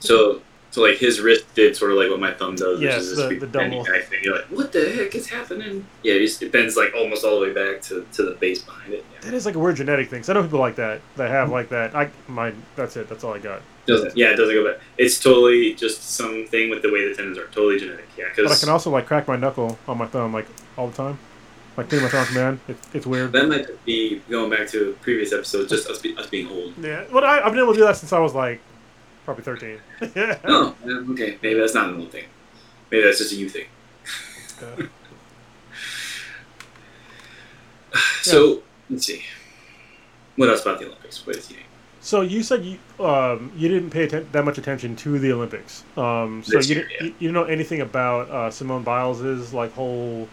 So, 0.00 0.42
so 0.74 0.82
like 0.82 0.96
his 0.98 1.20
wrist 1.20 1.44
did 1.54 1.76
sort 1.76 1.92
of 1.92 1.98
like 1.98 2.10
what 2.10 2.18
my 2.18 2.32
thumb 2.34 2.56
does, 2.56 2.80
Yes, 2.80 2.96
which 3.02 3.10
is 3.12 3.16
the- 3.16 3.38
the 3.38 3.46
double. 3.46 3.84
back 3.84 4.02
thing. 4.08 4.18
You're 4.24 4.34
like, 4.34 4.46
what 4.46 4.72
the 4.72 4.90
heck 4.90 5.14
is 5.14 5.28
happening? 5.28 5.86
Yeah, 6.02 6.14
it, 6.14 6.20
just, 6.26 6.42
it 6.42 6.50
bends 6.50 6.76
like 6.76 6.92
almost 6.96 7.24
all 7.24 7.38
the 7.38 7.46
way 7.46 7.52
back 7.52 7.80
to, 7.82 8.04
to 8.14 8.22
the 8.24 8.32
base 8.32 8.60
behind 8.62 8.92
it. 8.92 9.04
Yeah. 9.14 9.20
That 9.20 9.34
is 9.34 9.46
like 9.46 9.54
a 9.54 9.60
weird 9.60 9.76
genetic 9.76 10.10
thing. 10.10 10.20
'cause 10.20 10.30
I 10.30 10.32
know 10.32 10.42
people 10.42 10.58
like 10.58 10.74
that 10.74 11.00
that 11.14 11.30
have 11.30 11.50
like 11.50 11.68
that. 11.68 11.94
I 11.94 12.10
my 12.26 12.52
that's 12.74 12.96
it. 12.96 13.08
That's 13.08 13.22
all 13.22 13.34
I 13.34 13.38
got. 13.38 13.62
Doesn't 13.86 14.16
yeah, 14.16 14.30
it 14.32 14.36
doesn't 14.36 14.54
go 14.54 14.64
back. 14.72 14.80
It's 14.98 15.20
totally 15.20 15.74
just 15.74 16.02
something 16.16 16.70
with 16.70 16.82
the 16.82 16.90
way 16.92 17.08
the 17.08 17.14
tendons 17.14 17.38
are. 17.38 17.46
Totally 17.46 17.78
genetic. 17.78 18.06
Yeah, 18.18 18.24
But 18.34 18.50
I 18.50 18.56
can 18.56 18.68
also 18.70 18.90
like 18.90 19.06
crack 19.06 19.28
my 19.28 19.36
knuckle 19.36 19.78
on 19.86 19.98
my 19.98 20.06
thumb 20.06 20.32
like 20.32 20.46
all 20.76 20.88
the 20.88 20.96
time. 20.96 21.18
Like 21.76 21.88
clean 21.88 22.02
my 22.02 22.08
thumb, 22.08 22.34
man. 22.34 22.60
It, 22.68 22.76
it's 22.94 23.06
weird. 23.06 23.30
that 23.32 23.48
might 23.48 23.66
be 23.84 24.22
going 24.30 24.50
back 24.50 24.68
to 24.70 24.96
previous 25.02 25.32
episodes, 25.32 25.70
just 25.70 25.88
us, 25.90 26.00
be, 26.00 26.16
us 26.16 26.26
being 26.28 26.48
old. 26.48 26.72
Yeah. 26.80 27.04
Well, 27.12 27.24
I, 27.24 27.40
I've 27.40 27.52
been 27.52 27.60
able 27.62 27.72
to 27.74 27.78
do 27.80 27.84
that 27.84 27.96
since 27.96 28.12
I 28.12 28.18
was 28.20 28.34
like 28.34 28.60
probably 29.24 29.44
thirteen. 29.44 29.78
yeah. 30.14 30.38
Oh, 30.44 30.74
okay. 31.10 31.38
Maybe 31.42 31.58
that's 31.58 31.74
not 31.74 31.90
an 31.90 32.00
old 32.00 32.12
thing. 32.12 32.24
Maybe 32.90 33.04
that's 33.04 33.18
just 33.18 33.32
a 33.32 33.36
you 33.36 33.48
thing. 33.48 33.66
So 38.22 38.62
let's 38.90 39.06
see. 39.06 39.22
What 40.36 40.48
else 40.48 40.62
about 40.62 40.80
the 40.80 40.86
Olympics? 40.86 41.24
What 41.26 41.36
is 41.36 41.46
he? 41.46 41.58
So 42.00 42.20
you 42.20 42.42
said 42.42 42.64
you 42.64 42.78
um, 43.04 43.52
you 43.56 43.68
didn't 43.68 43.90
pay 43.90 44.04
atten- 44.04 44.28
that 44.32 44.44
much 44.44 44.58
attention 44.58 44.96
to 44.96 45.18
the 45.18 45.32
Olympics. 45.32 45.84
Um, 45.96 46.42
so 46.42 46.58
you, 46.58 46.74
year, 46.74 46.90
yeah. 46.90 47.06
you 47.06 47.14
you 47.18 47.32
don't 47.32 47.34
know 47.34 47.50
anything 47.50 47.80
about 47.80 48.28
uh, 48.30 48.50
Simone 48.50 48.82
Biles's 48.82 49.54
like 49.54 49.72
whole 49.72 50.28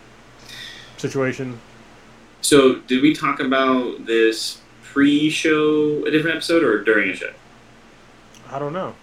situation. 0.97 1.59
So 2.41 2.75
did 2.75 3.01
we 3.01 3.13
talk 3.13 3.39
about 3.39 4.05
this 4.05 4.59
pre-show, 4.83 6.05
a 6.05 6.11
different 6.11 6.35
episode, 6.35 6.63
or 6.63 6.83
during 6.83 7.09
a 7.09 7.15
show? 7.15 7.31
I 8.51 8.59
don't 8.59 8.73
know. 8.73 8.95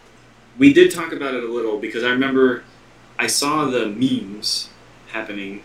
We 0.58 0.72
did 0.72 0.92
talk 0.92 1.12
about 1.12 1.34
it 1.34 1.42
a 1.42 1.52
little 1.52 1.78
because 1.78 2.04
I 2.04 2.10
remember 2.10 2.64
I 3.18 3.26
saw 3.26 3.64
the 3.66 3.86
memes 3.86 4.68
happening 5.08 5.62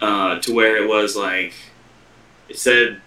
uh, 0.00 0.38
to 0.40 0.54
where 0.54 0.76
it 0.76 0.88
was 0.88 1.16
like 1.16 1.54
it 2.48 2.58
said 2.58 3.00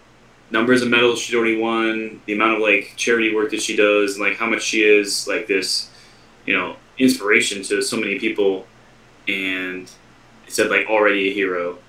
numbers 0.51 0.81
of 0.81 0.89
medals 0.89 1.19
she'd 1.19 1.35
already 1.35 1.57
won, 1.57 2.21
the 2.25 2.33
amount 2.33 2.55
of 2.55 2.61
like 2.61 2.93
charity 2.95 3.35
work 3.35 3.51
that 3.51 3.61
she 3.61 3.75
does, 3.75 4.15
and 4.15 4.23
like 4.23 4.37
how 4.37 4.49
much 4.49 4.61
she 4.61 4.83
is 4.83 5.27
like 5.27 5.47
this, 5.47 5.89
you 6.45 6.55
know, 6.55 6.75
inspiration 6.97 7.63
to 7.63 7.81
so 7.81 7.97
many 7.97 8.19
people, 8.19 8.67
and 9.27 9.89
it 10.45 10.53
said 10.53 10.69
like 10.69 10.87
already 10.87 11.29
a 11.29 11.33
hero, 11.33 11.79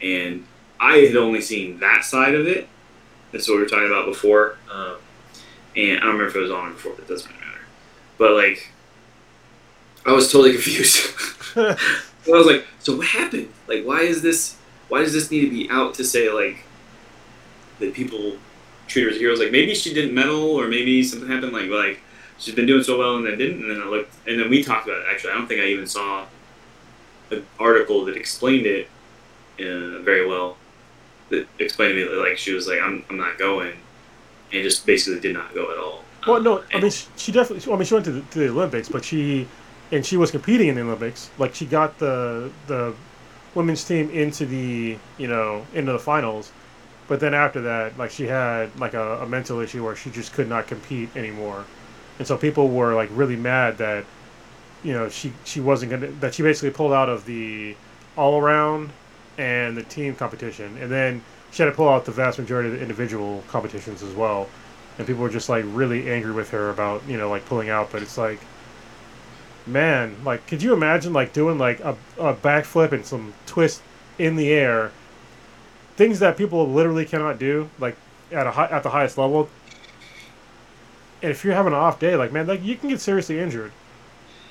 and 0.00 0.46
I 0.78 0.98
had 0.98 1.16
only 1.16 1.40
seen 1.40 1.80
that 1.80 2.04
side 2.04 2.34
of 2.34 2.46
it. 2.46 2.68
That's 3.32 3.48
what 3.48 3.56
we 3.56 3.62
were 3.62 3.68
talking 3.68 3.86
about 3.86 4.06
before, 4.06 4.56
um, 4.70 4.96
and 5.76 5.98
I 5.98 6.00
don't 6.00 6.12
remember 6.12 6.26
if 6.26 6.36
it 6.36 6.40
was 6.40 6.50
on 6.50 6.72
before, 6.72 6.92
but 6.92 7.04
it 7.04 7.08
doesn't 7.08 7.30
matter. 7.30 7.60
But 8.18 8.32
like, 8.32 8.70
I 10.04 10.12
was 10.12 10.30
totally 10.30 10.52
confused. 10.54 11.10
I 11.56 11.76
was 12.26 12.46
like, 12.46 12.66
so 12.80 12.96
what 12.96 13.06
happened? 13.06 13.48
Like, 13.68 13.84
why 13.84 14.00
is 14.00 14.22
this? 14.22 14.56
Why 14.88 15.00
does 15.00 15.12
this 15.12 15.30
need 15.30 15.40
to 15.42 15.50
be 15.50 15.68
out 15.70 15.94
to 15.94 16.04
say 16.04 16.30
like 16.30 16.64
that 17.80 17.92
people 17.92 18.36
treat 18.86 19.02
her 19.04 19.10
as 19.10 19.16
heroes? 19.16 19.38
Like 19.40 19.52
maybe 19.52 19.74
she 19.74 19.92
didn't 19.92 20.14
medal, 20.14 20.42
or 20.42 20.68
maybe 20.68 21.02
something 21.02 21.28
happened. 21.28 21.52
Like 21.52 21.68
like 21.70 22.00
she's 22.38 22.54
been 22.54 22.66
doing 22.66 22.82
so 22.82 22.98
well 22.98 23.16
and 23.16 23.26
then 23.26 23.36
didn't. 23.38 23.62
And 23.62 23.70
then 23.70 23.82
I 23.82 23.86
looked, 23.86 24.14
and 24.26 24.40
then 24.40 24.48
we 24.48 24.62
talked 24.62 24.86
about 24.86 25.00
it. 25.00 25.06
Actually, 25.10 25.32
I 25.32 25.34
don't 25.34 25.46
think 25.46 25.60
I 25.60 25.66
even 25.66 25.86
saw 25.86 26.26
an 27.30 27.44
article 27.58 28.04
that 28.06 28.16
explained 28.16 28.66
it 28.66 28.88
uh, 29.60 30.00
very 30.02 30.26
well. 30.26 30.56
That 31.30 31.48
explained 31.58 31.94
to 31.94 32.04
me 32.04 32.08
that 32.08 32.20
like 32.20 32.38
she 32.38 32.52
was 32.52 32.68
like, 32.68 32.80
I'm 32.80 33.04
I'm 33.10 33.16
not 33.16 33.38
going, 33.38 33.76
and 34.52 34.62
just 34.62 34.86
basically 34.86 35.20
did 35.20 35.34
not 35.34 35.54
go 35.54 35.70
at 35.70 35.78
all. 35.78 36.04
Well, 36.26 36.42
no, 36.42 36.64
I 36.72 36.80
mean 36.80 36.90
she, 36.90 37.06
she 37.16 37.32
definitely. 37.32 37.72
I 37.72 37.76
mean 37.76 37.86
she 37.86 37.94
went 37.94 38.06
to 38.06 38.12
the, 38.12 38.20
to 38.22 38.38
the 38.38 38.48
Olympics, 38.48 38.88
but 38.88 39.04
she 39.04 39.46
and 39.92 40.04
she 40.04 40.16
was 40.16 40.30
competing 40.30 40.68
in 40.68 40.74
the 40.74 40.82
Olympics. 40.82 41.30
Like 41.38 41.54
she 41.54 41.66
got 41.66 41.98
the 41.98 42.50
the 42.66 42.94
women's 43.54 43.84
team 43.84 44.10
into 44.10 44.46
the 44.46 44.98
you 45.18 45.28
know 45.28 45.64
into 45.74 45.92
the 45.92 45.98
finals, 45.98 46.52
but 47.08 47.20
then 47.20 47.34
after 47.34 47.60
that, 47.62 47.96
like 47.98 48.10
she 48.10 48.24
had 48.24 48.76
like 48.78 48.94
a, 48.94 49.20
a 49.22 49.26
mental 49.26 49.60
issue 49.60 49.84
where 49.84 49.96
she 49.96 50.10
just 50.10 50.32
could 50.32 50.48
not 50.48 50.66
compete 50.66 51.14
anymore, 51.16 51.64
and 52.18 52.26
so 52.26 52.36
people 52.36 52.68
were 52.68 52.94
like 52.94 53.08
really 53.12 53.36
mad 53.36 53.78
that 53.78 54.04
you 54.82 54.92
know 54.92 55.08
she 55.08 55.32
she 55.44 55.60
wasn't 55.60 55.90
gonna 55.90 56.08
that 56.20 56.34
she 56.34 56.42
basically 56.42 56.70
pulled 56.70 56.92
out 56.92 57.08
of 57.08 57.24
the 57.24 57.76
all 58.16 58.38
around 58.40 58.90
and 59.38 59.76
the 59.76 59.82
team 59.82 60.14
competition, 60.14 60.76
and 60.78 60.90
then 60.90 61.22
she 61.50 61.62
had 61.62 61.70
to 61.70 61.74
pull 61.74 61.88
out 61.88 62.04
the 62.04 62.12
vast 62.12 62.38
majority 62.38 62.68
of 62.68 62.74
the 62.76 62.82
individual 62.82 63.42
competitions 63.48 64.02
as 64.02 64.14
well. 64.14 64.48
And 64.98 65.06
people 65.06 65.22
were 65.22 65.30
just 65.30 65.48
like 65.48 65.64
really 65.68 66.10
angry 66.10 66.32
with 66.32 66.50
her 66.50 66.70
about 66.70 67.02
you 67.08 67.16
know 67.16 67.28
like 67.28 67.44
pulling 67.46 67.68
out. 67.68 67.92
But 67.92 68.02
it's 68.02 68.18
like 68.18 68.40
man 69.66 70.16
like 70.24 70.46
could 70.46 70.62
you 70.62 70.72
imagine 70.72 71.12
like 71.12 71.32
doing 71.32 71.58
like 71.58 71.80
a, 71.80 71.96
a 72.18 72.32
backflip 72.34 72.92
and 72.92 73.04
some 73.04 73.34
twist 73.46 73.82
in 74.18 74.36
the 74.36 74.50
air? 74.50 74.92
Things 75.96 76.18
that 76.18 76.36
people 76.36 76.68
literally 76.68 77.04
cannot 77.04 77.38
do 77.38 77.70
like 77.78 77.96
at 78.32 78.46
a 78.46 78.50
high, 78.50 78.66
at 78.66 78.82
the 78.82 78.90
highest 78.90 79.18
level. 79.18 79.48
And 81.22 81.30
if 81.30 81.44
you're 81.44 81.54
having 81.54 81.72
an 81.72 81.78
off 81.78 81.98
day 81.98 82.16
like 82.16 82.32
man 82.32 82.46
like 82.46 82.62
you 82.62 82.76
can 82.76 82.88
get 82.88 83.00
seriously 83.00 83.38
injured 83.38 83.72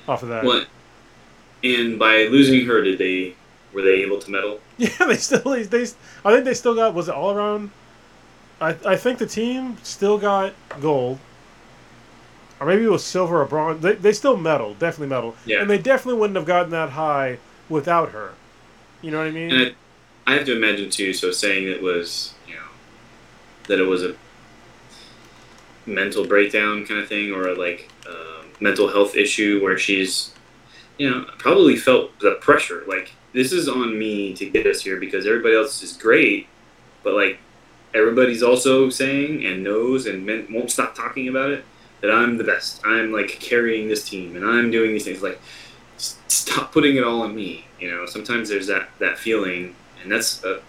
off 0.08 0.22
of 0.22 0.28
that. 0.28 0.44
What? 0.44 0.68
And 1.64 1.98
by 1.98 2.24
losing 2.24 2.66
her, 2.66 2.82
did 2.82 2.98
they 2.98 3.34
were 3.76 3.82
they 3.82 4.02
able 4.02 4.18
to 4.18 4.30
medal? 4.30 4.58
Yeah, 4.78 4.88
they 5.06 5.16
still 5.18 5.42
they, 5.42 5.62
they 5.62 5.82
I 6.24 6.32
think 6.32 6.44
they 6.44 6.54
still 6.54 6.74
got 6.74 6.94
was 6.94 7.08
it 7.08 7.14
all 7.14 7.30
around. 7.30 7.70
I 8.60 8.70
I 8.84 8.96
think 8.96 9.18
the 9.18 9.26
team 9.26 9.76
still 9.82 10.18
got 10.18 10.54
gold, 10.80 11.18
or 12.58 12.66
maybe 12.66 12.84
it 12.84 12.90
was 12.90 13.04
silver 13.04 13.40
or 13.42 13.44
bronze. 13.44 13.82
They 13.82 13.94
they 13.94 14.12
still 14.12 14.36
medal, 14.36 14.74
definitely 14.74 15.08
medal, 15.14 15.34
Yeah. 15.44 15.60
and 15.60 15.68
they 15.70 15.78
definitely 15.78 16.18
wouldn't 16.20 16.36
have 16.36 16.46
gotten 16.46 16.70
that 16.70 16.90
high 16.90 17.38
without 17.68 18.10
her. 18.10 18.32
You 19.02 19.10
know 19.10 19.18
what 19.18 19.26
I 19.28 19.30
mean? 19.30 19.50
And 19.52 19.74
I, 20.26 20.32
I 20.32 20.34
have 20.36 20.46
to 20.46 20.56
imagine 20.56 20.88
too. 20.90 21.12
So 21.12 21.30
saying 21.30 21.68
it 21.68 21.82
was, 21.82 22.34
you 22.48 22.54
know, 22.54 22.68
that 23.68 23.78
it 23.78 23.84
was 23.86 24.02
a 24.02 24.14
mental 25.86 26.26
breakdown 26.26 26.84
kind 26.86 27.00
of 27.00 27.08
thing, 27.08 27.32
or 27.32 27.54
like 27.54 27.90
a 28.08 28.62
mental 28.62 28.88
health 28.88 29.14
issue 29.16 29.62
where 29.62 29.78
she's, 29.78 30.32
you 30.98 31.08
know, 31.10 31.24
probably 31.38 31.76
felt 31.76 32.18
the 32.20 32.32
pressure. 32.40 32.82
Like 32.86 33.12
this 33.36 33.52
is 33.52 33.68
on 33.68 33.98
me 33.98 34.32
to 34.32 34.48
get 34.48 34.66
us 34.66 34.80
here 34.80 34.98
because 34.98 35.26
everybody 35.26 35.54
else 35.54 35.82
is 35.82 35.92
great, 35.92 36.48
but 37.02 37.12
like 37.12 37.38
everybody's 37.94 38.42
also 38.42 38.88
saying 38.88 39.44
and 39.44 39.62
knows 39.62 40.06
and 40.06 40.24
men- 40.24 40.46
won't 40.50 40.70
stop 40.70 40.94
talking 40.94 41.28
about 41.28 41.50
it 41.50 41.62
that 42.00 42.10
I'm 42.10 42.38
the 42.38 42.44
best. 42.44 42.80
I'm 42.82 43.12
like 43.12 43.28
carrying 43.28 43.88
this 43.88 44.08
team 44.08 44.36
and 44.36 44.44
I'm 44.44 44.70
doing 44.70 44.92
these 44.92 45.04
things. 45.04 45.22
Like 45.22 45.38
s- 45.96 46.18
stop 46.28 46.72
putting 46.72 46.96
it 46.96 47.04
all 47.04 47.20
on 47.20 47.36
me. 47.36 47.66
You 47.78 47.90
know, 47.90 48.06
sometimes 48.06 48.48
there's 48.48 48.68
that 48.68 48.88
that 49.00 49.18
feeling, 49.18 49.76
and 50.02 50.10
that's 50.10 50.42
a 50.42 50.62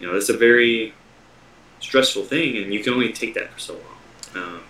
you 0.00 0.08
know 0.08 0.14
that's 0.14 0.30
a 0.30 0.36
very 0.36 0.94
stressful 1.78 2.24
thing, 2.24 2.56
and 2.56 2.74
you 2.74 2.82
can 2.82 2.92
only 2.92 3.12
take 3.12 3.34
that 3.34 3.52
for 3.52 3.60
so 3.60 3.74
long. 3.74 4.42
Um, 4.42 4.62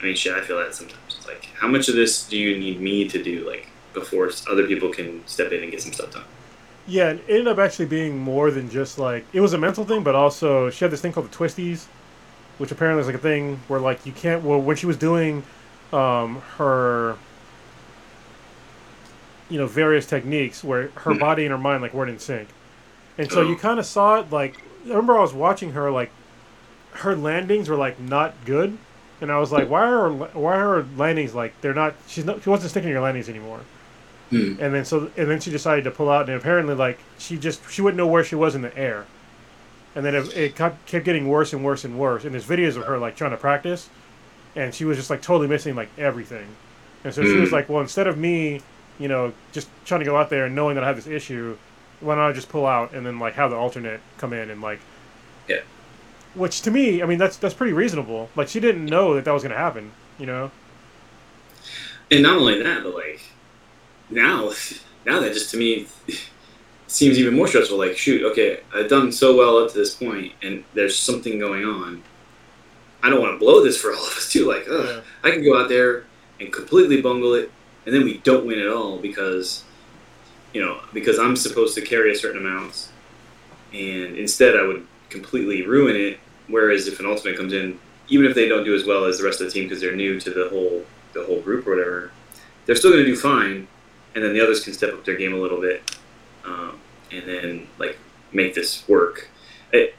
I 0.00 0.02
mean, 0.02 0.16
shit, 0.16 0.34
I 0.34 0.40
feel 0.40 0.58
that 0.58 0.74
sometimes. 0.74 0.98
It's 1.16 1.28
like, 1.28 1.44
how 1.54 1.68
much 1.68 1.88
of 1.88 1.94
this 1.94 2.26
do 2.28 2.36
you 2.36 2.58
need 2.58 2.80
me 2.80 3.06
to 3.08 3.22
do, 3.22 3.48
like 3.48 3.68
before 3.92 4.30
other 4.50 4.66
people 4.66 4.90
can 4.90 5.26
step 5.26 5.52
in 5.52 5.62
and 5.62 5.70
get 5.70 5.82
some 5.82 5.92
stuff 5.92 6.12
done? 6.12 6.24
Yeah, 6.86 7.10
it 7.10 7.24
ended 7.28 7.48
up 7.48 7.58
actually 7.58 7.86
being 7.86 8.18
more 8.18 8.50
than 8.50 8.68
just 8.68 8.98
like 8.98 9.24
it 9.32 9.40
was 9.40 9.52
a 9.52 9.58
mental 9.58 9.84
thing, 9.84 10.02
but 10.02 10.14
also 10.14 10.70
she 10.70 10.84
had 10.84 10.90
this 10.92 11.00
thing 11.00 11.12
called 11.12 11.30
the 11.30 11.36
twisties, 11.36 11.86
which 12.58 12.72
apparently 12.72 13.00
is 13.00 13.06
like 13.06 13.16
a 13.16 13.18
thing 13.18 13.60
where 13.68 13.80
like 13.80 14.04
you 14.04 14.12
can't. 14.12 14.42
Well, 14.42 14.60
when 14.60 14.76
she 14.76 14.86
was 14.86 14.96
doing 14.96 15.44
um, 15.92 16.40
her, 16.56 17.16
you 19.48 19.58
know, 19.58 19.66
various 19.66 20.06
techniques 20.06 20.64
where 20.64 20.88
her 20.96 21.14
body 21.14 21.44
and 21.44 21.52
her 21.52 21.58
mind 21.58 21.82
like 21.82 21.94
weren't 21.94 22.10
in 22.10 22.18
sync, 22.18 22.48
and 23.18 23.30
so 23.30 23.42
you 23.42 23.54
Oh. 23.54 23.58
kind 23.58 23.78
of 23.78 23.86
saw 23.86 24.20
it. 24.20 24.30
Like, 24.32 24.56
I 24.86 24.88
remember 24.90 25.16
I 25.16 25.20
was 25.20 25.34
watching 25.34 25.72
her 25.72 25.90
like, 25.90 26.10
her 26.92 27.14
landings 27.14 27.68
were 27.68 27.76
like 27.76 28.00
not 28.00 28.34
good, 28.44 28.76
and 29.20 29.30
I 29.30 29.38
was 29.38 29.52
like, 29.52 29.68
why 29.68 29.82
are 29.82 30.10
her, 30.10 30.12
why 30.12 30.56
are 30.56 30.82
her 30.82 30.86
landings 30.96 31.34
like 31.34 31.60
they're 31.60 31.74
not? 31.74 31.94
She's 32.08 32.24
not. 32.24 32.42
She 32.42 32.50
wasn't 32.50 32.70
sticking 32.70 32.88
to 32.88 32.92
your 32.92 33.02
landings 33.02 33.28
anymore 33.28 33.60
Hmm. 34.32 34.56
and 34.60 34.74
then 34.74 34.84
so 34.86 35.10
and 35.16 35.30
then 35.30 35.40
she 35.40 35.50
decided 35.50 35.84
to 35.84 35.90
pull 35.90 36.08
out 36.10 36.28
and 36.28 36.38
apparently 36.38 36.74
like 36.74 36.98
she 37.18 37.36
just 37.38 37.70
she 37.70 37.82
wouldn't 37.82 37.98
know 37.98 38.06
where 38.06 38.24
she 38.24 38.34
was 38.34 38.54
in 38.54 38.62
the 38.62 38.76
air 38.76 39.06
and 39.94 40.04
then 40.06 40.14
it, 40.14 40.36
it 40.36 40.56
kept, 40.56 40.90
getting 40.90 41.28
worse 41.28 41.52
and 41.52 41.62
worse 41.62 41.84
and 41.84 41.98
worse 41.98 42.24
and 42.24 42.32
there's 42.34 42.46
videos 42.46 42.76
of 42.76 42.84
her 42.86 42.98
like 42.98 43.14
trying 43.16 43.32
to 43.32 43.36
practice 43.36 43.90
and 44.56 44.74
she 44.74 44.84
was 44.86 44.96
just 44.96 45.10
like 45.10 45.20
totally 45.22 45.46
missing 45.48 45.74
like 45.76 45.90
everything 45.98 46.46
and 47.04 47.12
so 47.14 47.22
she 47.22 47.36
was 47.36 47.50
Mm. 47.50 47.52
like 47.52 47.68
well 47.68 47.82
instead 47.82 48.06
of 48.06 48.16
me 48.16 48.62
you 48.98 49.08
know 49.08 49.32
just 49.52 49.68
trying 49.84 50.00
to 50.00 50.06
go 50.06 50.16
out 50.16 50.30
there 50.30 50.46
and 50.46 50.54
knowing 50.54 50.76
that 50.76 50.84
i 50.84 50.86
have 50.86 50.96
this 50.96 51.06
issue 51.06 51.56
why 52.00 52.14
don't 52.14 52.24
i 52.24 52.32
just 52.32 52.48
pull 52.48 52.66
out 52.66 52.92
and 52.94 53.04
then 53.06 53.18
like 53.18 53.34
have 53.34 53.50
the 53.50 53.56
alternate 53.56 54.00
come 54.18 54.32
in 54.32 54.50
and 54.50 54.62
like 54.62 54.80
Yeah. 55.48 55.60
which 56.34 56.62
to 56.62 56.70
me 56.70 57.02
i 57.02 57.06
mean 57.06 57.18
that's 57.18 57.36
that's 57.36 57.54
pretty 57.54 57.72
reasonable 57.74 58.30
like 58.36 58.48
she 58.48 58.60
didn't 58.60 58.86
know 58.86 59.14
that 59.14 59.24
that 59.26 59.32
was 59.32 59.42
going 59.42 59.52
to 59.52 59.58
happen 59.58 59.92
you 60.18 60.26
know 60.26 60.50
And 62.10 62.22
not 62.22 62.36
only 62.38 62.62
that, 62.62 62.82
but 62.82 62.94
like 62.94 63.20
now, 64.12 64.52
now 65.06 65.20
that 65.20 65.32
just 65.32 65.50
to 65.50 65.56
me 65.56 65.86
seems 66.86 67.18
even 67.18 67.34
more 67.34 67.48
stressful. 67.48 67.78
Like, 67.78 67.96
shoot, 67.96 68.22
okay, 68.32 68.60
I've 68.74 68.88
done 68.88 69.10
so 69.12 69.36
well 69.36 69.58
up 69.58 69.72
to 69.72 69.78
this 69.78 69.94
point, 69.94 70.32
and 70.42 70.64
there's 70.74 70.96
something 70.96 71.38
going 71.38 71.64
on. 71.64 72.02
I 73.02 73.10
don't 73.10 73.20
want 73.20 73.34
to 73.34 73.38
blow 73.38 73.64
this 73.64 73.80
for 73.80 73.92
all 73.92 74.06
of 74.06 74.12
us 74.16 74.30
too. 74.30 74.46
Like, 74.46 74.66
ugh, 74.70 74.86
Yeah. 74.86 75.00
I 75.24 75.30
can 75.32 75.42
go 75.42 75.58
out 75.58 75.68
there 75.68 76.04
and 76.38 76.52
completely 76.52 77.00
bungle 77.00 77.34
it, 77.34 77.50
and 77.86 77.94
then 77.94 78.04
we 78.04 78.18
don't 78.18 78.46
win 78.46 78.58
at 78.58 78.68
all 78.68 78.98
because, 78.98 79.64
you 80.52 80.60
know, 80.60 80.80
because 80.92 81.18
I'm 81.18 81.34
supposed 81.34 81.74
to 81.74 81.80
carry 81.80 82.12
a 82.12 82.16
certain 82.16 82.46
amount, 82.46 82.88
and 83.72 84.16
instead 84.16 84.56
I 84.56 84.62
would 84.62 84.86
completely 85.08 85.66
ruin 85.66 85.96
it. 85.96 86.18
Whereas 86.48 86.86
if 86.86 87.00
an 87.00 87.06
ultimate 87.06 87.36
comes 87.36 87.52
in, 87.52 87.78
even 88.08 88.26
if 88.26 88.34
they 88.34 88.48
don't 88.48 88.64
do 88.64 88.74
as 88.74 88.84
well 88.84 89.04
as 89.04 89.18
the 89.18 89.24
rest 89.24 89.40
of 89.40 89.46
the 89.46 89.52
team 89.52 89.64
because 89.64 89.80
they're 89.80 89.96
new 89.96 90.20
to 90.20 90.30
the 90.30 90.48
whole 90.48 90.84
the 91.12 91.24
whole 91.24 91.40
group 91.40 91.66
or 91.66 91.76
whatever, 91.76 92.10
they're 92.66 92.76
still 92.76 92.90
going 92.90 93.04
to 93.04 93.10
do 93.10 93.16
fine, 93.16 93.68
and 94.14 94.24
then 94.24 94.32
the 94.32 94.40
others 94.40 94.64
can 94.64 94.72
step 94.72 94.92
up 94.92 95.04
their 95.04 95.16
game 95.16 95.32
a 95.32 95.36
little 95.36 95.60
bit, 95.60 95.96
um, 96.44 96.78
and 97.10 97.26
then 97.26 97.68
like 97.78 97.98
make 98.32 98.54
this 98.54 98.86
work. 98.88 99.28
It, 99.72 99.94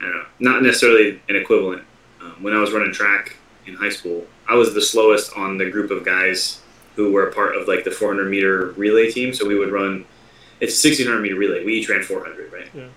I 0.00 0.04
don't 0.04 0.14
know, 0.14 0.24
not 0.38 0.62
necessarily 0.62 1.20
an 1.28 1.36
equivalent. 1.36 1.84
Um, 2.20 2.42
when 2.42 2.54
I 2.54 2.60
was 2.60 2.72
running 2.72 2.92
track 2.92 3.36
in 3.66 3.74
high 3.74 3.90
school, 3.90 4.26
I 4.48 4.54
was 4.54 4.74
the 4.74 4.80
slowest 4.80 5.36
on 5.36 5.58
the 5.58 5.70
group 5.70 5.90
of 5.90 6.04
guys 6.04 6.60
who 6.96 7.12
were 7.12 7.28
a 7.28 7.32
part 7.32 7.56
of 7.56 7.66
like 7.68 7.84
the 7.84 7.90
400 7.90 8.30
meter 8.30 8.72
relay 8.76 9.10
team. 9.10 9.34
So 9.34 9.46
we 9.46 9.58
would 9.58 9.72
run. 9.72 10.04
It's 10.60 10.82
a 10.84 10.88
1600 10.88 11.20
meter 11.20 11.36
relay. 11.36 11.64
We 11.64 11.74
each 11.74 11.88
ran 11.88 12.02
400, 12.02 12.52
right? 12.52 12.68
Yeah. 12.74 12.88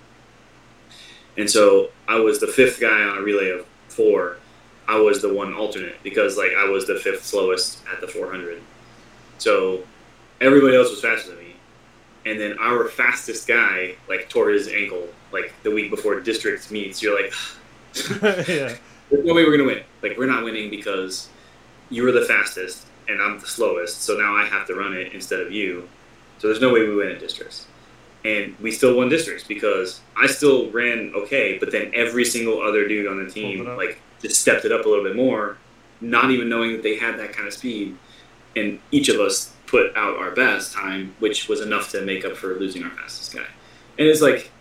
And 1.37 1.49
so 1.49 1.89
I 2.07 2.19
was 2.19 2.39
the 2.39 2.47
fifth 2.47 2.79
guy 2.79 3.03
on 3.03 3.19
a 3.19 3.21
relay 3.21 3.49
of 3.51 3.65
four. 3.89 4.37
I 4.87 4.97
was 4.99 5.21
the 5.21 5.33
one 5.33 5.53
alternate 5.53 6.01
because 6.03 6.37
like 6.37 6.51
I 6.57 6.69
was 6.69 6.87
the 6.87 6.95
fifth 6.95 7.25
slowest 7.25 7.83
at 7.91 8.01
the 8.01 8.07
400. 8.07 8.61
So 9.37 9.83
everybody 10.41 10.75
else 10.75 10.89
was 10.89 11.01
faster 11.01 11.29
than 11.29 11.39
me. 11.39 11.55
And 12.25 12.39
then 12.39 12.57
our 12.59 12.87
fastest 12.89 13.47
guy 13.47 13.95
like 14.09 14.29
tore 14.29 14.49
his 14.49 14.67
ankle 14.67 15.07
like 15.31 15.53
the 15.63 15.71
week 15.71 15.89
before 15.89 16.19
district 16.19 16.71
meets. 16.71 17.01
You're 17.01 17.21
like, 17.21 17.33
yeah 18.47 18.75
there's 19.09 19.25
no 19.25 19.33
way 19.33 19.43
we're 19.45 19.55
gonna 19.57 19.67
win. 19.67 19.83
Like 20.01 20.17
we're 20.17 20.27
not 20.27 20.43
winning 20.43 20.69
because 20.69 21.29
you 21.89 22.03
were 22.03 22.11
the 22.11 22.25
fastest 22.25 22.85
and 23.07 23.21
I'm 23.21 23.39
the 23.39 23.47
slowest. 23.47 24.01
So 24.01 24.17
now 24.17 24.35
I 24.35 24.45
have 24.45 24.67
to 24.67 24.75
run 24.75 24.93
it 24.93 25.13
instead 25.13 25.39
of 25.39 25.51
you. 25.51 25.87
So 26.39 26.47
there's 26.47 26.61
no 26.61 26.73
way 26.73 26.87
we 26.87 26.95
win 26.95 27.09
at 27.09 27.19
districts. 27.19 27.67
And 28.25 28.55
we 28.59 28.71
still 28.71 28.97
won 28.97 29.09
districts 29.09 29.45
because 29.45 30.01
I 30.15 30.27
still 30.27 30.69
ran 30.71 31.13
okay, 31.15 31.57
but 31.57 31.71
then 31.71 31.91
every 31.93 32.25
single 32.25 32.61
other 32.61 32.87
dude 32.87 33.07
on 33.07 33.23
the 33.23 33.31
team 33.31 33.57
Pulled 33.57 33.67
it 33.67 33.71
up. 33.71 33.77
like 33.77 34.01
just 34.21 34.41
stepped 34.41 34.65
it 34.65 34.71
up 34.71 34.85
a 34.85 34.89
little 34.89 35.03
bit 35.03 35.15
more, 35.15 35.57
not 36.01 36.31
even 36.31 36.49
knowing 36.49 36.73
that 36.73 36.83
they 36.83 36.97
had 36.97 37.17
that 37.19 37.31
kind 37.33 37.47
of 37.47 37.53
speed. 37.53 37.95
And 38.55 38.79
each 38.91 39.07
of 39.07 39.19
us 39.19 39.53
put 39.67 39.95
out 39.95 40.17
our 40.17 40.31
best 40.31 40.73
time, 40.73 41.13
which 41.19 41.47
was 41.47 41.61
enough 41.61 41.91
to 41.91 42.01
make 42.01 42.25
up 42.25 42.35
for 42.35 42.55
losing 42.55 42.83
our 42.83 42.89
fastest 42.91 43.35
guy. 43.35 43.45
And 43.99 44.07
it's 44.07 44.21
like 44.21 44.51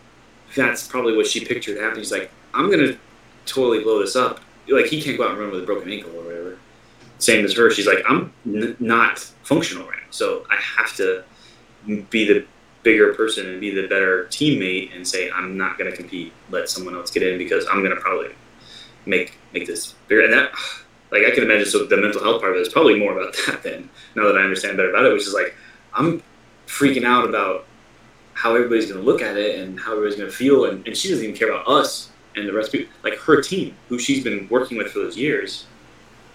that's 0.55 0.87
probably 0.87 1.17
what 1.17 1.27
she 1.27 1.45
pictured 1.45 1.79
happening. 1.79 2.03
She's 2.03 2.13
like, 2.13 2.31
I'm 2.53 2.71
gonna 2.71 2.97
totally 3.47 3.83
blow 3.83 4.01
this 4.01 4.17
up. 4.17 4.41
Like 4.69 4.87
he 4.87 5.01
can't 5.01 5.17
go 5.17 5.25
out 5.25 5.31
and 5.31 5.39
run 5.39 5.51
with 5.51 5.63
a 5.63 5.67
broken 5.67 5.91
ankle 5.91 6.13
or 6.17 6.25
whatever. 6.25 6.59
Same 7.19 7.45
as 7.45 7.55
her. 7.57 7.71
She's 7.71 7.87
like, 7.87 8.05
I'm 8.09 8.33
n- 8.45 8.77
not 8.79 9.19
functional 9.43 9.87
right 9.87 9.97
now, 9.97 10.11
so 10.11 10.45
I 10.51 10.57
have 10.57 10.95
to 10.97 11.25
be 12.11 12.27
the 12.27 12.45
bigger 12.83 13.15
person 13.15 13.49
and 13.49 13.61
be 13.61 13.71
the 13.71 13.89
better 13.89 14.27
teammate 14.27 14.95
and 14.95 15.07
say 15.07 15.31
I'm 15.31 15.57
not 15.57 15.79
going 15.79 15.91
to 15.91 15.97
compete. 15.97 16.33
Let 16.51 16.69
someone 16.69 16.95
else 16.95 17.11
get 17.11 17.23
in 17.23 17.39
because 17.39 17.67
I'm 17.69 17.83
going 17.83 17.95
to 17.95 18.01
probably 18.01 18.29
make 19.07 19.39
make 19.53 19.67
this 19.67 19.95
bigger. 20.09 20.23
And 20.23 20.33
that, 20.33 20.53
like, 21.23 21.33
I 21.33 21.35
can 21.35 21.45
imagine. 21.45 21.67
So 21.67 21.85
the 21.85 21.97
mental 21.97 22.23
health 22.23 22.41
part 22.41 22.53
of 22.53 22.59
it 22.59 22.63
is 22.67 22.69
probably 22.73 22.99
more 22.99 23.19
about 23.19 23.35
that. 23.47 23.63
Then 23.63 23.89
now 24.15 24.25
that 24.27 24.37
I 24.37 24.43
understand 24.43 24.77
better 24.77 24.91
about 24.91 25.07
it, 25.07 25.13
which 25.13 25.27
is 25.27 25.35
like 25.35 25.55
I'm 25.95 26.23
freaking 26.67 27.05
out 27.05 27.29
about 27.29 27.67
how 28.35 28.55
everybody's 28.55 28.91
going 28.91 29.01
to 29.01 29.07
look 29.07 29.23
at 29.23 29.37
it 29.37 29.59
and 29.61 29.81
how 29.81 29.93
everybody's 29.93 30.19
going 30.19 30.31
to 30.31 30.37
feel, 30.37 30.67
and, 30.67 30.87
and 30.87 30.97
she 30.97 31.09
doesn't 31.09 31.25
even 31.25 31.37
care 31.37 31.51
about 31.51 31.67
us 31.69 32.11
and 32.37 32.47
the 32.47 32.53
rest 32.53 32.69
of 32.69 32.73
people, 32.81 32.93
like 33.03 33.19
her 33.21 33.41
team, 33.41 33.75
who 33.89 33.99
she's 33.99 34.23
been 34.23 34.47
working 34.51 34.77
with 34.77 34.89
for 34.93 34.99
those 34.99 35.17
years. 35.17 35.65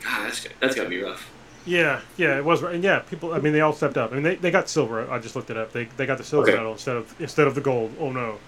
God, 0.04 0.26
that's 0.26 0.48
that's 0.60 0.76
got 0.76 0.84
to 0.84 0.90
be 0.90 1.02
rough. 1.02 1.30
Yeah, 1.64 2.02
yeah, 2.18 2.38
it 2.38 2.44
was. 2.44 2.64
And 2.64 2.84
yeah, 2.84 3.00
people. 3.00 3.34
I 3.36 3.40
mean, 3.40 3.54
they 3.54 3.62
all 3.62 3.72
stepped 3.74 3.98
up. 3.98 4.12
I 4.12 4.16
mean, 4.16 4.24
they, 4.24 4.34
they 4.36 4.50
got 4.50 4.68
silver. 4.68 5.10
I 5.12 5.20
just 5.20 5.36
looked 5.36 5.52
it 5.52 5.58
up. 5.58 5.72
They, 5.72 5.86
they 5.86 6.08
got 6.08 6.18
the 6.18 6.24
silver 6.24 6.48
Okay. 6.50 6.58
medal 6.58 6.72
instead 6.72 6.96
of 6.98 7.22
instead 7.22 7.46
of 7.46 7.54
the 7.54 7.62
gold. 7.62 7.94
Oh 8.00 8.12
no, 8.12 8.40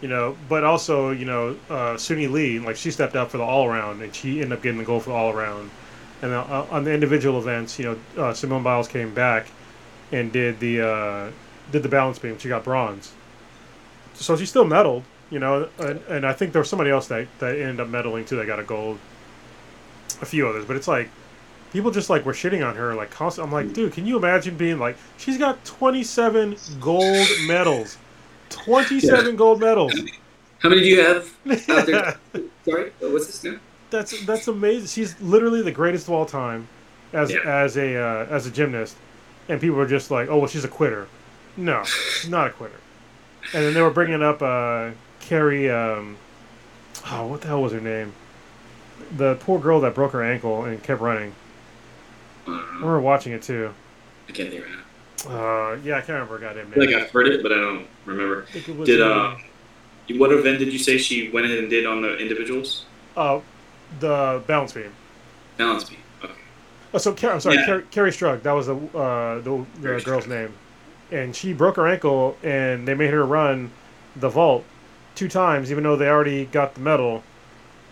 you 0.00 0.08
know. 0.08 0.36
But 0.48 0.64
also, 0.64 1.10
you 1.10 1.24
know, 1.24 1.56
uh, 1.68 1.94
Suni 1.94 2.30
Lee, 2.30 2.58
like 2.58 2.76
she 2.76 2.90
stepped 2.90 3.16
up 3.16 3.30
for 3.30 3.38
the 3.38 3.44
all 3.44 3.66
around, 3.66 4.02
and 4.02 4.14
she 4.14 4.40
ended 4.40 4.52
up 4.58 4.62
getting 4.62 4.78
the 4.78 4.84
gold 4.84 5.04
for 5.04 5.10
the 5.10 5.16
all 5.16 5.32
around. 5.32 5.70
And 6.22 6.32
then, 6.32 6.38
uh, 6.38 6.66
on 6.70 6.84
the 6.84 6.92
individual 6.92 7.38
events, 7.38 7.78
you 7.78 7.96
know, 8.16 8.22
uh, 8.22 8.34
Simone 8.34 8.62
Biles 8.62 8.88
came 8.88 9.14
back 9.14 9.46
and 10.12 10.32
did 10.32 10.60
the 10.60 10.86
uh, 10.86 11.30
did 11.72 11.82
the 11.82 11.88
balance 11.88 12.18
beam. 12.18 12.38
She 12.38 12.48
got 12.48 12.64
bronze. 12.64 13.12
So 14.14 14.36
she 14.36 14.44
still 14.44 14.64
medaled, 14.64 15.04
you 15.30 15.38
know. 15.38 15.68
And, 15.78 16.00
and 16.08 16.26
I 16.26 16.32
think 16.32 16.52
there 16.52 16.60
was 16.60 16.68
somebody 16.68 16.90
else 16.90 17.08
that 17.08 17.26
that 17.38 17.58
ended 17.58 17.80
up 17.80 17.88
medaling 17.88 18.26
too. 18.26 18.36
That 18.36 18.46
got 18.46 18.58
a 18.58 18.64
gold. 18.64 18.98
A 20.20 20.26
few 20.26 20.46
others, 20.46 20.66
but 20.66 20.76
it's 20.76 20.88
like 20.88 21.08
people 21.72 21.90
just 21.90 22.10
like 22.10 22.24
were 22.24 22.32
shitting 22.32 22.66
on 22.66 22.76
her 22.76 22.94
like 22.94 23.10
constant. 23.10 23.46
I'm 23.46 23.52
like, 23.52 23.72
dude, 23.72 23.92
can 23.92 24.06
you 24.06 24.16
imagine 24.16 24.56
being 24.56 24.78
like, 24.78 24.96
she's 25.16 25.38
got 25.38 25.64
27 25.64 26.56
gold 26.80 27.28
medals, 27.46 27.96
27 28.50 29.36
gold 29.36 29.60
medals. 29.60 29.94
How 30.58 30.68
many 30.68 30.82
do 30.82 30.86
you 30.88 31.00
have 31.00 31.32
out 31.70 31.86
there? 31.86 32.16
Sorry, 32.64 32.90
uh, 33.02 33.08
what's 33.08 33.26
this 33.26 33.42
now? 33.44 33.58
that's 33.90 34.24
that's 34.26 34.46
amazing. 34.48 34.86
She's 34.86 35.20
literally 35.20 35.62
the 35.62 35.72
greatest 35.72 36.06
of 36.06 36.12
all 36.14 36.26
time 36.26 36.68
as 37.12 37.32
Yeah. 37.32 37.40
as 37.44 37.76
a 37.76 37.96
uh, 37.96 38.26
as 38.30 38.46
a 38.46 38.50
gymnast, 38.50 38.96
and 39.48 39.60
people 39.60 39.76
were 39.76 39.86
just 39.86 40.10
like, 40.10 40.28
oh 40.28 40.38
well, 40.38 40.46
she's 40.48 40.64
a 40.64 40.68
quitter. 40.68 41.08
No, 41.56 41.82
she's 41.84 42.30
not 42.30 42.46
a 42.48 42.50
quitter. 42.50 42.78
And 43.54 43.64
then 43.64 43.74
they 43.74 43.82
were 43.82 43.90
bringing 43.90 44.22
up 44.22 44.42
uh, 44.42 44.90
Kerri. 45.20 45.70
Um, 45.70 46.16
oh, 47.10 47.26
what 47.26 47.40
the 47.40 47.48
hell 47.48 47.62
was 47.62 47.72
her 47.72 47.80
name? 47.80 48.12
The 49.16 49.34
poor 49.36 49.58
girl 49.58 49.80
that 49.80 49.94
broke 49.94 50.12
her 50.12 50.22
ankle 50.22 50.64
and 50.64 50.80
kept 50.82 51.00
running. 51.00 51.32
I 52.46 52.50
I 52.50 52.54
know. 52.54 52.62
remember 52.74 53.00
watching 53.00 53.32
it 53.32 53.42
too. 53.42 53.72
I 54.28 54.32
can't 54.32 54.50
think 54.50 54.66
now. 54.66 54.74
Uh, 55.28 55.76
yeah, 55.84 55.96
I 55.96 56.00
can't 56.00 56.08
remember 56.10 56.34
her 56.34 56.38
goddamn 56.38 56.70
name. 56.70 56.80
like 56.80 56.94
I've 56.94 57.10
heard 57.10 57.28
it, 57.28 57.42
but 57.42 57.52
I 57.52 57.56
don't 57.56 57.86
remember. 58.06 58.42
I 58.48 58.52
think 58.52 58.68
it 58.68 58.76
was, 58.76 58.86
Did 58.86 59.00
uh, 59.02 59.36
what 60.16 60.32
event 60.32 60.58
did 60.58 60.72
you 60.72 60.78
say 60.78 60.98
she 60.98 61.30
went 61.30 61.46
in 61.46 61.58
and 61.58 61.70
did 61.70 61.86
on 61.86 62.00
the 62.02 62.16
individuals? 62.18 62.84
uh, 63.16 63.40
the 63.98 64.42
balance 64.46 64.72
beam. 64.72 64.92
Balance 65.56 65.84
beam. 65.90 65.98
Okay. 66.24 66.32
Oh, 66.94 66.98
so 66.98 67.12
Car- 67.12 67.32
I'm 67.32 67.40
sorry, 67.40 67.56
Yeah. 67.56 67.66
Car- 67.66 67.82
Kerri 67.92 68.10
Strug. 68.12 68.42
That 68.42 68.52
was 68.52 68.66
the 68.68 68.76
uh, 68.76 69.36
the, 69.40 69.64
the 69.80 70.00
girl's 70.04 70.24
Strug. 70.24 70.28
name, 70.28 70.52
and 71.10 71.34
she 71.36 71.52
broke 71.52 71.76
her 71.76 71.86
ankle, 71.86 72.36
and 72.42 72.86
they 72.88 72.94
made 72.94 73.10
her 73.10 73.24
run 73.26 73.70
the 74.16 74.28
vault 74.28 74.64
two 75.16 75.28
times, 75.28 75.70
even 75.70 75.84
though 75.84 75.96
they 75.96 76.08
already 76.08 76.46
got 76.46 76.74
the 76.74 76.80
medal, 76.80 77.22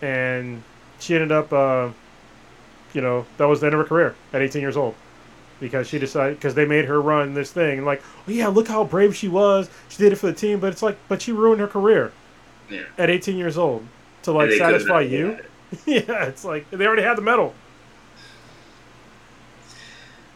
and 0.01 0.63
she 0.99 1.13
ended 1.15 1.31
up, 1.31 1.51
uh, 1.53 1.89
you 2.93 3.01
know, 3.01 3.25
that 3.37 3.45
was 3.45 3.59
the 3.61 3.67
end 3.67 3.75
of 3.75 3.79
her 3.81 3.85
career 3.87 4.15
at 4.33 4.41
18 4.41 4.61
years 4.61 4.75
old. 4.77 4.95
Because 5.59 5.87
she 5.87 5.99
decided, 5.99 6.37
because 6.37 6.55
they 6.55 6.65
made 6.65 6.85
her 6.85 7.01
run 7.01 7.33
this 7.33 7.51
thing, 7.51 7.77
and 7.79 7.85
like, 7.85 8.01
oh 8.27 8.31
yeah, 8.31 8.47
look 8.47 8.67
how 8.69 8.83
brave 8.85 9.15
she 9.15 9.27
was. 9.27 9.69
She 9.89 9.97
did 9.97 10.13
it 10.13 10.15
for 10.15 10.27
the 10.27 10.33
team, 10.33 10.59
but 10.59 10.71
it's 10.71 10.81
like, 10.81 10.97
but 11.09 11.21
she 11.21 11.31
ruined 11.33 11.59
her 11.59 11.67
career 11.67 12.11
Yeah. 12.69 12.83
at 12.97 13.09
18 13.09 13.35
years 13.37 13.57
old 13.57 13.85
to 14.23 14.31
like 14.31 14.43
And 14.43 14.51
they 14.53 14.57
could've 14.59 14.81
satisfy 14.83 15.01
you. 15.01 15.39
yeah, 15.85 16.25
it's 16.25 16.45
like 16.45 16.69
they 16.71 16.85
already 16.87 17.01
had 17.03 17.17
the 17.17 17.21
medal. 17.21 17.53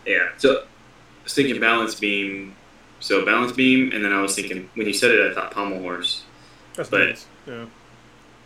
Yeah. 0.06 0.30
So 0.38 0.58
I 0.62 0.64
was 1.24 1.34
thinking 1.34 1.60
balance 1.60 1.96
beam. 1.96 2.56
So 3.00 3.26
balance 3.26 3.52
beam, 3.52 3.92
and 3.94 4.04
then 4.04 4.12
I 4.14 4.22
was 4.22 4.36
thinking 4.36 4.70
when 4.76 4.88
you 4.88 4.94
said 4.94 5.12
it, 5.12 5.32
I 5.32 5.34
thought 5.34 5.52
pommel 5.52 5.80
horse. 5.80 6.24
That's 6.76 6.90
But- 6.90 7.08
nice. 7.08 7.26
Yeah. 7.48 7.66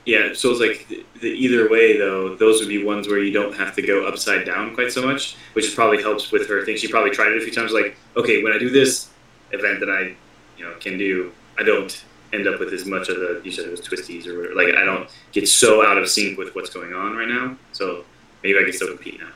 Yeah, 0.08 0.34
so 0.34 0.52
it's 0.52 0.62
like 0.62 0.88
the, 0.88 1.06
the, 1.20 1.28
either 1.28 1.70
way 1.70 1.98
though, 1.98 2.34
those 2.34 2.62
would 2.62 2.70
be 2.70 2.82
ones 2.82 3.10
where 3.10 3.20
you 3.20 3.34
don't 3.34 3.54
have 3.54 3.76
to 3.76 3.82
go 3.82 4.08
upside 4.08 4.46
down 4.46 4.74
quite 4.74 4.90
so 4.90 5.06
much, 5.06 5.36
which 5.52 5.76
probably 5.76 6.02
helps 6.02 6.32
with 6.32 6.48
her 6.48 6.64
thing. 6.64 6.78
She 6.78 6.88
probably 6.88 7.12
tried 7.12 7.34
it 7.34 7.38
a 7.38 7.42
few 7.42 7.52
times. 7.52 7.74
Like, 7.74 7.98
okay, 8.16 8.42
when 8.42 8.54
I 8.54 8.58
do 8.58 8.70
this 8.70 9.10
event 9.52 9.82
that 9.82 9.90
I, 9.90 10.16
you 10.58 10.64
know, 10.64 10.74
can 10.80 10.98
do, 10.98 11.34
I 11.60 11.64
don't 11.64 12.06
end 12.32 12.48
up 12.48 12.58
with 12.58 12.72
as 12.72 12.86
much 12.86 13.10
of 13.10 13.18
the 13.18 13.42
you 13.44 13.52
said 13.52 13.66
it 13.66 13.72
was 13.72 13.82
twisties 13.82 14.28
or 14.28 14.38
whatever. 14.38 14.56
Like, 14.56 14.76
I 14.76 14.86
don't 14.86 15.10
get 15.34 15.46
so 15.46 15.86
out 15.86 15.98
of 15.98 16.08
sync 16.08 16.38
with 16.38 16.56
what's 16.56 16.70
going 16.70 16.94
on 16.94 17.18
right 17.18 17.28
now. 17.28 17.58
So 17.74 18.06
maybe 18.44 18.58
I 18.58 18.64
can 18.64 18.72
still 18.72 18.88
compete 18.88 19.20
now. 19.20 19.32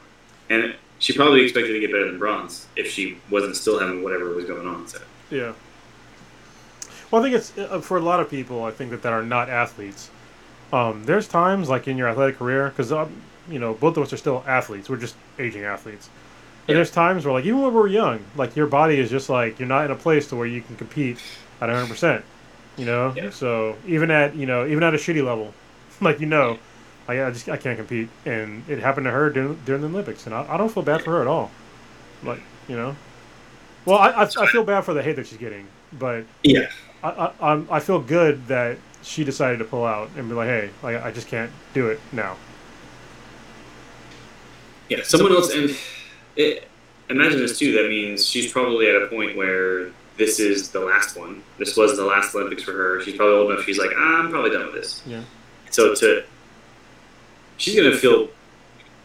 And 0.49 0.73
she 0.99 1.11
probably 1.11 1.41
expected 1.43 1.73
to 1.73 1.81
get 1.81 1.91
better 1.91 2.05
than 2.05 2.17
bronze 2.17 2.67
if 2.77 2.89
she 2.89 3.17
wasn't 3.29 3.57
still 3.57 3.77
having 3.77 4.03
whatever 4.03 4.33
was 4.33 4.45
going 4.45 4.65
on. 4.65 4.87
So 4.87 5.01
Yeah. 5.31 5.51
Well, 7.11 7.21
I 7.21 7.25
think 7.25 7.35
it's 7.35 7.57
uh, 7.57 7.81
for 7.81 7.97
a 7.97 8.01
lot 8.01 8.21
of 8.21 8.29
people. 8.29 8.63
I 8.63 8.71
think 8.71 8.91
that 8.91 9.01
that 9.01 9.11
are 9.11 9.21
not 9.21 9.49
athletes. 9.49 10.09
Um, 10.73 11.03
there's 11.03 11.27
times 11.27 11.69
like 11.69 11.87
in 11.87 11.97
your 11.97 12.07
athletic 12.07 12.37
career 12.37 12.69
because 12.69 12.91
um, 12.91 13.21
you 13.49 13.59
know 13.59 13.73
both 13.73 13.97
of 13.97 14.03
us 14.03 14.13
are 14.13 14.17
still 14.17 14.43
athletes. 14.47 14.89
We're 14.89 14.97
just 14.97 15.15
aging 15.39 15.63
athletes. 15.63 16.09
And 16.67 16.77
there's 16.77 16.91
times 16.91 17.25
where 17.25 17.33
like 17.33 17.45
even 17.45 17.61
when 17.61 17.73
we're 17.73 17.87
young, 17.87 18.23
like 18.35 18.55
your 18.55 18.67
body 18.67 18.99
is 18.99 19.09
just 19.09 19.29
like 19.29 19.59
you're 19.59 19.67
not 19.67 19.85
in 19.85 19.91
a 19.91 19.95
place 19.95 20.27
to 20.29 20.35
where 20.35 20.47
you 20.47 20.61
can 20.61 20.75
compete 20.75 21.17
at 21.59 21.67
100. 21.67 21.89
percent 21.89 22.25
You 22.77 22.85
know. 22.85 23.13
Yeah. 23.15 23.29
So 23.31 23.75
even 23.85 24.11
at 24.11 24.35
you 24.35 24.45
know 24.45 24.65
even 24.65 24.83
at 24.83 24.93
a 24.93 24.97
shitty 24.97 25.25
level, 25.25 25.53
like 26.01 26.19
you 26.19 26.27
know, 26.27 26.59
like 27.07 27.19
I 27.19 27.31
just 27.31 27.49
I 27.49 27.57
can't 27.57 27.77
compete, 27.77 28.09
and 28.25 28.63
it 28.69 28.79
happened 28.79 29.05
to 29.05 29.11
her 29.11 29.29
during, 29.29 29.55
during 29.65 29.81
the 29.81 29.87
Olympics, 29.87 30.25
and 30.25 30.35
I, 30.35 30.53
I 30.53 30.57
don't 30.57 30.69
feel 30.69 30.83
bad 30.83 31.03
for 31.03 31.11
her 31.11 31.21
at 31.21 31.27
all. 31.27 31.51
Like 32.23 32.41
you 32.67 32.77
know. 32.77 32.95
Well, 33.83 33.97
I, 33.97 34.09
I, 34.09 34.23
I 34.23 34.45
feel 34.45 34.63
bad 34.63 34.81
for 34.81 34.93
the 34.93 35.01
hate 35.01 35.15
that 35.15 35.25
she's 35.25 35.39
getting, 35.39 35.67
but 35.91 36.23
yeah, 36.43 36.69
I, 37.03 37.09
I, 37.09 37.31
I'm, 37.41 37.67
I 37.71 37.79
feel 37.79 37.99
good 37.99 38.47
that 38.47 38.77
she 39.03 39.23
decided 39.23 39.59
to 39.59 39.65
pull 39.65 39.85
out 39.85 40.09
and 40.15 40.27
be 40.29 40.35
like, 40.35 40.47
hey, 40.47 40.69
I, 40.83 41.07
I 41.07 41.11
just 41.11 41.27
can't 41.27 41.51
do 41.73 41.89
it 41.89 41.99
now. 42.11 42.37
Yeah, 44.89 45.03
someone 45.03 45.31
else, 45.31 45.53
and 45.53 45.75
it, 46.35 46.67
imagine 47.09 47.39
this 47.39 47.57
too. 47.57 47.71
That 47.73 47.89
means 47.89 48.27
she's 48.27 48.51
probably 48.51 48.89
at 48.89 49.01
a 49.01 49.07
point 49.07 49.37
where 49.37 49.91
this 50.17 50.39
is 50.39 50.69
the 50.69 50.79
last 50.79 51.17
one. 51.17 51.41
This 51.57 51.77
was 51.77 51.97
the 51.97 52.05
last 52.05 52.35
Olympics 52.35 52.63
for 52.63 52.73
her. 52.73 53.01
She's 53.01 53.15
probably 53.15 53.35
old 53.35 53.51
enough. 53.51 53.65
She's 53.65 53.79
like, 53.79 53.91
ah, 53.95 54.19
I'm 54.19 54.29
probably 54.29 54.51
done 54.51 54.65
with 54.65 54.75
this. 54.75 55.01
Yeah. 55.05 55.23
So 55.69 55.95
to, 55.95 56.23
she's 57.57 57.75
gonna 57.75 57.95
feel 57.95 58.29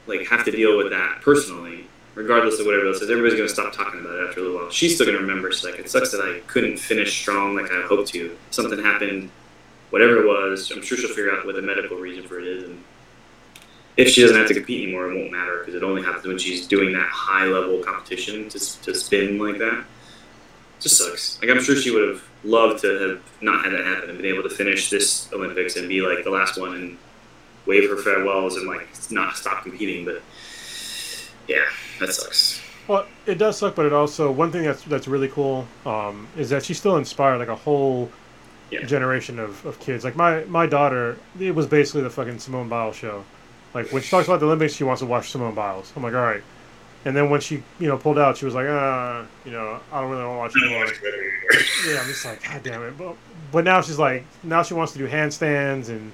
like 0.06 0.26
have 0.26 0.44
to 0.44 0.50
deal 0.50 0.76
with 0.76 0.90
that 0.90 1.20
personally, 1.22 1.86
regardless 2.14 2.58
of 2.58 2.66
whatever 2.66 2.86
else 2.86 2.98
says. 2.98 3.10
Everybody's 3.10 3.38
gonna 3.38 3.48
stop 3.48 3.72
talking 3.72 4.00
about 4.00 4.14
it 4.14 4.28
after 4.28 4.40
a 4.40 4.42
little 4.42 4.58
while. 4.58 4.70
She's 4.70 4.94
still 4.94 5.06
gonna 5.06 5.18
remember. 5.18 5.52
She's 5.52 5.64
like, 5.64 5.78
it 5.78 5.88
sucks 5.88 6.10
that 6.12 6.20
I 6.20 6.40
couldn't 6.48 6.78
finish 6.78 7.20
strong 7.20 7.54
like 7.54 7.70
I 7.70 7.82
hoped 7.82 8.08
to. 8.08 8.36
Something 8.50 8.82
happened, 8.82 9.30
whatever 9.90 10.22
it 10.22 10.26
was. 10.26 10.70
I'm 10.70 10.82
sure 10.82 10.98
she'll 10.98 11.08
figure 11.08 11.32
out 11.32 11.46
what 11.46 11.54
the 11.54 11.62
medical 11.62 11.96
reason 11.96 12.26
for 12.26 12.38
it 12.38 12.46
is, 12.46 12.64
and 12.64 12.82
if 13.96 14.08
she 14.08 14.22
doesn't 14.22 14.36
have 14.36 14.48
to 14.48 14.54
compete 14.54 14.82
anymore, 14.82 15.10
it 15.10 15.16
won't 15.16 15.32
matter 15.32 15.58
because 15.60 15.74
it 15.74 15.82
only 15.82 16.02
happens 16.02 16.26
when 16.26 16.38
she's 16.38 16.66
doing 16.66 16.92
that 16.92 17.08
high 17.08 17.46
level 17.46 17.82
competition 17.82 18.48
to, 18.50 18.58
to 18.82 18.94
spin 18.94 19.38
like 19.38 19.58
that. 19.58 19.78
It 19.78 20.82
just 20.82 20.98
sucks. 20.98 21.40
Like 21.40 21.50
I'm 21.50 21.62
sure 21.62 21.76
she 21.76 21.90
would 21.90 22.08
have 22.08 22.22
loved 22.44 22.82
to 22.82 22.88
have 22.98 23.22
not 23.40 23.64
had 23.64 23.72
that 23.72 23.84
happen 23.84 24.10
and 24.10 24.18
been 24.18 24.26
able 24.26 24.42
to 24.42 24.54
finish 24.54 24.90
this 24.90 25.32
Olympics 25.32 25.76
and 25.76 25.88
be 25.88 26.02
like 26.02 26.24
the 26.24 26.30
last 26.30 26.60
one 26.60 26.74
and 26.74 26.98
wave 27.64 27.88
her 27.88 27.96
farewells 27.96 28.56
and 28.56 28.66
like 28.66 28.88
not 29.10 29.36
stop 29.36 29.62
competing. 29.62 30.04
But 30.04 30.20
yeah, 31.48 31.64
that 32.00 32.12
sucks. 32.12 32.60
Well, 32.88 33.06
it 33.24 33.36
does 33.36 33.58
suck, 33.58 33.74
but 33.74 33.86
it 33.86 33.92
also 33.92 34.30
one 34.30 34.52
thing 34.52 34.64
that's 34.64 34.82
that's 34.82 35.08
really 35.08 35.28
cool 35.28 35.66
um, 35.86 36.28
is 36.36 36.50
that 36.50 36.64
she 36.64 36.74
still 36.74 36.98
inspired 36.98 37.38
like 37.38 37.48
a 37.48 37.56
whole 37.56 38.10
Yeah. 38.70 38.84
generation 38.84 39.38
of, 39.38 39.64
of 39.64 39.78
kids. 39.78 40.04
Like 40.04 40.16
my 40.16 40.44
my 40.44 40.66
daughter, 40.66 41.16
it 41.38 41.54
was 41.54 41.66
basically 41.66 42.02
the 42.02 42.10
fucking 42.10 42.38
Simone 42.40 42.68
Biles 42.68 42.96
show. 42.96 43.24
Like 43.74 43.92
when 43.92 44.02
she 44.02 44.10
talks 44.10 44.26
about 44.26 44.40
the 44.40 44.46
Olympics, 44.46 44.74
she 44.74 44.84
wants 44.84 45.00
to 45.00 45.06
watch 45.06 45.30
Simone 45.30 45.54
Biles. 45.54 45.92
I'm 45.96 46.02
like, 46.02 46.14
all 46.14 46.20
right. 46.20 46.42
And 47.04 47.16
then 47.16 47.30
when 47.30 47.40
she 47.40 47.62
you 47.78 47.86
know 47.86 47.96
pulled 47.96 48.18
out, 48.18 48.36
she 48.36 48.44
was 48.44 48.54
like, 48.54 48.66
ah, 48.68 49.24
you 49.44 49.52
know, 49.52 49.78
I 49.92 50.00
don't 50.00 50.10
really 50.10 50.24
want 50.24 50.52
to 50.52 50.58
watch 50.60 50.64
anymore. 50.64 50.86
yeah, 51.88 52.00
I'm 52.00 52.06
just 52.08 52.24
like, 52.24 52.42
God 52.42 52.62
damn 52.64 52.82
it. 52.82 52.98
But, 52.98 53.16
but 53.52 53.64
now 53.64 53.80
she's 53.80 53.98
like, 53.98 54.24
now 54.42 54.62
she 54.64 54.74
wants 54.74 54.92
to 54.94 54.98
do 54.98 55.06
handstands 55.06 55.88
and, 55.88 56.12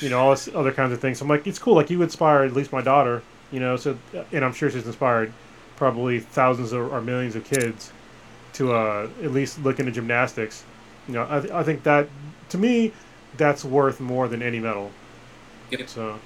you 0.00 0.08
know, 0.08 0.20
all 0.20 0.30
this 0.30 0.48
other 0.54 0.70
kinds 0.70 0.92
of 0.92 1.00
things. 1.00 1.18
So 1.18 1.24
I'm 1.24 1.28
like, 1.28 1.46
it's 1.48 1.58
cool. 1.58 1.74
Like, 1.74 1.90
you 1.90 2.00
inspire 2.02 2.44
at 2.44 2.52
least 2.52 2.72
my 2.72 2.82
daughter, 2.82 3.20
you 3.50 3.58
know, 3.58 3.76
so, 3.76 3.98
and 4.30 4.44
I'm 4.44 4.52
sure 4.52 4.70
she's 4.70 4.86
inspired 4.86 5.32
probably 5.74 6.20
thousands 6.20 6.72
or, 6.72 6.88
or 6.88 7.00
millions 7.00 7.34
of 7.34 7.42
kids 7.44 7.92
to 8.54 8.72
uh, 8.74 9.08
at 9.22 9.32
least 9.32 9.58
look 9.64 9.80
into 9.80 9.90
gymnastics. 9.90 10.64
You 11.08 11.14
know, 11.14 11.26
I, 11.28 11.40
th- 11.40 11.52
I 11.52 11.62
think 11.62 11.82
that, 11.84 12.08
to 12.50 12.58
me, 12.58 12.92
that's 13.36 13.64
worth 13.64 13.98
more 13.98 14.28
than 14.28 14.42
any 14.42 14.60
medal. 14.60 14.92
Yep. 15.70 15.88
So, 15.88 16.18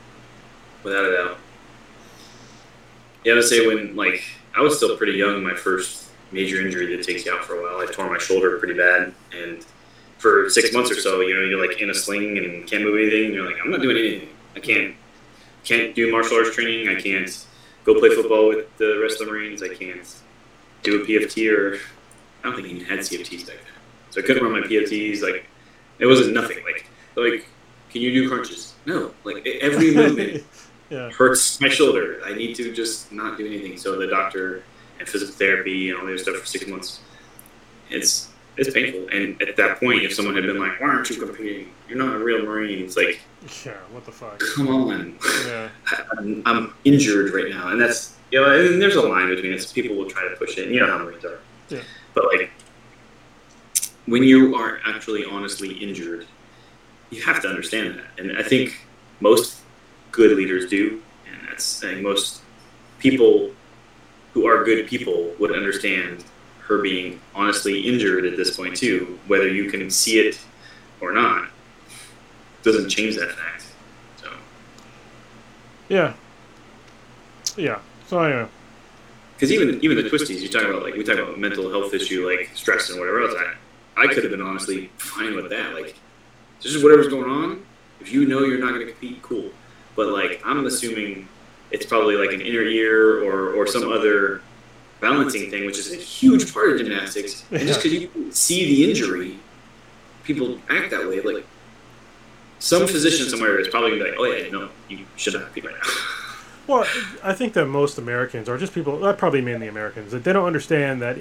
without 0.83 1.05
a 1.05 1.17
doubt. 1.17 1.39
Yeah, 3.25 3.35
to 3.35 3.43
say 3.43 3.67
when 3.67 3.95
like 3.95 4.25
I 4.57 4.61
was 4.61 4.77
still 4.77 4.97
pretty 4.97 5.13
young, 5.13 5.43
my 5.43 5.55
first 5.55 6.11
major 6.33 6.61
injury 6.61 6.97
that 6.97 7.05
takes 7.05 7.25
you 7.25 7.33
out 7.33 7.45
for 7.45 7.55
a 7.55 7.63
while. 7.63 7.81
I 7.81 7.91
tore 7.91 8.11
my 8.11 8.19
shoulder 8.19 8.59
pretty 8.59 8.75
bad, 8.75 9.15
and 9.33 9.65
for 10.19 10.49
six 10.49 10.73
months 10.73 10.91
or 10.91 10.95
so, 10.95 11.21
you 11.21 11.35
know, 11.35 11.43
you're 11.43 11.65
like 11.65 11.81
in 11.81 11.91
a 11.91 11.95
sling 11.95 12.39
and 12.39 12.67
can't 12.67 12.85
move 12.85 12.99
anything. 12.99 13.27
And 13.27 13.35
you're 13.35 13.47
like, 13.47 13.57
I'm 13.63 13.71
not 13.71 13.83
doing 13.83 13.97
anything. 13.97 14.29
I 14.57 14.61
can't 14.61 14.95
can't 15.65 15.95
do 15.95 16.11
martial 16.11 16.37
arts 16.37 16.55
training. 16.55 16.89
I 16.89 17.01
can't 17.01 17.47
go 17.85 17.99
play 17.99 18.11
football 18.11 18.49
with 18.49 18.77
the 18.79 19.01
rest 19.03 19.21
of 19.21 19.27
the 19.27 19.33
Marines. 19.33 19.63
I 19.63 19.69
can't 19.69 20.09
do 20.83 21.03
a 21.03 21.07
PFT 21.07 21.53
or 21.53 21.79
I 22.43 22.49
don't 22.49 22.57
think 22.57 22.69
even 22.69 22.85
had 22.85 23.01
CFTs 23.01 23.47
back 23.47 23.57
then. 23.57 23.72
So 24.13 24.21
I 24.21 24.25
couldn't 24.25 24.45
run 24.45 24.53
my 24.53 24.67
PFTs. 24.67 25.23
Like 25.23 25.47
it 25.99 26.07
wasn't 26.07 26.35
nothing. 26.35 26.63
Like 26.65 26.87
like 27.17 27.47
can 27.91 28.03
you 28.03 28.13
do 28.13 28.29
crunches? 28.29 28.75
No. 28.87 29.13
Like 29.25 29.47
every 29.47 29.95
movement 29.95 30.45
yeah. 30.91 31.11
hurts 31.11 31.61
my 31.61 31.69
shoulder. 31.69 32.21
I 32.25 32.35
need 32.35 32.55
to 32.57 32.73
just 32.73 33.11
not 33.11 33.39
do 33.39 33.47
anything. 33.47 33.77
So 33.77 33.99
the 33.99 34.07
doctor 34.07 34.63
and 34.99 35.09
physical 35.09 35.35
therapy 35.35 35.91
and 35.91 35.99
all 35.99 36.07
the 36.07 36.13
other 36.13 36.23
stuff 36.23 36.37
for 36.37 36.47
six 36.47 36.67
months. 36.67 37.01
It's 37.91 38.29
it's 38.59 38.71
painful. 38.71 39.09
And 39.09 39.41
at 39.41 39.57
that 39.57 39.81
point, 39.81 40.03
if 40.03 40.13
someone 40.13 40.35
had 40.35 40.45
been 40.45 40.59
like, 40.59 40.79
"Why 40.81 40.89
aren't 40.89 41.09
you 41.09 41.17
competing? 41.17 41.73
You're 41.89 41.99
not 41.99 42.15
a 42.15 42.19
real 42.19 42.45
Marine," 42.45 42.85
it's 42.85 42.97
like, 42.97 43.21
Yeah, 43.65 43.73
what 43.91 44.05
the 44.05 44.13
fuck? 44.13 44.43
"Come 44.57 44.69
on, 44.69 45.19
Yeah. 45.47 45.69
I'm, 46.19 46.43
I'm 46.45 46.75
injured 46.85 47.33
right 47.33 47.49
now." 47.49 47.69
And 47.69 47.81
that's 47.81 48.17
you 48.31 48.41
know, 48.41 48.51
and 48.51 48.81
there's 48.81 48.97
a 48.97 49.03
line 49.03 49.29
between 49.29 49.53
it. 49.53 49.73
People 49.75 49.97
will 49.97 50.09
try 50.09 50.29
to 50.29 50.37
push 50.37 50.59
it. 50.59 50.67
And 50.67 50.75
you 50.75 50.81
know 50.81 50.87
how 50.87 50.99
Marines 50.99 51.25
are. 51.25 51.39
Yeah. 51.69 51.81
But 52.15 52.25
like, 52.27 52.51
when 54.07 54.23
you 54.23 54.55
are 54.55 54.81
actually 54.85 55.25
honestly 55.25 55.73
injured, 55.73 56.27
you 57.11 57.23
have 57.23 57.41
to 57.43 57.49
understand 57.49 57.99
that. 57.99 58.19
And 58.19 58.37
I 58.37 58.43
think 58.43 58.87
most 59.21 59.61
good 60.11 60.37
leaders 60.37 60.69
do, 60.69 61.03
and 61.27 61.49
that's 61.49 61.65
saying 61.65 62.03
most 62.03 62.43
people 62.99 63.51
who 64.33 64.47
are 64.47 64.65
good 64.65 64.87
people 64.87 65.35
would 65.39 65.53
understand 65.53 66.25
her 66.61 66.79
being 66.79 67.21
honestly 67.35 67.81
injured 67.81 68.25
at 68.25 68.37
this 68.37 68.57
point 68.57 68.77
too, 68.77 69.19
whether 69.27 69.49
you 69.49 69.71
can 69.71 69.91
see 69.91 70.19
it 70.19 70.39
or 71.01 71.13
not, 71.13 71.49
doesn't 72.63 72.89
change 72.89 73.17
that 73.17 73.33
fact. 73.33 73.67
So 74.17 74.33
Yeah. 75.89 76.15
Yeah. 77.57 77.81
So, 78.07 78.21
anyway. 78.23 78.49
because 79.35 79.51
uh, 79.51 79.55
even 79.55 79.85
even 79.85 79.97
the 79.97 80.09
twisties 80.09 80.41
you 80.41 80.49
talk 80.49 80.65
about 80.65 80.83
like 80.83 80.95
we 80.95 81.05
talk 81.05 81.19
about 81.19 81.39
mental 81.39 81.71
health 81.71 81.93
issue 81.93 82.29
like 82.29 82.51
stress 82.55 82.91
and 82.91 82.99
whatever 82.99 83.23
else 83.23 83.35
I, 83.37 83.55
I 83.97 84.07
could 84.07 84.23
have 84.25 84.31
been 84.31 84.43
honestly 84.43 84.91
fine 84.97 85.35
with 85.35 85.51
that. 85.51 85.75
Like 85.75 85.95
this 86.63 86.75
is 86.75 86.83
whatever's 86.83 87.09
going 87.09 87.31
on 87.31 87.65
if 88.01 88.13
you 88.13 88.27
know 88.27 88.41
you're 88.41 88.59
not 88.59 88.73
going 88.73 88.87
to 88.87 88.93
compete 88.93 89.23
cool. 89.23 89.51
But 89.95 90.09
like 90.09 90.41
i'm 90.45 90.65
assuming 90.65 91.29
it's 91.71 91.85
probably 91.85 92.17
like 92.17 92.33
an 92.33 92.41
inner 92.41 92.63
ear 92.63 93.23
or 93.25 93.53
or 93.55 93.67
some 93.67 93.91
other 93.91 94.41
balancing 95.01 95.51
thing 95.51 95.67
which 95.67 95.79
is 95.79 95.93
a 95.93 95.97
huge 95.97 96.53
part 96.53 96.73
of 96.73 96.79
gymnastics. 96.79 97.45
And 97.51 97.67
just 97.67 97.83
because 97.83 97.99
you 97.99 98.33
see 98.33 98.65
the 98.67 98.91
injury 98.91 99.39
people 100.25 100.59
act 100.71 100.91
that 100.91 101.07
way. 101.07 101.21
Like 101.21 101.47
some 102.59 102.87
physician 102.87 103.29
somewhere 103.29 103.59
is 103.59 103.69
probably 103.69 103.99
gonna 103.99 104.05
be 104.05 104.11
like 104.11 104.19
oh 104.19 104.25
yeah 104.25 104.51
no 104.51 104.69
you 104.89 105.05
should 105.17 105.35
not 105.35 105.45
compete 105.45 105.65
right 105.65 105.75
now. 105.75 105.91
Well, 106.67 106.87
I 107.25 107.33
think 107.33 107.55
that 107.55 107.67
most 107.67 107.99
Americans, 107.99 108.49
or 108.49 108.57
just 108.57 108.73
people, 108.73 109.05
uh, 109.05 109.13
probably 109.15 109.41
mainly 109.41 109.67
Americans, 109.67 110.13
that 110.13 110.23
they 110.23 110.33
don't 110.33 110.47
understand 110.47 111.03
that, 111.03 111.19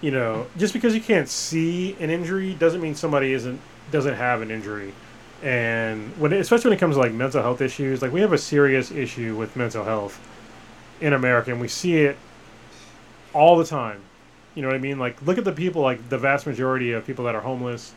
you 0.00 0.10
know, 0.10 0.46
just 0.56 0.72
because 0.72 0.94
you 0.94 1.00
can't 1.00 1.28
see 1.28 1.96
an 2.00 2.10
injury 2.10 2.54
doesn't 2.54 2.80
mean 2.80 2.94
somebody 2.94 3.32
isn't 3.32 3.60
doesn't 3.90 4.14
have 4.14 4.42
an 4.42 4.50
injury. 4.50 4.92
And 5.42 6.16
when, 6.18 6.32
especially 6.32 6.70
when 6.70 6.78
it 6.78 6.80
comes 6.80 6.96
to 6.96 7.00
like 7.00 7.12
mental 7.12 7.42
health 7.42 7.60
issues, 7.60 8.02
like 8.02 8.12
we 8.12 8.20
have 8.20 8.32
a 8.32 8.38
serious 8.38 8.90
issue 8.90 9.36
with 9.36 9.56
mental 9.56 9.84
health 9.84 10.20
in 11.00 11.12
America, 11.12 11.50
and 11.50 11.60
we 11.60 11.68
see 11.68 11.98
it 11.98 12.16
all 13.32 13.56
the 13.56 13.64
time. 13.64 14.00
You 14.54 14.62
know 14.62 14.68
what 14.68 14.74
I 14.74 14.80
mean? 14.80 14.98
Like, 14.98 15.20
look 15.22 15.38
at 15.38 15.44
the 15.44 15.52
people, 15.52 15.82
like 15.82 16.08
the 16.08 16.18
vast 16.18 16.46
majority 16.46 16.92
of 16.92 17.06
people 17.06 17.24
that 17.26 17.34
are 17.34 17.40
homeless. 17.40 17.94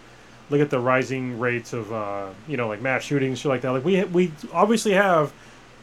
Look 0.51 0.61
at 0.61 0.69
the 0.69 0.79
rising 0.79 1.39
rates 1.39 1.73
of, 1.73 1.91
uh, 1.93 2.29
you 2.47 2.57
know, 2.57 2.67
like 2.67 2.81
mass 2.81 3.03
shootings, 3.03 3.39
shit 3.39 3.49
like 3.49 3.61
that. 3.61 3.71
Like 3.71 3.85
we 3.85 4.03
we 4.05 4.31
obviously 4.53 4.91
have 4.91 5.33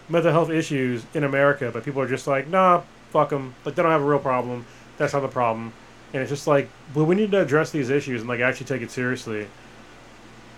mental 0.08 0.30
health 0.30 0.50
issues 0.50 1.04
in 1.14 1.24
America, 1.24 1.70
but 1.72 1.84
people 1.84 2.00
are 2.02 2.08
just 2.08 2.26
like, 2.26 2.48
nah, 2.48 2.82
fuck 3.10 3.30
them. 3.30 3.54
Like 3.64 3.74
they 3.74 3.82
don't 3.82 3.90
have 3.90 4.02
a 4.02 4.06
real 4.06 4.18
problem. 4.18 4.66
That's 4.98 5.12
not 5.12 5.20
the 5.20 5.28
problem. 5.28 5.72
And 6.12 6.22
it's 6.22 6.30
just 6.30 6.46
like, 6.46 6.68
well, 6.94 7.04
we 7.06 7.14
need 7.14 7.30
to 7.32 7.40
address 7.42 7.70
these 7.70 7.90
issues 7.90 8.20
and 8.20 8.28
like 8.28 8.40
actually 8.40 8.66
take 8.66 8.82
it 8.82 8.90
seriously. 8.90 9.46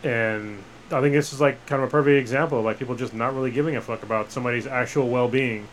And 0.04 0.62
I 0.90 1.00
think 1.00 1.14
this 1.14 1.32
is 1.32 1.40
like 1.40 1.64
kind 1.66 1.82
of 1.82 1.88
a 1.88 1.90
perfect 1.90 2.18
example 2.20 2.58
of 2.60 2.64
like 2.64 2.78
people 2.78 2.94
just 2.94 3.14
not 3.14 3.34
really 3.34 3.50
giving 3.50 3.76
a 3.76 3.80
fuck 3.80 4.02
about 4.02 4.30
somebody's 4.32 4.66
actual 4.66 5.08
well 5.08 5.28
being. 5.28 5.66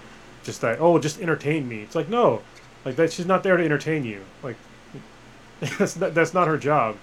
Just 0.44 0.62
that, 0.62 0.80
oh, 0.80 0.98
just 1.00 1.20
entertain 1.22 1.68
me. 1.68 1.82
It's 1.82 1.96
like 1.96 2.10
no, 2.10 2.42
like 2.86 2.96
that. 2.96 3.12
She's 3.12 3.26
not 3.26 3.44
there 3.44 3.58
to 3.58 3.64
entertain 3.64 4.04
you. 4.04 4.22
Like 4.44 4.56
that's 5.78 5.96
not, 5.98 6.14
that's 6.14 6.34
not 6.34 6.48
her 6.48 6.58
job. 6.58 6.98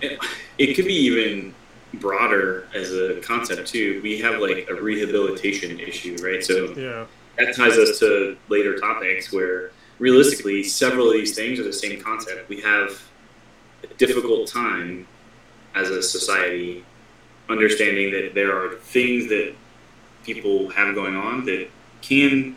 It, 0.00 0.18
it 0.58 0.74
could 0.74 0.86
be 0.86 0.94
even 0.94 1.54
broader 1.94 2.66
as 2.74 2.92
a 2.92 3.20
concept 3.20 3.68
too. 3.68 4.00
We 4.02 4.18
have 4.20 4.40
like 4.40 4.68
a 4.68 4.74
rehabilitation 4.74 5.78
issue, 5.78 6.16
right? 6.22 6.42
So 6.42 6.72
Yeah. 6.76 7.06
that 7.38 7.54
ties 7.54 7.78
us 7.78 7.98
to 8.00 8.36
later 8.48 8.78
topics 8.78 9.32
where 9.32 9.70
realistically 10.02 10.64
several 10.64 11.06
of 11.06 11.12
these 11.12 11.32
things 11.32 11.60
are 11.60 11.62
the 11.62 11.72
same 11.72 12.02
concept. 12.02 12.48
We 12.48 12.60
have 12.60 13.00
a 13.84 13.94
difficult 13.94 14.48
time 14.48 15.06
as 15.76 15.90
a 15.90 16.02
society 16.02 16.84
understanding 17.48 18.10
that 18.10 18.32
there 18.34 18.50
are 18.50 18.74
things 18.78 19.28
that 19.28 19.54
people 20.24 20.70
have 20.70 20.96
going 20.96 21.14
on 21.14 21.44
that 21.44 21.68
can 22.00 22.56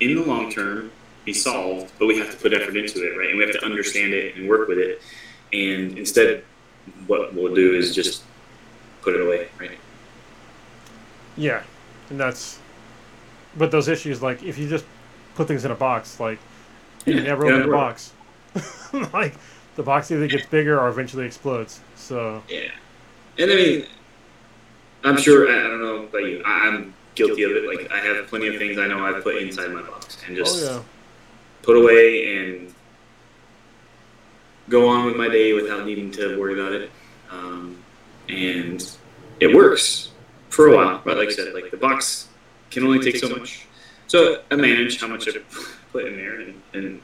in 0.00 0.14
the 0.16 0.22
long 0.22 0.52
term 0.52 0.92
be 1.24 1.32
solved, 1.32 1.92
but 1.98 2.06
we 2.06 2.18
have 2.18 2.30
to 2.30 2.36
put 2.36 2.52
effort 2.52 2.76
into 2.76 3.10
it, 3.10 3.16
right? 3.16 3.30
And 3.30 3.38
we 3.38 3.44
have 3.44 3.58
to 3.58 3.64
understand 3.64 4.12
it 4.12 4.36
and 4.36 4.46
work 4.46 4.68
with 4.68 4.78
it. 4.78 5.00
And 5.54 5.96
instead 5.96 6.44
what 7.06 7.32
we'll 7.32 7.54
do 7.54 7.74
is 7.74 7.94
just 7.94 8.22
put 9.00 9.14
it 9.14 9.22
away, 9.26 9.48
right? 9.58 9.78
Yeah, 11.38 11.62
and 12.10 12.20
that's. 12.20 12.58
But 13.56 13.70
those 13.70 13.88
issues, 13.88 14.20
like 14.20 14.42
if 14.42 14.58
you 14.58 14.68
just 14.68 14.84
put 15.34 15.48
things 15.48 15.64
in 15.64 15.70
a 15.70 15.74
box, 15.74 16.20
like 16.20 16.38
you 17.06 17.14
Yeah, 17.14 17.22
never 17.22 17.46
yeah, 17.46 17.52
open 17.52 17.62
the 17.62 17.68
box, 17.68 18.12
like 19.12 19.34
the 19.76 19.82
box 19.82 20.10
either 20.10 20.26
gets 20.26 20.46
bigger 20.46 20.78
or 20.78 20.88
eventually 20.88 21.26
explodes. 21.26 21.80
So 21.96 22.42
Yeah, 22.48 22.70
and 23.38 23.50
I 23.50 23.54
mean, 23.54 23.86
I'm 25.04 25.16
sure. 25.16 25.48
I 25.50 25.66
I 25.66 25.68
don't 25.68 25.80
know 25.80 25.96
about 26.04 26.24
you. 26.24 26.42
I, 26.44 26.68
I'm 26.68 26.94
guilty 27.14 27.42
of 27.44 27.52
it. 27.52 27.64
Like 27.66 27.90
I 27.90 27.98
have 27.98 28.26
plenty 28.28 28.48
of 28.48 28.56
things 28.58 28.78
I 28.78 28.86
know 28.86 29.04
I've 29.04 29.22
put 29.22 29.36
inside 29.36 29.70
my 29.70 29.82
box 29.82 30.18
and 30.26 30.36
just 30.36 30.64
oh 30.64 30.84
put 31.62 31.76
away 31.76 32.36
and 32.36 32.74
go 34.68 34.88
on 34.88 35.06
with 35.06 35.16
my 35.16 35.28
day 35.28 35.52
without 35.52 35.84
needing 35.84 36.10
to 36.12 36.38
worry 36.38 36.54
about 36.60 36.72
it. 36.72 36.90
Um, 37.30 37.82
and 38.28 38.82
it 39.40 39.54
works 39.54 40.12
for 40.48 40.68
a 40.68 40.76
while, 40.76 41.02
but 41.04 41.16
like 41.16 41.28
I 41.28 41.32
said, 41.32 41.54
like 41.54 41.70
the 41.70 41.76
box 41.76 42.28
can 42.70 42.84
only 42.84 43.00
take 43.00 43.16
so 43.16 43.28
much. 43.28 43.66
So 44.06 44.42
I 44.50 44.56
manage 44.56 45.00
how 45.00 45.08
much 45.08 45.28
I 45.28 45.32
put 45.92 46.06
in 46.06 46.16
there, 46.16 46.40
and, 46.40 46.62
and 46.74 47.02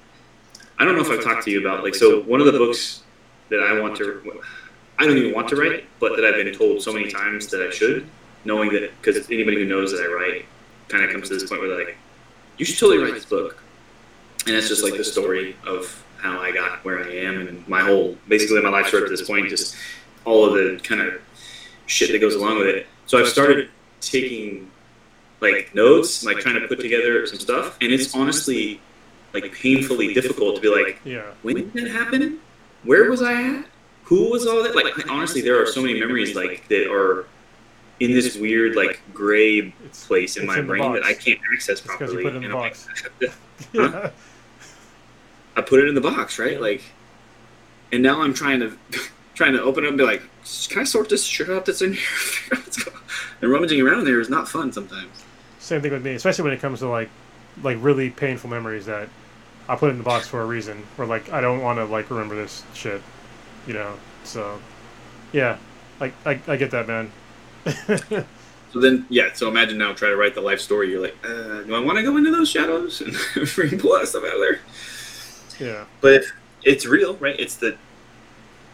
I 0.78 0.84
don't 0.84 0.94
know 0.96 1.02
if 1.02 1.10
I've 1.10 1.24
talked 1.24 1.44
to 1.44 1.50
you 1.50 1.60
about 1.60 1.84
like 1.84 1.94
so 1.94 2.22
one 2.22 2.40
of 2.40 2.46
the 2.46 2.52
books 2.52 3.02
that 3.50 3.60
I 3.60 3.80
want 3.80 3.96
to, 3.98 4.42
I 4.98 5.06
don't 5.06 5.16
even 5.16 5.34
want 5.34 5.48
to 5.48 5.56
write, 5.56 5.86
but 6.00 6.16
that 6.16 6.24
I've 6.24 6.34
been 6.34 6.54
told 6.54 6.82
so 6.82 6.92
many 6.92 7.10
times 7.10 7.48
that 7.48 7.62
I 7.62 7.70
should, 7.70 8.06
knowing 8.44 8.72
that 8.72 8.90
because 9.00 9.16
anybody 9.30 9.58
who 9.58 9.64
knows 9.64 9.92
that 9.92 10.00
I 10.00 10.12
write 10.12 10.46
kind 10.88 11.04
of 11.04 11.10
comes 11.10 11.28
to 11.28 11.34
this 11.34 11.48
point 11.48 11.60
where 11.60 11.70
they're 11.70 11.86
like, 11.86 11.96
you 12.58 12.64
should 12.64 12.78
totally 12.78 13.02
write 13.02 13.14
this 13.14 13.24
book, 13.24 13.62
and 14.46 14.54
it's 14.54 14.68
just 14.68 14.82
like 14.82 14.96
the 14.96 15.04
story 15.04 15.56
of 15.66 16.04
how 16.18 16.40
I 16.40 16.50
got 16.50 16.84
where 16.84 17.04
I 17.04 17.10
am 17.10 17.46
and 17.46 17.68
my 17.68 17.82
whole 17.82 18.16
basically 18.26 18.60
my 18.62 18.70
life 18.70 18.88
story 18.88 19.02
up 19.02 19.08
to 19.08 19.16
this 19.16 19.26
point, 19.26 19.48
just 19.48 19.76
all 20.24 20.44
of 20.46 20.54
the 20.54 20.80
kind 20.82 21.00
of 21.00 21.20
shit 21.86 22.10
that 22.12 22.18
goes 22.18 22.34
along 22.34 22.58
with 22.58 22.66
it. 22.66 22.86
So 23.06 23.18
I've 23.18 23.28
started 23.28 23.70
taking 24.00 24.70
like 25.40 25.74
notes, 25.74 26.24
like 26.24 26.38
trying 26.38 26.60
to 26.60 26.66
put 26.68 26.80
together 26.80 27.26
some 27.26 27.38
stuff, 27.38 27.76
and 27.80 27.92
it's 27.92 28.14
honestly 28.14 28.80
like 29.34 29.52
painfully 29.52 30.14
difficult 30.14 30.56
to 30.56 30.62
be 30.62 30.68
like, 30.68 31.00
yeah, 31.04 31.22
when 31.42 31.56
did 31.56 31.72
that 31.74 31.88
happen? 31.90 32.40
Where 32.84 33.10
was 33.10 33.20
I 33.22 33.42
at? 33.58 33.66
Who 34.04 34.30
was 34.30 34.46
all 34.46 34.62
that? 34.62 34.74
Like 34.74 35.10
honestly, 35.10 35.40
there 35.42 35.60
are 35.60 35.66
so 35.66 35.82
many 35.82 35.98
memories 35.98 36.34
like 36.34 36.66
that 36.68 36.90
are 36.90 37.26
in 38.00 38.12
this 38.12 38.36
weird 38.36 38.76
like 38.76 39.00
gray 39.14 39.72
place 40.06 40.36
in 40.36 40.46
my 40.46 40.58
in 40.58 40.66
brain 40.66 40.92
that. 40.94 41.04
I 41.04 41.14
can't 41.14 41.40
access 41.54 41.80
It's 41.80 41.86
'cause 41.86 42.12
you 42.12 42.20
properly. 42.20 42.22
put 42.24 42.34
it 42.34 42.36
in 42.44 42.50
the 42.50 42.56
like, 42.56 42.72
box. 42.72 42.88
I 42.88 42.98
have 43.02 43.18
to- 43.18 43.32
yeah. 43.72 44.10
I 45.56 45.62
put 45.62 45.80
it 45.80 45.88
in 45.88 45.94
the 45.94 46.00
box, 46.02 46.38
right? 46.38 46.52
Yeah. 46.52 46.58
Like, 46.58 46.82
and 47.92 48.02
now 48.02 48.20
I'm 48.22 48.34
trying 48.34 48.60
to 48.60 48.76
trying 49.34 49.52
to 49.54 49.62
open 49.62 49.84
it 49.84 49.88
up 49.88 49.90
and 49.90 49.98
be 49.98 50.04
like, 50.04 50.22
can 50.68 50.80
I 50.80 50.84
sort 50.84 51.08
this 51.08 51.24
shit 51.24 51.50
out 51.50 51.66
that's 51.66 51.82
in 51.82 51.92
here? 51.94 52.02
Figure 52.02 52.56
out 52.58 52.64
what's 52.64 52.82
going 52.84 52.96
on." 52.96 53.02
and 53.42 53.50
rummaging 53.50 53.80
around 53.82 54.04
there 54.04 54.20
is 54.20 54.30
not 54.30 54.48
fun 54.48 54.72
sometimes. 54.72 55.24
Same 55.66 55.82
thing 55.82 55.92
with 55.92 56.04
me, 56.04 56.14
especially 56.14 56.44
when 56.44 56.52
it 56.52 56.60
comes 56.60 56.80
to 56.80 56.88
like, 56.88 57.10
like 57.62 57.78
really 57.80 58.10
painful 58.10 58.50
memories 58.50 58.86
that 58.86 59.08
I 59.68 59.76
put 59.76 59.90
in 59.90 59.98
the 59.98 60.04
box 60.04 60.28
for 60.28 60.40
a 60.42 60.46
reason. 60.46 60.86
Or 60.98 61.06
like 61.06 61.30
I 61.32 61.40
don't 61.40 61.60
want 61.60 61.78
to 61.78 61.84
like 61.86 62.10
remember 62.10 62.36
this 62.36 62.64
shit, 62.74 63.02
you 63.66 63.74
know. 63.74 64.00
So, 64.24 64.62
yeah, 65.32 65.58
like 66.00 66.14
I, 66.24 66.40
I 66.46 66.56
get 66.56 66.70
that, 66.72 66.86
man. 66.88 67.12
So 68.72 68.80
then, 68.80 69.06
yeah. 69.08 69.32
So 69.32 69.48
imagine 69.48 69.78
now 69.78 69.92
try 69.94 70.10
to 70.10 70.16
write 70.16 70.34
the 70.34 70.40
life 70.40 70.60
story. 70.60 70.90
You're 70.90 71.00
like, 71.00 71.16
uh, 71.24 71.62
do 71.62 71.74
I 71.74 71.78
want 71.80 71.98
to 71.98 72.02
go 72.02 72.16
into 72.16 72.30
those 72.30 72.50
shadows 72.50 73.00
and 73.00 73.14
pull 73.80 73.98
that 73.98 74.08
stuff 74.08 74.24
out 74.24 74.34
of 74.34 74.40
there? 74.40 74.60
yeah, 75.58 75.86
But 76.00 76.14
if 76.14 76.32
it's 76.64 76.86
real, 76.86 77.16
right? 77.16 77.38
It's 77.38 77.56
the 77.56 77.78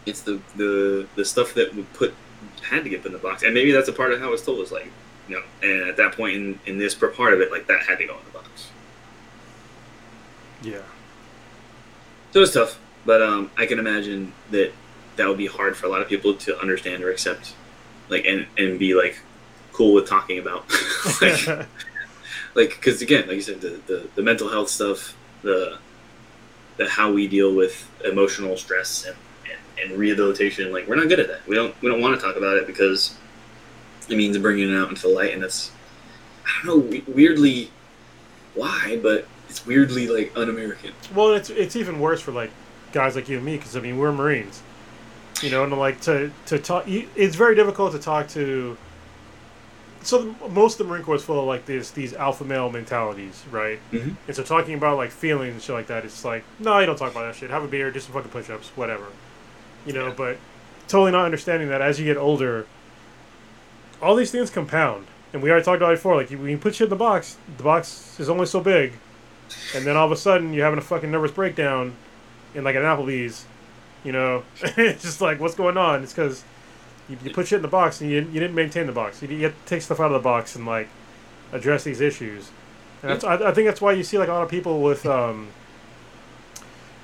it's 0.05 0.21
the 0.21 0.41
the 0.55 1.07
the 1.15 1.25
stuff 1.25 1.53
that 1.55 1.73
we 1.73 1.83
put 1.93 2.13
had 2.61 2.83
to 2.83 2.89
get 2.89 3.05
in 3.05 3.13
the 3.13 3.19
box, 3.19 3.43
and 3.43 3.53
maybe 3.53 3.71
that's 3.71 3.87
a 3.87 3.93
part 3.93 4.13
of 4.13 4.19
how 4.19 4.33
it's 4.33 4.43
told. 4.43 4.59
Is 4.59 4.71
like, 4.71 4.93
you 5.27 5.35
know, 5.35 5.43
and 5.61 5.89
at 5.89 5.97
that 5.97 6.13
point 6.15 6.35
in 6.35 6.59
in 6.65 6.77
this 6.77 6.95
part 6.95 7.33
of 7.33 7.41
it, 7.41 7.51
like 7.51 7.67
that 7.67 7.83
had 7.83 7.97
to 7.99 8.05
go 8.05 8.17
in 8.17 8.25
the 8.25 8.31
box. 8.31 8.73
yeah, 10.61 10.83
So 12.31 12.41
it's 12.41 12.53
tough, 12.53 12.79
but 13.05 13.21
um, 13.21 13.51
I 13.57 13.65
can 13.65 13.79
imagine 13.79 14.33
that 14.51 14.73
that 15.15 15.27
would 15.27 15.37
be 15.37 15.47
hard 15.47 15.77
for 15.77 15.85
a 15.87 15.89
lot 15.89 16.01
of 16.01 16.07
people 16.07 16.33
to 16.35 16.59
understand 16.59 17.03
or 17.03 17.11
accept, 17.11 17.55
like 18.09 18.25
and 18.25 18.47
and 18.57 18.79
be 18.79 18.95
like 18.95 19.19
cool 19.71 19.93
with 19.93 20.07
talking 20.07 20.39
about, 20.39 20.65
like 21.21 21.47
like 22.55 22.69
because 22.69 23.01
again, 23.01 23.27
like 23.27 23.35
you 23.35 23.41
said, 23.41 23.61
the, 23.61 23.81
the 23.87 24.09
the 24.15 24.21
mental 24.21 24.49
health 24.49 24.69
stuff, 24.69 25.15
the 25.41 25.79
the 26.77 26.89
how 26.89 27.11
we 27.11 27.27
deal 27.27 27.53
with 27.53 27.89
emotional 28.03 28.57
stress 28.57 29.05
and, 29.05 29.15
and, 29.45 29.91
and 29.91 29.99
rehabilitation, 29.99 30.71
like 30.71 30.87
we're 30.87 30.95
not 30.95 31.07
good 31.09 31.19
at 31.19 31.27
that. 31.27 31.45
We 31.47 31.55
don't 31.55 31.79
we 31.81 31.89
don't 31.89 32.01
want 32.01 32.19
to 32.19 32.25
talk 32.25 32.35
about 32.35 32.57
it 32.57 32.67
because 32.67 33.17
it 34.09 34.17
means 34.17 34.37
bringing 34.37 34.69
it 34.73 34.77
out 34.77 34.89
into 34.89 35.03
the 35.03 35.13
light, 35.13 35.33
and 35.33 35.41
that's 35.43 35.71
I 36.45 36.65
don't 36.65 36.89
know 36.91 37.01
weirdly 37.07 37.71
why, 38.53 38.99
but 39.01 39.27
it's 39.49 39.65
weirdly 39.65 40.07
like 40.07 40.31
un-American. 40.35 40.93
Well, 41.13 41.33
it's 41.33 41.49
it's 41.49 41.75
even 41.75 41.99
worse 41.99 42.21
for 42.21 42.31
like 42.31 42.51
guys 42.91 43.15
like 43.15 43.29
you 43.29 43.37
and 43.37 43.45
me 43.45 43.57
because 43.57 43.75
I 43.75 43.79
mean 43.79 43.97
we're 43.97 44.11
Marines, 44.11 44.61
you 45.41 45.49
know, 45.49 45.63
and 45.63 45.73
like 45.77 46.01
to 46.01 46.31
to 46.47 46.59
talk. 46.59 46.85
It's 46.87 47.35
very 47.35 47.55
difficult 47.55 47.93
to 47.93 47.99
talk 47.99 48.27
to. 48.29 48.77
So 50.01 50.17
the, 50.23 50.49
most 50.49 50.79
of 50.81 50.85
the 50.85 50.91
Marine 50.91 51.03
Corps 51.03 51.15
is 51.15 51.23
full 51.23 51.39
of 51.39 51.45
like 51.45 51.65
this 51.65 51.91
these 51.91 52.13
alpha 52.13 52.43
male 52.43 52.69
mentalities, 52.69 53.43
right? 53.51 53.79
Mhm. 53.91 54.15
And 54.27 54.35
so 54.35 54.43
talking 54.43 54.73
about 54.73 54.97
like 54.97 55.11
feelings 55.11 55.53
and 55.53 55.61
shit 55.61 55.73
like 55.75 55.87
that, 55.87 56.03
it's 56.03 56.25
like 56.25 56.43
no, 56.59 56.77
you 56.79 56.85
don't 56.85 56.97
talk 56.97 57.11
about 57.11 57.21
that 57.23 57.35
shit. 57.35 57.49
Have 57.49 57.63
a 57.63 57.67
beer, 57.67 57.89
do 57.89 57.99
some 57.99 58.13
fucking 58.13 58.31
push-ups, 58.31 58.71
whatever, 58.75 59.05
you 59.85 59.93
know. 59.93 60.07
Yeah. 60.07 60.13
But 60.17 60.37
totally 60.89 61.11
not 61.11 61.23
understanding 61.25 61.69
that 61.69 61.81
as 61.81 61.99
you 61.99 62.05
get 62.05 62.17
older, 62.17 62.67
all 64.03 64.15
these 64.15 64.31
things 64.31 64.49
compound. 64.49 65.07
And 65.31 65.41
we 65.41 65.49
already 65.49 65.65
talked 65.65 65.77
about 65.77 65.93
it 65.93 65.95
before. 65.95 66.15
Like 66.15 66.29
when 66.29 66.49
you 66.49 66.57
put 66.57 66.75
shit 66.75 66.85
in 66.85 66.89
the 66.89 66.95
box, 66.95 67.37
the 67.57 67.63
box 67.63 68.19
is 68.19 68.29
only 68.29 68.45
so 68.45 68.61
big, 68.61 68.93
and 69.75 69.85
then 69.85 69.97
all 69.97 70.05
of 70.05 70.11
a 70.11 70.15
sudden 70.15 70.53
you're 70.53 70.65
having 70.65 70.77
a 70.77 70.83
fucking 70.83 71.09
nervous 71.09 71.31
breakdown 71.31 71.95
in 72.53 72.63
like 72.63 72.75
an 72.75 72.83
Applebee's, 72.83 73.45
you 74.03 74.11
know, 74.11 74.43
it's 74.61 75.01
just 75.01 75.21
like 75.21 75.39
what's 75.39 75.55
going 75.55 75.77
on? 75.77 76.03
It's 76.03 76.13
because 76.13 76.43
you, 77.09 77.17
you 77.23 77.31
put 77.31 77.47
shit 77.47 77.57
in 77.57 77.61
the 77.61 77.67
box 77.67 78.01
and 78.01 78.09
you, 78.09 78.17
you 78.17 78.39
didn't 78.39 78.55
maintain 78.55 78.85
the 78.85 78.93
box. 78.93 79.21
You, 79.21 79.29
you 79.29 79.43
have 79.45 79.53
to 79.53 79.65
take 79.65 79.81
stuff 79.81 79.99
out 79.99 80.07
of 80.07 80.13
the 80.13 80.19
box 80.19 80.55
and 80.55 80.65
like 80.65 80.87
address 81.51 81.83
these 81.83 82.01
issues. 82.01 82.51
And 83.01 83.11
that's, 83.11 83.23
I, 83.23 83.49
I 83.49 83.53
think 83.53 83.67
that's 83.67 83.81
why 83.81 83.93
you 83.93 84.03
see 84.03 84.17
like 84.17 84.29
a 84.29 84.33
lot 84.33 84.43
of 84.43 84.49
people 84.49 84.81
with, 84.81 85.05
um, 85.05 85.49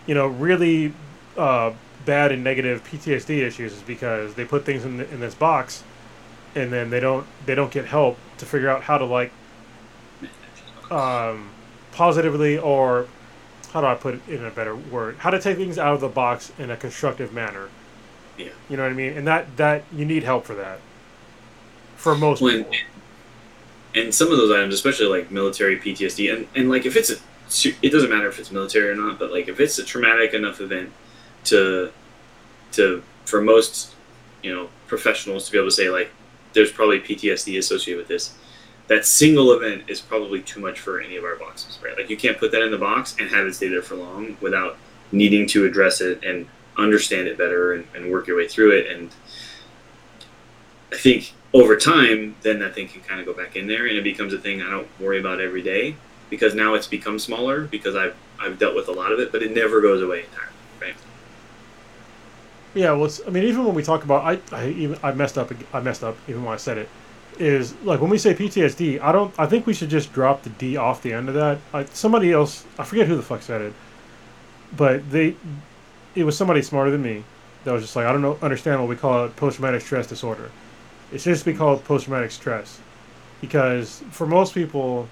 you 0.06 0.16
know, 0.16 0.28
really 0.28 0.94
uh, 1.38 1.74
bad 2.06 2.32
and 2.32 2.44
negative 2.44 2.84
PTSD 2.84 3.42
issues 3.42 3.74
is 3.74 3.82
because 3.82 4.34
they 4.36 4.46
put 4.46 4.66
things 4.66 4.86
in, 4.86 4.98
the, 4.98 5.10
in 5.12 5.20
this 5.20 5.36
box, 5.36 5.84
and 6.56 6.72
then 6.72 6.90
they 6.90 7.00
don't 7.00 7.26
they 7.46 7.56
don't 7.56 7.72
get 7.72 7.86
help 7.86 8.18
to 8.38 8.46
figure 8.46 8.70
out 8.70 8.84
how 8.84 8.98
to 8.98 9.06
like 9.06 9.32
um, 10.92 11.50
positively 11.92 12.58
or 12.58 13.08
how 13.72 13.82
do 13.82 13.88
I 13.88 13.96
put 13.96 14.16
it 14.16 14.22
in 14.28 14.46
a 14.46 14.50
better 14.50 14.76
word? 14.76 15.18
How 15.18 15.30
to 15.30 15.40
take 15.40 15.58
things 15.58 15.78
out 15.78 15.94
of 15.94 16.02
the 16.02 16.08
box 16.08 16.52
in 16.58 16.72
a 16.72 16.78
constructive 16.78 17.34
manner. 17.34 17.70
Yeah. 18.38 18.50
You 18.70 18.78
know 18.78 18.84
what 18.84 18.92
I 18.92 18.96
mean? 18.96 19.14
And 19.18 19.28
that 19.28 19.58
that 19.58 19.84
you 19.94 20.06
need 20.06 20.24
help 20.24 20.46
for 20.46 20.56
that. 20.56 20.80
For 21.96 22.16
most 22.16 22.42
when 22.42 22.64
people. 22.64 22.78
and 23.96 24.16
some 24.16 24.32
of 24.32 24.38
those 24.38 24.52
items, 24.52 24.74
especially 24.74 25.08
like 25.08 25.30
military 25.32 25.78
PTSD, 25.78 26.34
and, 26.34 26.48
and 26.56 26.70
like 26.70 26.86
if 26.86 26.96
it's 26.96 27.12
a, 27.12 27.16
it 27.82 27.92
doesn't 27.92 28.10
matter 28.10 28.28
if 28.28 28.40
it's 28.40 28.52
military 28.52 28.90
or 28.90 28.96
not, 28.96 29.20
but 29.20 29.32
like 29.32 29.48
if 29.48 29.60
it's 29.60 29.78
a 29.78 29.84
traumatic 29.84 30.34
enough 30.34 30.62
event 30.62 30.92
to, 31.46 31.92
to 32.72 33.04
for 33.26 33.42
most, 33.42 33.94
you 34.42 34.54
know, 34.54 34.70
professionals 34.88 35.46
to 35.46 35.52
be 35.52 35.58
able 35.58 35.68
to 35.68 35.76
say 35.76 35.90
like, 35.90 36.10
there's 36.54 36.72
probably 36.72 37.00
PTSD 37.00 37.58
associated 37.58 38.00
with 38.00 38.08
this. 38.08 38.36
that 38.88 39.06
single 39.06 39.52
event 39.52 39.84
is 39.88 40.02
probably 40.02 40.42
too 40.42 40.60
much 40.60 40.80
for 40.80 41.00
any 41.00 41.16
of 41.16 41.24
our 41.24 41.36
boxes, 41.36 41.78
right? 41.84 41.96
Like 41.96 42.10
you 42.10 42.18
can't 42.18 42.40
put 42.40 42.52
that 42.52 42.64
in 42.64 42.72
the 42.72 42.78
box 42.78 43.16
and 43.20 43.30
have 43.30 43.46
it 43.46 43.54
stay 43.54 43.68
there 43.68 43.84
for 43.84 43.96
long 43.96 44.36
without 44.42 44.78
needing 45.12 45.48
to 45.48 45.66
address 45.66 46.02
it 46.02 46.24
and 46.24 46.48
understand 46.76 47.28
it 47.28 47.38
better 47.38 47.74
and, 47.74 47.88
and 47.94 48.12
work 48.12 48.28
your 48.28 48.38
way 48.38 48.48
through 48.48 48.72
it. 48.72 48.92
And 48.92 49.12
I 50.92 50.98
think 50.98 51.34
over 51.54 51.76
time, 51.76 52.36
then 52.42 52.60
that 52.60 52.74
thing 52.74 52.88
can 52.88 53.02
kind 53.02 53.20
of 53.20 53.26
go 53.26 53.34
back 53.34 53.56
in 53.56 53.68
there 53.68 53.86
and 53.86 53.98
it 53.98 54.04
becomes 54.04 54.34
a 54.34 54.40
thing 54.40 54.62
I 54.62 54.70
don't 54.70 54.88
worry 55.00 55.20
about 55.20 55.40
every 55.40 55.62
day 55.62 55.96
because 56.30 56.56
now 56.56 56.74
it's 56.74 56.88
become 56.88 57.20
smaller 57.20 57.62
because 57.62 57.96
I've, 57.96 58.16
I've 58.40 58.58
dealt 58.58 58.76
with 58.76 58.88
a 58.88 58.92
lot 58.92 59.12
of 59.12 59.20
it, 59.20 59.32
but 59.32 59.44
it 59.44 59.54
never 59.54 59.82
goes 59.82 60.02
away 60.02 60.24
entirely? 60.26 60.49
Yeah, 62.74 62.92
well, 62.92 63.10
I 63.26 63.30
mean, 63.32 63.46
even 63.46 63.66
when 63.66 63.74
we 63.74 63.84
talk 63.84 64.04
about, 64.04 64.24
I, 64.24 64.56
I 64.56 64.70
even 64.70 65.00
I 65.02 65.12
messed 65.12 65.38
up. 65.38 65.52
I 65.74 65.80
messed 65.80 66.04
up 66.04 66.18
even 66.28 66.44
when 66.44 66.54
I 66.54 66.58
said 66.58 66.78
it. 66.78 66.90
Is 67.40 67.74
like 67.84 68.02
when 68.02 68.10
we 68.10 68.18
say 68.18 68.34
PTSD, 68.34 69.02
I 69.02 69.12
don't. 69.12 69.34
I 69.40 69.46
think 69.46 69.66
we 69.66 69.74
should 69.74 69.90
just 69.90 70.14
drop 70.14 70.44
the 70.44 70.50
D 70.52 70.78
off 70.78 71.02
the 71.02 71.14
end 71.14 71.30
of 71.30 71.36
that. 71.36 71.60
I, 71.74 71.86
somebody 71.86 72.32
else, 72.32 72.66
I 72.78 72.84
forget 72.84 73.08
who 73.08 73.16
the 73.16 73.24
fuck 73.24 73.42
said 73.42 73.62
it, 73.62 73.74
but 74.76 75.10
they, 75.10 75.36
it 76.16 76.26
was 76.26 76.38
somebody 76.38 76.62
smarter 76.62 76.92
than 76.92 77.02
me 77.02 77.24
that 77.64 77.72
was 77.72 77.82
just 77.82 77.96
like, 77.96 78.06
I 78.06 78.12
don't 78.12 78.22
know, 78.22 78.38
understand 78.42 78.82
what 78.82 78.90
we 78.90 78.96
call 78.96 79.26
it 79.26 79.36
post 79.36 79.58
traumatic 79.58 79.82
stress 79.82 80.06
disorder. 80.06 80.52
It 81.12 81.22
should 81.22 81.34
just 81.34 81.46
be 81.46 81.54
called 81.54 81.84
post 81.86 82.06
traumatic 82.06 82.32
stress, 82.32 82.80
because 83.42 84.04
for 84.12 84.28
most 84.28 84.54
people, 84.54 85.08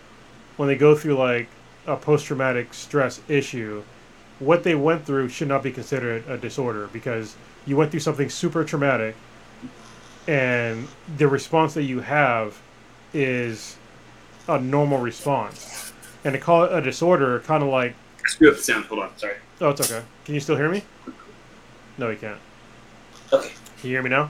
when 0.57 0.67
they 0.67 0.75
go 0.75 0.95
through 0.95 1.15
like 1.15 1.47
a 1.87 1.95
post 1.95 2.25
traumatic 2.25 2.73
stress 2.73 3.21
issue, 3.29 3.83
what 4.39 4.63
they 4.63 4.75
went 4.75 5.05
through 5.05 5.29
should 5.29 5.47
not 5.47 5.63
be 5.63 5.71
considered 5.71 6.23
a 6.27 6.37
disorder 6.37 6.87
because 6.93 7.35
you 7.67 7.75
went 7.75 7.91
through 7.91 7.99
something 7.99 8.29
super 8.29 8.63
traumatic 8.63 9.15
and 10.27 10.87
the 11.17 11.27
response 11.27 11.73
that 11.75 11.83
you 11.83 12.01
have 12.01 12.59
is 13.13 13.77
a 14.47 14.59
normal 14.59 14.99
response. 14.99 15.93
And 16.23 16.33
to 16.33 16.39
call 16.39 16.65
it 16.65 16.73
a 16.73 16.81
disorder, 16.81 17.39
kind 17.41 17.63
of 17.63 17.69
like, 17.69 17.95
I 18.25 18.29
screwed 18.29 18.51
up 18.51 18.57
the 18.57 18.63
sound. 18.63 18.85
Hold 18.85 19.01
on. 19.01 19.17
Sorry. 19.17 19.35
oh, 19.61 19.69
it's 19.69 19.81
okay. 19.81 20.03
Can 20.25 20.33
you 20.33 20.41
still 20.41 20.57
hear 20.57 20.69
me? 20.69 20.83
No, 21.97 22.09
you 22.09 22.17
can't. 22.17 22.39
Okay. 23.31 23.51
Can 23.79 23.89
you 23.89 23.95
hear 23.95 24.03
me 24.03 24.09
now? 24.09 24.29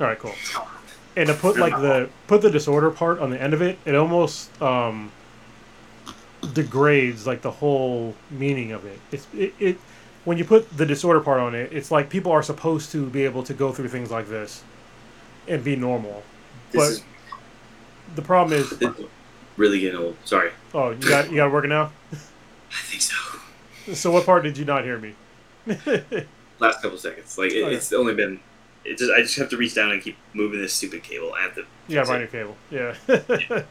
All 0.00 0.06
right, 0.06 0.18
cool. 0.18 0.34
And 1.16 1.28
to 1.28 1.34
put 1.34 1.58
like 1.58 1.74
the 1.74 2.08
put 2.26 2.40
the 2.40 2.50
disorder 2.50 2.90
part 2.90 3.18
on 3.18 3.30
the 3.30 3.40
end 3.40 3.54
of 3.54 3.60
it, 3.62 3.78
it 3.84 3.94
almost 3.94 4.60
um, 4.62 5.12
degrades 6.54 7.26
like 7.26 7.42
the 7.42 7.50
whole 7.50 8.14
meaning 8.30 8.72
of 8.72 8.84
it. 8.84 8.98
It's 9.10 9.26
it, 9.34 9.54
it 9.58 9.78
when 10.24 10.38
you 10.38 10.44
put 10.44 10.76
the 10.76 10.86
disorder 10.86 11.20
part 11.20 11.40
on 11.40 11.54
it, 11.54 11.72
it's 11.72 11.90
like 11.90 12.08
people 12.10 12.32
are 12.32 12.42
supposed 12.42 12.92
to 12.92 13.06
be 13.06 13.24
able 13.24 13.42
to 13.44 13.54
go 13.54 13.72
through 13.72 13.88
things 13.88 14.10
like 14.10 14.28
this 14.28 14.62
and 15.48 15.62
be 15.64 15.76
normal. 15.76 16.22
This 16.70 16.80
But 16.80 16.90
is 16.92 17.04
the 18.14 18.22
problem 18.22 18.58
is, 18.58 18.72
really 19.56 19.80
getting 19.80 19.98
old. 19.98 20.16
Sorry. 20.24 20.50
oh, 20.74 20.90
you 20.90 21.08
got 21.08 21.30
you 21.30 21.36
got 21.36 21.46
it 21.48 21.52
working 21.52 21.70
now. 21.70 21.92
I 22.12 22.80
think 22.84 23.02
so. 23.02 23.94
So 23.94 24.10
what 24.12 24.24
part 24.24 24.44
did 24.44 24.56
you 24.56 24.64
not 24.64 24.84
hear 24.84 24.98
me? 24.98 25.14
Last 26.58 26.82
couple 26.82 26.98
seconds. 26.98 27.36
Like 27.36 27.52
it, 27.52 27.62
oh, 27.62 27.66
Okay. 27.66 27.76
it's 27.76 27.92
only 27.92 28.14
been. 28.14 28.38
It 28.84 28.98
just 28.98 29.12
I 29.12 29.22
just 29.22 29.36
have 29.36 29.48
to 29.50 29.56
reach 29.56 29.74
down 29.74 29.90
and 29.92 30.02
keep 30.02 30.16
moving 30.34 30.60
this 30.60 30.72
stupid 30.72 31.02
cable. 31.02 31.32
I 31.34 31.42
have 31.42 31.54
to. 31.56 31.64
Got 31.92 32.06
find 32.06 32.20
your 32.20 32.28
cable. 32.28 32.56
Yeah. 32.70 33.62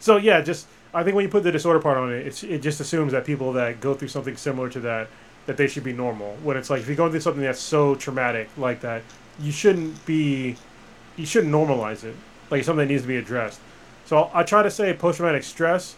so 0.00 0.16
yeah, 0.16 0.40
just 0.40 0.66
I 0.94 1.02
think 1.02 1.14
when 1.16 1.24
you 1.24 1.30
put 1.30 1.42
the 1.42 1.52
disorder 1.52 1.80
part 1.80 1.98
on 1.98 2.12
it, 2.12 2.26
it's, 2.26 2.42
it 2.42 2.60
just 2.62 2.80
assumes 2.80 3.12
that 3.12 3.24
people 3.24 3.52
that 3.54 3.80
go 3.80 3.94
through 3.94 4.08
something 4.08 4.36
similar 4.36 4.68
to 4.70 4.80
that, 4.80 5.08
that 5.46 5.56
they 5.56 5.66
should 5.66 5.84
be 5.84 5.92
normal. 5.92 6.36
When 6.42 6.56
it's 6.56 6.70
like 6.70 6.80
if 6.80 6.86
you're 6.86 6.96
going 6.96 7.10
through 7.10 7.20
something 7.20 7.42
that's 7.42 7.60
so 7.60 7.94
traumatic 7.94 8.48
like 8.56 8.80
that, 8.80 9.02
you 9.40 9.52
shouldn't 9.52 10.04
be, 10.06 10.56
you 11.16 11.26
shouldn't 11.26 11.52
normalize 11.52 12.04
it. 12.04 12.14
Like 12.50 12.60
it's 12.60 12.66
something 12.66 12.86
that 12.86 12.92
needs 12.92 13.02
to 13.02 13.08
be 13.08 13.16
addressed. 13.16 13.60
So 14.04 14.30
I 14.34 14.42
try 14.42 14.62
to 14.62 14.70
say 14.70 14.92
post 14.94 15.18
traumatic 15.18 15.42
stress, 15.42 15.96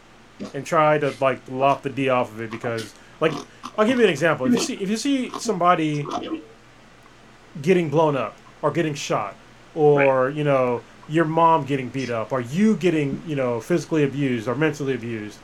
and 0.52 0.66
try 0.66 0.98
to 0.98 1.14
like 1.20 1.40
lop 1.48 1.82
the 1.82 1.90
D 1.90 2.08
off 2.08 2.32
of 2.32 2.40
it 2.40 2.50
because 2.50 2.94
like 3.20 3.32
I'll 3.78 3.86
give 3.86 3.98
you 3.98 4.04
an 4.04 4.10
example. 4.10 4.46
If 4.46 4.52
you 4.52 4.58
see 4.60 4.74
if 4.74 4.90
you 4.90 4.96
see 4.96 5.30
somebody 5.38 6.06
getting 7.62 7.88
blown 7.88 8.16
up 8.16 8.36
or 8.62 8.70
getting 8.70 8.94
shot 8.94 9.36
or 9.74 10.30
you 10.30 10.44
know 10.44 10.82
your 11.08 11.24
mom 11.24 11.64
getting 11.64 11.88
beat 11.88 12.10
up 12.10 12.32
or 12.32 12.40
you 12.40 12.76
getting 12.76 13.22
you 13.26 13.36
know 13.36 13.60
physically 13.60 14.02
abused 14.02 14.48
or 14.48 14.54
mentally 14.54 14.94
abused 14.94 15.38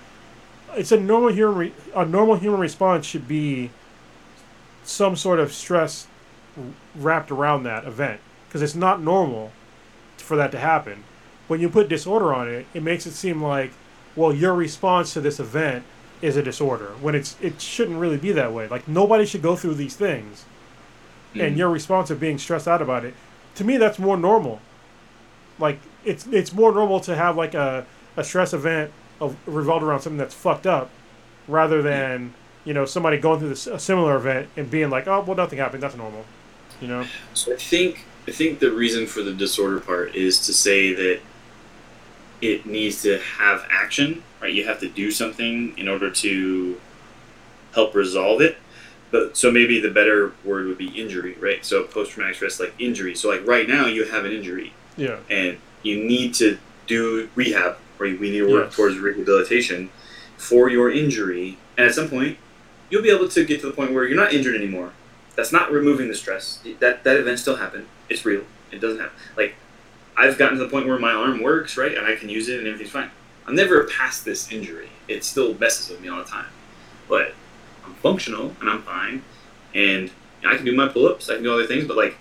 it's 0.75 0.91
a 0.91 0.99
normal 0.99 1.31
human 1.31 1.55
re- 1.55 1.75
a 1.95 2.05
normal 2.05 2.35
human 2.37 2.59
response 2.59 3.05
should 3.05 3.29
be 3.29 3.71
some 4.85 5.17
sort 5.17 5.39
of 5.41 5.53
stress 5.53 6.07
wrapped 6.97 7.31
around 7.31 7.63
that 7.63 7.85
event 7.85 8.21
because 8.49 8.63
it's 8.63 8.75
not 8.75 9.01
normal 9.03 9.53
for 10.17 10.37
that 10.37 10.51
to 10.53 10.59
happen. 10.59 11.05
When 11.49 11.61
you 11.61 11.69
put 11.69 11.89
disorder 11.89 12.33
on 12.35 12.49
it 12.49 12.67
it 12.75 12.83
makes 12.83 13.07
it 13.07 13.13
seem 13.13 13.43
like 13.43 13.73
well 14.17 14.33
your 14.35 14.55
response 14.55 15.13
to 15.15 15.21
this 15.21 15.39
event 15.41 15.85
is 16.23 16.37
a 16.37 16.43
disorder 16.43 16.93
when 17.01 17.15
it's 17.15 17.37
it 17.41 17.61
shouldn't 17.61 17.99
really 17.99 18.17
be 18.19 18.33
that 18.33 18.53
way. 18.53 18.69
Like 18.69 18.87
nobody 18.89 19.25
should 19.27 19.43
go 19.43 19.57
through 19.57 19.75
these 19.75 19.97
things. 19.97 20.45
And 21.35 21.55
Mhm. 21.55 21.59
your 21.59 21.71
response 21.71 22.11
of 22.11 22.19
being 22.19 22.39
stressed 22.39 22.67
out 22.69 22.83
about 22.83 23.05
it 23.05 23.15
to 23.57 23.65
me 23.65 23.77
that's 23.77 23.99
more 23.99 24.17
normal. 24.17 24.61
Like 25.59 25.79
it's 26.05 26.27
it's 26.27 26.53
more 26.53 26.73
normal 26.73 27.01
to 27.01 27.15
have 27.17 27.37
like 27.37 27.55
a, 27.55 27.87
a 28.17 28.25
stress 28.25 28.53
event 28.53 28.91
of 29.21 29.37
revolved 29.47 29.85
around 29.85 30.01
something 30.01 30.19
that's 30.19 30.35
fucked 30.35 30.67
up 30.67 30.91
rather 31.47 31.83
than 31.83 32.33
you 32.65 32.75
know 32.75 32.85
somebody 32.85 33.19
going 33.19 33.39
through 33.41 33.49
this 33.49 33.67
a 33.67 33.79
similar 33.79 34.17
event 34.17 34.49
and 34.57 34.71
being 34.71 34.91
like 34.91 35.07
oh 35.09 35.21
well 35.27 35.37
nothing 35.37 35.59
happened 35.59 35.83
that's 35.83 35.97
normal 35.97 36.25
you 36.81 36.89
know 36.89 37.05
So 37.35 37.53
I 37.53 37.57
think 37.57 38.05
I 38.29 38.33
think 38.33 38.59
the 38.59 38.71
reason 38.71 39.07
for 39.07 39.23
the 39.23 39.33
disorder 39.33 39.81
part 39.81 40.15
is 40.15 40.39
to 40.47 40.53
say 40.53 40.93
that 40.95 41.21
it 42.41 42.65
needs 42.65 43.03
to 43.03 43.19
have 43.19 43.67
action, 43.71 44.23
right? 44.41 44.53
You 44.53 44.65
have 44.67 44.81
to 44.81 44.89
do 44.89 45.11
something 45.11 45.77
in 45.77 45.89
order 45.89 46.11
to 46.11 46.81
help 47.75 47.95
resolve 47.95 48.41
it. 48.41 48.57
But 49.11 49.37
so 49.37 49.51
maybe 49.51 49.81
the 49.81 49.91
better 49.91 50.33
word 50.45 50.67
would 50.69 50.79
be 50.79 50.89
injury, 50.89 51.35
right? 51.41 51.65
So 51.65 51.83
post 51.85 52.13
traumatic 52.13 52.37
stress 52.37 52.61
like 52.61 52.73
injury. 52.79 53.15
So 53.15 53.29
like 53.29 53.47
right 53.47 53.69
now 53.69 53.87
you 53.87 54.05
have 54.05 54.25
an 54.25 54.33
injury 54.33 54.73
yeah 54.97 55.19
and 55.31 55.57
you 55.83 56.03
need 56.05 56.35
to 56.35 56.59
do 56.87 57.29
rehab 57.35 57.77
or 57.99 58.07
we 58.07 58.19
need 58.31 58.39
to 58.39 58.53
work 58.53 58.67
Yes. 58.67 58.77
towards 58.77 58.99
rehabilitation 58.99 59.89
for 60.37 60.69
your 60.69 60.91
injury 60.91 61.57
and 61.77 61.87
at 61.87 61.95
some 61.95 62.09
point 62.09 62.37
you'll 62.91 63.03
be 63.03 63.11
able 63.11 63.29
to 63.29 63.45
get 63.45 63.61
to 63.61 63.67
the 63.67 63.73
point 63.73 63.93
where 63.93 64.05
you're 64.05 64.17
not 64.17 64.33
injured 64.33 64.55
anymore. 64.55 64.93
That's 65.37 65.53
not 65.53 65.73
removing 65.73 66.09
the 66.09 66.15
stress. 66.15 66.61
That 66.81 67.05
that 67.05 67.17
event 67.17 67.39
still 67.39 67.57
happened. 67.57 67.87
It's 68.09 68.25
real. 68.25 68.45
It 68.71 68.81
doesn't 68.81 69.01
happen. 69.01 69.17
Like 69.37 69.55
i've 70.17 70.37
gotten 70.37 70.59
to 70.59 70.65
the 70.65 70.69
point 70.69 70.87
where 70.87 70.99
my 70.99 71.13
arm 71.13 71.41
works 71.41 71.77
right 71.79 71.97
and 71.97 72.05
i 72.05 72.15
can 72.15 72.29
use 72.29 72.49
it 72.49 72.59
and 72.59 72.67
everything's 72.67 72.91
fine. 72.91 73.11
I'm 73.47 73.55
never 73.55 73.85
past 73.85 74.25
this 74.25 74.53
injury. 74.53 74.91
It 75.09 75.25
still 75.25 75.55
messes 75.55 75.89
with 75.89 76.01
me 76.01 76.09
all 76.09 76.19
the 76.19 76.25
time. 76.25 76.47
But 77.09 77.35
i'm 77.87 77.95
functional 77.95 78.55
and 78.61 78.69
i'm 78.69 78.83
fine 78.83 79.23
and 79.75 80.11
i 80.45 80.57
can 80.57 80.65
do 80.65 80.75
my 80.75 80.89
pull-ups. 80.89 81.31
I 81.31 81.35
can 81.35 81.45
do 81.45 81.53
other 81.53 81.67
things 81.67 81.87
but 81.87 81.97
like 81.97 82.17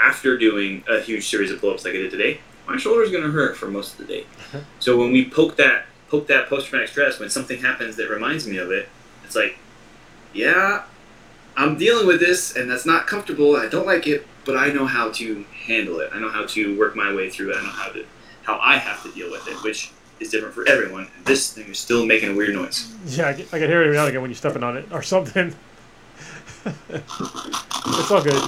after 0.00 0.36
doing 0.36 0.82
a 0.88 1.00
huge 1.00 1.28
series 1.28 1.50
of 1.50 1.60
pull-ups 1.60 1.84
like 1.84 1.94
I 1.94 1.98
did 1.98 2.10
today, 2.10 2.40
my 2.66 2.76
shoulder's 2.76 3.10
going 3.10 3.22
to 3.22 3.30
hurt 3.30 3.56
for 3.56 3.68
most 3.68 3.92
of 3.92 3.98
the 3.98 4.12
day. 4.12 4.26
Uh-huh. 4.38 4.60
so 4.80 4.98
when 4.98 5.12
we 5.12 5.28
poke 5.28 5.56
that 5.56 5.86
poke 6.08 6.26
that 6.26 6.46
post-traumatic 6.48 6.90
stress, 6.90 7.18
when 7.18 7.30
something 7.30 7.58
happens 7.60 7.96
that 7.96 8.10
reminds 8.10 8.46
me 8.46 8.58
of 8.58 8.70
it, 8.70 8.86
it's 9.24 9.34
like, 9.34 9.56
yeah, 10.32 10.84
I'm 11.56 11.76
dealing 11.76 12.06
with 12.06 12.20
this, 12.20 12.56
and 12.56 12.70
that's 12.70 12.86
not 12.86 13.06
comfortable. 13.06 13.56
I 13.56 13.68
don't 13.68 13.86
like 13.86 14.06
it, 14.06 14.26
but 14.44 14.56
I 14.56 14.68
know 14.72 14.86
how 14.86 15.10
to 15.12 15.44
handle 15.66 16.00
it. 16.00 16.10
I 16.12 16.18
know 16.18 16.30
how 16.30 16.46
to 16.46 16.78
work 16.78 16.96
my 16.96 17.12
way 17.14 17.30
through 17.30 17.50
it. 17.52 17.56
I 17.56 17.62
know 17.62 17.70
how 17.70 17.88
to 17.90 18.04
how 18.42 18.58
I 18.58 18.76
have 18.76 19.02
to 19.04 19.12
deal 19.12 19.30
with 19.30 19.46
it, 19.46 19.54
which 19.62 19.92
is 20.18 20.30
different 20.30 20.54
for 20.54 20.66
everyone. 20.68 21.08
And 21.16 21.24
this 21.24 21.52
thing 21.52 21.68
is 21.68 21.78
still 21.78 22.04
making 22.06 22.30
a 22.30 22.34
weird 22.34 22.54
noise. 22.54 22.92
yeah 23.06 23.28
i 23.28 23.32
can, 23.34 23.68
hear 23.68 23.82
it 23.82 23.94
now 23.94 24.06
again 24.06 24.20
when 24.20 24.30
you're 24.30 24.36
stepping 24.36 24.62
on 24.62 24.76
it 24.76 24.86
or 24.92 25.02
something 25.02 25.54
it's 26.88 28.10
all 28.10 28.22
good 28.22 28.42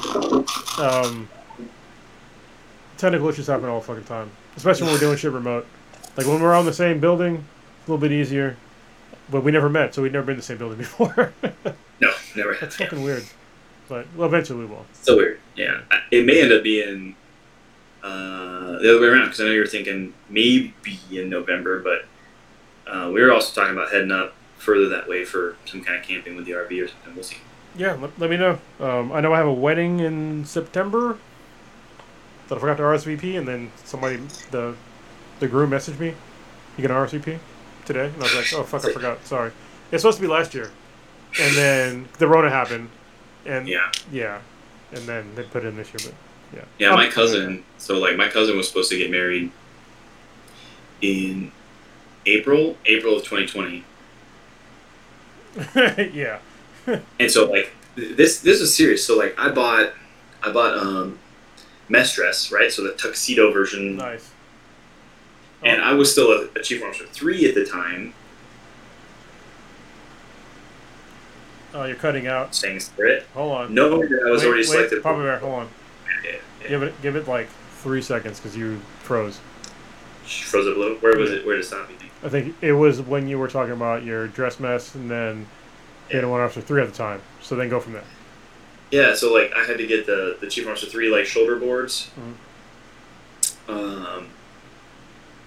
um 0.78 1.28
technical 2.97 3.28
issues 3.28 3.48
happen 3.48 3.69
all 3.69 3.81
the 3.81 3.86
fucking 3.86 4.05
time 4.05 4.31
especially 4.56 4.85
when 4.85 4.94
we're 4.94 5.01
doing 5.01 5.16
shit 5.16 5.32
remote 5.32 5.66
like 6.16 6.27
when 6.27 6.40
we're 6.40 6.55
on 6.55 6.65
the 6.65 6.73
same 6.73 7.01
building 7.01 7.36
a 7.36 7.90
little 7.90 7.98
bit 7.98 8.12
easier 8.12 8.56
but 9.31 9.43
we 9.43 9.51
never 9.53 9.69
met 9.69 9.95
so 9.95 10.03
we'd 10.03 10.13
never 10.13 10.27
been 10.27 10.35
in 10.35 10.39
the 10.39 10.43
same 10.43 10.59
building 10.59 10.79
before 10.87 11.33
No, 12.01 12.13
never. 12.37 12.57
That's 12.61 12.77
fucking 12.77 13.03
weird. 13.03 13.25
But 13.89 14.07
well, 14.17 14.27
eventually 14.27 14.61
we 14.61 14.67
will. 14.67 14.87
So 15.03 15.17
weird. 15.17 15.41
Yeah, 15.57 15.83
it 16.11 16.27
may 16.27 16.43
end 16.43 16.53
up 16.53 16.63
being 16.63 17.17
uh, 18.03 18.79
the 18.79 18.91
other 18.91 19.01
way 19.01 19.07
around 19.09 19.27
because 19.27 19.41
I 19.41 19.45
know 19.45 19.51
you're 19.53 19.67
thinking 19.67 20.15
maybe 20.29 20.73
in 21.11 21.29
November, 21.29 21.81
but 21.81 22.07
uh, 22.91 23.11
we 23.11 23.23
were 23.23 23.33
also 23.33 23.59
talking 23.59 23.77
about 23.77 23.93
heading 23.93 24.11
up 24.11 24.35
further 24.59 24.89
that 24.89 25.09
way 25.09 25.25
for 25.25 25.57
some 25.67 25.83
kind 25.83 25.99
of 25.99 26.05
camping 26.05 26.37
with 26.37 26.47
the 26.47 26.53
RV 26.53 26.85
or 26.85 26.89
something. 26.89 27.15
We'll 27.15 27.25
see. 27.25 27.37
Yeah, 27.77 27.95
let, 27.95 28.19
let 28.19 28.31
me 28.31 28.37
know. 28.37 28.59
Um, 28.81 29.13
I 29.13 29.21
know 29.21 29.33
I 29.33 29.39
have 29.39 29.47
a 29.47 29.53
wedding 29.53 30.01
in 30.01 30.45
September 30.45 31.19
that 32.49 32.57
I 32.57 32.61
forgot 32.61 32.77
to 32.79 32.83
RSVP, 32.85 33.37
and 33.37 33.47
then 33.47 33.71
somebody, 33.85 34.17
the 34.51 34.75
the 35.41 35.49
groom 35.49 35.71
messaged 35.71 35.99
me. 35.99 36.15
You 36.77 36.83
get 36.83 36.91
an 36.91 36.97
RSVP 36.97 37.39
today? 37.86 38.06
And 38.06 38.16
I 38.16 38.23
was 38.23 38.35
like, 38.35 38.52
oh 38.55 38.62
fuck, 38.65 38.85
I 38.85 38.93
forgot. 38.93 39.24
Sorry. 39.27 39.52
It's 39.93 40.02
supposed 40.02 40.19
to 40.19 40.23
be 40.23 40.28
last 40.28 40.55
year, 40.55 40.70
and 41.40 41.55
then 41.56 42.09
the 42.19 42.27
Rona 42.27 42.51
happened, 42.51 42.89
and 43.47 43.69
Yeah, 43.69 43.90
yeah, 44.11 44.40
and 44.93 45.02
then 45.06 45.35
they 45.35 45.43
put 45.44 45.65
it 45.65 45.69
in 45.69 45.77
this 45.77 45.89
year, 45.89 46.11
but 46.11 46.59
yeah. 46.59 46.65
yeah. 46.90 46.94
My 46.94 47.09
cousin. 47.09 47.65
So 47.78 47.98
like, 47.98 48.16
my 48.16 48.28
cousin 48.28 48.56
was 48.56 48.66
supposed 48.66 48.90
to 48.90 48.98
get 48.98 49.11
married 49.11 49.52
in 51.01 51.52
April, 52.27 52.77
April 52.86 53.16
of 53.16 53.24
2020. 53.24 53.85
yeah. 56.15 56.39
And 57.19 57.31
so 57.31 57.51
like 57.51 57.73
this 57.97 58.40
this 58.40 58.61
was 58.61 58.77
serious. 58.77 59.06
So 59.06 59.16
like 59.16 59.35
I 59.39 59.48
bought 59.48 59.93
I 60.43 60.52
bought 60.52 60.77
um 60.77 61.19
mess 61.89 62.15
dress, 62.15 62.52
right? 62.52 62.70
So 62.70 62.82
the 62.82 62.93
tuxedo 62.93 63.51
version 63.52 63.97
Nice. 63.97 64.31
And 65.65 65.81
I 65.82 65.93
was 65.95 66.12
still 66.12 66.31
a, 66.32 66.49
a 66.59 66.62
chief 66.62 66.82
officer 66.82 67.07
three 67.07 67.49
at 67.49 67.55
the 67.55 67.65
time, 67.65 68.15
Oh, 71.77 71.85
you're 71.86 71.97
cutting 71.97 72.28
out. 72.28 72.55
saying 72.55 72.78
spirit. 72.81 73.27
Hold 73.35 73.53
on. 73.53 73.74
No, 73.74 73.95
I 73.95 73.97
was 73.97 74.09
wait, 74.11 74.20
already 74.23 74.49
wait, 74.61 74.65
selected. 74.66 75.03
Papa 75.03 75.20
Bear, 75.23 75.39
hold 75.41 75.55
on. 75.55 75.69
Yeah, 76.24 76.31
yeah. 76.62 76.69
Give 76.69 76.82
it, 76.85 77.03
give 77.03 77.16
it 77.16 77.27
like 77.27 77.49
three 77.82 78.01
seconds 78.01 78.39
because 78.39 78.57
you 78.57 78.78
froze. 79.01 79.41
Froze 80.24 80.69
up 80.69 80.77
a 80.77 80.78
little. 80.78 80.97
Where 80.99 81.19
was 81.19 81.32
it? 81.32 81.45
Where 81.45 81.57
did 81.57 81.65
it 81.65 81.66
stop? 81.69 81.91
I 82.23 82.28
think 82.28 82.55
it 82.62 82.73
was 82.73 83.01
when 83.03 83.27
you 83.28 83.39
were 83.41 83.49
talking 83.49 83.73
about 83.73 84.05
your 84.05 84.28
dress 84.28 84.61
mess 84.61 84.95
and 84.95 85.11
then 85.11 85.47
data 86.09 86.28
one 86.28 86.41
officer 86.41 86.61
three 86.61 86.81
at 86.81 86.89
the 86.89 86.95
time. 86.97 87.20
So 87.43 87.57
then 87.57 87.69
go 87.69 87.81
from 87.81 87.95
there. 87.95 88.05
Yeah, 88.93 89.15
so 89.16 89.32
like 89.35 89.53
I 89.55 89.65
had 89.65 89.77
to 89.78 89.86
get 89.86 90.07
the 90.07 90.36
the 90.41 90.47
chief 90.47 90.69
officer 90.69 90.86
three 90.86 91.11
like 91.11 91.27
shoulder 91.27 91.57
boards, 91.57 92.09
Mhm. 93.69 93.74
um, 94.19 94.28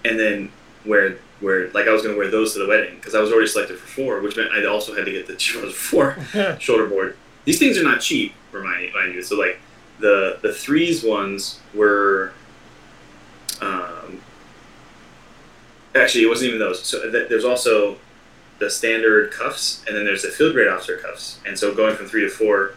and 0.07 0.19
then 0.19 0.51
where 0.83 1.17
where 1.39 1.69
like 1.71 1.87
I 1.87 1.91
was 1.91 2.01
gonna 2.01 2.17
wear 2.17 2.29
those 2.29 2.53
to 2.53 2.59
the 2.59 2.67
wedding 2.67 2.95
because 2.95 3.13
I 3.15 3.19
was 3.19 3.31
already 3.31 3.47
selected 3.47 3.77
for 3.77 3.87
four, 3.87 4.21
which 4.21 4.37
meant 4.37 4.51
I 4.51 4.65
also 4.65 4.95
had 4.95 5.05
to 5.05 5.11
get 5.11 5.27
the 5.27 5.35
chief 5.37 5.57
officer 5.57 5.73
four 5.73 6.57
shoulder 6.59 6.87
board. 6.87 7.17
These 7.45 7.59
things 7.59 7.77
are 7.77 7.83
not 7.83 8.01
cheap, 8.01 8.33
remind 8.51 8.93
mind 8.93 9.13
you. 9.13 9.21
So 9.21 9.35
like 9.35 9.59
the 9.99 10.39
the 10.41 10.53
threes 10.53 11.03
ones 11.03 11.59
were, 11.73 12.33
um, 13.61 14.21
actually 15.95 16.23
it 16.23 16.27
wasn't 16.27 16.49
even 16.49 16.59
those. 16.59 16.83
So 16.83 17.09
th- 17.09 17.29
there's 17.29 17.45
also 17.45 17.97
the 18.59 18.69
standard 18.69 19.31
cuffs, 19.31 19.83
and 19.87 19.95
then 19.95 20.03
there's 20.05 20.23
the 20.23 20.29
field 20.29 20.53
grade 20.53 20.67
officer 20.67 20.97
cuffs. 20.97 21.39
And 21.45 21.57
so 21.57 21.73
going 21.73 21.95
from 21.95 22.07
three 22.07 22.21
to 22.21 22.29
four, 22.29 22.73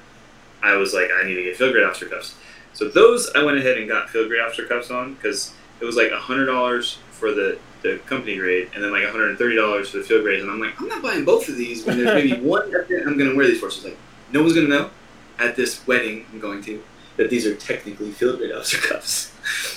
I 0.62 0.76
was 0.76 0.92
like, 0.92 1.08
I 1.10 1.26
need 1.26 1.34
to 1.36 1.42
get 1.42 1.56
field 1.56 1.72
grade 1.72 1.84
officer 1.84 2.06
cuffs. 2.06 2.34
So 2.74 2.88
those 2.88 3.30
I 3.34 3.42
went 3.42 3.58
ahead 3.58 3.78
and 3.78 3.88
got 3.88 4.10
field 4.10 4.28
grade 4.28 4.40
officer 4.42 4.66
cuffs 4.66 4.90
on 4.90 5.14
because 5.14 5.54
it 5.80 5.84
was 5.84 5.96
like 5.96 6.12
hundred 6.12 6.46
dollars 6.46 6.98
for 7.20 7.32
the 7.32 7.58
the 7.82 7.98
company 8.06 8.36
grade, 8.36 8.70
and 8.74 8.82
then 8.82 8.90
like 8.90 9.04
hundred 9.04 9.28
and 9.30 9.38
thirty 9.38 9.56
dollars 9.56 9.90
for 9.90 9.98
the 9.98 10.04
field 10.04 10.24
grades. 10.24 10.42
And 10.42 10.50
I'm 10.50 10.60
like, 10.60 10.80
I'm 10.80 10.88
not 10.88 11.02
buying 11.02 11.24
both 11.24 11.48
of 11.48 11.56
these 11.56 11.84
when 11.86 12.02
there's 12.02 12.14
maybe 12.14 12.40
one 12.46 12.62
I'm 12.74 13.16
going 13.16 13.30
to 13.30 13.36
wear 13.36 13.46
these 13.46 13.60
for. 13.60 13.70
So 13.70 13.76
it's 13.76 13.84
like, 13.84 13.98
no 14.32 14.40
one's 14.40 14.54
going 14.54 14.66
to 14.66 14.72
know 14.72 14.90
at 15.38 15.56
this 15.56 15.86
wedding 15.86 16.26
I'm 16.32 16.40
going 16.40 16.62
to 16.64 16.82
that 17.16 17.30
these 17.30 17.46
are 17.46 17.54
technically 17.54 18.10
field 18.10 18.38
grade 18.38 18.52
officer 18.52 18.78
cuffs. 18.78 19.32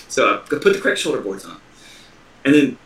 so 0.07 0.33
I 0.33 0.37
put 0.37 0.63
the 0.63 0.79
correct 0.79 0.99
shoulder 0.99 1.21
boards 1.21 1.45
on, 1.45 1.59
and 2.45 2.53
then 2.53 2.77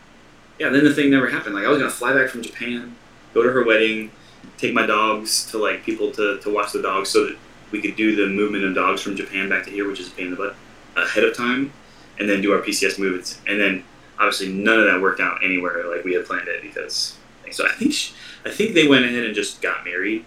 yeah, 0.58 0.70
then 0.70 0.84
the 0.84 0.92
thing 0.92 1.10
never 1.10 1.28
happened. 1.28 1.54
Like 1.54 1.64
I 1.64 1.68
was 1.68 1.78
going 1.78 1.90
to 1.90 1.96
fly 1.96 2.12
back 2.12 2.28
from 2.28 2.42
Japan, 2.42 2.96
go 3.34 3.42
to 3.42 3.50
her 3.50 3.64
wedding, 3.64 4.10
take 4.56 4.74
my 4.74 4.86
dogs 4.86 5.50
to 5.50 5.58
like 5.58 5.84
people 5.84 6.10
to, 6.12 6.38
to 6.40 6.52
watch 6.52 6.72
the 6.72 6.82
dogs 6.82 7.08
so 7.08 7.26
that 7.26 7.36
we 7.70 7.80
could 7.80 7.96
do 7.96 8.16
the 8.16 8.32
movement 8.32 8.64
of 8.64 8.74
dogs 8.74 9.00
from 9.00 9.16
Japan 9.16 9.48
back 9.48 9.64
to 9.64 9.70
here, 9.70 9.86
which 9.86 10.00
is 10.00 10.08
a 10.08 10.10
pain 10.12 10.26
in 10.26 10.30
the 10.32 10.36
butt, 10.36 10.56
ahead 10.96 11.24
of 11.24 11.36
time, 11.36 11.72
and 12.18 12.28
then 12.28 12.40
do 12.40 12.52
our 12.52 12.60
PCS 12.60 12.98
movements. 12.98 13.40
And 13.46 13.60
then 13.60 13.84
obviously 14.18 14.52
none 14.52 14.78
of 14.78 14.86
that 14.86 15.00
worked 15.00 15.20
out 15.20 15.44
anywhere 15.44 15.84
like 15.88 16.04
we 16.04 16.14
had 16.14 16.26
planned 16.26 16.48
it 16.48 16.62
because 16.62 17.16
so 17.50 17.66
I 17.66 17.72
think 17.72 17.92
sh 17.92 18.12
I 18.44 18.50
think 18.50 18.74
they 18.74 18.86
went 18.86 19.04
ahead 19.04 19.24
and 19.24 19.34
just 19.34 19.60
got 19.60 19.84
married, 19.84 20.24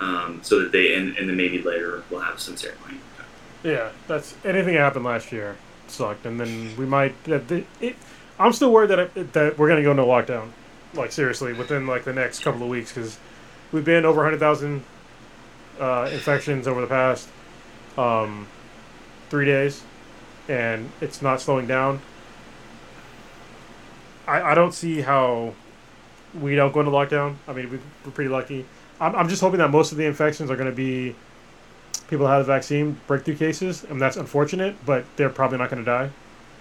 um, 0.00 0.40
so 0.42 0.60
that 0.60 0.72
they 0.72 0.94
and, 0.94 1.16
and 1.16 1.28
then 1.28 1.36
maybe 1.36 1.60
later 1.60 2.02
we'll 2.10 2.20
have 2.20 2.40
some 2.40 2.56
ceremony. 2.56 2.98
Yeah, 3.62 3.90
that's 4.08 4.34
anything 4.44 4.74
that 4.74 4.80
happened 4.80 5.04
last 5.04 5.32
year 5.32 5.56
sucked, 5.88 6.26
and 6.26 6.40
then 6.40 6.76
we 6.76 6.86
might. 6.86 7.22
The, 7.24 7.64
it, 7.80 7.96
I'm 8.38 8.52
still 8.52 8.72
worried 8.72 8.90
that 8.90 8.98
it, 8.98 9.32
that 9.32 9.58
we're 9.58 9.68
gonna 9.68 9.82
go 9.82 9.90
into 9.90 10.02
lockdown, 10.02 10.50
like 10.94 11.12
seriously, 11.12 11.52
within 11.52 11.86
like 11.86 12.04
the 12.04 12.12
next 12.12 12.40
couple 12.40 12.62
of 12.62 12.68
weeks, 12.68 12.92
because 12.92 13.18
we've 13.70 13.84
been 13.84 14.04
over 14.04 14.22
hundred 14.22 14.40
thousand 14.40 14.84
uh, 15.80 16.08
infections 16.12 16.66
over 16.66 16.80
the 16.80 16.86
past 16.86 17.28
um, 17.98 18.46
three 19.30 19.46
days, 19.46 19.82
and 20.48 20.90
it's 21.00 21.22
not 21.22 21.40
slowing 21.40 21.66
down. 21.66 22.00
I, 24.26 24.52
I 24.52 24.54
don't 24.54 24.72
see 24.72 25.00
how 25.00 25.54
we 26.40 26.54
don't 26.54 26.72
go 26.72 26.80
into 26.80 26.92
lockdown. 26.92 27.36
I 27.46 27.52
mean, 27.52 27.70
we- 27.70 27.78
we're 28.04 28.12
pretty 28.12 28.30
lucky. 28.30 28.64
I'm, 29.00 29.14
I'm 29.16 29.28
just 29.28 29.40
hoping 29.40 29.58
that 29.58 29.70
most 29.70 29.92
of 29.92 29.98
the 29.98 30.06
infections 30.06 30.50
are 30.50 30.56
going 30.56 30.70
to 30.70 30.74
be 30.76 31.14
people 32.08 32.26
that 32.26 32.32
have 32.32 32.46
the 32.46 32.52
vaccine 32.52 33.00
breakthrough 33.06 33.36
cases, 33.36 33.84
and 33.84 34.00
that's 34.00 34.16
unfortunate, 34.16 34.76
but 34.86 35.04
they're 35.16 35.30
probably 35.30 35.58
not 35.58 35.70
going 35.70 35.82
to 35.84 35.90
die. 35.90 36.10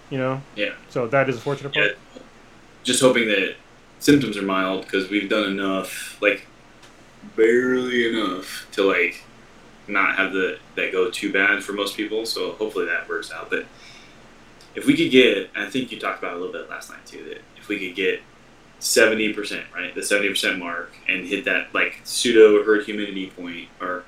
You 0.09 0.17
know? 0.17 0.41
Yeah. 0.55 0.73
So 0.89 1.07
that 1.07 1.29
is 1.29 1.37
a 1.37 1.39
fortunate 1.39 1.73
part. 1.73 1.85
Yeah, 1.85 2.21
just 2.83 3.01
hoping 3.01 3.27
that 3.29 3.55
symptoms 3.99 4.35
are 4.37 4.41
mild 4.41 4.83
because 4.85 5.09
we've 5.09 5.29
done 5.29 5.51
enough, 5.51 6.21
like 6.21 6.47
barely 7.35 8.09
enough 8.09 8.67
to 8.73 8.83
like 8.83 9.23
not 9.87 10.15
have 10.15 10.33
the 10.33 10.57
that 10.75 10.91
go 10.91 11.09
too 11.09 11.31
bad 11.31 11.63
for 11.63 11.73
most 11.73 11.95
people. 11.95 12.25
So 12.25 12.53
hopefully 12.53 12.85
that 12.85 13.07
works 13.07 13.31
out. 13.31 13.49
But 13.49 13.65
if 14.75 14.85
we 14.85 14.95
could 14.97 15.11
get, 15.11 15.49
I 15.55 15.69
think 15.69 15.91
you 15.91 15.99
talked 15.99 16.19
about 16.19 16.33
it 16.33 16.37
a 16.37 16.39
little 16.39 16.53
bit 16.53 16.69
last 16.69 16.89
night 16.89 17.05
too, 17.05 17.23
that 17.29 17.41
we 17.71 17.79
could 17.87 17.95
get 17.95 18.21
seventy 18.79 19.31
percent, 19.33 19.65
right, 19.73 19.95
the 19.95 20.03
seventy 20.03 20.29
percent 20.29 20.59
mark, 20.59 20.93
and 21.07 21.25
hit 21.25 21.45
that 21.45 21.73
like 21.73 22.01
pseudo 22.03 22.63
herd 22.63 22.87
immunity 22.87 23.27
point 23.27 23.69
or 23.79 24.03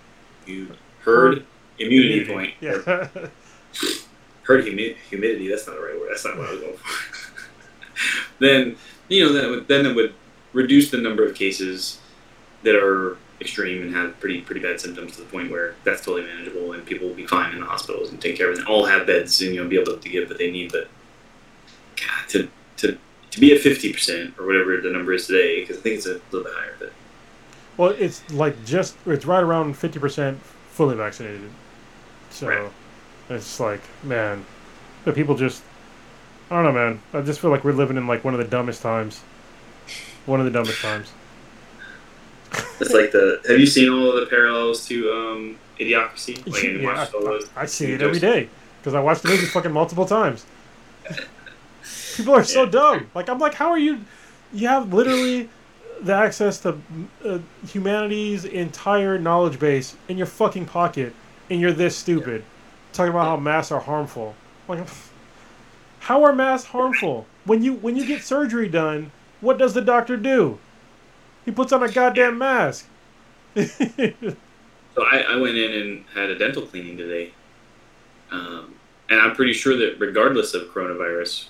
you 0.46 0.68
herd 1.02 1.46
immunity 1.80 2.26
point, 2.26 2.54
or 2.62 2.68
Yeah. 2.92 3.08
herd 4.44 4.66
humi- 4.66 4.98
humidity. 5.10 5.48
That's 5.48 5.66
not 5.66 5.78
the 5.78 5.82
right 5.82 6.00
word. 6.00 6.10
That's 6.12 6.26
not 6.26 6.38
what 6.38 6.48
I 6.50 6.52
was 6.52 6.60
going 6.62 6.78
for. 6.78 7.40
then 8.40 8.76
you 9.08 9.24
know 9.26 9.34
that 9.34 9.50
would, 9.50 9.68
then 9.68 9.86
it 9.86 9.96
would 9.96 10.14
reduce 10.52 10.92
the 10.92 10.98
number 10.98 11.26
of 11.26 11.34
cases 11.36 12.00
that 12.64 12.76
are 12.76 13.18
extreme 13.42 13.82
and 13.82 13.94
have 13.96 14.20
pretty 14.20 14.42
pretty 14.42 14.62
bad 14.62 14.80
symptoms 14.80 15.16
to 15.16 15.22
the 15.24 15.28
point 15.30 15.52
where 15.52 15.76
that's 15.84 16.04
totally 16.06 16.24
manageable 16.24 16.74
and 16.74 16.86
people 16.86 17.08
will 17.08 17.16
be 17.16 17.26
fine 17.26 17.54
in 17.54 17.60
the 17.60 17.66
hospitals 17.66 18.10
and 18.12 18.22
take 18.22 18.38
care 18.38 18.50
of 18.50 18.54
it. 18.56 18.60
And 18.60 18.68
all 18.68 18.86
have 18.86 19.08
beds 19.08 19.42
and 19.42 19.54
you 19.56 19.62
know 19.64 19.70
be 19.70 19.80
able 19.80 19.98
to 19.98 20.10
give 20.10 20.28
what 20.30 20.38
they 20.38 20.52
need. 20.52 20.72
But 20.72 20.88
God, 21.98 22.30
to 22.30 22.50
to 22.78 22.98
to 23.34 23.40
be 23.40 23.54
at 23.54 23.62
fifty 23.62 23.92
percent 23.92 24.34
or 24.40 24.46
whatever 24.46 24.78
the 24.78 24.90
number 24.90 25.12
is 25.14 25.28
today, 25.28 25.62
because 25.62 25.78
I 25.78 25.82
think 25.82 25.96
it's 25.98 26.06
a 26.06 26.14
little 26.32 26.44
bit 26.44 26.54
higher. 26.56 26.76
But 26.80 26.94
well, 27.78 27.90
it's 27.90 28.30
like 28.32 28.64
just 28.66 28.96
it's 29.06 29.26
right 29.26 29.44
around 29.44 29.76
fifty 29.78 30.00
percent 30.00 30.40
fully 30.72 30.96
vaccinated. 30.96 31.50
So 32.30 32.48
Right. 32.48 32.72
it's 33.30 33.60
like, 33.60 33.82
man, 34.04 34.46
the 35.06 35.14
people 35.14 35.36
just. 35.36 35.64
I 36.52 36.56
don't 36.62 36.66
know, 36.66 36.72
man. 36.80 37.02
I 37.14 37.22
just 37.22 37.40
feel 37.40 37.50
like 37.50 37.64
we're 37.64 37.72
living 37.74 37.98
in 37.98 38.06
like 38.06 38.24
one 38.24 38.34
of 38.36 38.38
the 38.40 38.46
dumbest 38.46 38.82
times. 38.82 39.20
One 40.26 40.40
of 40.40 40.46
the 40.46 40.52
dumbest 40.52 40.82
times. 40.82 41.12
it's 42.80 42.94
like 42.94 43.12
the. 43.12 43.42
Have 43.48 43.60
you 43.60 43.66
seen 43.66 43.90
all 43.90 44.10
of 44.12 44.20
the 44.20 44.28
parallels 44.28 44.86
to 44.88 45.12
um, 45.12 45.58
Idiocracy? 45.80 46.46
Like, 46.46 46.64
Yeah, 46.64 46.84
watched 46.94 47.12
those 47.14 47.50
I, 47.56 47.62
I 47.62 47.66
see 47.66 47.92
it 47.94 48.02
every 48.04 48.20
day 48.20 48.50
because 48.80 48.94
I 48.94 49.00
watch 49.00 49.22
the 49.22 49.30
movie 49.30 49.46
fucking 49.48 49.72
multiple 49.72 50.06
times. 50.06 50.46
People 52.16 52.36
are 52.36 52.44
so 52.44 52.66
dumb. 52.66 53.10
Like 53.16 53.30
I'm 53.30 53.40
like, 53.40 53.54
how 53.54 53.70
are 53.70 53.78
you? 53.78 54.02
You 54.54 54.68
have 54.68 54.94
literally 54.94 55.50
the 56.02 56.14
access 56.14 56.60
to 56.60 56.78
uh, 57.26 57.40
humanity's 57.68 58.46
entire 58.46 59.18
knowledge 59.18 59.60
base 59.60 59.96
in 60.08 60.18
your 60.18 60.28
fucking 60.28 60.66
pocket, 60.66 61.14
and 61.50 61.60
you're 61.60 61.72
this 61.72 61.96
stupid, 61.96 62.44
talking 62.92 63.12
about 63.12 63.26
how 63.26 63.38
masks 63.38 63.72
are 63.72 63.80
harmful. 63.80 64.36
Like, 64.68 64.86
how 66.00 66.24
are 66.24 66.34
masks 66.34 66.68
harmful? 66.68 67.26
When 67.46 67.64
you 67.64 67.74
when 67.76 67.96
you 67.96 68.06
get 68.06 68.24
surgery 68.24 68.70
done, 68.70 69.12
what 69.42 69.58
does 69.58 69.74
the 69.74 69.82
doctor 69.82 70.18
do? 70.18 70.60
He 71.46 71.52
puts 71.52 71.74
on 71.74 71.84
a 71.84 71.92
goddamn 71.92 72.38
mask. 72.38 72.88
So 74.96 75.04
I, 75.04 75.22
I 75.22 75.36
went 75.38 75.58
in 75.58 75.72
and 75.72 76.06
had 76.14 76.30
a 76.30 76.38
dental 76.38 76.62
cleaning 76.68 76.98
today, 76.98 77.34
um, 78.30 78.76
and 79.10 79.20
I'm 79.20 79.36
pretty 79.36 79.54
sure 79.54 79.76
that 79.76 79.96
regardless 80.00 80.54
of 80.54 80.68
coronavirus, 80.68 81.48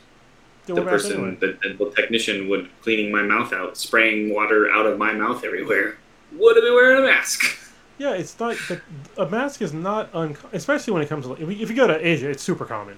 the 0.65 0.81
person, 0.81 1.13
anyway. 1.13 1.35
the 1.39 1.53
dental 1.61 1.91
technician, 1.91 2.47
would 2.49 2.69
cleaning 2.81 3.11
my 3.11 3.21
mouth 3.21 3.53
out, 3.53 3.77
spraying 3.77 4.33
water 4.33 4.69
out 4.71 4.85
of 4.85 4.97
my 4.97 5.13
mouth 5.13 5.43
everywhere, 5.43 5.97
would 6.31 6.55
have 6.55 6.63
been 6.63 6.73
wearing 6.73 7.03
a 7.03 7.07
mask. 7.07 7.59
Yeah, 7.99 8.13
it's 8.15 8.37
not 8.39 8.57
the, 8.67 8.81
a 9.17 9.29
mask 9.29 9.61
is 9.61 9.71
not 9.71 10.09
uncommon, 10.15 10.55
especially 10.55 10.93
when 10.93 11.03
it 11.03 11.09
comes 11.09 11.27
to 11.27 11.33
if 11.33 11.69
you- 11.69 11.75
go 11.75 11.85
to 11.85 12.05
Asia, 12.05 12.27
it's 12.27 12.41
super 12.41 12.65
common, 12.65 12.97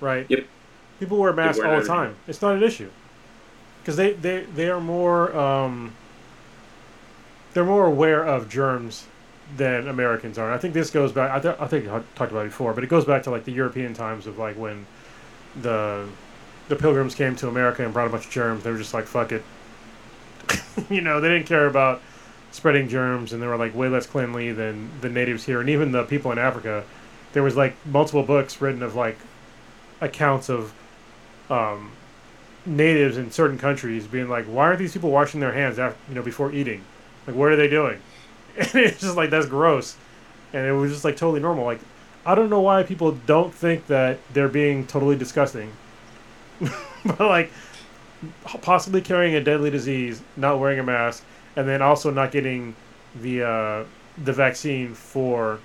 right? 0.00 0.26
Yep. 0.28 0.46
People 0.98 1.18
wear 1.18 1.34
masks 1.34 1.62
all 1.62 1.78
the 1.78 1.86
time. 1.86 2.16
It's 2.26 2.40
not 2.40 2.56
an 2.56 2.62
issue 2.62 2.88
because 3.82 3.96
they, 3.96 4.14
they 4.14 4.44
they 4.54 4.70
are 4.70 4.80
more 4.80 5.36
um, 5.36 5.92
they're 7.52 7.64
more 7.64 7.86
aware 7.86 8.24
of 8.24 8.48
germs 8.48 9.06
than 9.56 9.86
Americans 9.86 10.38
are. 10.38 10.46
And 10.46 10.54
I 10.54 10.58
think 10.58 10.72
this 10.74 10.90
goes 10.90 11.12
back. 11.12 11.30
I, 11.30 11.38
th- 11.40 11.56
I 11.60 11.66
think 11.66 11.88
I 11.88 12.02
talked 12.14 12.32
about 12.32 12.46
it 12.46 12.50
before, 12.50 12.72
but 12.72 12.82
it 12.84 12.88
goes 12.88 13.04
back 13.04 13.22
to 13.24 13.30
like 13.30 13.44
the 13.44 13.52
European 13.52 13.92
times 13.92 14.26
of 14.26 14.38
like 14.38 14.56
when 14.56 14.86
the 15.60 16.08
the 16.68 16.76
pilgrims 16.76 17.14
came 17.14 17.36
to 17.36 17.48
America 17.48 17.84
and 17.84 17.92
brought 17.92 18.06
a 18.06 18.10
bunch 18.10 18.26
of 18.26 18.30
germs. 18.30 18.64
They 18.64 18.70
were 18.70 18.78
just 18.78 18.94
like, 18.94 19.06
"Fuck 19.06 19.32
it," 19.32 19.44
you 20.90 21.00
know. 21.00 21.20
They 21.20 21.28
didn't 21.28 21.46
care 21.46 21.66
about 21.66 22.00
spreading 22.50 22.88
germs, 22.88 23.32
and 23.32 23.42
they 23.42 23.46
were 23.46 23.56
like 23.56 23.74
way 23.74 23.88
less 23.88 24.06
cleanly 24.06 24.52
than 24.52 24.90
the 25.00 25.08
natives 25.08 25.44
here, 25.44 25.60
and 25.60 25.68
even 25.68 25.92
the 25.92 26.04
people 26.04 26.32
in 26.32 26.38
Africa. 26.38 26.84
There 27.32 27.42
was 27.42 27.56
like 27.56 27.74
multiple 27.86 28.22
books 28.22 28.60
written 28.60 28.82
of 28.82 28.94
like 28.94 29.18
accounts 30.00 30.50
of 30.50 30.72
um, 31.48 31.92
natives 32.66 33.16
in 33.16 33.30
certain 33.30 33.58
countries 33.58 34.06
being 34.06 34.28
like, 34.28 34.44
"Why 34.46 34.66
aren't 34.66 34.78
these 34.78 34.92
people 34.92 35.10
washing 35.10 35.40
their 35.40 35.52
hands 35.52 35.78
after 35.78 35.98
you 36.08 36.14
know 36.14 36.22
before 36.22 36.52
eating? 36.52 36.82
Like, 37.26 37.36
what 37.36 37.50
are 37.50 37.56
they 37.56 37.68
doing?" 37.68 38.00
And 38.56 38.74
it's 38.74 39.00
just 39.00 39.16
like 39.16 39.30
that's 39.30 39.46
gross, 39.46 39.96
and 40.52 40.66
it 40.66 40.72
was 40.72 40.92
just 40.92 41.04
like 41.04 41.16
totally 41.16 41.40
normal. 41.40 41.64
Like, 41.64 41.80
I 42.26 42.34
don't 42.34 42.50
know 42.50 42.60
why 42.60 42.82
people 42.82 43.12
don't 43.12 43.52
think 43.52 43.86
that 43.86 44.18
they're 44.32 44.48
being 44.48 44.86
totally 44.86 45.16
disgusting, 45.16 45.72
but 47.04 47.20
like 47.20 47.52
possibly 48.60 49.00
carrying 49.00 49.34
a 49.34 49.40
deadly 49.42 49.70
disease, 49.70 50.22
not 50.36 50.58
wearing 50.58 50.78
a 50.78 50.82
mask, 50.82 51.24
and 51.56 51.68
then 51.68 51.82
also 51.82 52.10
not 52.10 52.30
getting 52.30 52.74
the 53.20 53.42
uh, 53.42 53.84
the 54.24 54.32
vaccine 54.32 54.94
for 54.94 55.58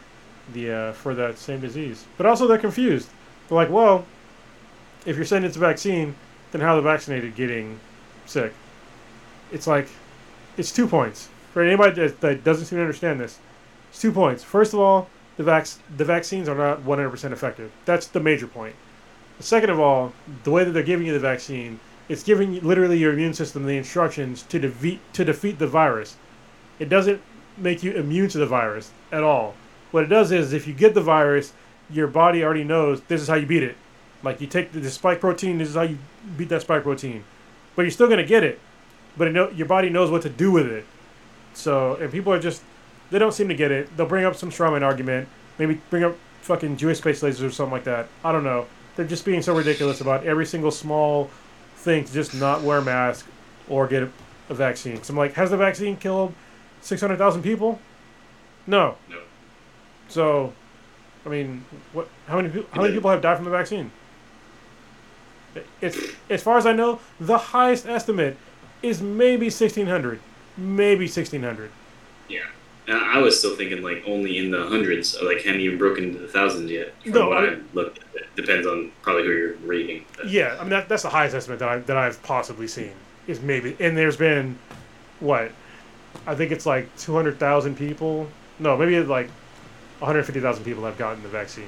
the 0.54 0.72
uh, 0.72 0.94
for 0.94 1.14
that 1.16 1.38
same 1.38 1.60
disease. 1.60 2.06
But 2.18 2.26
also 2.26 2.48
they're 2.48 2.58
confused. 2.58 3.10
They're 3.48 3.56
like, 3.56 3.70
well, 3.70 4.06
if 5.06 5.16
you're 5.16 5.26
saying 5.26 5.44
it's 5.44 5.56
a 5.56 5.60
vaccine, 5.60 6.16
then 6.52 6.62
how 6.62 6.74
are 6.74 6.78
the 6.78 6.82
vaccinated 6.82 7.36
getting 7.36 7.80
sick? 8.26 8.54
It's 9.52 9.68
like 9.68 9.88
it's 10.58 10.72
two 10.72 10.88
points 10.88 11.30
for 11.54 11.62
anybody 11.62 12.08
that, 12.08 12.44
doesn't 12.44 12.66
seem 12.66 12.78
to 12.78 12.82
understand 12.82 13.20
this. 13.20 13.40
It's 13.90 14.02
two 14.02 14.12
points. 14.12 14.44
First 14.44 14.74
of 14.74 14.80
all, 14.80 15.10
the 15.38 15.44
vac- 15.44 15.68
the 15.96 16.06
vaccines 16.06 16.50
are 16.50 16.56
not 16.56 16.82
100% 16.82 17.32
effective. 17.32 17.72
That's 17.86 18.08
the 18.08 18.20
major 18.20 18.48
point. 18.48 18.76
Second 19.40 19.70
of 19.70 19.80
all, 19.80 20.14
the 20.44 20.52
way 20.52 20.64
that 20.64 20.72
they're 20.72 20.84
giving 20.84 21.06
you 21.06 21.14
the 21.14 21.20
vaccine, 21.20 21.80
it's 22.10 22.24
giving 22.24 22.54
you, 22.54 22.62
literally 22.62 22.98
your 22.98 23.14
immune 23.14 23.34
system 23.34 23.66
the 23.66 23.78
instructions 23.78 24.44
to 24.44 24.60
defeat 24.60 25.00
to 25.14 25.26
defeat 25.26 25.60
the 25.60 25.68
virus. 25.68 26.16
It 26.80 26.90
doesn't 26.90 27.22
make 27.58 27.84
you 27.84 27.92
immune 27.92 28.30
to 28.30 28.38
the 28.38 28.46
virus 28.46 28.92
at 29.12 29.24
all. 29.24 29.56
What 29.92 30.04
it 30.04 30.08
does 30.08 30.32
is, 30.32 30.54
if 30.54 30.68
you 30.68 30.74
get 30.74 30.94
the 30.94 31.02
virus, 31.02 31.54
your 31.90 32.08
body 32.08 32.44
already 32.44 32.64
knows 32.64 33.02
this 33.02 33.22
is 33.22 33.28
how 33.28 33.36
you 33.36 33.46
beat 33.46 33.64
it. 33.64 33.78
Like 34.24 34.42
you 34.42 34.48
take 34.48 34.72
the, 34.72 34.90
spike 34.90 35.20
protein, 35.20 35.58
this 35.58 35.70
is 35.70 35.76
how 35.76 35.84
you 35.84 35.98
beat 36.36 36.50
that 36.50 36.62
spike 36.62 36.84
protein. 36.84 37.24
But 37.76 37.84
you're 37.84 37.92
still 37.92 38.10
gonna 38.10 38.26
get 38.26 38.44
it. 38.44 38.60
But 39.16 39.28
it 39.28 39.34
know, 39.34 39.50
your 39.52 39.68
body 39.68 39.90
knows 39.90 40.12
what 40.12 40.22
to 40.24 40.30
do 40.30 40.52
with 40.52 40.68
it. 40.68 40.86
So, 41.54 41.96
and 41.96 42.12
people 42.12 42.34
are 42.34 42.40
just, 42.40 42.62
they 43.10 43.20
don't 43.20 43.34
seem 43.34 43.48
to 43.50 43.56
get 43.56 43.72
it. 43.72 43.96
They'll 43.96 44.08
bring 44.08 44.26
up 44.26 44.36
some 44.36 44.52
strawman 44.52 44.82
argument, 44.82 45.28
maybe 45.58 45.82
bring 45.90 46.04
up 46.04 46.16
fucking 46.42 46.78
Jewish 46.78 47.00
space 47.00 47.22
lasers 47.22 47.48
or 47.48 47.52
something 47.52 47.72
like 47.72 47.84
that. 47.86 48.08
I 48.24 48.32
don't 48.32 48.44
know. 48.44 48.68
They're 48.98 49.06
just 49.06 49.24
being 49.24 49.44
so 49.44 49.56
ridiculous 49.56 50.02
about 50.02 50.26
every 50.26 50.46
single 50.46 50.72
small 50.72 51.30
thing 51.78 52.04
to 52.04 52.12
just 52.12 52.34
not 52.34 52.64
wear 52.64 52.80
a 52.80 52.84
mask 52.84 53.28
or 53.70 53.88
get 53.88 54.04
a, 54.04 54.10
a 54.50 54.56
vaccine. 54.56 55.04
So 55.04 55.14
I'm 55.14 55.18
like, 55.18 55.34
has 55.36 55.52
the 55.52 55.58
vaccine 55.58 55.96
killed 55.96 56.34
600,000 56.82 57.44
people? 57.44 57.80
No. 58.66 58.96
No. 59.08 59.20
So, 60.10 60.52
I 61.26 61.30
mean, 61.30 61.64
what? 61.94 62.10
How 62.28 62.38
many 62.38 62.50
people? 62.50 62.68
How 62.72 62.82
many 62.82 62.96
people 62.96 63.12
have 63.12 63.22
died 63.22 63.36
from 63.36 63.46
the 63.46 63.52
vaccine? 63.52 63.92
It's 65.80 65.98
as 66.30 66.42
far 66.42 66.58
as 66.58 66.66
I 66.66 66.74
know, 66.74 67.00
the 67.20 67.38
highest 67.38 67.86
estimate 67.86 68.38
is 68.82 69.02
maybe 69.02 69.46
1,600, 69.46 70.20
maybe 70.58 71.06
1,600. 71.06 71.72
Yeah. 72.30 72.42
And 72.88 72.98
I 72.98 73.18
was 73.20 73.38
still 73.38 73.56
thinking 73.56 73.82
like 73.84 74.04
only 74.08 74.38
in 74.38 74.50
the 74.50 74.66
hundreds, 74.68 75.16
or 75.18 75.26
like 75.26 75.44
hadn't 75.44 75.60
even 75.62 75.78
broken 75.78 76.06
into 76.06 76.20
the 76.20 76.28
thousands 76.28 76.72
yet. 76.72 76.94
From 77.04 77.12
No, 77.12 77.30
what 77.30 77.38
I- 77.44 77.52
I 77.54 77.58
looked 77.74 78.00
at. 78.00 78.06
It 78.22 78.36
depends 78.36 78.66
on 78.66 78.92
probably 79.02 79.24
who 79.24 79.32
you're 79.32 79.54
reading. 79.56 80.06
But 80.16 80.30
Yeah, 80.30 80.56
I 80.58 80.62
mean 80.62 80.70
that, 80.70 80.88
that's 80.88 81.04
the 81.04 81.10
highest 81.10 81.36
estimate 81.36 81.60
that 81.60 81.70
I 81.70 81.78
that 81.80 81.98
I've 81.98 82.22
possibly 82.24 82.68
seen 82.68 82.92
is 83.28 83.42
maybe, 83.42 83.76
and 83.80 83.98
there's 83.98 84.16
been, 84.16 84.58
what, 85.20 85.52
I 86.26 86.34
think 86.36 86.52
it's 86.54 86.66
like 86.66 86.96
200,000 86.98 87.76
people. 87.76 88.30
No, 88.58 88.78
maybe 88.78 88.98
like 89.02 89.30
150,000 90.00 90.64
people 90.64 90.86
have 90.86 90.98
gotten 90.98 91.22
the 91.24 91.30
vaccine. 91.30 91.68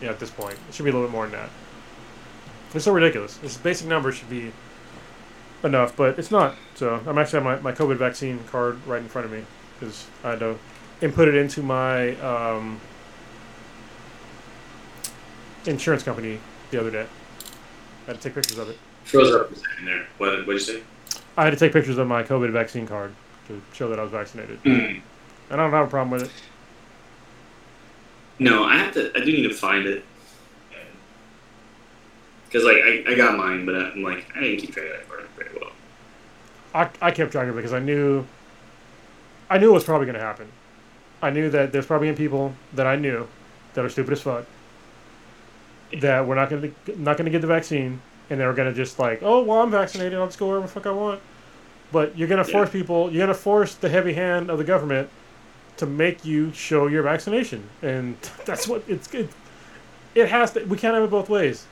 Yeah, 0.00 0.10
at 0.10 0.18
this 0.20 0.30
point, 0.30 0.56
it 0.68 0.74
should 0.74 0.84
be 0.84 0.90
a 0.90 0.92
little 0.94 1.08
bit 1.08 1.12
more 1.12 1.24
than 1.26 1.32
that. 1.32 1.50
It's 2.74 2.84
so 2.86 2.92
ridiculous. 2.92 3.36
This 3.38 3.56
basic 3.58 3.86
number 3.86 4.12
should 4.12 4.30
be 4.30 4.52
enough, 5.62 5.94
but 5.96 6.18
it's 6.18 6.30
not. 6.30 6.54
So 6.74 7.02
I'm 7.06 7.18
actually 7.18 7.42
have 7.42 7.62
my, 7.62 7.72
my 7.72 7.76
COVID 7.76 7.96
vaccine 7.96 8.40
card 8.50 8.78
right 8.86 9.02
in 9.02 9.08
front 9.08 9.26
of 9.26 9.32
me 9.32 9.44
because 9.78 10.06
I 10.24 10.30
had 10.30 10.40
to 10.40 10.56
input 11.00 11.28
it 11.28 11.34
into 11.34 11.62
my 11.62 12.14
um, 12.16 12.80
insurance 15.66 16.02
company 16.02 16.40
the 16.70 16.80
other 16.80 16.90
day. 16.90 17.06
I 18.06 18.10
had 18.12 18.16
to 18.16 18.22
take 18.22 18.34
pictures 18.34 18.58
of 18.58 18.68
it. 18.70 18.78
froze 19.04 19.34
up 19.34 19.54
second 19.54 19.86
there. 19.86 20.06
What 20.18 20.30
did 20.30 20.46
you 20.46 20.58
say? 20.58 20.82
I 21.36 21.44
had 21.44 21.50
to 21.50 21.56
take 21.56 21.72
pictures 21.72 21.98
of 21.98 22.08
my 22.08 22.22
COVID 22.22 22.50
vaccine 22.50 22.86
card 22.86 23.14
to 23.46 23.60
show 23.72 23.88
that 23.88 23.98
I 23.98 24.02
was 24.02 24.10
vaccinated. 24.10 24.62
Mm. 24.64 25.00
I 25.50 25.56
don't 25.56 25.70
have 25.70 25.86
a 25.86 25.90
problem 25.90 26.10
with 26.10 26.24
it. 26.24 26.30
No, 28.38 28.64
I 28.64 28.76
have 28.76 28.94
to. 28.94 29.10
I 29.16 29.20
do 29.20 29.26
need 29.26 29.48
to 29.48 29.54
find 29.54 29.86
it. 29.86 30.04
Because 32.46 32.64
like 32.64 32.76
I, 32.76 33.04
I 33.12 33.14
got 33.14 33.36
mine, 33.36 33.66
but 33.66 33.74
I'm 33.74 34.02
like 34.02 34.26
I 34.34 34.40
didn't 34.40 34.60
keep 34.60 34.72
track 34.72 34.86
of 34.86 34.92
that 34.92 35.08
part 35.08 35.28
very 35.36 35.50
well. 35.60 35.72
I, 36.74 36.88
I 37.00 37.10
kept 37.10 37.32
track 37.32 37.48
of 37.48 37.54
it 37.54 37.56
because 37.56 37.72
I 37.74 37.78
knew 37.78 38.26
I 39.50 39.58
knew 39.58 39.70
it 39.70 39.74
was 39.74 39.84
probably 39.84 40.06
going 40.06 40.18
to 40.18 40.24
happen. 40.24 40.48
I 41.22 41.30
knew 41.30 41.50
that 41.50 41.72
there's 41.72 41.86
probably 41.86 42.12
people 42.12 42.54
that 42.74 42.86
I 42.86 42.96
knew 42.96 43.26
that 43.74 43.84
are 43.84 43.88
stupid 43.88 44.12
as 44.12 44.22
fuck 44.22 44.44
that 46.00 46.26
we're 46.26 46.34
not 46.34 46.50
going 46.50 46.62
to 46.86 47.00
not 47.00 47.16
going 47.16 47.24
to 47.24 47.30
get 47.30 47.40
the 47.40 47.46
vaccine 47.46 48.00
and 48.28 48.38
they 48.38 48.44
were 48.46 48.52
going 48.52 48.68
to 48.68 48.74
just 48.74 48.98
like, 48.98 49.20
oh 49.22 49.42
well, 49.42 49.62
I'm 49.62 49.70
vaccinated, 49.70 50.18
I'll 50.18 50.26
just 50.26 50.38
go 50.38 50.48
wherever 50.48 50.66
the 50.66 50.72
fuck 50.72 50.86
I 50.86 50.90
want. 50.92 51.20
But 51.90 52.16
you're 52.16 52.28
going 52.28 52.44
to 52.44 52.50
Yeah. 52.50 52.58
force 52.58 52.70
people, 52.70 53.10
you're 53.10 53.24
going 53.26 53.34
to 53.34 53.42
force 53.42 53.74
the 53.74 53.88
heavy 53.88 54.12
hand 54.12 54.50
of 54.50 54.58
the 54.58 54.64
government 54.64 55.08
to 55.78 55.86
make 55.86 56.24
you 56.24 56.52
show 56.52 56.86
your 56.88 57.02
vaccination, 57.02 57.70
and 57.82 58.16
that's 58.44 58.68
what 58.68 58.82
it's 58.86 59.12
it, 59.14 59.30
it 60.14 60.28
has 60.28 60.52
to. 60.52 60.64
We 60.64 60.76
can't 60.76 60.94
have 60.94 61.04
it 61.04 61.10
both 61.10 61.30
ways. 61.30 61.66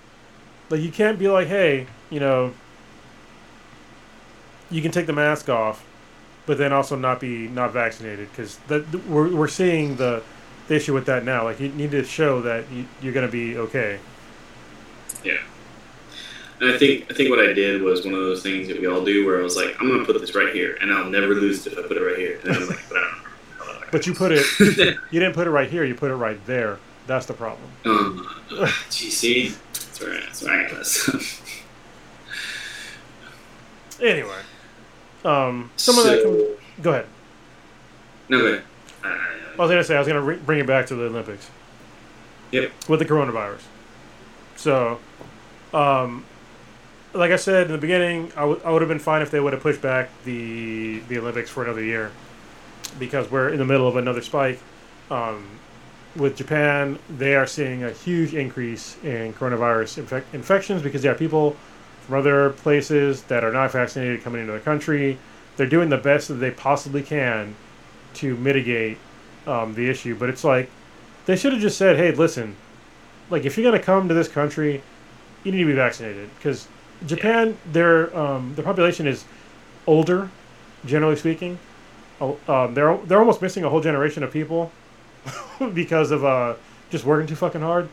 Like 0.71 0.81
you 0.81 0.91
can't 0.91 1.19
be 1.19 1.29
like, 1.29 1.49
hey, 1.49 1.87
you 2.11 2.21
know, 2.21 2.55
you 4.71 4.83
can 4.83 4.91
take 4.93 5.07
the 5.07 5.13
mask 5.13 5.49
off, 5.49 5.86
but 6.47 6.59
then 6.59 6.73
also 6.73 6.97
not 6.97 7.21
be 7.21 7.49
not 7.49 7.73
vaccinated 7.73 8.31
because 8.31 8.57
that 8.69 9.07
we're 9.07 9.35
we're 9.35 9.49
seeing 9.49 9.97
the, 9.97 10.23
the 10.69 10.77
issue 10.77 10.95
with 10.95 11.07
that 11.07 11.25
now. 11.25 11.45
Like 11.45 11.61
you 11.61 11.69
need 11.69 11.91
to 11.91 12.05
show 12.05 12.41
that 12.43 12.71
you, 12.71 12.87
you're 13.03 13.13
going 13.13 13.27
to 13.27 13.33
be 13.33 13.59
okay. 13.59 13.99
Yeah. 15.25 15.39
And 16.61 16.73
I 16.73 16.79
think 16.79 17.11
I 17.11 17.15
think 17.15 17.31
what 17.31 17.41
I 17.41 17.53
did 17.53 17.83
was 17.83 18.05
one 18.05 18.15
of 18.15 18.21
those 18.21 18.43
things 18.43 18.69
that 18.69 18.81
we 18.81 18.87
all 18.87 19.05
do, 19.05 19.27
where 19.27 19.41
I 19.41 19.43
was 19.43 19.57
like, 19.57 19.77
I'm 19.79 19.91
gonna 19.91 20.07
put 20.07 20.19
this 20.19 20.35
right 20.35 20.55
here, 20.55 20.79
and 20.81 20.91
I'll 20.91 21.11
never 21.11 21.35
lose 21.35 21.67
it 21.67 21.75
if 21.75 21.79
I 21.79 21.83
put 21.83 21.99
it 21.99 22.01
right 22.01 22.17
here. 22.17 22.41
And 22.45 22.55
then 22.55 22.63
I'm 22.63 22.69
like, 22.69 22.89
but 22.89 22.97
I 22.97 23.01
don't. 23.01 23.27
But 23.93 24.07
you 24.07 24.15
put 24.15 24.33
it, 24.33 24.45
you 25.11 25.21
didn't 25.21 25.35
put 25.35 25.47
it 25.47 25.51
right 25.51 25.71
here. 25.71 25.85
You 25.85 25.95
put 25.95 26.11
it 26.11 26.15
right 26.17 26.45
there. 26.47 26.79
That's 27.07 27.27
the 27.27 27.35
problem. 27.35 27.71
Um, 27.85 28.27
gee, 28.91 29.11
see, 29.11 29.49
that's 29.73 30.01
where, 30.01 30.21
that's 30.21 30.43
where 30.43 30.53
I 30.53 30.69
got 30.69 30.79
this. 30.79 31.41
Anyway, 34.03 34.41
um, 35.27 35.71
some 35.77 35.99
of 35.99 36.05
that. 36.05 36.23
Can, 36.23 36.83
go 36.83 36.91
ahead. 36.91 37.07
no, 38.29 38.39
go 38.41 38.47
ahead. 38.47 38.63
Uh, 39.05 39.09
I 39.09 39.57
was 39.59 39.71
gonna 39.71 39.85
say 39.85 39.97
I 39.97 39.99
was 39.99 40.09
gonna 40.09 40.21
re- 40.23 40.37
bring 40.37 40.59
it 40.61 40.67
back 40.67 40.87
to 40.87 40.95
the 40.95 41.05
Olympics. 41.05 41.51
Yep. 42.53 42.73
With 42.89 43.01
the 43.01 43.07
coronavirus. 43.07 43.63
So, 44.57 45.01
um, 45.75 46.25
like 47.13 47.31
I 47.31 47.37
said 47.37 47.67
in 47.67 47.73
the 47.73 47.79
beginning, 47.79 48.33
I 48.37 48.45
would 48.45 48.63
I 48.63 48.71
would 48.71 48.83
have 48.83 48.89
been 48.89 48.99
fine 48.99 49.23
if 49.23 49.31
they 49.31 49.41
would 49.41 49.53
have 49.53 49.63
pushed 49.63 49.83
back 49.83 50.11
the 50.25 51.01
the 51.09 51.19
Olympics 51.19 51.51
for 51.51 51.65
another 51.65 51.83
year, 51.83 52.13
because 52.99 53.31
we're 53.31 53.49
in 53.51 53.59
the 53.59 53.65
middle 53.65 53.89
of 53.89 53.97
another 53.97 54.23
spike. 54.23 54.61
Um, 55.11 55.47
with 56.17 56.37
Japan, 56.37 56.99
they 57.11 57.35
are 57.35 57.47
seeing 57.47 57.85
a 57.85 57.91
huge 57.91 58.33
increase 58.35 58.97
in 59.05 59.35
coronavirus 59.35 60.03
infec- 60.03 60.25
infections 60.33 60.83
because 60.83 61.03
there 61.03 61.13
are 61.13 61.17
people 61.17 61.57
from 62.07 62.19
other 62.19 62.51
places 62.51 63.23
that 63.25 63.45
are 63.45 63.53
not 63.53 63.73
vaccinated 63.73 64.23
coming 64.23 64.41
into 64.41 64.53
the 64.53 64.61
country. 64.61 65.19
They're 65.57 65.67
doing 65.67 65.89
the 65.89 65.99
best 65.99 66.29
that 66.29 66.35
they 66.35 66.51
possibly 66.51 67.03
can 67.03 67.55
to 68.15 68.37
mitigate 68.37 68.99
um, 69.47 69.75
the 69.75 69.89
issue, 69.89 70.15
but 70.15 70.29
it's 70.29 70.45
like 70.45 70.71
they 71.27 71.37
should 71.37 71.53
have 71.53 71.63
just 71.63 71.79
said, 71.79 71.97
"Hey, 71.97 72.13
listen, 72.13 72.57
like 73.31 73.45
if 73.45 73.57
you're 73.57 73.71
gonna 73.71 73.83
come 73.83 74.09
to 74.09 74.15
this 74.15 74.29
country, 74.29 74.83
you 75.45 75.53
need 75.53 75.59
to 75.59 75.67
be 75.67 75.73
vaccinated." 75.73 76.29
Because 76.37 76.69
Japan, 77.07 77.57
their 77.73 78.17
um, 78.17 78.55
their 78.55 78.65
population 78.65 79.07
is 79.07 79.25
older, 79.87 80.31
generally 80.85 81.17
speaking. 81.17 81.59
Oh, 82.21 82.39
Um, 82.49 82.75
they're 82.75 82.97
they're 82.99 83.19
almost 83.19 83.43
missing 83.43 83.65
a 83.65 83.69
whole 83.69 83.81
generation 83.81 84.23
of 84.23 84.33
people 84.33 84.73
because 85.75 86.11
of 86.11 86.25
uh, 86.25 86.55
just 86.91 87.05
working 87.05 87.27
too 87.27 87.37
fucking 87.37 87.61
hard, 87.61 87.89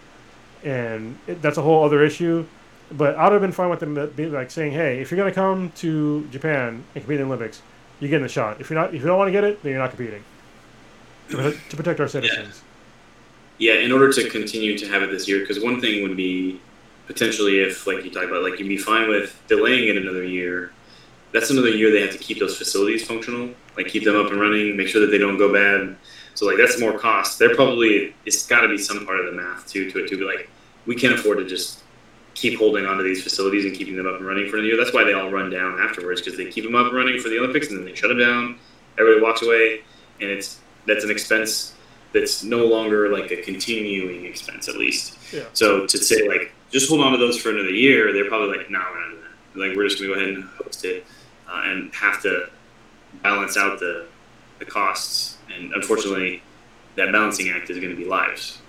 and 0.63 1.17
it, 1.27 1.41
that's 1.41 1.57
a 1.57 1.61
whole 1.61 1.83
other 1.83 2.03
issue. 2.03 2.45
But 2.91 3.15
I'd 3.17 3.31
have 3.31 3.41
been 3.41 3.51
fine 3.51 3.69
with 3.69 3.79
them 3.79 3.97
uh, 3.97 4.07
being 4.07 4.31
like 4.33 4.51
saying, 4.51 4.73
"Hey, 4.73 4.99
if 5.01 5.09
you're 5.11 5.17
gonna 5.17 5.33
come 5.33 5.71
to 5.77 6.27
Japan 6.27 6.85
and 6.95 7.03
compete 7.03 7.19
in 7.19 7.27
the 7.27 7.33
Olympics, 7.33 7.61
you're 7.99 8.09
getting 8.09 8.23
the 8.23 8.29
shot. 8.29 8.61
If 8.61 8.69
you're 8.69 8.79
not, 8.79 8.93
if 8.93 9.01
you 9.01 9.07
don't 9.07 9.17
want 9.17 9.27
to 9.29 9.31
get 9.31 9.43
it, 9.43 9.63
then 9.63 9.71
you're 9.71 9.81
not 9.81 9.91
competing." 9.91 10.25
To, 11.29 11.37
protect- 11.37 11.69
to 11.71 11.77
protect 11.77 11.99
our 11.99 12.07
citizens. 12.07 12.65
yeah, 13.57 13.75
in 13.75 13.91
order 13.91 14.11
to 14.13 14.29
continue 14.29 14.77
to 14.77 14.87
have 14.87 15.03
it 15.03 15.11
this 15.11 15.27
year, 15.27 15.39
because 15.39 15.59
one 15.63 15.79
thing 15.81 16.03
would 16.03 16.17
be 16.17 16.61
potentially 17.07 17.61
if, 17.61 17.87
like 17.87 18.03
you 18.03 18.11
talked 18.11 18.27
about, 18.27 18.43
like 18.43 18.59
you'd 18.59 18.67
be 18.67 18.77
fine 18.77 19.09
with 19.09 19.41
delaying 19.47 19.87
it 19.89 19.97
another 19.97 20.23
year. 20.23 20.75
That's 21.33 21.49
another 21.49 21.69
year 21.69 21.91
they 21.91 22.01
have 22.01 22.11
to 22.11 22.17
keep 22.17 22.39
those 22.39 22.57
facilities 22.57 23.05
functional, 23.07 23.49
like 23.77 23.87
keep 23.87 24.03
them 24.05 24.15
up 24.15 24.31
and 24.31 24.39
running, 24.39 24.75
make 24.77 24.87
sure 24.87 25.01
that 25.01 25.07
they 25.07 25.17
don't 25.17 25.37
go 25.37 25.51
bad. 25.51 25.97
So 26.35 26.45
like 26.45 26.57
that's 26.57 26.79
more 26.79 26.97
cost. 26.99 27.39
They're 27.39 27.55
probably 27.55 28.15
it's 28.25 28.45
got 28.47 28.61
to 28.61 28.67
be 28.69 28.77
some 28.77 29.05
part 29.05 29.19
of 29.19 29.25
the 29.27 29.31
math 29.33 29.67
too 29.67 29.89
to 29.91 30.03
it 30.03 30.09
to 30.09 30.17
be 30.17 30.23
like 30.25 30.49
we 30.85 30.95
can't 30.95 31.13
afford 31.13 31.37
to 31.39 31.45
just 31.45 31.82
keep 32.35 32.57
holding 32.57 32.85
onto 32.85 33.03
these 33.03 33.23
facilities 33.23 33.65
and 33.65 33.75
keeping 33.75 33.95
them 33.95 34.07
up 34.07 34.15
and 34.15 34.25
running 34.25 34.49
for 34.49 34.57
a 34.57 34.61
year. 34.61 34.75
That's 34.77 34.93
why 34.93 35.03
they 35.03 35.13
all 35.13 35.29
run 35.29 35.49
down 35.49 35.79
afterwards 35.79 36.21
because 36.21 36.37
they 36.37 36.45
keep 36.45 36.63
them 36.63 36.75
up 36.75 36.87
and 36.87 36.95
running 36.95 37.19
for 37.19 37.29
the 37.29 37.37
Olympics 37.37 37.69
and 37.69 37.77
then 37.77 37.85
they 37.85 37.95
shut 37.95 38.09
them 38.09 38.19
down. 38.19 38.57
Everybody 38.97 39.21
walks 39.21 39.41
away, 39.41 39.81
and 40.21 40.29
it's 40.29 40.59
that's 40.85 41.03
an 41.03 41.11
expense 41.11 41.73
that's 42.13 42.43
no 42.43 42.65
longer 42.65 43.09
like 43.09 43.31
a 43.31 43.41
continuing 43.41 44.25
expense 44.25 44.67
at 44.67 44.77
least. 44.77 45.17
Yeah. 45.33 45.43
So 45.53 45.87
to 45.87 45.97
say 45.97 46.27
like 46.27 46.53
just 46.71 46.89
hold 46.89 47.01
on 47.01 47.11
to 47.11 47.17
those 47.17 47.37
for 47.37 47.49
another 47.49 47.71
year, 47.71 48.13
they're 48.13 48.27
probably 48.27 48.57
like, 48.57 48.69
no, 48.69 48.79
we're 48.91 48.99
not 48.99 49.09
doing 49.09 49.23
that. 49.23 49.59
Like 49.67 49.77
we're 49.77 49.87
just 49.87 49.99
gonna 49.99 50.13
go 50.13 50.19
ahead 50.19 50.29
and 50.29 50.43
host 50.43 50.85
it 50.85 51.05
uh, 51.47 51.61
and 51.65 51.93
have 51.93 52.21
to 52.23 52.49
balance 53.21 53.57
out 53.57 53.79
the 53.79 54.07
the 54.59 54.65
costs. 54.65 55.37
And 55.55 55.73
unfortunately, 55.73 56.41
that 56.95 57.11
balancing 57.11 57.49
act 57.49 57.69
is 57.69 57.79
going 57.79 57.91
to 57.91 57.95
be 57.95 58.05
lives. 58.05 58.59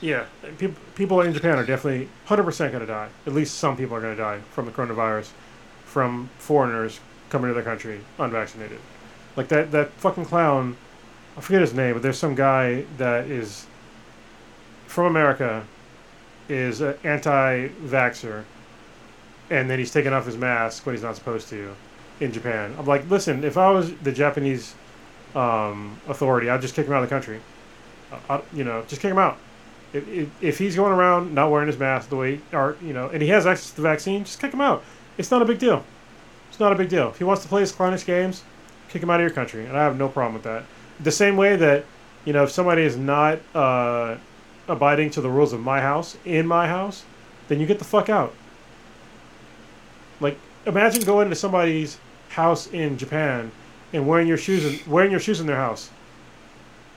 Yeah, 0.00 0.24
people 0.56 0.80
people 0.94 1.20
in 1.20 1.34
Japan 1.34 1.58
are 1.58 1.64
definitely 1.66 2.08
hundred 2.24 2.44
percent 2.44 2.72
going 2.72 2.80
to 2.80 2.86
die. 2.86 3.08
At 3.26 3.34
least 3.34 3.56
some 3.56 3.76
people 3.76 3.96
are 3.96 4.00
going 4.00 4.16
to 4.16 4.22
die 4.22 4.40
from 4.52 4.64
the 4.64 4.72
coronavirus, 4.72 5.30
from 5.84 6.30
foreigners 6.38 7.00
coming 7.28 7.48
to 7.48 7.54
their 7.54 7.62
country 7.62 8.00
unvaccinated. 8.18 8.78
Like 9.36 9.48
that 9.48 9.70
that 9.72 9.90
fucking 9.92 10.24
clown, 10.24 10.76
I 11.36 11.42
forget 11.42 11.60
his 11.60 11.74
name, 11.74 11.94
but 11.94 12.02
there's 12.02 12.18
some 12.18 12.34
guy 12.34 12.84
that 12.96 13.26
is 13.26 13.66
from 14.86 15.06
America, 15.06 15.64
is 16.48 16.80
an 16.80 16.96
anti-vaxer, 17.04 18.44
and 19.50 19.70
then 19.70 19.78
he's 19.78 19.92
taking 19.92 20.12
off 20.12 20.26
his 20.26 20.36
mask 20.36 20.84
when 20.86 20.94
he's 20.94 21.02
not 21.04 21.14
supposed 21.14 21.48
to, 21.50 21.76
in 22.20 22.32
Japan. 22.32 22.74
I'm 22.78 22.86
like, 22.86 23.08
listen, 23.08 23.44
if 23.44 23.56
I 23.56 23.70
was 23.70 23.94
the 23.98 24.10
Japanese 24.10 24.74
um, 25.36 25.96
authority, 26.08 26.48
I'd 26.50 26.60
just 26.62 26.74
kick 26.74 26.86
him 26.86 26.92
out 26.92 27.02
of 27.04 27.08
the 27.08 27.14
country. 27.14 27.40
I- 28.28 28.42
you 28.52 28.64
know, 28.64 28.82
just 28.88 29.00
kick 29.02 29.12
him 29.12 29.18
out 29.18 29.38
if, 29.92 30.06
if, 30.08 30.42
if 30.42 30.58
he's 30.58 30.76
going 30.76 30.92
around 30.92 31.34
not 31.34 31.50
wearing 31.50 31.66
his 31.66 31.78
mask 31.78 32.08
the 32.08 32.16
way, 32.16 32.40
or 32.52 32.76
you 32.82 32.92
know, 32.92 33.08
and 33.08 33.22
he 33.22 33.28
has 33.28 33.46
access 33.46 33.70
to 33.70 33.76
the 33.76 33.82
vaccine, 33.82 34.24
just 34.24 34.40
kick 34.40 34.52
him 34.52 34.60
out. 34.60 34.82
It's 35.18 35.30
not 35.30 35.42
a 35.42 35.44
big 35.44 35.58
deal. 35.58 35.84
It's 36.48 36.60
not 36.60 36.72
a 36.72 36.76
big 36.76 36.88
deal. 36.88 37.08
If 37.08 37.18
he 37.18 37.24
wants 37.24 37.42
to 37.42 37.48
play 37.48 37.60
his 37.60 37.72
clownish 37.72 38.06
games, 38.06 38.42
kick 38.88 39.02
him 39.02 39.10
out 39.10 39.20
of 39.20 39.22
your 39.22 39.30
country, 39.30 39.66
and 39.66 39.76
I 39.76 39.84
have 39.84 39.96
no 39.98 40.08
problem 40.08 40.34
with 40.34 40.42
that. 40.44 40.64
The 41.00 41.12
same 41.12 41.36
way 41.36 41.56
that, 41.56 41.84
you 42.24 42.32
know, 42.32 42.44
if 42.44 42.50
somebody 42.50 42.82
is 42.82 42.96
not 42.96 43.38
uh, 43.54 44.16
abiding 44.68 45.10
to 45.10 45.20
the 45.20 45.30
rules 45.30 45.52
of 45.52 45.60
my 45.60 45.80
house 45.80 46.16
in 46.24 46.46
my 46.46 46.66
house, 46.66 47.04
then 47.48 47.60
you 47.60 47.66
get 47.66 47.78
the 47.78 47.84
fuck 47.84 48.08
out. 48.08 48.34
Like, 50.20 50.38
imagine 50.66 51.02
going 51.02 51.30
to 51.30 51.36
somebody's 51.36 51.98
house 52.28 52.66
in 52.68 52.98
Japan 52.98 53.50
and 53.92 54.06
wearing 54.06 54.28
your 54.28 54.36
shoes 54.36 54.64
in, 54.64 54.90
wearing 54.90 55.10
your 55.10 55.20
shoes 55.20 55.40
in 55.40 55.46
their 55.46 55.56
house. 55.56 55.90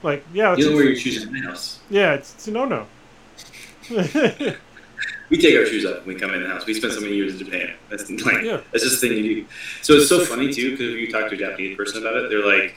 Like, 0.03 0.23
yeah, 0.33 0.49
you 0.49 0.57
it's, 0.57 0.65
don't 0.65 0.75
wear 0.75 0.83
your 0.85 0.95
shoes 0.95 1.23
in 1.23 1.31
my 1.33 1.39
house. 1.39 1.79
yeah, 1.89 2.13
it's, 2.13 2.33
it's 2.35 2.47
a 2.47 2.51
no 2.51 2.65
no. 2.65 2.85
We 5.29 5.41
take 5.41 5.55
our 5.57 5.65
shoes 5.65 5.83
off 5.85 6.05
when 6.05 6.13
we 6.13 6.21
come 6.21 6.31
in 6.35 6.43
the 6.43 6.49
house. 6.49 6.65
We 6.67 6.75
spent 6.75 6.93
so 6.93 7.01
many 7.01 7.15
years 7.15 7.33
in 7.39 7.45
Japan. 7.47 7.73
That's 7.89 8.07
like 8.09 8.43
Yeah. 8.43 8.61
that's 8.71 8.83
just 8.83 9.01
the 9.01 9.07
thing 9.09 9.17
you 9.17 9.35
do. 9.35 9.45
So 9.81 9.93
it's 9.93 10.07
so 10.09 10.23
funny 10.23 10.53
too 10.53 10.71
because 10.71 10.93
if 10.93 10.99
you 10.99 11.11
talk 11.11 11.29
to 11.29 11.35
a 11.35 11.37
Japanese 11.37 11.75
person 11.75 12.01
about 12.01 12.17
it, 12.17 12.29
they're 12.29 12.45
like, 12.45 12.75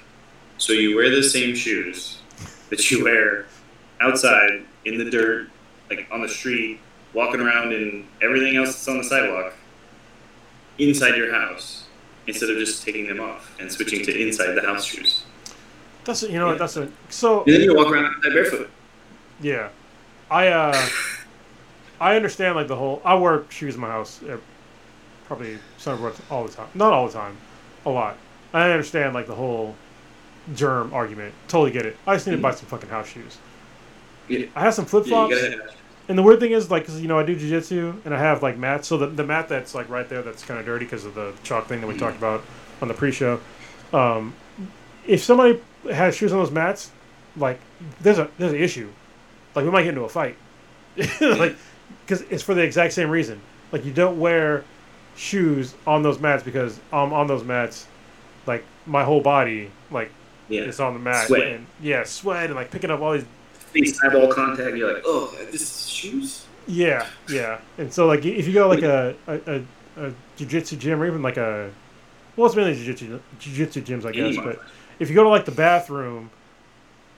"So 0.56 0.72
you 0.72 0.96
wear 0.96 1.10
the 1.14 1.22
same 1.22 1.54
shoes 1.54 2.18
that 2.70 2.90
you 2.90 3.04
wear 3.04 3.46
outside 4.00 4.62
in 4.86 4.96
the 4.96 5.04
dirt, 5.10 5.48
like 5.90 6.06
on 6.10 6.22
the 6.22 6.28
street, 6.28 6.80
walking 7.12 7.40
around 7.40 7.72
in 7.72 8.06
everything 8.22 8.56
else 8.56 8.68
that's 8.68 8.88
on 8.88 8.98
the 8.98 9.04
sidewalk, 9.04 9.52
inside 10.78 11.14
your 11.16 11.32
house, 11.34 11.84
instead 12.26 12.48
of 12.48 12.56
just 12.56 12.82
taking 12.84 13.06
them 13.06 13.20
off 13.20 13.54
and 13.60 13.70
switching 13.70 14.02
to 14.06 14.16
inside 14.18 14.52
the 14.54 14.62
house 14.62 14.84
shoes. 14.84 15.24
That's 16.06 16.22
a, 16.22 16.30
you 16.32 16.38
know 16.38 16.52
Yeah. 16.52 16.58
that's 16.58 16.76
a 16.78 16.88
so 17.10 17.42
And 17.44 17.52
then 17.54 17.60
you 17.60 17.74
walk 17.76 17.88
around 17.92 18.06
outside 18.06 18.32
barefoot. 18.32 18.70
yeah. 19.40 19.68
I 20.30 20.48
uh 20.48 20.88
I 22.00 22.16
understand 22.16 22.56
like 22.56 22.68
the 22.68 22.76
whole 22.76 23.02
I 23.04 23.14
wear 23.14 23.44
shoes 23.50 23.74
in 23.74 23.80
my 23.80 23.88
house 23.88 24.22
uh, 24.22 24.38
probably 25.26 25.58
somewhere 25.78 26.12
all 26.30 26.44
the 26.46 26.52
time. 26.52 26.68
Not 26.74 26.92
all 26.92 27.06
the 27.06 27.12
time. 27.12 27.36
A 27.84 27.90
lot. 27.90 28.16
I 28.54 28.70
understand 28.70 29.12
like 29.14 29.26
the 29.26 29.34
whole 29.34 29.74
germ 30.54 30.92
argument. 30.94 31.34
Totally 31.48 31.70
get 31.72 31.84
it. 31.86 31.96
I 32.06 32.14
just 32.14 32.26
need 32.26 32.36
to 32.36 32.42
buy 32.42 32.52
some 32.52 32.66
fucking 32.68 32.88
house 32.88 33.08
shoes. 33.08 33.38
Yeah. 34.28 34.46
I 34.54 34.60
have 34.60 34.74
some 34.74 34.86
flip 34.86 35.06
flops. 35.06 35.34
you 35.34 35.60
And 36.08 36.16
the 36.16 36.22
weird 36.22 36.38
thing 36.38 36.52
is, 36.52 36.70
like, 36.70 36.86
'cause, 36.86 37.00
you 37.00 37.08
know, 37.08 37.18
I 37.18 37.24
do 37.24 37.34
jujitsu 37.36 37.96
and 38.04 38.14
I 38.14 38.18
have 38.18 38.42
like 38.42 38.56
mats. 38.56 38.86
So 38.88 38.96
the, 38.96 39.06
the 39.08 39.24
mat 39.24 39.48
that's 39.48 39.74
like 39.74 39.88
right 39.88 40.08
there, 40.08 40.22
that's 40.22 40.44
kind 40.44 40.58
of 40.60 40.66
dirty 40.66 40.84
because 40.84 41.04
of 41.04 41.14
the 41.16 41.32
chalk 41.42 41.66
thing 41.66 41.80
that 41.80 41.86
we 41.88 41.96
talked 41.96 42.16
about 42.16 42.42
on 42.80 42.86
the 42.88 42.94
pre-show. 42.94 43.40
Um, 43.92 44.34
if 45.06 45.22
somebody 45.24 45.60
has 45.92 46.16
shoes 46.16 46.32
on 46.32 46.38
those 46.38 46.50
mats, 46.50 46.90
like, 47.36 47.60
there's 48.00 48.18
a 48.18 48.30
there's 48.38 48.52
an 48.52 48.60
issue. 48.60 48.90
Like, 49.54 49.64
we 49.64 49.70
might 49.70 49.82
get 49.82 49.90
into 49.90 50.04
a 50.04 50.08
fight. 50.08 50.36
like, 51.20 51.56
because 52.04 52.22
it's 52.22 52.42
for 52.42 52.54
the 52.54 52.62
exact 52.62 52.92
same 52.92 53.10
reason. 53.10 53.40
Like, 53.72 53.84
you 53.84 53.92
don't 53.92 54.18
wear 54.18 54.64
shoes 55.16 55.74
on 55.86 56.02
those 56.02 56.18
mats 56.18 56.42
because 56.42 56.78
um, 56.92 57.12
on 57.12 57.26
those 57.26 57.44
mats, 57.44 57.86
like, 58.46 58.64
my 58.86 59.02
whole 59.02 59.20
body, 59.20 59.70
like, 59.90 60.10
yeah. 60.48 60.62
is 60.62 60.80
on 60.80 60.94
the 60.94 61.00
mat. 61.00 61.26
Sweat. 61.26 61.42
And, 61.42 61.66
yeah, 61.80 62.04
sweat 62.04 62.46
and 62.46 62.54
like 62.54 62.70
picking 62.70 62.90
up 62.90 63.00
all 63.00 63.12
these 63.12 63.24
Face 63.54 64.02
eyeball 64.02 64.32
contact. 64.32 64.76
You're 64.76 64.94
like, 64.94 65.02
oh, 65.04 65.34
this 65.50 65.62
is 65.62 65.88
shoes. 65.88 66.46
Yeah, 66.66 67.06
yeah. 67.28 67.60
And 67.78 67.92
so 67.92 68.06
like 68.06 68.24
if 68.24 68.46
you 68.46 68.54
go 68.54 68.68
like 68.68 68.82
a 68.82 69.14
a, 69.26 69.34
a, 69.46 70.06
a 70.08 70.12
jiu-jitsu 70.36 70.76
gym 70.76 71.00
or 71.00 71.06
even 71.06 71.22
like 71.22 71.36
a 71.36 71.70
well 72.36 72.46
it's 72.46 72.56
mainly 72.56 72.74
jiu-jitsu 72.74 73.20
jiu-jitsu 73.38 73.82
gyms 73.82 74.04
I 74.04 74.12
guess, 74.12 74.36
Anyone. 74.36 74.46
but 74.46 74.62
if 74.98 75.08
you 75.08 75.14
go 75.14 75.24
to 75.24 75.28
like 75.28 75.44
the 75.44 75.52
bathroom 75.52 76.30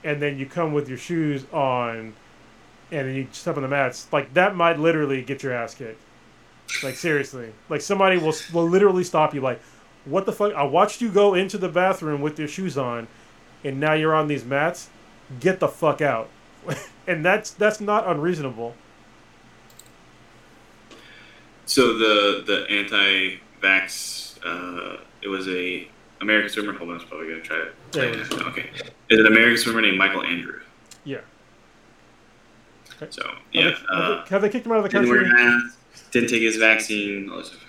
and 0.03 0.21
then 0.21 0.37
you 0.37 0.45
come 0.45 0.73
with 0.73 0.87
your 0.87 0.97
shoes 0.97 1.45
on 1.51 2.13
and 2.91 3.07
then 3.07 3.15
you 3.15 3.27
step 3.31 3.55
on 3.55 3.63
the 3.63 3.69
mats, 3.69 4.07
like 4.11 4.33
that 4.33 4.55
might 4.55 4.79
literally 4.79 5.21
get 5.21 5.43
your 5.43 5.53
ass 5.53 5.75
kicked. 5.75 6.01
Like 6.83 6.95
seriously. 6.95 7.53
Like 7.67 7.81
somebody 7.81 8.17
will 8.17 8.35
will 8.53 8.67
literally 8.67 9.03
stop 9.03 9.33
you 9.33 9.41
like 9.41 9.61
what 10.05 10.25
the 10.25 10.31
fuck? 10.31 10.53
I 10.53 10.63
watched 10.63 11.01
you 11.01 11.09
go 11.09 11.33
into 11.33 11.57
the 11.57 11.69
bathroom 11.69 12.21
with 12.21 12.39
your 12.39 12.47
shoes 12.47 12.77
on 12.77 13.07
and 13.63 13.79
now 13.79 13.93
you're 13.93 14.15
on 14.15 14.27
these 14.27 14.45
mats. 14.45 14.89
Get 15.39 15.59
the 15.59 15.67
fuck 15.67 16.01
out. 16.01 16.29
and 17.07 17.23
that's 17.23 17.51
that's 17.51 17.79
not 17.79 18.07
unreasonable. 18.07 18.75
So 21.65 21.97
the 21.97 22.43
the 22.45 22.65
anti-vax, 22.69 24.39
uh, 24.43 25.01
it 25.21 25.27
was 25.27 25.47
a 25.47 25.87
American 26.21 26.49
swimmer. 26.49 26.73
Hold 26.73 26.91
on, 26.91 26.99
probably 27.01 27.29
gonna 27.29 27.41
try 27.41 27.57
it. 27.57 27.75
Yeah, 27.93 28.47
okay, 28.47 28.69
is 29.09 29.19
an 29.19 29.27
American 29.27 29.57
swimmer 29.57 29.81
named 29.81 29.97
Michael 29.97 30.23
Andrew. 30.23 30.59
Yeah. 31.03 31.19
Okay. 33.01 33.07
So 33.11 33.23
Have 33.27 33.37
yeah, 33.53 33.63
have, 33.69 33.85
uh, 33.89 34.23
they, 34.23 34.29
have 34.29 34.41
they 34.41 34.49
kicked 34.49 34.65
him 34.65 34.71
out 34.73 34.79
of 34.79 34.83
the 34.83 34.89
country? 34.89 35.19
didn't 35.19 35.31
wear 35.33 35.43
country? 35.43 35.63
mask, 35.63 36.11
didn't 36.11 36.29
take 36.29 36.41
his 36.41 36.57
vaccine. 36.57 37.29
All 37.29 37.37
this 37.37 37.47
stuff. 37.47 37.65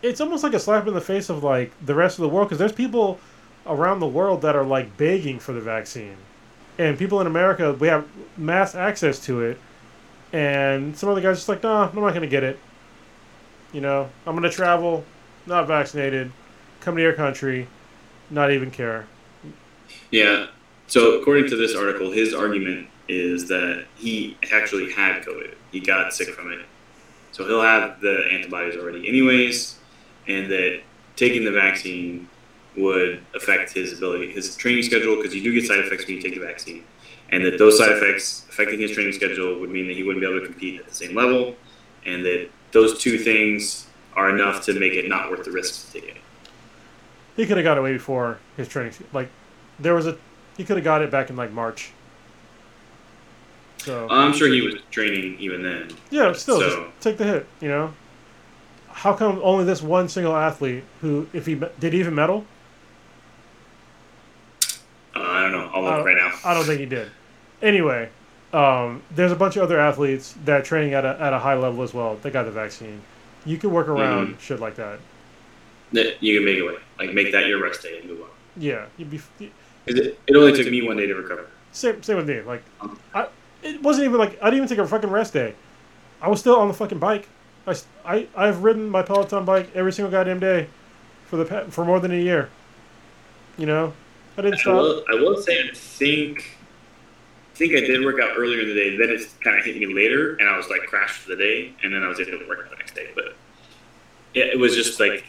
It's 0.00 0.20
almost 0.20 0.44
like 0.44 0.54
a 0.54 0.60
slap 0.60 0.86
in 0.86 0.94
the 0.94 1.00
face 1.00 1.28
of 1.28 1.42
like 1.42 1.72
the 1.84 1.94
rest 1.94 2.18
of 2.18 2.22
the 2.22 2.28
world 2.28 2.48
because 2.48 2.58
there's 2.58 2.72
people 2.72 3.18
around 3.66 4.00
the 4.00 4.06
world 4.06 4.42
that 4.42 4.56
are 4.56 4.64
like 4.64 4.96
begging 4.96 5.38
for 5.38 5.52
the 5.52 5.60
vaccine, 5.60 6.16
and 6.78 6.98
people 6.98 7.20
in 7.20 7.26
America 7.26 7.72
we 7.74 7.88
have 7.88 8.06
mass 8.36 8.74
access 8.74 9.18
to 9.26 9.42
it, 9.42 9.60
and 10.32 10.96
some 10.96 11.08
other 11.08 11.20
guys 11.20 11.36
just 11.36 11.48
like, 11.48 11.62
nah, 11.62 11.88
I'm 11.88 12.00
not 12.00 12.14
gonna 12.14 12.26
get 12.26 12.44
it. 12.44 12.58
You 13.72 13.80
know, 13.82 14.08
I'm 14.26 14.34
gonna 14.34 14.50
travel, 14.50 15.04
not 15.48 15.66
vaccinated, 15.66 16.30
come 16.80 16.94
to 16.96 17.02
your 17.02 17.14
country, 17.14 17.66
not 18.30 18.52
even 18.52 18.70
care. 18.70 19.06
Yeah. 20.10 20.46
So 20.86 21.20
according 21.20 21.48
to 21.50 21.56
this 21.56 21.74
article, 21.74 22.10
his 22.10 22.34
argument 22.34 22.88
is 23.08 23.48
that 23.48 23.86
he 23.96 24.36
actually 24.52 24.92
had 24.92 25.22
COVID. 25.22 25.54
He 25.72 25.80
got 25.80 26.12
sick 26.12 26.28
from 26.28 26.52
it. 26.52 26.60
So 27.32 27.46
he'll 27.46 27.62
have 27.62 28.00
the 28.00 28.26
antibodies 28.30 28.76
already 28.76 29.08
anyways, 29.08 29.78
and 30.26 30.50
that 30.50 30.82
taking 31.16 31.44
the 31.44 31.52
vaccine 31.52 32.28
would 32.76 33.22
affect 33.34 33.72
his 33.72 33.96
ability, 33.96 34.32
his 34.32 34.56
training 34.56 34.82
schedule, 34.82 35.16
because 35.16 35.34
you 35.34 35.42
do 35.42 35.52
get 35.52 35.66
side 35.66 35.78
effects 35.80 36.06
when 36.06 36.16
you 36.16 36.22
take 36.22 36.34
the 36.34 36.40
vaccine. 36.40 36.84
And 37.30 37.44
that 37.44 37.58
those 37.58 37.76
side 37.76 37.90
effects 37.90 38.46
affecting 38.48 38.80
his 38.80 38.92
training 38.92 39.12
schedule 39.12 39.60
would 39.60 39.70
mean 39.70 39.86
that 39.88 39.96
he 39.96 40.02
wouldn't 40.02 40.22
be 40.22 40.28
able 40.28 40.40
to 40.40 40.46
compete 40.46 40.80
at 40.80 40.86
the 40.86 40.94
same 40.94 41.14
level, 41.14 41.56
and 42.06 42.24
that 42.24 42.48
those 42.72 43.00
two 43.00 43.18
things 43.18 43.87
are 44.18 44.30
enough 44.30 44.64
to 44.64 44.72
make 44.74 44.94
it 44.94 45.08
not 45.08 45.30
worth 45.30 45.44
the 45.44 45.50
risk 45.52 45.92
to 45.92 46.00
take 46.00 46.10
it. 46.10 46.16
He 47.36 47.46
could 47.46 47.56
have 47.56 47.64
got 47.64 47.78
it 47.78 47.82
way 47.82 47.92
before 47.92 48.38
his 48.56 48.66
training. 48.66 48.92
Like, 49.12 49.28
there 49.78 49.94
was 49.94 50.06
a 50.08 50.18
he 50.56 50.64
could 50.64 50.76
have 50.76 50.84
got 50.84 51.02
it 51.02 51.10
back 51.10 51.30
in 51.30 51.36
like 51.36 51.52
March. 51.52 51.92
So 53.78 54.08
I'm 54.10 54.32
sure 54.32 54.48
he 54.52 54.60
was 54.60 54.74
training 54.90 55.36
even 55.38 55.62
then. 55.62 55.90
Yeah, 56.10 56.32
still, 56.32 56.58
So- 56.60 56.68
just 56.68 57.00
take 57.00 57.16
the 57.16 57.24
hit. 57.24 57.46
You 57.60 57.68
know, 57.68 57.94
how 58.90 59.14
come 59.14 59.40
only 59.44 59.64
this 59.64 59.80
one 59.80 60.08
single 60.08 60.34
athlete 60.34 60.82
who, 61.00 61.28
if 61.32 61.46
he 61.46 61.54
did 61.78 61.92
he 61.92 62.00
even 62.00 62.16
medal? 62.16 62.44
Uh, 65.14 65.20
I 65.22 65.42
don't 65.42 65.52
know. 65.52 65.70
I'll 65.72 65.82
look 65.84 66.04
right 66.04 66.16
now. 66.16 66.32
I 66.44 66.54
don't 66.54 66.64
think 66.64 66.80
he 66.80 66.86
did. 66.86 67.08
Anyway, 67.62 68.08
um, 68.52 69.02
there's 69.12 69.32
a 69.32 69.36
bunch 69.36 69.56
of 69.56 69.62
other 69.62 69.78
athletes 69.78 70.34
that 70.44 70.60
are 70.60 70.64
training 70.64 70.94
at 70.94 71.04
a, 71.04 71.20
at 71.20 71.32
a 71.32 71.38
high 71.38 71.54
level 71.54 71.84
as 71.84 71.94
well. 71.94 72.16
They 72.20 72.30
got 72.30 72.44
the 72.46 72.50
vaccine. 72.50 73.00
You 73.48 73.56
can 73.56 73.70
work 73.70 73.88
around 73.88 74.28
Mm-hmm. 74.28 74.40
shit 74.40 74.60
like 74.60 74.74
that. 74.76 74.98
You 75.92 76.36
can 76.38 76.44
make 76.44 76.58
it 76.58 76.62
away. 76.62 76.76
Like 76.98 77.14
make 77.14 77.32
that 77.32 77.46
your 77.46 77.62
rest 77.62 77.82
day 77.82 77.98
and 77.98 78.08
move 78.10 78.20
on. 78.20 78.28
Yeah, 78.56 78.86
you'd 78.98 79.10
be 79.10 79.18
'Cause 79.18 79.26
It, 79.86 80.18
it 80.26 80.36
only 80.36 80.52
took 80.52 80.70
me 80.70 80.82
one 80.82 80.98
day 80.98 81.06
to 81.06 81.14
recover. 81.14 81.46
same 81.72 82.02
same 82.02 82.16
with 82.18 82.28
me. 82.28 82.42
Like, 82.42 82.62
I 83.14 83.28
it 83.62 83.82
wasn't 83.82 84.04
even 84.04 84.18
like 84.18 84.36
I 84.42 84.50
didn't 84.50 84.56
even 84.64 84.68
take 84.68 84.78
a 84.78 84.86
fucking 84.86 85.08
rest 85.10 85.32
day. 85.32 85.54
I 86.20 86.28
was 86.28 86.40
still 86.40 86.56
on 86.56 86.68
the 86.68 86.74
fucking 86.74 86.98
bike. 86.98 87.26
I, 87.66 87.74
I 88.04 88.26
I've 88.36 88.62
ridden 88.62 88.90
my 88.90 89.02
Peloton 89.02 89.44
bike 89.46 89.70
every 89.74 89.92
single 89.92 90.10
goddamn 90.10 90.40
day 90.40 90.68
for 91.26 91.36
the 91.36 91.44
for 91.70 91.84
more 91.86 92.00
than 92.00 92.10
a 92.12 92.20
year. 92.20 92.50
You 93.56 93.64
know, 93.66 93.94
I 94.36 94.42
didn't 94.42 94.58
I 94.58 94.62
stop. 94.62 94.74
will, 94.74 95.04
I 95.10 95.14
will 95.14 95.36
say, 95.40 95.58
I 95.58 95.72
think, 95.74 96.58
I 97.54 97.56
think 97.56 97.74
I 97.74 97.80
did 97.80 98.04
work 98.04 98.20
out 98.20 98.32
earlier 98.36 98.60
in 98.60 98.68
the 98.68 98.74
day. 98.74 98.96
Then 98.96 99.10
it 99.10 99.26
kind 99.42 99.58
of 99.58 99.64
hit 99.64 99.76
me 99.78 99.86
later, 99.92 100.34
and 100.36 100.48
I 100.48 100.56
was 100.56 100.68
like 100.68 100.82
crashed 100.82 101.20
for 101.20 101.30
the 101.30 101.36
day, 101.36 101.72
and 101.82 101.92
then 101.94 102.02
I 102.04 102.08
was 102.08 102.20
able 102.20 102.38
to 102.38 102.46
work 102.48 102.60
out 102.64 102.70
the 102.70 102.76
next 102.76 102.94
day. 102.94 103.08
But 103.14 103.34
yeah, 104.34 104.44
it 104.44 104.58
was 104.58 104.74
just 104.74 105.00
like 105.00 105.24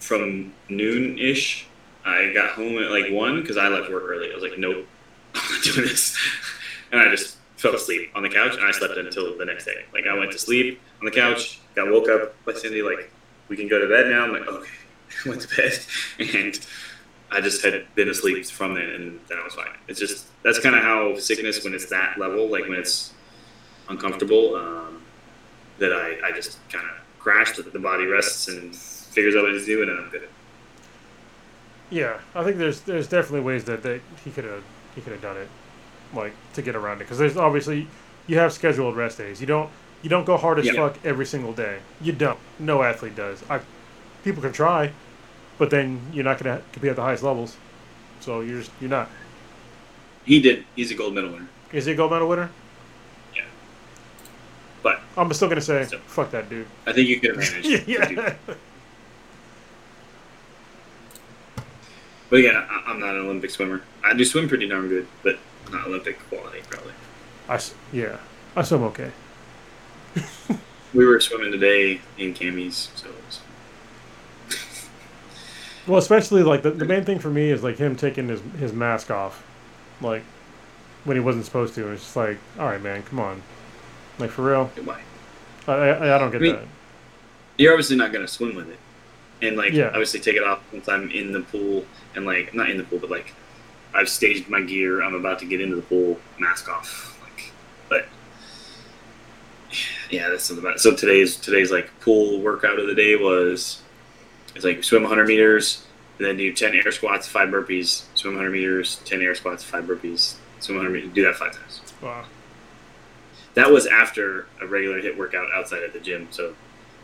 from 0.00 0.52
noon 0.68 1.18
ish. 1.18 1.66
I 2.04 2.32
got 2.34 2.50
home 2.50 2.78
at 2.78 2.90
like 2.90 3.12
one 3.12 3.40
because 3.40 3.56
I 3.56 3.68
left 3.68 3.90
work 3.90 4.04
early. 4.04 4.30
I 4.30 4.34
was 4.34 4.42
like, 4.42 4.58
nope, 4.58 4.86
I'm 5.34 5.54
not 5.54 5.62
doing 5.62 5.86
this, 5.86 6.16
and 6.92 7.00
I 7.00 7.08
just 7.08 7.36
fell 7.56 7.74
asleep 7.74 8.10
on 8.14 8.22
the 8.22 8.28
couch, 8.28 8.56
and 8.56 8.64
I 8.64 8.72
slept 8.72 8.96
until 8.96 9.36
the 9.38 9.44
next 9.44 9.64
day. 9.64 9.84
Like 9.92 10.06
I 10.06 10.18
went 10.18 10.32
to 10.32 10.38
sleep 10.38 10.80
on 11.00 11.04
the 11.04 11.12
couch, 11.12 11.60
got 11.74 11.90
woke 11.90 12.08
up 12.08 12.34
by 12.44 12.54
Cindy 12.54 12.82
like, 12.82 13.10
we 13.48 13.56
can 13.56 13.68
go 13.68 13.78
to 13.78 13.88
bed 13.88 14.08
now. 14.08 14.24
I'm 14.24 14.32
like, 14.32 14.46
okay, 14.48 14.70
went 15.26 15.42
to 15.42 15.56
bed, 15.56 15.78
and 16.18 16.58
I 17.30 17.40
just 17.40 17.64
had 17.64 17.86
been 17.94 18.08
asleep 18.08 18.44
from 18.46 18.74
then, 18.74 18.88
and 18.88 19.20
then 19.28 19.38
I 19.38 19.44
was 19.44 19.54
fine. 19.54 19.70
It's 19.88 20.00
just 20.00 20.26
that's 20.42 20.58
kind 20.58 20.74
of 20.74 20.82
how 20.82 21.16
sickness, 21.16 21.62
when 21.62 21.74
it's 21.74 21.86
that 21.90 22.18
level, 22.18 22.48
like 22.48 22.64
when 22.64 22.78
it's 22.78 23.14
uncomfortable, 23.88 24.56
um, 24.56 25.02
that 25.78 25.92
I, 25.92 26.28
I 26.28 26.32
just 26.32 26.58
kind 26.68 26.84
of 26.84 27.01
crash. 27.22 27.56
The, 27.56 27.62
the 27.62 27.78
body 27.78 28.06
rests 28.06 28.48
and 28.48 28.74
figures 28.74 29.34
out 29.36 29.42
what 29.42 29.54
it's 29.54 29.66
doing, 29.66 29.88
and 29.88 29.98
I'm 29.98 30.10
good. 30.10 30.28
Yeah, 31.90 32.18
I 32.34 32.42
think 32.44 32.56
there's 32.56 32.80
there's 32.80 33.06
definitely 33.06 33.40
ways 33.40 33.64
that, 33.64 33.82
that 33.82 34.00
he 34.24 34.30
could 34.30 34.44
have 34.44 34.62
he 34.94 35.00
could 35.00 35.12
have 35.12 35.22
done 35.22 35.36
it, 35.36 35.48
like 36.14 36.32
to 36.54 36.62
get 36.62 36.74
around 36.74 36.96
it. 36.96 37.00
Because 37.00 37.18
there's 37.18 37.36
obviously 37.36 37.86
you 38.26 38.38
have 38.38 38.52
scheduled 38.52 38.96
rest 38.96 39.18
days. 39.18 39.40
You 39.40 39.46
don't 39.46 39.70
you 40.02 40.08
don't 40.08 40.24
go 40.24 40.36
hard 40.36 40.58
as 40.58 40.66
Yeah. 40.66 40.72
fuck 40.74 40.98
every 41.04 41.26
single 41.26 41.52
day. 41.52 41.78
You 42.00 42.12
don't. 42.12 42.38
No 42.58 42.82
athlete 42.82 43.14
does. 43.14 43.42
I 43.50 43.60
people 44.24 44.42
can 44.42 44.52
try, 44.52 44.92
but 45.58 45.70
then 45.70 46.00
you're 46.12 46.24
not 46.24 46.38
gonna 46.38 46.62
compete 46.72 46.90
at 46.90 46.96
the 46.96 47.02
highest 47.02 47.22
levels. 47.22 47.56
So 48.20 48.40
you're 48.40 48.60
just, 48.60 48.70
you're 48.80 48.88
not. 48.90 49.10
He 50.24 50.40
did. 50.40 50.64
He's 50.76 50.92
a 50.92 50.94
gold 50.94 51.14
medal 51.14 51.30
winner. 51.32 51.48
Is 51.72 51.86
he 51.86 51.92
a 51.92 51.94
gold 51.96 52.12
medal 52.12 52.28
winner? 52.28 52.50
But 54.82 55.00
I'm 55.16 55.32
still 55.32 55.48
gonna 55.48 55.60
say 55.60 55.84
Still. 55.84 56.00
fuck 56.00 56.30
that 56.32 56.48
dude. 56.50 56.66
I 56.86 56.92
think 56.92 57.08
you 57.08 57.20
could 57.20 57.36
have 57.36 57.38
managed. 57.38 57.86
to 57.86 57.90
yeah. 57.90 58.34
But 62.30 62.38
again, 62.40 62.56
I, 62.56 62.82
I'm 62.86 62.98
not 62.98 63.10
an 63.14 63.20
Olympic 63.22 63.50
swimmer. 63.50 63.82
I 64.02 64.14
do 64.14 64.24
swim 64.24 64.48
pretty 64.48 64.66
darn 64.68 64.88
good, 64.88 65.06
but 65.22 65.38
not 65.70 65.86
Olympic 65.86 66.18
quality 66.28 66.60
probably. 66.68 66.92
I 67.48 67.54
s- 67.56 67.74
yeah. 67.92 68.16
I 68.56 68.62
swim 68.62 68.82
okay. 68.84 69.10
We 70.94 71.06
were 71.06 71.18
swimming 71.20 71.52
today 71.52 72.02
in 72.18 72.34
camis, 72.34 72.94
so 72.94 73.08
it 73.08 73.14
was, 73.26 73.40
Well, 75.86 75.96
especially 75.98 76.42
like 76.42 76.62
the, 76.62 76.70
the 76.70 76.84
main 76.84 77.04
thing 77.06 77.18
for 77.18 77.30
me 77.30 77.50
is 77.50 77.62
like 77.62 77.78
him 77.78 77.96
taking 77.96 78.28
his 78.28 78.42
his 78.58 78.74
mask 78.74 79.10
off, 79.10 79.42
like 80.02 80.22
when 81.04 81.16
he 81.16 81.22
wasn't 81.22 81.46
supposed 81.46 81.74
to. 81.76 81.88
It's 81.92 82.02
just 82.02 82.14
like, 82.14 82.36
all 82.58 82.66
right, 82.66 82.82
man, 82.82 83.02
come 83.04 83.20
on, 83.20 83.42
like 84.18 84.30
for 84.30 84.42
real. 84.42 84.66
why? 84.84 85.00
I 85.68 85.72
I, 85.72 86.14
I 86.16 86.18
don't 86.18 86.30
get 86.30 86.40
I 86.40 86.44
mean, 86.44 86.54
that. 86.56 86.64
You're 87.58 87.72
obviously 87.72 87.96
not 87.96 88.12
gonna 88.12 88.28
swim 88.28 88.54
with 88.54 88.68
it, 88.70 88.78
and 89.40 89.56
like 89.56 89.72
Yeah. 89.72 89.88
obviously 89.88 90.20
take 90.20 90.36
it 90.36 90.44
off 90.44 90.60
once 90.72 90.88
I'm 90.88 91.10
in 91.10 91.32
the 91.32 91.40
pool 91.40 91.84
and 92.14 92.24
like 92.26 92.54
not 92.54 92.70
in 92.70 92.76
the 92.78 92.84
pool, 92.84 92.98
but 92.98 93.10
like 93.10 93.34
I've 93.94 94.08
staged 94.08 94.48
my 94.48 94.60
gear. 94.62 95.02
I'm 95.02 95.14
about 95.14 95.38
to 95.40 95.44
get 95.44 95.60
into 95.60 95.76
the 95.76 95.82
pool, 95.82 96.18
mask 96.38 96.68
off. 96.68 97.18
Like, 97.22 97.52
but 97.88 98.06
yeah, 100.10 100.28
that's 100.28 100.44
something 100.44 100.64
about 100.64 100.76
it. 100.76 100.80
So 100.80 100.94
today's 100.94 101.36
today's 101.36 101.70
like 101.70 101.90
pool 102.00 102.40
workout 102.40 102.78
of 102.78 102.86
the 102.86 102.94
day 102.94 103.16
was 103.16 103.82
it's 104.54 104.64
like 104.64 104.82
swim 104.84 105.02
100 105.02 105.26
meters, 105.26 105.86
and 106.18 106.26
then 106.26 106.36
do 106.36 106.52
10 106.52 106.74
air 106.74 106.90
squats, 106.92 107.26
five 107.26 107.48
burpees, 107.48 108.04
swim 108.14 108.34
100 108.34 108.50
meters, 108.50 109.00
10 109.04 109.22
air 109.22 109.34
squats, 109.34 109.64
five 109.64 109.84
burpees, 109.84 110.34
swim 110.60 110.76
100 110.76 110.92
meters, 110.94 111.14
do 111.14 111.22
that 111.24 111.36
five 111.36 111.52
times. 111.56 111.80
Wow. 112.02 112.24
That 113.54 113.70
was 113.70 113.86
after 113.86 114.46
a 114.60 114.66
regular 114.66 115.00
HIIT 115.00 115.16
workout 115.16 115.48
outside 115.54 115.82
at 115.82 115.92
the 115.92 116.00
gym, 116.00 116.28
so 116.30 116.54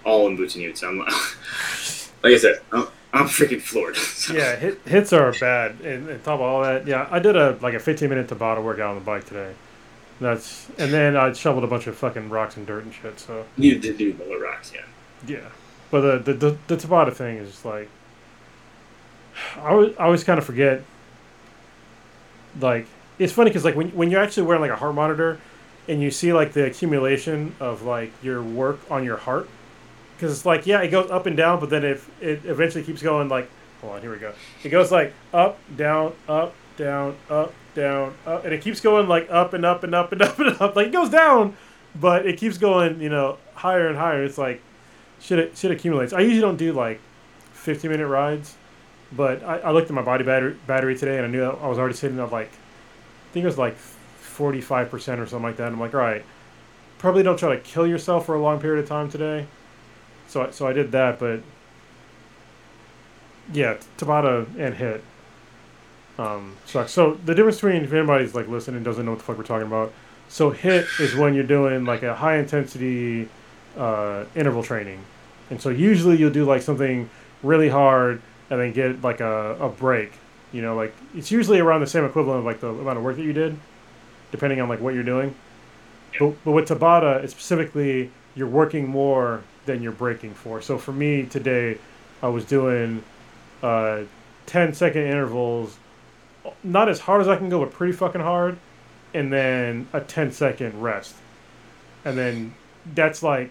all 0.05 0.27
in 0.27 0.37
boots 0.37 0.55
and 0.55 0.65
utes. 0.65 0.83
I'm 0.83 0.99
like 2.23 2.33
I 2.33 2.37
said, 2.39 2.61
I'm, 2.73 2.87
I'm 3.13 3.27
freaking 3.27 3.61
floored. 3.61 3.97
So, 4.19 4.35
Yeah, 4.35 4.57
HIIT, 4.59 4.77
HIITs 4.87 5.13
are 5.13 5.33
bad. 5.39 5.81
And, 5.81 6.09
and 6.09 6.25
top 6.25 6.35
of 6.35 6.41
all 6.41 6.63
that, 6.63 6.87
yeah, 6.87 7.07
I 7.11 7.19
did 7.19 7.37
a 7.37 7.59
like 7.61 7.75
a 7.75 7.79
15 7.81 8.09
minute 8.09 8.29
Tabata 8.29 8.63
workout 8.63 8.91
on 8.91 8.95
the 8.97 9.05
bike 9.05 9.27
today. 9.27 9.55
That's 10.21 10.69
and 10.79 10.93
then 10.93 11.17
I 11.17 11.33
shoveled 11.33 11.65
a 11.65 11.69
bunch 11.69 11.87
of 11.87 11.97
fucking 11.97 12.29
rocks 12.29 12.57
and 12.57 12.67
dirt 12.67 12.85
and 12.85 12.93
shit. 12.93 13.21
So 13.21 13.45
you 13.57 13.79
did 13.79 13.99
do 13.99 14.17
roller 14.19 14.41
rocks, 14.41 14.73
yeah. 14.75 14.81
yeah, 15.27 15.49
but 15.91 16.01
the 16.01 16.33
the 16.33 16.35
the, 16.35 16.59
the 16.67 16.77
Tabata 16.77 17.13
thing 17.13 17.37
is 17.37 17.51
just 17.51 17.65
like 17.65 17.89
I 19.57 19.71
always, 19.71 19.97
I 19.97 20.05
always 20.05 20.25
kind 20.25 20.39
of 20.39 20.45
forget. 20.45 20.83
Like 22.61 22.87
it's 23.19 23.33
funny 23.33 23.51
because 23.51 23.65
like 23.65 23.77
when 23.77 23.91
when 23.91 24.11
you're 24.11 24.21
actually 24.23 24.45
wearing 24.45 24.61
like 24.63 24.73
a 24.73 24.77
heart 24.77 24.95
monitor, 24.95 25.39
and 25.89 26.03
you 26.03 26.11
see 26.11 26.33
like 26.33 26.53
the 26.53 26.67
accumulation 26.67 27.55
of 27.61 27.83
like 27.83 28.13
your 28.23 28.43
work 28.43 28.79
on 28.91 29.05
your 29.05 29.17
heart, 29.17 29.49
because 30.17 30.33
it's 30.33 30.47
like 30.47 30.67
yeah 30.67 30.81
it 30.83 30.89
goes 30.89 31.11
up 31.11 31.27
and 31.27 31.37
down, 31.37 31.61
but 31.61 31.71
then 31.71 31.85
it 31.85 32.01
it 32.21 32.45
eventually 32.45 32.85
keeps 32.85 33.03
going 33.03 33.29
like 33.29 33.51
hold 33.81 33.95
on 33.95 34.01
here 34.01 34.11
we 34.11 34.19
go 34.19 34.33
it 34.65 34.71
goes 34.71 34.91
like 34.91 35.13
up 35.33 35.59
down 35.77 36.13
up 36.29 36.53
down 36.77 37.17
up 37.31 37.55
down 37.75 38.15
up 38.27 38.45
and 38.45 38.53
it 38.53 38.61
keeps 38.61 38.81
going 38.81 39.07
like 39.09 39.29
up 39.31 39.55
and 39.55 39.65
up 39.65 39.85
and 39.85 39.95
up 39.95 40.13
and 40.13 40.21
up 40.29 40.39
and 40.39 40.61
up 40.61 40.77
like 40.77 40.89
it 40.89 40.93
goes 40.93 41.11
down, 41.11 41.57
but 41.95 42.27
it 42.27 42.39
keeps 42.39 42.59
going 42.59 43.01
you 43.01 43.09
know 43.09 43.39
higher 43.55 43.89
and 43.89 43.97
higher. 43.97 44.25
It's 44.25 44.39
like 44.39 44.61
shit 45.21 45.39
it 45.39 45.57
shit 45.57 45.71
accumulates. 45.71 46.13
I 46.13 46.21
usually 46.21 46.41
don't 46.41 46.57
do 46.57 46.73
like 46.73 47.01
50 47.53 47.89
minute 47.89 48.07
rides, 48.07 48.57
but 49.13 49.43
I, 49.43 49.59
I 49.59 49.71
looked 49.73 49.91
at 49.91 49.95
my 49.95 50.03
body 50.03 50.25
battery 50.25 50.57
battery 50.67 50.97
today 50.97 51.17
and 51.17 51.27
I 51.27 51.29
knew 51.29 51.45
I 51.45 51.67
was 51.67 51.79
already 51.79 51.95
sitting 51.95 52.19
at 52.19 52.33
like 52.33 52.49
I 52.49 53.33
think 53.33 53.45
it 53.45 53.47
was 53.47 53.59
like 53.59 53.77
45 54.39 54.89
percent 54.89 55.21
or 55.21 55.27
something 55.27 55.43
like 55.43 55.57
that. 55.57 55.67
And 55.67 55.75
I'm 55.75 55.81
like, 55.81 55.95
all 55.95 56.01
right, 56.01 56.25
probably 56.99 57.25
don't 57.25 57.37
try 57.37 57.57
to 57.57 57.61
kill 57.61 57.87
yourself 57.87 58.25
for 58.27 58.37
a 58.37 58.41
long 58.41 58.61
period 58.61 58.81
of 58.83 58.89
time 58.89 59.11
today. 59.11 59.47
So 60.29 60.45
I, 60.45 60.51
so 60.51 60.67
I 60.67 60.73
did 60.73 60.93
that, 60.93 61.19
but 61.19 61.41
yeah, 63.53 63.79
Tabata 63.99 64.47
and 64.57 64.77
HIIT. 64.77 65.01
Um, 66.19 66.57
sucks. 66.67 66.93
So 66.93 67.15
the 67.25 67.35
difference 67.35 67.57
between 67.57 67.83
if 67.83 67.93
anybody's 67.93 68.35
like 68.35 68.47
listening 68.47 68.85
doesn't 68.85 69.05
know 69.05 69.13
what 69.13 69.19
the 69.19 69.25
fuck 69.25 69.39
we're 69.39 69.45
talking 69.45 69.67
about. 69.67 69.93
So 70.29 70.53
HIIT 70.53 71.01
is 71.01 71.17
when 71.17 71.35
you're 71.35 71.45
doing 71.45 71.85
like 71.85 72.03
a 72.05 72.15
high 72.15 72.37
intensity 72.37 73.29
uh, 73.77 74.25
interval 74.37 74.63
training, 74.63 75.01
and 75.51 75.61
so 75.61 75.71
usually 75.71 76.17
you'll 76.17 76.31
do 76.31 76.45
like 76.45 76.63
something 76.63 77.11
really 77.43 77.69
hard 77.69 78.23
and 78.51 78.61
then 78.61 78.73
get 78.73 79.03
like 79.03 79.21
a, 79.21 79.57
a 79.59 79.69
break. 79.69 80.13
You 80.53 80.63
know, 80.63 80.77
like 80.77 80.95
it's 81.15 81.31
usually 81.31 81.59
around 81.59 81.81
the 81.81 81.87
same 81.87 82.05
equivalent 82.05 82.41
of 82.41 82.45
like 82.45 82.61
the 82.61 82.69
amount 82.69 82.99
of 82.99 83.05
work 83.05 83.17
that 83.17 83.23
you 83.25 83.33
did, 83.33 83.59
depending 84.31 84.61
on 84.61 84.69
like 84.69 84.81
what 84.81 84.95
you're 84.95 85.03
doing. 85.03 85.35
But, 86.19 86.45
but 86.45 86.53
with 86.53 86.69
Tabata, 86.69 87.23
it's 87.23 87.33
specifically 87.33 88.11
you're 88.35 88.49
working 88.49 88.89
more 88.89 89.43
than 89.67 89.83
you're 89.83 89.93
breaking 89.93 90.35
for. 90.35 90.63
So 90.63 90.79
for 90.79 90.93
me 90.93 91.25
today, 91.25 91.79
I 92.23 92.29
was 92.29 92.45
doing 92.45 93.03
uh, 93.63 94.03
10 94.47 94.75
second 94.75 95.03
intervals, 95.03 95.79
not 96.65 96.89
as 96.89 97.01
hard 97.01 97.21
as 97.21 97.29
I 97.29 97.37
can 97.37 97.49
go, 97.49 97.61
but 97.61 97.73
pretty 97.73 97.93
fucking 97.93 98.21
hard, 98.21 98.59
and 99.15 99.33
then 99.33 99.89
a 99.93 100.01
10 100.01 100.33
second 100.33 100.81
rest. 100.81 101.15
And 102.05 102.17
then 102.17 102.55
that's 102.95 103.23
like, 103.23 103.51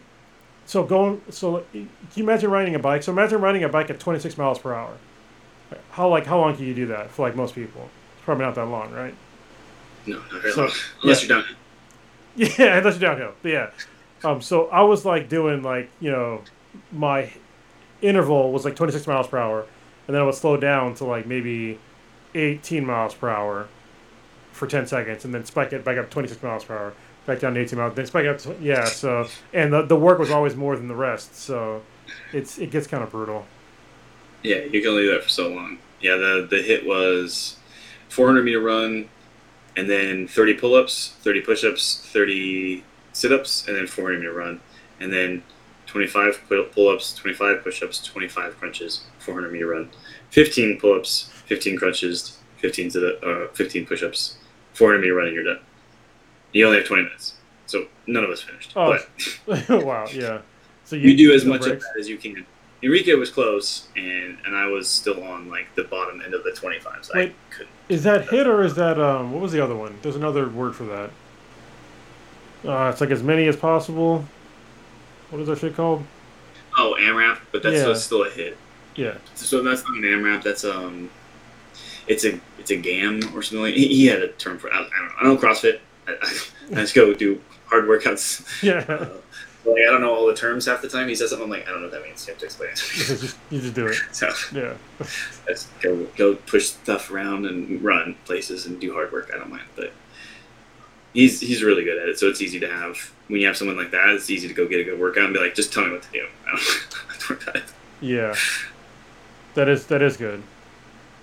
so 0.66 0.84
going, 0.84 1.22
so 1.30 1.64
can 1.72 1.90
you 2.16 2.24
imagine 2.24 2.50
riding 2.52 2.76
a 2.76 2.80
bike? 2.80 3.04
So 3.04 3.12
imagine 3.12 3.40
riding 3.40 3.64
a 3.64 3.70
bike 3.70 3.90
at 3.90 4.00
26 4.00 4.38
miles 4.38 4.60
per 4.60 4.74
hour. 4.74 4.98
How 5.92 6.10
like 6.10 6.26
how 6.26 6.40
long 6.40 6.56
can 6.56 6.66
you 6.66 6.74
do 6.74 6.88
that 6.88 7.12
for 7.12 7.28
like 7.28 7.36
most 7.36 7.56
people? 7.56 7.90
It's 8.16 8.26
probably 8.26 8.46
not 8.46 8.56
that 8.56 8.66
long, 8.66 8.92
right? 8.94 9.14
No, 10.08 10.20
not 10.32 10.42
very 10.42 10.52
So- 10.54 10.62
long. 10.64 10.72
Unless 11.04 11.24
you're 11.28 11.38
down. 11.42 11.48
Yeah, 12.36 12.78
unless 12.78 13.00
you're 13.00 13.10
downhill. 13.10 13.34
But 13.42 13.50
yeah. 13.52 13.70
Um, 14.24 14.42
so 14.42 14.68
I 14.68 14.82
was 14.82 15.06
like 15.06 15.28
doing 15.28 15.64
like, 15.64 15.90
you 16.00 16.12
know, 16.12 16.42
my 16.92 17.32
interval 18.02 18.52
was 18.52 18.64
like 18.64 18.76
26 18.76 19.08
miles 19.08 19.28
per 19.28 19.38
hour. 19.40 19.66
And 20.08 20.14
then 20.16 20.22
I 20.22 20.26
would 20.26 20.36
slow 20.36 20.56
down 20.56 20.94
to 20.96 21.04
like 21.06 21.26
maybe 21.26 21.80
18 22.36 22.86
miles 22.86 23.14
per 23.16 23.30
hour 23.30 23.68
for 24.52 24.68
10 24.68 24.86
seconds 24.88 25.26
and 25.26 25.34
then 25.34 25.46
spike 25.46 25.74
it 25.74 25.84
back 25.84 25.98
up 25.98 26.10
26 26.12 26.42
miles 26.44 26.64
per 26.64 26.76
hour, 26.78 26.94
back 27.26 27.40
down 27.40 27.56
to 27.56 27.60
18 27.60 27.78
miles, 27.80 27.96
then 27.96 28.06
spike 28.06 28.26
up 28.28 28.38
to, 28.40 28.56
yeah. 28.62 28.86
So, 28.86 29.28
and 29.54 29.74
the, 29.74 29.82
the 29.84 29.96
work 29.96 30.20
was 30.20 30.30
always 30.32 30.56
more 30.56 30.76
than 30.78 30.88
the 30.88 30.96
rest. 30.96 31.36
So 31.36 31.82
it's, 32.34 32.58
it 32.60 32.70
gets 32.72 32.86
kind 32.88 33.04
of 33.04 33.10
brutal. 33.12 33.46
Yeah, 34.44 34.58
you 34.60 34.80
can 34.82 34.92
only 34.92 35.04
do 35.04 35.12
that 35.12 35.24
for 35.24 35.30
so 35.30 35.50
long. 35.50 35.80
Yeah, 36.02 36.16
the 36.18 36.48
the 36.50 36.58
HIIT 36.58 36.86
was 36.86 37.58
400 38.10 38.44
meter 38.46 38.60
run, 38.62 39.10
and 39.78 39.88
then 39.88 40.28
30 40.28 40.56
pull 40.56 40.76
ups, 40.76 41.14
30 41.22 41.42
push 41.42 41.64
ups, 41.64 42.10
30 42.12 42.84
sit 43.14 43.32
ups, 43.32 43.68
and 43.68 43.78
then 43.78 43.88
400 43.88 44.20
meter 44.20 44.34
run, 44.34 44.60
and 45.00 45.14
then 45.14 45.44
25 45.86 46.42
pull 46.74 46.90
ups, 46.90 47.14
25 47.14 47.64
push 47.64 47.84
ups, 47.84 48.04
25 48.04 48.58
crunches, 48.60 49.04
400 49.20 49.54
meter 49.54 49.68
run, 49.68 49.90
15 50.32 50.80
pull 50.80 50.96
ups, 50.96 51.30
15 51.46 51.78
crunches, 51.78 52.40
15 52.58 52.90
sit 52.90 53.24
uh, 53.24 53.48
15 53.54 53.86
push 53.86 54.04
ups, 54.04 54.38
400 54.74 55.00
meter 55.00 55.14
run, 55.14 55.28
and 55.28 55.36
you're 55.36 55.46
done. 55.46 55.60
You 56.54 56.66
only 56.66 56.80
have 56.80 56.88
20 56.88 57.04
minutes, 57.04 57.36
so 57.68 57.86
none 58.08 58.24
of 58.24 58.32
us 58.32 58.42
finished. 58.42 58.74
Oh, 58.76 58.98
but 59.46 59.70
wow, 59.86 60.08
yeah. 60.12 60.42
So 60.86 60.96
you, 60.96 61.16
do 61.16 61.34
as 61.34 61.46
much 61.46 61.68
of 61.68 61.80
that 61.80 62.00
as 62.00 62.10
you 62.10 62.18
can. 62.18 62.46
Enrique 62.82 63.14
was 63.14 63.30
close, 63.30 63.90
and 63.96 64.38
and 64.46 64.56
I 64.56 64.68
was 64.68 64.88
still 64.88 65.24
on 65.24 65.50
like 65.50 65.68
the 65.76 65.84
bottom 65.84 66.22
end 66.22 66.34
of 66.34 66.44
the 66.44 66.52
25. 66.52 67.06
So 67.06 67.14
Wait. 67.16 67.30
I 67.30 67.54
couldn't. 67.54 67.77
Is 67.90 68.04
that 68.04 68.28
HIIT 68.28 68.46
or 68.48 68.64
is 68.64 68.76
that 68.76 69.00
um? 69.00 69.32
What 69.32 69.42
was 69.42 69.52
the 69.52 69.64
other 69.64 69.76
one? 69.76 69.98
There's 70.02 70.16
another 70.16 70.50
word 70.50 70.76
for 70.76 70.84
that. 70.86 71.10
Uh, 72.70 72.90
it's 72.90 73.00
like 73.02 73.12
as 73.12 73.24
many 73.24 73.48
as 73.48 73.56
possible. 73.56 74.26
What 75.30 75.42
is 75.42 75.48
that 75.48 75.60
shit 75.60 75.76
called? 75.76 76.04
Oh, 76.78 76.96
AMRAP, 77.00 77.40
but 77.52 77.64
that's 77.64 77.78
Yeah. 77.78 77.94
still 77.94 78.24
a 78.24 78.30
HIIT. 78.30 78.56
Yeah. 78.96 79.16
So 79.36 79.62
that's 79.64 79.84
not 79.84 79.96
an 79.98 80.04
AMRAP. 80.04 80.44
That's 80.44 80.64
um, 80.66 81.10
it's 82.08 82.26
a 82.26 82.40
it's 82.60 82.72
a 82.72 82.76
GAM 82.78 83.22
or 83.36 83.42
something 83.42 83.62
like. 83.62 83.74
He, 83.76 83.88
he 83.88 84.08
had 84.08 84.22
a 84.22 84.30
term 84.34 84.58
for. 84.60 84.72
I, 84.74 84.78
I 84.80 84.82
don't 84.82 84.90
know. 84.90 85.14
I 85.20 85.24
don't 85.24 85.40
CrossFit. 85.42 85.80
I, 86.08 86.12
I, 86.22 86.40
I 86.72 86.82
just 86.82 86.96
go 86.96 87.14
do 87.14 87.42
hard 87.68 87.86
workouts. 87.86 88.46
Yeah. 88.64 88.86
Uh, 88.88 89.10
like 89.68 89.82
I 89.82 89.92
don't 89.92 90.02
know 90.02 90.14
all 90.14 90.26
the 90.28 90.34
terms 90.36 90.66
half 90.66 90.82
the 90.82 90.90
time. 90.90 91.08
He 91.08 91.16
says 91.16 91.30
something 91.32 91.46
I'm 91.46 91.50
like 91.52 91.68
I 91.68 91.72
don't 91.72 91.82
know 91.82 91.88
what 91.88 91.92
that 91.94 92.04
means. 92.04 92.26
You 92.28 92.34
have 92.34 92.40
to 92.40 92.46
explain 92.46 92.70
it. 92.72 92.76
to 92.78 92.98
you 92.98 93.16
me. 93.16 93.22
just 93.22 93.38
you 93.52 93.62
just 93.62 93.74
do 93.74 93.88
it. 93.88 93.98
so 94.12 94.30
Yeah. 94.54 94.74
I 95.00 95.52
just 95.52 95.68
go 95.82 96.06
go 96.16 96.36
push 96.36 96.66
stuff 96.68 97.12
around 97.12 97.46
and 97.46 97.82
run 97.82 98.16
places 98.26 98.66
and 98.66 98.80
do 98.80 98.94
hard 98.94 99.12
work. 99.12 99.32
I 99.34 99.38
don't 99.38 99.50
mind, 99.50 99.68
but 99.76 99.94
he's 101.14 101.40
he's 101.40 101.64
really 101.64 101.84
good 101.84 101.98
at 102.02 102.08
it. 102.10 102.18
So 102.20 102.28
it's 102.28 102.42
easy 102.42 102.60
to 102.60 102.70
have 102.70 102.98
when 103.28 103.42
you 103.42 103.48
have 103.48 103.58
someone 103.58 103.78
like 103.78 103.92
that. 103.92 104.10
It's 104.10 104.30
easy 104.30 104.48
to 104.48 104.54
go 104.54 104.68
get 104.68 104.80
a 104.80 104.84
good 104.84 105.00
workout 105.00 105.26
and 105.26 105.34
be 105.34 105.40
like, 105.40 105.56
just 105.56 105.74
tell 105.74 105.86
me 105.86 105.92
what 105.92 106.02
to 106.04 106.12
do. 106.12 106.26
I 106.48 106.52
don't 106.52 106.60
have 106.60 107.20
to 107.20 107.34
worry 107.34 107.42
about 107.44 107.56
it. 107.58 107.64
Yeah. 108.02 108.36
That 109.56 109.68
is 109.70 109.88
that 109.88 110.02
is 110.02 110.18
good. 110.18 110.44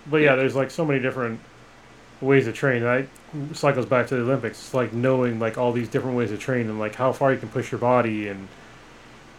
But 0.07 0.19
yeah, 0.19 0.35
there's 0.35 0.55
like 0.55 0.71
so 0.71 0.85
many 0.85 1.01
different 1.01 1.41
ways 2.21 2.45
to 2.47 2.53
train. 2.53 2.83
That 2.83 3.07
cycles 3.53 3.87
back 3.87 4.07
to 4.09 4.17
the 4.17 4.23
Olympics. 4.23 4.59
It's 4.59 4.75
like 4.75 4.93
knowing 4.93 5.39
like 5.39 5.59
all 5.59 5.73
these 5.73 5.89
different 5.89 6.17
ways 6.17 6.31
to 6.31 6.39
train 6.39 6.69
and 6.69 6.79
like 6.79 6.95
how 6.95 7.13
far 7.13 7.33
you 7.33 7.39
can 7.39 7.49
push 7.49 7.73
your 7.73 7.79
body 7.79 8.29
and 8.29 8.49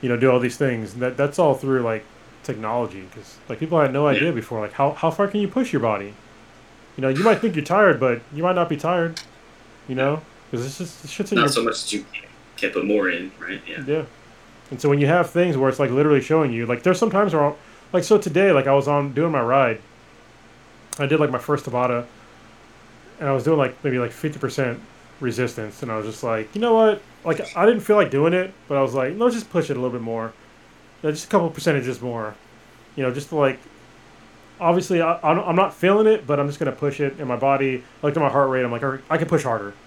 you 0.02 0.10
know 0.10 0.18
do 0.18 0.30
all 0.32 0.40
these 0.40 0.58
things. 0.58 0.94
And 0.94 1.02
that 1.02 1.18
that's 1.18 1.40
all 1.40 1.56
through 1.56 1.82
like 1.82 2.06
technology 2.44 3.02
because 3.02 3.38
like 3.50 3.60
people 3.60 3.80
had 3.80 3.92
no 3.92 4.08
idea 4.08 4.32
before 4.32 4.62
like 4.62 4.74
how 4.74 4.92
how 4.92 5.12
far 5.12 5.28
can 5.28 5.40
you 5.40 5.48
push 5.48 5.74
your 5.74 5.82
body? 5.82 6.14
You 6.98 7.02
know, 7.02 7.10
you 7.10 7.24
might 7.24 7.40
think 7.40 7.56
you're 7.56 7.66
tired, 7.66 8.00
but 8.00 8.22
you 8.34 8.44
might 8.44 8.56
not 8.56 8.70
be 8.70 8.78
tired. 8.78 9.22
You 9.88 9.96
know, 9.96 10.22
because 10.50 10.66
it's 10.66 10.78
just 10.78 11.02
this 11.02 11.12
shit's 11.12 11.32
in 11.32 11.38
your 11.38 11.46
Not 11.46 11.54
so 11.54 11.64
much 11.64 11.84
that 11.84 11.94
you 11.94 12.06
can't, 12.12 12.32
can't 12.58 12.74
put 12.74 12.86
more 12.86 13.10
in, 13.10 13.32
right? 13.40 13.62
Yeah. 13.68 13.84
yeah. 13.86 14.06
And 14.72 14.82
so 14.82 14.90
when 14.90 15.00
you 15.00 15.08
have 15.08 15.30
things 15.30 15.58
where 15.58 15.70
it's 15.70 15.80
like 15.80 15.92
literally 15.92 16.22
showing 16.22 16.52
you, 16.52 16.66
like 16.66 16.84
there's 16.84 16.98
sometimes 16.98 17.34
where, 17.34 17.44
I'll, 17.44 17.58
like 17.94 18.04
so 18.04 18.18
today, 18.18 18.52
like 18.52 18.68
I 18.68 18.74
was 18.74 18.88
on 18.88 19.14
doing 19.14 19.32
my 19.32 19.42
ride, 19.42 19.80
I 20.98 21.06
did 21.06 21.20
like 21.20 21.30
my 21.30 21.38
first 21.38 21.66
Tabata, 21.66 22.06
and 23.20 23.30
I 23.30 23.32
was 23.34 23.44
doing 23.44 23.58
like 23.58 23.84
maybe 23.84 24.00
like 24.00 24.12
fifty 24.12 24.40
percent 24.40 24.80
resistance, 25.20 25.82
and 25.84 25.92
I 25.92 25.98
was 25.98 26.06
just 26.06 26.24
like, 26.24 26.54
you 26.56 26.62
know 26.62 26.74
what, 26.74 27.02
like 27.24 27.42
I 27.56 27.66
didn't 27.66 27.82
feel 27.82 27.96
like 27.96 28.12
doing 28.12 28.34
it, 28.34 28.54
but 28.68 28.78
I 28.78 28.82
was 28.82 28.94
like, 28.94 29.14
let's 29.18 29.36
just 29.36 29.50
push 29.50 29.70
it 29.70 29.78
a 29.78 29.80
little 29.82 29.92
bit 29.98 30.02
more, 30.02 30.34
Yeah, 31.04 31.12
just 31.12 31.26
a 31.26 31.30
couple 31.30 31.50
percentages 31.52 32.02
more, 32.02 32.38
you 32.96 33.04
know, 33.04 33.14
just 33.14 33.30
to 33.30 33.36
like. 33.38 33.60
Obviously, 34.60 35.02
I, 35.02 35.20
I'm 35.22 35.56
not 35.58 35.74
feeling 35.76 36.08
it, 36.08 36.26
but 36.26 36.40
I'm 36.40 36.48
just 36.48 36.60
gonna 36.60 36.72
push 36.72 37.02
it 37.02 37.20
in 37.20 37.28
my 37.28 37.36
body. 37.36 37.88
I 38.02 38.06
looked 38.08 38.18
at 38.18 38.22
my 38.22 38.30
heart 38.30 38.50
rate. 38.50 38.64
I'm 38.64 38.72
like, 38.72 38.84
I 39.10 39.18
can 39.18 39.28
push 39.28 39.44
harder. 39.44 39.78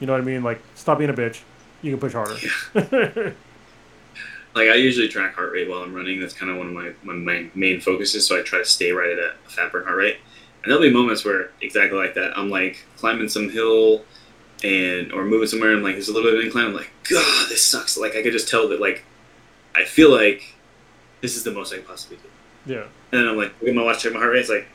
You 0.00 0.06
know 0.06 0.12
what 0.12 0.20
I 0.22 0.24
mean? 0.24 0.44
Like, 0.44 0.62
stop 0.74 0.98
being 0.98 1.10
a 1.10 1.14
bitch. 1.14 1.42
You 1.82 1.90
can 1.90 2.00
push 2.00 2.12
harder. 2.12 2.36
Like 4.54 4.68
I 4.68 4.74
usually 4.74 5.08
track 5.08 5.34
heart 5.34 5.52
rate 5.52 5.68
while 5.68 5.82
I'm 5.82 5.94
running. 5.94 6.20
That's 6.20 6.34
kind 6.34 6.50
of 6.50 6.58
one 6.58 6.66
of 6.68 6.72
my, 6.74 6.92
my, 7.02 7.14
my 7.14 7.50
main 7.54 7.80
focuses. 7.80 8.26
So 8.26 8.38
I 8.38 8.42
try 8.42 8.58
to 8.58 8.64
stay 8.64 8.92
right 8.92 9.10
at 9.10 9.18
a 9.18 9.34
fat 9.48 9.72
burn 9.72 9.84
heart 9.84 9.96
rate. 9.96 10.18
And 10.62 10.70
there'll 10.70 10.80
be 10.82 10.92
moments 10.92 11.24
where 11.24 11.50
exactly 11.60 11.98
like 11.98 12.14
that. 12.14 12.36
I'm 12.38 12.50
like 12.50 12.84
climbing 12.96 13.28
some 13.28 13.48
hill 13.50 14.04
and 14.62 15.12
or 15.12 15.24
moving 15.24 15.48
somewhere 15.48 15.72
and 15.72 15.82
like 15.82 15.94
there's 15.94 16.08
a 16.08 16.12
little 16.12 16.30
bit 16.30 16.38
of 16.38 16.44
incline. 16.44 16.66
I'm 16.66 16.74
like, 16.74 16.90
God, 17.10 17.48
this 17.48 17.62
sucks. 17.64 17.96
Like 17.98 18.14
I 18.14 18.22
could 18.22 18.32
just 18.32 18.48
tell 18.48 18.68
that 18.68 18.80
like 18.80 19.04
I 19.74 19.84
feel 19.84 20.10
like 20.10 20.54
this 21.20 21.36
is 21.36 21.44
the 21.44 21.50
most 21.52 21.72
I 21.72 21.76
can 21.78 21.86
possibly 21.86 22.18
do. 22.18 22.72
yeah. 22.74 22.84
And 23.10 23.20
then 23.22 23.28
I'm 23.28 23.36
like, 23.36 23.52
look 23.60 23.70
at 23.70 23.74
my 23.74 23.82
watch, 23.82 24.02
check 24.02 24.12
my 24.12 24.18
heart 24.20 24.32
rate. 24.32 24.40
It's 24.40 24.48
like 24.50 24.66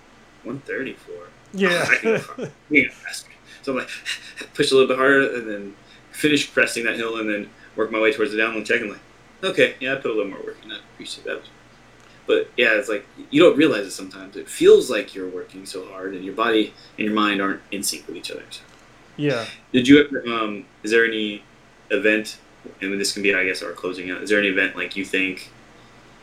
134. 0.44 1.16
Yeah. 1.54 1.70
Oh, 1.72 1.92
I 1.92 1.96
can 1.96 2.12
go. 2.12 2.44
I 2.72 2.74
can 2.82 2.90
faster. 2.92 3.32
So 3.62 3.72
I'm 3.72 3.80
like, 3.80 3.90
push 4.54 4.72
a 4.72 4.76
little 4.76 4.88
bit 4.88 4.98
harder 4.98 5.36
and 5.36 5.50
then 5.50 5.76
finish 6.12 6.50
cresting 6.52 6.84
that 6.86 6.96
hill 6.96 7.18
and 7.18 7.30
then 7.30 7.50
work 7.76 7.92
my 7.92 8.00
way 8.00 8.12
towards 8.14 8.32
the 8.32 8.38
downhill 8.38 8.64
check. 8.64 8.82
and 8.82 8.92
like, 8.92 9.00
okay, 9.44 9.76
yeah, 9.80 9.94
I 9.94 9.96
put 9.98 10.12
a 10.12 10.14
little 10.14 10.30
more 10.32 10.42
work 10.44 10.58
in 10.64 10.70
that. 10.70 10.80
Appreciate 10.94 11.26
that. 11.26 11.42
But 12.28 12.50
yeah, 12.58 12.74
it's 12.74 12.90
like 12.90 13.06
you 13.32 13.42
don't 13.42 13.58
realize 13.58 13.86
it 13.88 13.92
sometimes. 13.92 14.36
It 14.36 14.50
feels 14.50 14.92
like 14.92 15.16
you're 15.16 15.30
working 15.30 15.66
so 15.66 15.88
hard, 15.88 16.14
and 16.14 16.24
your 16.26 16.34
body 16.36 16.74
and 16.98 17.06
your 17.06 17.14
mind 17.16 17.42
aren't 17.42 17.62
in 17.72 17.82
sync 17.84 18.06
with 18.08 18.18
each 18.18 18.30
other. 18.32 18.44
yeah. 19.16 19.46
Did 19.72 19.88
you 19.88 20.04
ever? 20.04 20.28
Um, 20.28 20.66
is 20.84 20.92
there 20.92 21.06
any 21.06 21.44
event? 21.90 22.38
And 22.82 23.00
this 23.00 23.14
can 23.14 23.24
be, 23.24 23.34
I 23.34 23.46
guess, 23.46 23.64
our 23.64 23.72
closing 23.72 24.12
out. 24.12 24.22
Is 24.22 24.30
there 24.30 24.40
any 24.40 24.50
event 24.50 24.76
like 24.76 24.98
you 24.98 25.06
think, 25.06 25.50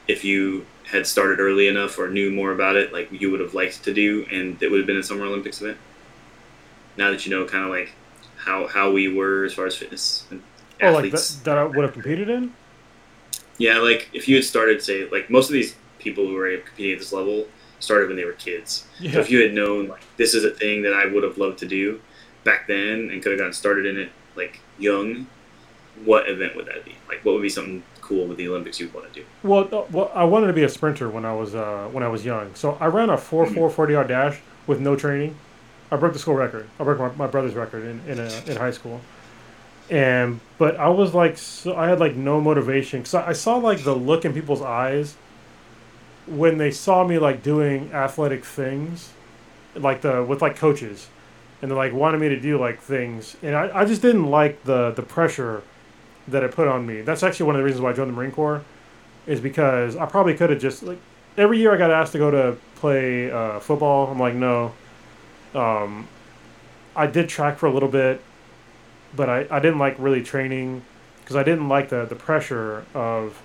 if 0.07 0.25
you 0.25 0.67
had 0.91 1.07
started 1.07 1.41
early 1.41 1.69
enough 1.69 1.99
or 1.99 2.11
knew 2.11 2.31
more 2.31 2.53
about 2.53 2.77
it, 2.77 2.93
like 2.93 3.11
you 3.11 3.31
would 3.31 3.41
have 3.41 3.55
liked 3.55 3.83
to 3.85 3.95
do, 3.95 4.27
and 4.31 4.63
it 4.63 4.71
would 4.71 4.79
have 4.79 4.87
been 4.87 4.99
a 4.99 5.03
Summer 5.03 5.25
Olympics 5.25 5.63
event? 5.63 5.79
Now 6.99 7.11
that 7.11 7.25
you 7.25 7.31
know, 7.35 7.47
kind 7.47 7.65
of 7.65 7.71
like 7.71 7.93
how 8.37 8.67
how 8.67 8.93
we 8.93 9.09
were 9.09 9.45
as 9.45 9.55
far 9.55 9.65
as 9.67 9.75
fitness 9.77 10.27
and 10.31 10.43
Oh, 10.83 10.91
like 10.93 11.07
athletes. 11.07 11.37
that, 11.37 11.45
that 11.45 11.57
I 11.59 11.65
would 11.65 11.83
have 11.83 11.93
competed 11.95 12.29
in? 12.29 12.53
Yeah, 13.59 13.79
like 13.79 14.11
if 14.13 14.29
you 14.29 14.35
had 14.37 14.45
started, 14.45 14.83
say, 14.83 15.09
like 15.09 15.31
most 15.31 15.49
of 15.49 15.55
these 15.55 15.75
people 16.05 16.27
who 16.27 16.37
are 16.37 16.57
competing 16.59 16.93
at 16.93 16.99
this 16.99 17.13
level 17.13 17.47
started 17.81 18.09
when 18.09 18.17
they 18.17 18.25
were 18.25 18.33
kids. 18.33 18.87
So 19.01 19.21
if 19.21 19.31
you 19.31 19.43
had 19.43 19.53
known 19.53 19.89
like 19.89 20.03
this 20.17 20.35
is 20.35 20.45
a 20.45 20.51
thing 20.51 20.83
that 20.83 20.95
I 20.95 21.07
would 21.07 21.23
have 21.23 21.39
loved 21.39 21.59
to 21.59 21.67
do 21.67 22.01
back 22.45 22.67
then 22.67 23.11
and 23.11 23.23
could 23.23 23.33
have 23.33 23.39
gotten 23.39 23.53
started 23.53 23.87
in 23.87 23.99
it 23.99 24.11
like 24.37 24.61
young, 24.79 25.27
what 26.05 26.29
event 26.29 26.57
would 26.57 26.67
that 26.67 26.85
be? 26.85 26.95
Like 27.09 27.25
what 27.25 27.35
would 27.35 27.43
be 27.43 27.49
something 27.49 27.83
cool 28.01 28.27
with 28.27 28.37
the 28.37 28.49
Olympics 28.49 28.79
you'd 28.79 28.93
want 28.93 29.13
to 29.13 29.21
do? 29.21 29.27
Well, 29.43 29.87
well, 29.91 30.13
I 30.15 30.25
wanted 30.25 30.49
to 30.49 30.53
be 30.53 30.63
a 30.65 30.69
sprinter 30.69 31.09
when 31.09 31.25
I 31.25 31.35
was 31.35 31.55
uh, 31.55 31.89
when 31.91 32.03
I 32.03 32.09
was 32.09 32.25
young. 32.25 32.55
So 32.55 32.77
I 32.81 32.87
ran 32.87 33.11
a 33.11 33.17
four 33.17 33.47
four 33.47 33.71
forty 33.71 33.95
yard 33.95 34.09
dash 34.09 34.41
with 34.67 34.81
no 34.81 34.97
training. 34.97 35.37
I 35.91 35.97
broke 35.97 36.13
the 36.13 36.19
school 36.19 36.35
record. 36.35 36.69
I 36.81 36.85
broke 36.85 36.99
my, 36.99 37.27
my 37.27 37.31
brother's 37.31 37.55
record 37.55 37.85
in 37.85 38.01
in, 38.09 38.19
uh 38.19 38.41
in 38.47 38.57
high 38.57 38.73
school. 38.73 39.01
And 39.91 40.41
but 40.59 40.77
I 40.77 40.89
was 40.89 41.15
like, 41.15 41.37
so 41.37 41.77
I 41.77 41.89
had 41.89 42.01
like 42.01 42.15
no 42.15 42.41
motivation 42.41 43.01
because 43.01 43.15
I, 43.15 43.29
I 43.29 43.33
saw 43.33 43.57
like 43.57 43.85
the 43.85 43.95
look 43.95 44.25
in 44.25 44.33
people's 44.33 44.63
eyes 44.63 45.17
when 46.27 46.59
they 46.59 46.71
saw 46.71 47.07
me 47.07 47.19
like 47.19 47.43
doing 47.43 47.93
athletic 47.93 48.45
things, 48.45 49.13
like 49.75 50.01
the 50.01 50.23
with 50.23 50.43
like 50.43 50.57
coaches, 50.57 51.09
and 51.61 51.71
they 51.71 51.75
like 51.75 51.93
wanted 51.93 52.21
me 52.21 52.29
to 52.29 52.41
do 52.41 52.59
like 52.59 52.81
things, 52.81 53.37
and 53.43 53.55
I, 53.55 53.81
I 53.81 53.85
just 53.85 54.03
didn't 54.03 54.31
like 54.31 54.65
the 54.65 54.93
the 54.93 55.03
pressure 55.03 55.63
that 56.29 56.43
it 56.43 56.53
put 56.53 56.69
on 56.69 56.87
me. 56.87 57.03
That's 57.03 57.23
actually 57.23 57.47
one 57.47 57.57
of 57.57 57.61
the 57.61 57.65
reasons 57.65 57.83
why 57.83 57.91
I 57.91 57.93
joined 57.93 58.11
the 58.11 58.15
Marine 58.15 58.33
Corps, 58.33 58.65
is 59.27 59.41
because 59.41 59.97
I 59.97 60.07
probably 60.07 60.35
could 60.35 60.51
have 60.51 60.61
just 60.61 60.83
like 60.83 60.99
every 61.37 61.59
year 61.59 61.75
I 61.75 61.77
got 61.77 61.91
asked 61.91 62.13
to 62.13 62.19
go 62.19 62.31
to 62.31 62.57
play 62.77 63.31
uh, 63.31 63.61
football. 63.61 64.11
I'm 64.11 64.19
like 64.19 64.35
no. 64.35 64.73
Um, 65.55 66.09
I 66.97 67.07
did 67.07 67.29
track 67.29 67.59
for 67.59 67.67
a 67.67 67.73
little 67.73 67.89
bit, 67.89 68.21
but 69.15 69.29
I, 69.29 69.47
I 69.51 69.61
didn't 69.61 69.79
like 69.79 69.97
really 69.99 70.23
training 70.23 70.83
because 71.21 71.37
I 71.37 71.43
didn't 71.43 71.69
like 71.69 71.89
the 71.91 72.05
the 72.07 72.17
pressure 72.17 72.85
of 72.95 73.41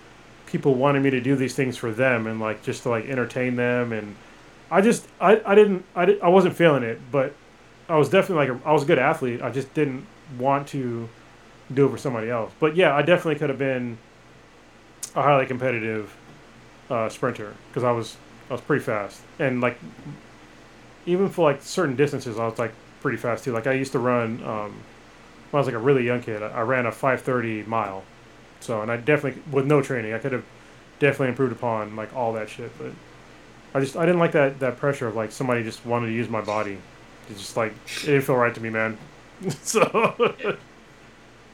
people 0.50 0.74
wanted 0.74 1.04
me 1.04 1.12
to 1.12 1.22
do 1.22 1.36
these 1.36 1.54
things 1.54 1.78
for 1.78 1.92
them 1.92 2.26
and 2.26 2.40
like 2.40 2.64
just 2.64 2.84
to 2.84 2.90
like 2.90 3.06
entertain 3.06 3.56
them 3.56 3.94
and 3.94 4.16
I 4.72 4.82
just 4.82 5.08
I, 5.22 5.42
I 5.46 5.54
didn't 5.54 5.86
I, 5.96 6.18
I 6.24 6.30
wasn't 6.30 6.56
feeling 6.56 6.82
it 6.82 7.00
but 7.12 7.34
I 7.88 7.98
was 7.98 8.10
definitely 8.10 8.48
like 8.48 8.62
a, 8.62 8.68
I 8.68 8.72
was 8.72 8.84
a 8.84 8.86
good 8.88 8.98
athlete 8.98 9.44
I 9.44 9.52
just 9.52 9.72
didn't 9.76 10.08
want 10.40 10.68
to 10.70 11.08
do 11.72 11.86
it 11.86 11.92
for 11.92 11.98
somebody 11.98 12.32
else. 12.32 12.52
But 12.60 12.76
yeah 12.76 12.96
I 12.96 13.04
definitely 13.04 13.36
could 13.36 13.50
have 13.50 13.60
been 13.60 14.00
a 15.16 15.22
highly 15.22 15.46
competitive 15.46 16.16
uh, 16.90 17.10
sprinter 17.10 17.54
because 17.70 17.84
I 17.84 17.92
was 17.92 18.18
I 18.50 18.54
was 18.54 18.62
pretty 18.62 18.84
fast. 18.84 19.22
And 19.38 19.62
like 19.62 19.78
even 21.06 21.30
for 21.30 21.52
like 21.52 21.62
certain 21.62 21.96
distances 21.96 22.40
I 22.40 22.48
was 22.48 22.58
like 22.58 22.74
pretty 23.02 23.18
fast 23.18 23.44
too. 23.44 23.54
Like 23.54 23.68
I 23.68 23.74
used 23.74 23.92
to 23.92 24.00
run 24.00 24.44
um, 24.44 24.74
when 25.52 25.54
I 25.54 25.58
was 25.58 25.68
like 25.68 25.76
a 25.76 25.80
really 25.80 26.06
young 26.06 26.22
kid 26.22 26.42
I, 26.42 26.48
I 26.48 26.62
ran 26.62 26.88
a 26.88 26.92
530 26.92 27.70
mile 27.70 28.04
so, 28.60 28.81
and 28.81 28.91
I 28.91 28.98
definitely, 28.98 29.41
with 29.52 29.65
no 29.65 29.81
training, 29.81 30.14
I 30.14 30.19
could 30.19 30.31
have 30.34 30.45
definitely 30.99 31.30
improved 31.30 31.53
upon 31.53 31.95
like 31.95 32.14
all 32.15 32.34
that 32.34 32.49
shit. 32.49 32.77
But 32.77 32.94
I 33.73 33.80
just, 33.81 33.95
I 33.98 34.06
didn't 34.06 34.19
like 34.19 34.34
that 34.34 34.60
that 34.60 34.77
pressure 34.77 35.07
of 35.07 35.15
like 35.15 35.31
somebody 35.31 35.64
just 35.64 35.86
wanted 35.86 36.07
to 36.07 36.14
use 36.14 36.30
my 36.30 36.41
body. 36.41 36.84
It's 37.30 37.40
just 37.41 37.57
like 37.57 37.73
it 38.03 38.07
didn't 38.07 38.23
feel 38.23 38.36
right 38.38 38.53
to 38.56 38.61
me, 38.61 38.69
man. 38.69 38.98
so, 39.64 39.81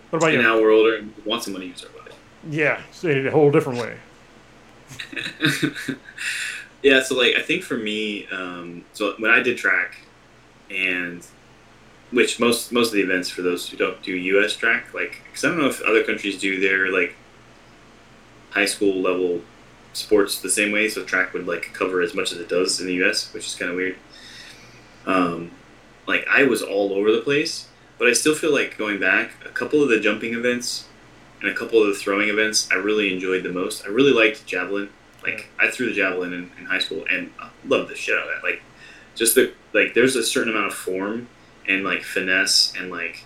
what 0.09 0.17
about 0.19 0.31
And 0.31 0.41
you? 0.41 0.41
now 0.41 0.59
we're 0.59 0.71
older 0.71 0.95
and 0.97 1.13
want 1.25 1.43
someone 1.43 1.61
to 1.61 1.67
use 1.67 1.83
our 1.83 1.91
body. 1.91 2.15
Yeah, 2.43 2.81
in 3.03 3.27
a 3.27 3.31
whole 3.31 3.51
different 3.51 3.79
way. 3.79 3.97
yeah, 6.83 7.01
so 7.01 7.15
like 7.15 7.35
I 7.35 7.41
think 7.41 7.63
for 7.63 7.77
me, 7.77 8.27
um, 8.27 8.85
so 8.93 9.15
when 9.17 9.31
I 9.31 9.41
did 9.41 9.57
track, 9.57 9.97
and 10.69 11.25
which 12.15 12.39
most 12.39 12.71
most 12.71 12.87
of 12.87 12.93
the 12.93 13.01
events 13.01 13.29
for 13.29 13.41
those 13.41 13.67
who 13.67 13.75
don't 13.75 14.01
do 14.01 14.15
U.S. 14.15 14.55
track, 14.55 14.93
like 14.93 15.21
because 15.25 15.43
I 15.43 15.49
don't 15.49 15.59
know 15.59 15.67
if 15.67 15.81
other 15.81 16.01
countries 16.01 16.39
do 16.39 16.61
their 16.61 16.89
like 16.89 17.13
high 18.51 18.65
school 18.65 19.01
level 19.01 19.41
sports 19.91 20.39
the 20.39 20.49
same 20.49 20.71
way. 20.71 20.87
So 20.87 21.03
track 21.03 21.33
would 21.33 21.45
like 21.45 21.73
cover 21.73 21.99
as 21.99 22.15
much 22.15 22.31
as 22.31 22.37
it 22.37 22.47
does 22.47 22.79
in 22.79 22.87
the 22.87 22.93
U.S., 22.95 23.33
which 23.33 23.45
is 23.45 23.55
kind 23.55 23.69
of 23.69 23.75
weird. 23.75 23.97
Um, 25.05 25.51
like 26.07 26.25
I 26.31 26.43
was 26.43 26.61
all 26.61 26.93
over 26.93 27.11
the 27.11 27.19
place, 27.19 27.67
but 27.97 28.07
I 28.07 28.13
still 28.13 28.33
feel 28.33 28.53
like 28.53 28.77
going 28.77 28.97
back, 28.97 29.31
a 29.45 29.49
couple 29.49 29.83
of 29.83 29.89
the 29.89 29.99
jumping 29.99 30.33
events 30.33 30.87
and 31.41 31.49
a 31.49 31.53
couple 31.53 31.81
of 31.81 31.89
the 31.89 31.95
throwing 31.95 32.29
events 32.29 32.69
I 32.71 32.75
really 32.75 33.13
enjoyed 33.13 33.43
the 33.43 33.51
most. 33.51 33.83
I 33.83 33.89
really 33.89 34.13
liked 34.13 34.45
javelin. 34.45 34.87
Like 35.21 35.49
I 35.59 35.69
threw 35.69 35.89
the 35.89 35.95
javelin 35.95 36.31
in, 36.31 36.49
in 36.57 36.65
high 36.67 36.79
school 36.79 37.03
and 37.11 37.29
I 37.41 37.49
loved 37.65 37.89
the 37.89 37.95
shit 37.95 38.17
out 38.17 38.29
of 38.29 38.35
that. 38.35 38.47
Like 38.47 38.61
just 39.15 39.35
the 39.35 39.53
like 39.73 39.93
there's 39.93 40.15
a 40.15 40.23
certain 40.23 40.53
amount 40.53 40.67
of 40.67 40.73
form 40.73 41.27
and 41.67 41.83
like 41.83 42.03
finesse 42.03 42.73
and 42.77 42.89
like 42.89 43.23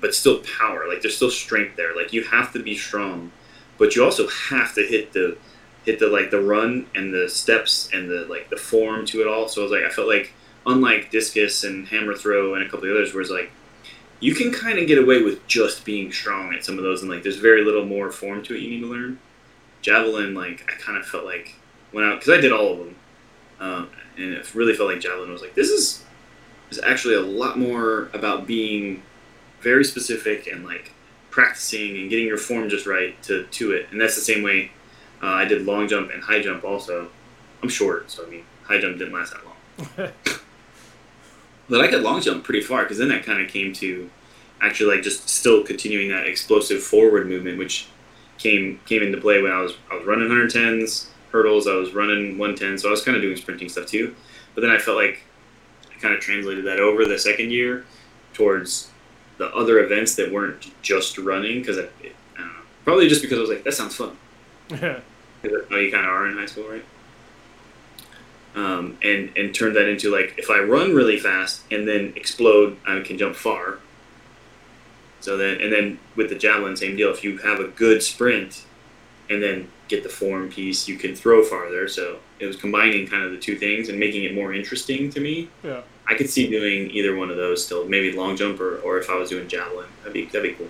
but 0.00 0.14
still 0.14 0.42
power. 0.58 0.86
Like 0.88 1.02
there's 1.02 1.16
still 1.16 1.30
strength 1.30 1.76
there. 1.76 1.94
Like 1.96 2.12
you 2.12 2.22
have 2.24 2.52
to 2.52 2.62
be 2.62 2.76
strong, 2.76 3.32
but 3.78 3.96
you 3.96 4.04
also 4.04 4.28
have 4.28 4.74
to 4.74 4.82
hit 4.82 5.12
the 5.12 5.36
hit 5.84 5.98
the 5.98 6.08
like 6.08 6.30
the 6.30 6.40
run 6.40 6.86
and 6.94 7.14
the 7.14 7.28
steps 7.28 7.88
and 7.92 8.10
the 8.10 8.26
like 8.28 8.50
the 8.50 8.56
form 8.56 9.06
to 9.06 9.20
it 9.20 9.26
all. 9.26 9.48
So 9.48 9.62
I 9.62 9.64
was 9.64 9.72
like 9.72 9.84
I 9.84 9.90
felt 9.90 10.08
like 10.08 10.32
unlike 10.66 11.10
discus 11.10 11.64
and 11.64 11.86
hammer 11.88 12.14
throw 12.14 12.54
and 12.54 12.64
a 12.64 12.68
couple 12.68 12.88
of 12.88 12.96
others 12.96 13.14
where 13.14 13.22
it's 13.22 13.30
like 13.30 13.50
you 14.18 14.34
can 14.34 14.50
kind 14.50 14.78
of 14.78 14.86
get 14.86 14.98
away 14.98 15.22
with 15.22 15.46
just 15.46 15.84
being 15.84 16.10
strong 16.10 16.54
at 16.54 16.64
some 16.64 16.78
of 16.78 16.84
those 16.84 17.02
and 17.02 17.10
like 17.10 17.22
there's 17.22 17.36
very 17.36 17.64
little 17.64 17.84
more 17.84 18.10
form 18.10 18.42
to 18.42 18.54
it 18.54 18.60
you 18.60 18.70
need 18.70 18.80
to 18.80 18.86
learn. 18.86 19.18
Javelin 19.82 20.34
like 20.34 20.68
I 20.68 20.80
kind 20.80 20.98
of 20.98 21.06
felt 21.06 21.24
like 21.24 21.54
went 21.92 22.06
out 22.06 22.20
because 22.20 22.36
I 22.36 22.40
did 22.40 22.52
all 22.52 22.72
of 22.72 22.78
them. 22.78 22.96
Um, 23.58 23.90
and 24.18 24.34
it 24.34 24.54
really 24.54 24.74
felt 24.74 24.90
like 24.90 25.00
javelin 25.00 25.32
was 25.32 25.40
like 25.40 25.54
this 25.54 25.70
is 25.70 26.04
is 26.70 26.80
actually 26.84 27.14
a 27.14 27.20
lot 27.20 27.58
more 27.58 28.10
about 28.12 28.46
being 28.46 29.02
very 29.60 29.84
specific 29.84 30.46
and 30.46 30.64
like 30.64 30.92
practicing 31.30 31.96
and 31.98 32.10
getting 32.10 32.26
your 32.26 32.38
form 32.38 32.68
just 32.68 32.86
right 32.86 33.20
to, 33.22 33.44
to 33.44 33.72
it. 33.72 33.88
And 33.90 34.00
that's 34.00 34.14
the 34.14 34.20
same 34.20 34.42
way 34.42 34.70
uh, 35.22 35.26
I 35.26 35.44
did 35.44 35.66
long 35.66 35.88
jump 35.88 36.10
and 36.10 36.22
high 36.22 36.40
jump 36.40 36.64
also. 36.64 37.08
I'm 37.62 37.68
short, 37.68 38.10
so 38.10 38.26
I 38.26 38.30
mean, 38.30 38.44
high 38.64 38.80
jump 38.80 38.98
didn't 38.98 39.14
last 39.14 39.32
that 39.32 39.44
long. 39.44 40.12
but 41.68 41.80
I 41.80 41.88
could 41.88 42.02
long 42.02 42.20
jump 42.20 42.44
pretty 42.44 42.60
far 42.60 42.82
because 42.82 42.98
then 42.98 43.08
that 43.08 43.24
kind 43.24 43.40
of 43.40 43.48
came 43.48 43.72
to 43.74 44.10
actually 44.60 44.94
like 44.94 45.04
just 45.04 45.28
still 45.28 45.62
continuing 45.62 46.08
that 46.10 46.26
explosive 46.26 46.82
forward 46.82 47.28
movement, 47.28 47.58
which 47.58 47.88
came 48.38 48.80
came 48.84 49.02
into 49.02 49.18
play 49.18 49.42
when 49.42 49.52
I 49.52 49.60
was 49.60 49.76
I 49.90 49.96
was 49.96 50.06
running 50.06 50.28
110s 50.28 51.08
hurdles. 51.32 51.66
I 51.66 51.74
was 51.74 51.92
running 51.92 52.38
110, 52.38 52.78
so 52.78 52.88
I 52.88 52.90
was 52.90 53.02
kind 53.02 53.16
of 53.16 53.22
doing 53.22 53.36
sprinting 53.36 53.68
stuff 53.68 53.86
too. 53.86 54.14
But 54.54 54.60
then 54.62 54.70
I 54.70 54.78
felt 54.78 54.96
like 54.96 55.22
I 55.96 56.00
kind 56.00 56.14
of 56.14 56.20
translated 56.20 56.64
that 56.66 56.80
over 56.80 57.04
the 57.04 57.18
second 57.18 57.50
year 57.50 57.84
towards 58.34 58.90
the 59.38 59.52
other 59.54 59.78
events 59.84 60.14
that 60.16 60.32
weren't 60.32 60.70
just 60.82 61.18
running 61.18 61.60
because 61.60 61.78
I, 61.78 61.88
I 62.36 62.40
know, 62.40 62.50
probably 62.84 63.08
just 63.08 63.22
because 63.22 63.38
I 63.38 63.40
was 63.40 63.50
like 63.50 63.64
that 63.64 63.74
sounds 63.74 63.96
fun. 63.96 64.16
Yeah. 65.42 65.50
How 65.70 65.76
you 65.76 65.92
kind 65.92 66.04
of 66.04 66.12
are 66.12 66.26
in 66.26 66.36
high 66.36 66.46
school, 66.46 66.68
right? 66.68 66.84
Um, 68.56 68.98
and 69.00 69.30
and 69.36 69.54
turn 69.54 69.74
that 69.74 69.88
into 69.88 70.10
like 70.10 70.34
if 70.38 70.50
I 70.50 70.58
run 70.58 70.92
really 70.92 71.20
fast 71.20 71.62
and 71.70 71.86
then 71.86 72.14
explode, 72.16 72.78
I 72.84 72.98
can 73.00 73.16
jump 73.16 73.36
far. 73.36 73.78
So 75.20 75.36
then 75.36 75.60
and 75.60 75.72
then 75.72 76.00
with 76.16 76.30
the 76.30 76.34
javelin, 76.34 76.76
same 76.76 76.96
deal. 76.96 77.10
If 77.10 77.22
you 77.22 77.38
have 77.38 77.60
a 77.60 77.68
good 77.68 78.02
sprint, 78.02 78.64
and 79.28 79.42
then 79.42 79.68
get 79.88 80.02
the 80.02 80.08
form 80.08 80.48
piece, 80.48 80.88
you 80.88 80.96
can 80.96 81.14
throw 81.14 81.42
farther. 81.42 81.88
So 81.88 82.18
it 82.38 82.46
was 82.46 82.56
combining 82.56 83.06
kind 83.06 83.24
of 83.24 83.32
the 83.32 83.38
two 83.38 83.56
things 83.56 83.88
and 83.88 83.98
making 83.98 84.24
it 84.24 84.34
more 84.34 84.52
interesting 84.52 85.10
to 85.10 85.20
me. 85.20 85.48
Yeah. 85.62 85.82
I 86.08 86.14
could 86.14 86.30
see 86.30 86.48
doing 86.48 86.90
either 86.90 87.16
one 87.16 87.30
of 87.30 87.36
those 87.36 87.64
still, 87.64 87.88
maybe 87.88 88.12
long 88.12 88.36
jump 88.36 88.60
or, 88.60 88.78
or 88.78 88.98
if 88.98 89.10
I 89.10 89.16
was 89.16 89.30
doing 89.30 89.48
javelin, 89.48 89.86
that'd 89.98 90.12
be 90.12 90.26
that'd 90.26 90.42
be 90.42 90.52
cool. 90.52 90.68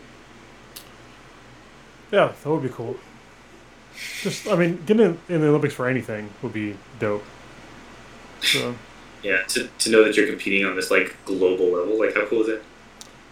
Yeah, 2.10 2.32
that 2.42 2.50
would 2.50 2.62
be 2.62 2.68
cool. 2.68 2.96
Just, 4.22 4.46
I 4.46 4.56
mean, 4.56 4.82
getting 4.86 5.18
in, 5.28 5.40
the 5.40 5.48
Olympics 5.48 5.74
for 5.74 5.88
anything 5.88 6.30
would 6.42 6.52
be 6.52 6.76
dope. 6.98 7.24
So, 8.42 8.74
Yeah, 9.22 9.42
to, 9.48 9.68
to 9.78 9.90
know 9.90 10.04
that 10.04 10.16
you're 10.16 10.28
competing 10.28 10.64
on 10.64 10.76
this 10.76 10.90
like 10.90 11.16
global 11.24 11.66
level, 11.72 11.98
like 11.98 12.14
how 12.14 12.26
cool 12.26 12.42
is 12.42 12.46
that? 12.46 12.62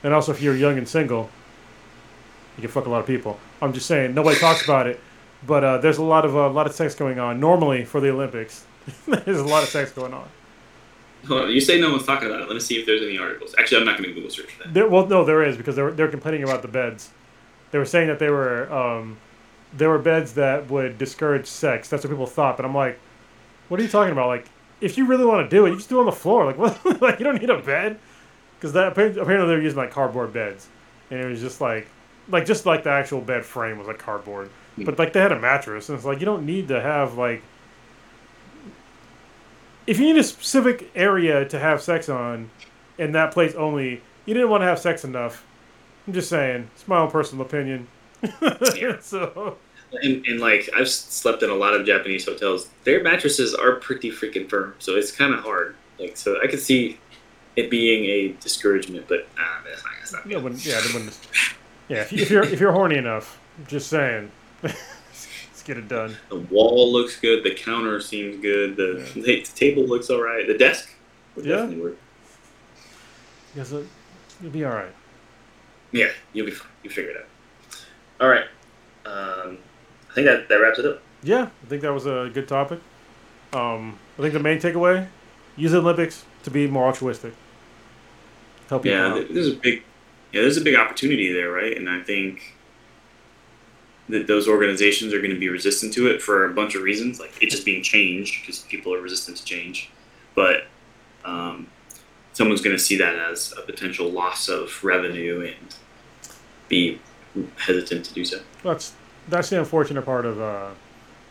and 0.02 0.12
also 0.12 0.32
if 0.32 0.42
you're 0.42 0.56
young 0.56 0.76
and 0.76 0.88
single, 0.88 1.30
you 2.56 2.62
can 2.62 2.70
fuck 2.70 2.86
a 2.86 2.90
lot 2.90 3.01
of 3.01 3.06
people. 3.06 3.38
I'm 3.62 3.72
just 3.72 3.86
saying, 3.86 4.14
nobody 4.14 4.38
talks 4.38 4.62
about 4.64 4.86
it, 4.86 5.01
but 5.47 5.65
uh, 5.65 5.79
there's 5.79 5.99
a 5.99 6.03
lot 6.03 6.25
of 6.25 6.37
uh, 6.37 6.41
a 6.41 6.51
lot 6.51 6.66
of 6.66 6.75
sex 6.75 6.95
going 6.95 7.19
on. 7.19 7.41
Normally 7.41 7.85
for 7.85 8.01
the 8.01 8.11
Olympics, 8.11 8.65
there's 9.07 9.41
a 9.41 9.45
lot 9.45 9.62
of 9.62 9.69
sex 9.69 9.93
going 9.93 10.12
on. 10.12 10.29
Hold 11.27 11.43
on, 11.43 11.51
you 11.51 11.61
say 11.61 11.81
no 11.81 11.91
one's 11.91 12.05
talking 12.05 12.29
about 12.29 12.43
it. 12.43 12.49
Let 12.49 12.55
me 12.55 12.61
see 12.61 12.77
if 12.79 12.87
there's 12.87 13.03
any 13.03 13.16
articles. 13.16 13.55
Actually, 13.59 13.79
I'm 13.79 13.87
not 13.87 13.97
going 13.97 14.09
to 14.11 14.15
Google 14.15 14.31
search 14.31 14.59
that. 14.59 14.75
There, 14.75 14.89
well, 14.89 15.07
no, 15.07 15.25
there 15.25 15.43
is 15.43 15.57
because 15.57 15.77
they're 15.77 15.91
they're 15.91 16.09
complaining 16.09 16.43
about 16.43 16.62
the 16.62 16.69
beds. 16.69 17.11
They 17.71 17.79
were 17.79 17.87
saying 17.87 18.09
that 18.09 18.19
they 18.19 18.31
were 18.31 18.71
um, 18.73 19.16
there 19.73 19.89
were 19.89 19.99
beds 19.99 20.35
that 20.35 20.71
would 20.71 20.99
discourage 20.99 21.47
sex. 21.47 21.89
That's 21.89 22.05
what 22.05 22.11
people 22.11 22.27
thought. 22.27 22.57
But 22.57 22.66
I'm 22.66 22.75
like, 22.75 22.99
what 23.69 23.81
are 23.81 23.83
you 23.83 23.89
talking 23.89 24.12
about? 24.12 24.29
Like, 24.29 24.47
if 24.81 24.99
you 24.99 25.07
really 25.07 25.25
want 25.25 25.49
to 25.49 25.55
do 25.55 25.66
it, 25.66 25.71
you 25.71 25.77
just 25.77 25.89
do 25.89 25.97
it 25.97 26.01
on 26.01 26.07
the 26.07 26.12
floor. 26.12 26.47
Like, 26.47 26.59
what? 26.85 27.01
like 27.01 27.19
you 27.19 27.25
don't 27.25 27.41
need 27.41 27.51
a 27.51 27.59
bed 27.59 27.99
because 28.59 28.73
that 28.75 28.89
apparently 28.89 29.21
apparently 29.21 29.49
they 29.49 29.57
were 29.57 29.62
using 29.62 29.79
like 29.79 29.91
cardboard 29.91 30.33
beds, 30.33 30.69
and 31.11 31.21
it 31.21 31.27
was 31.27 31.41
just 31.41 31.61
like 31.61 31.87
like 32.29 32.47
just 32.47 32.66
like 32.66 32.85
the 32.85 32.91
actual 32.91 33.21
bed 33.21 33.45
frame 33.45 33.79
was 33.79 33.87
like 33.87 33.99
cardboard. 33.99 34.51
But 34.76 34.98
like 34.98 35.12
they 35.12 35.20
had 35.20 35.32
a 35.32 35.38
mattress, 35.38 35.88
and 35.88 35.96
it's 35.96 36.05
like 36.05 36.18
you 36.20 36.26
don't 36.26 36.44
need 36.44 36.68
to 36.68 36.80
have 36.80 37.14
like 37.16 37.42
if 39.86 39.98
you 39.98 40.06
need 40.06 40.16
a 40.18 40.24
specific 40.24 40.90
area 40.94 41.44
to 41.46 41.59
have 41.59 41.82
sex 41.82 42.09
on, 42.09 42.51
in 42.98 43.12
that 43.12 43.32
place 43.32 43.55
only, 43.55 44.01
you 44.24 44.34
didn't 44.34 44.48
want 44.48 44.62
to 44.62 44.66
have 44.66 44.78
sex 44.78 45.05
enough. 45.05 45.44
I'm 46.06 46.12
just 46.14 46.28
saying, 46.28 46.70
it's 46.74 46.88
my 46.88 46.98
own 46.98 47.10
personal 47.10 47.44
opinion. 47.44 47.88
Yeah. 48.76 48.98
so 49.01 49.59
And, 50.02 50.24
and 50.26 50.40
like 50.40 50.70
I've 50.74 50.88
slept 50.88 51.42
in 51.42 51.51
a 51.51 51.55
lot 51.55 51.74
of 51.74 51.84
Japanese 51.86 52.24
hotels. 52.24 52.70
Their 52.84 53.02
mattresses 53.02 53.55
are 53.55 53.76
pretty 53.76 54.10
freaking 54.10 54.48
firm, 54.48 54.74
so 54.78 54.96
it's 54.96 55.12
kind 55.12 55.34
of 55.34 55.40
hard. 55.40 55.76
Like 55.98 56.16
so, 56.16 56.40
I 56.42 56.46
could 56.46 56.60
see 56.60 56.98
it 57.56 57.70
being 57.70 58.05
a 58.06 58.32
discouragement, 58.42 59.06
but 59.09 59.28
that's 59.36 59.84
not, 59.84 59.92
that's 60.01 60.12
not 60.12 60.26
yeah, 60.26 60.38
when, 60.38 60.56
yeah, 60.56 60.80
wouldn't- 60.92 61.18
yeah. 61.88 61.98
If, 61.98 62.12
you, 62.12 62.22
if 62.22 62.30
you're 62.30 62.44
if 62.44 62.60
you're 62.60 62.72
horny 62.72 62.96
enough, 62.96 63.38
just 63.68 63.88
saying, 63.88 64.30
let's 64.65 65.62
get 65.65 65.77
it 65.78 65.89
done. 65.89 66.16
The 66.28 66.36
wall 66.36 66.93
looks 66.93 67.19
good. 67.20 67.45
The 67.45 67.55
counter 67.55 68.01
seems 68.01 68.41
good. 68.41 68.77
The, 68.77 69.09
the 69.20 69.43
table 69.43 69.85
looks 69.85 70.11
all 70.11 70.23
right. 70.23 70.47
The 70.47 70.57
desk 70.59 70.91
would 71.36 71.45
Yeah. 71.45 71.57
definitely 71.57 71.82
work. 71.82 71.97
Yes, 73.55 73.70
it, 73.73 73.86
you'll 74.43 74.51
be 74.51 74.65
all 74.65 74.73
right. 74.73 74.93
Yeah, 75.93 76.09
you'll 76.32 76.47
be 76.47 76.53
fine. 76.53 76.69
You 76.82 76.91
figure 76.91 77.12
it 77.12 77.16
out. 77.19 77.27
All 78.20 78.28
right. 78.28 78.47
Um, 79.07 79.59
I 80.11 80.15
think 80.15 80.27
that, 80.27 80.49
that 80.49 80.57
wraps 80.57 80.78
it 80.78 80.86
up. 80.86 81.03
Yeah, 81.23 81.49
I 81.62 81.66
think 81.69 81.82
that 81.82 81.93
was 81.93 82.07
a 82.07 82.31
good 82.35 82.49
topic. 82.49 82.81
Um, 83.53 83.99
I 84.19 84.23
think 84.23 84.35
the 84.35 84.41
main 84.41 84.59
takeaway: 84.59 85.07
use 85.57 85.73
the 85.73 85.78
Olympics 85.78 86.24
to 86.43 86.51
be 86.51 86.66
more 86.66 86.86
altruistic. 86.86 87.32
Help 88.69 88.85
Yeah, 88.85 89.07
out. 89.15 89.27
there's 89.31 89.49
a 89.49 89.55
big, 89.55 89.82
yeah, 90.32 90.41
there's 90.43 90.57
a 90.57 90.61
big 90.62 90.74
opportunity 90.74 91.32
there, 91.32 91.51
right? 91.53 91.77
And 91.77 91.89
I 91.89 92.01
think 92.01 92.53
that 94.09 94.26
those 94.26 94.47
organizations 94.47 95.14
are 95.14 95.18
going 95.18 95.32
to 95.32 95.39
be 95.39 95.48
resistant 95.48 95.93
to 95.94 96.09
it 96.09 96.20
for 96.20 96.44
a 96.44 96.52
bunch 96.52 96.74
of 96.74 96.82
reasons, 96.82 97.18
like 97.18 97.43
it 97.43 97.51
just 97.51 97.64
being 97.64 97.82
changed 97.82 98.40
because 98.40 98.60
people 98.60 98.93
are 98.94 99.01
resistant 99.01 99.36
to 99.39 99.44
change. 99.44 99.90
But 100.35 100.66
um, 101.24 101.68
someone's 102.32 102.60
going 102.60 102.76
to 102.76 102.82
see 102.82 102.97
that 102.98 103.16
as 103.16 103.55
a 103.56 103.62
potential 103.62 104.10
loss 104.10 104.48
of 104.48 104.82
revenue 104.85 105.40
and 105.40 105.76
be 106.68 107.01
hesitant 107.56 108.05
to 108.06 108.14
do 108.14 108.24
so. 108.24 108.40
That's 108.62 108.93
that's 109.28 109.48
the 109.48 109.59
unfortunate 109.59 110.05
part 110.05 110.26
of 110.26 110.40
uh, 110.40 110.70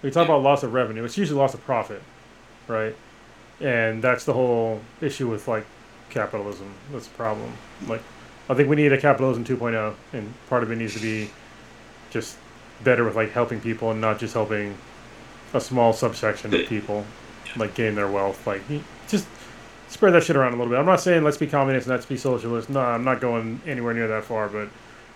we 0.01 0.11
talk 0.11 0.25
about 0.25 0.41
loss 0.41 0.63
of 0.63 0.73
revenue. 0.73 1.03
It's 1.03 1.17
usually 1.17 1.39
loss 1.39 1.53
of 1.53 1.63
profit, 1.63 2.01
right? 2.67 2.95
And 3.61 4.03
that's 4.03 4.25
the 4.25 4.33
whole 4.33 4.81
issue 4.99 5.29
with 5.29 5.47
like 5.47 5.65
capitalism. 6.09 6.73
That's 6.91 7.07
the 7.07 7.13
problem. 7.15 7.53
Like, 7.87 8.01
I 8.49 8.53
think 8.53 8.69
we 8.69 8.75
need 8.75 8.91
a 8.91 8.99
capitalism 8.99 9.45
2.0, 9.45 9.95
and 10.11 10.33
part 10.49 10.63
of 10.63 10.71
it 10.71 10.75
needs 10.75 10.93
to 10.95 10.99
be 10.99 11.29
just 12.09 12.37
better 12.84 13.03
with 13.03 13.15
like 13.15 13.31
helping 13.31 13.60
people 13.61 13.91
and 13.91 14.01
not 14.01 14.19
just 14.19 14.34
helping 14.34 14.77
a 15.53 15.61
small 15.61 15.93
subsection 15.93 16.53
of 16.53 16.68
people 16.68 17.05
like 17.55 17.76
gain 17.76 17.95
their 17.95 18.10
wealth. 18.10 18.45
Like, 18.47 18.61
just 19.07 19.27
spread 19.89 20.11
that 20.11 20.23
shit 20.23 20.35
around 20.35 20.53
a 20.53 20.57
little 20.57 20.72
bit. 20.72 20.80
I'm 20.80 20.85
not 20.85 21.01
saying 21.01 21.23
let's 21.23 21.38
be 21.38 21.47
communist 21.47 21.88
and 21.88 21.95
let's 21.95 22.05
be 22.05 22.18
socialist. 22.18 22.69
No, 22.69 22.80
I'm 22.80 23.03
not 23.03 23.22
going 23.22 23.61
anywhere 23.65 23.93
near 23.93 24.07
that 24.07 24.23
far, 24.23 24.49
but 24.49 24.69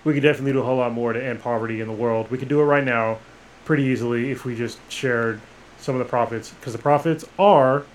we 0.03 0.13
could 0.13 0.23
definitely 0.23 0.53
do 0.53 0.59
a 0.59 0.63
whole 0.63 0.77
lot 0.77 0.93
more 0.93 1.13
to 1.13 1.23
end 1.23 1.41
poverty 1.41 1.81
in 1.81 1.87
the 1.87 1.93
world. 1.93 2.29
We 2.29 2.37
could 2.37 2.47
do 2.47 2.61
it 2.61 2.65
right 2.65 2.83
now 2.83 3.17
pretty 3.65 3.83
easily 3.83 4.31
if 4.31 4.45
we 4.45 4.55
just 4.55 4.79
shared 4.91 5.41
some 5.79 5.95
of 5.95 5.99
the 5.99 6.05
profits, 6.05 6.51
because 6.51 6.73
the 6.73 6.79
profits 6.79 7.25
are 7.37 7.85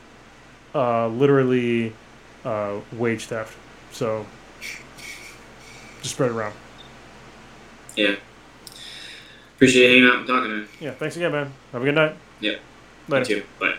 uh, 0.74 1.08
literally 1.08 1.92
uh, 2.44 2.80
wage 2.92 3.26
theft. 3.26 3.56
So 3.92 4.26
just 6.02 6.14
spread 6.14 6.30
it 6.30 6.34
around. 6.34 6.54
Yeah. 7.96 8.16
Appreciate 9.62 9.90
hanging 9.90 10.08
out 10.08 10.16
and 10.16 10.26
talking 10.26 10.50
to 10.50 10.56
you. 10.56 10.66
Yeah, 10.80 10.90
thanks 10.94 11.14
again, 11.14 11.30
man. 11.30 11.52
Have 11.70 11.82
a 11.82 11.84
good 11.84 11.94
night. 11.94 12.16
Yeah. 12.40 12.50
You 12.50 12.58
Later. 13.06 13.24
too. 13.24 13.42
Bye. 13.60 13.74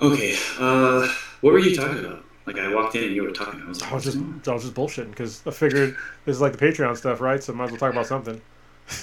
Okay. 0.00 0.36
Uh, 0.60 1.08
what 1.40 1.52
were 1.52 1.58
you 1.58 1.74
talking 1.74 1.98
about? 1.98 2.24
Like 2.46 2.60
I 2.60 2.72
walked 2.72 2.94
in 2.94 3.02
and 3.02 3.12
you 3.12 3.24
were 3.24 3.32
talking. 3.32 3.60
I 3.60 3.66
was 3.66 3.80
like, 3.80 3.90
I 3.90 3.94
was 3.96 4.04
just 4.04 4.18
I 4.18 4.52
was 4.52 4.62
just 4.62 4.74
bullshitting 4.74 5.10
because 5.10 5.44
I 5.48 5.50
figured 5.50 5.96
this 6.26 6.36
is 6.36 6.40
like 6.40 6.56
the 6.56 6.64
Patreon 6.64 6.96
stuff, 6.96 7.20
right? 7.20 7.42
So 7.42 7.52
might 7.52 7.64
as 7.64 7.70
well 7.72 7.80
talk 7.80 7.92
about 7.92 8.06
something. 8.06 8.40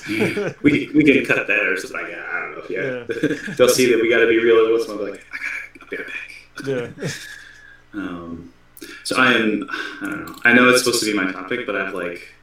we 0.08 0.90
we 0.94 1.04
can 1.04 1.26
cut 1.26 1.46
that 1.48 1.60
or 1.60 1.76
something. 1.76 2.04
Like, 2.04 2.14
I 2.14 2.40
don't 2.40 2.58
know. 2.58 2.66
Yeah. 2.70 3.54
They'll 3.58 3.68
see 3.68 3.92
that 3.92 4.00
we 4.02 4.10
got 4.10 4.20
to 4.20 4.28
be 4.28 4.42
real. 4.42 4.72
Once 4.72 4.88
I'm 4.88 5.02
like, 5.02 5.26
I 5.82 5.88
gotta, 5.90 6.06
I'll 6.56 6.64
be 6.64 6.74
right 6.78 6.98
back. 6.98 7.04
Yeah. 7.04 7.10
Um, 7.92 8.54
so 9.04 9.18
I 9.18 9.34
am. 9.34 9.70
I 10.02 10.06
don't 10.06 10.26
know. 10.26 10.36
I 10.46 10.54
know 10.54 10.70
it's 10.70 10.84
supposed 10.84 11.04
to 11.04 11.12
be 11.12 11.18
my 11.18 11.32
topic, 11.32 11.66
but 11.66 11.76
I've 11.76 11.94
like 11.94 12.34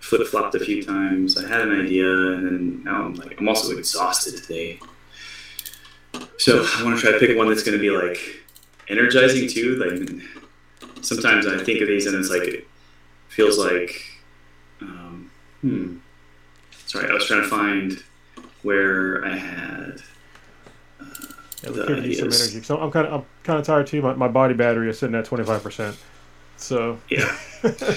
flip 0.00 0.26
flopped 0.26 0.54
a 0.54 0.60
few 0.60 0.82
times. 0.82 1.36
I 1.36 1.48
had 1.48 1.62
an 1.62 1.80
idea, 1.80 2.08
and 2.08 2.46
then 2.46 2.84
now 2.84 3.04
I'm 3.04 3.14
like 3.14 3.40
I'm 3.40 3.48
also 3.48 3.76
exhausted 3.76 4.36
today. 4.36 4.78
So 6.38 6.66
I 6.76 6.84
want 6.84 6.96
to 6.96 7.02
try 7.02 7.12
to 7.12 7.18
pick 7.18 7.36
one 7.36 7.48
that's 7.48 7.62
going 7.62 7.78
to 7.78 7.80
be 7.80 7.90
like 7.90 8.18
energizing 8.88 9.48
too. 9.48 9.76
Like 9.76 10.22
sometimes 11.02 11.46
I 11.46 11.62
think 11.62 11.80
of 11.80 11.88
these 11.88 12.06
and 12.06 12.16
it's 12.16 12.30
like 12.30 12.42
it 12.42 12.66
feels 13.28 13.58
like. 13.58 14.02
Um, 14.80 15.30
hmm. 15.60 15.96
Sorry, 16.86 17.08
I 17.08 17.14
was 17.14 17.26
trying 17.26 17.42
to 17.42 17.48
find 17.48 18.02
where 18.62 19.24
I 19.24 19.36
had. 19.36 20.02
Yeah, 21.00 21.31
The 21.62 21.72
we 21.72 21.86
could 21.86 22.04
use 22.04 22.18
some 22.18 22.28
energy. 22.28 22.62
So 22.62 22.78
I'm 22.78 22.90
kind 22.90 23.06
of 23.06 23.12
I'm 23.12 23.26
kind 23.44 23.58
of 23.58 23.66
tired 23.66 23.86
too. 23.86 24.02
My, 24.02 24.14
my 24.14 24.28
body 24.28 24.54
battery 24.54 24.90
is 24.90 24.98
sitting 24.98 25.14
at 25.14 25.24
25 25.24 25.62
percent. 25.62 25.96
So 26.56 26.98
Yeah. 27.08 27.36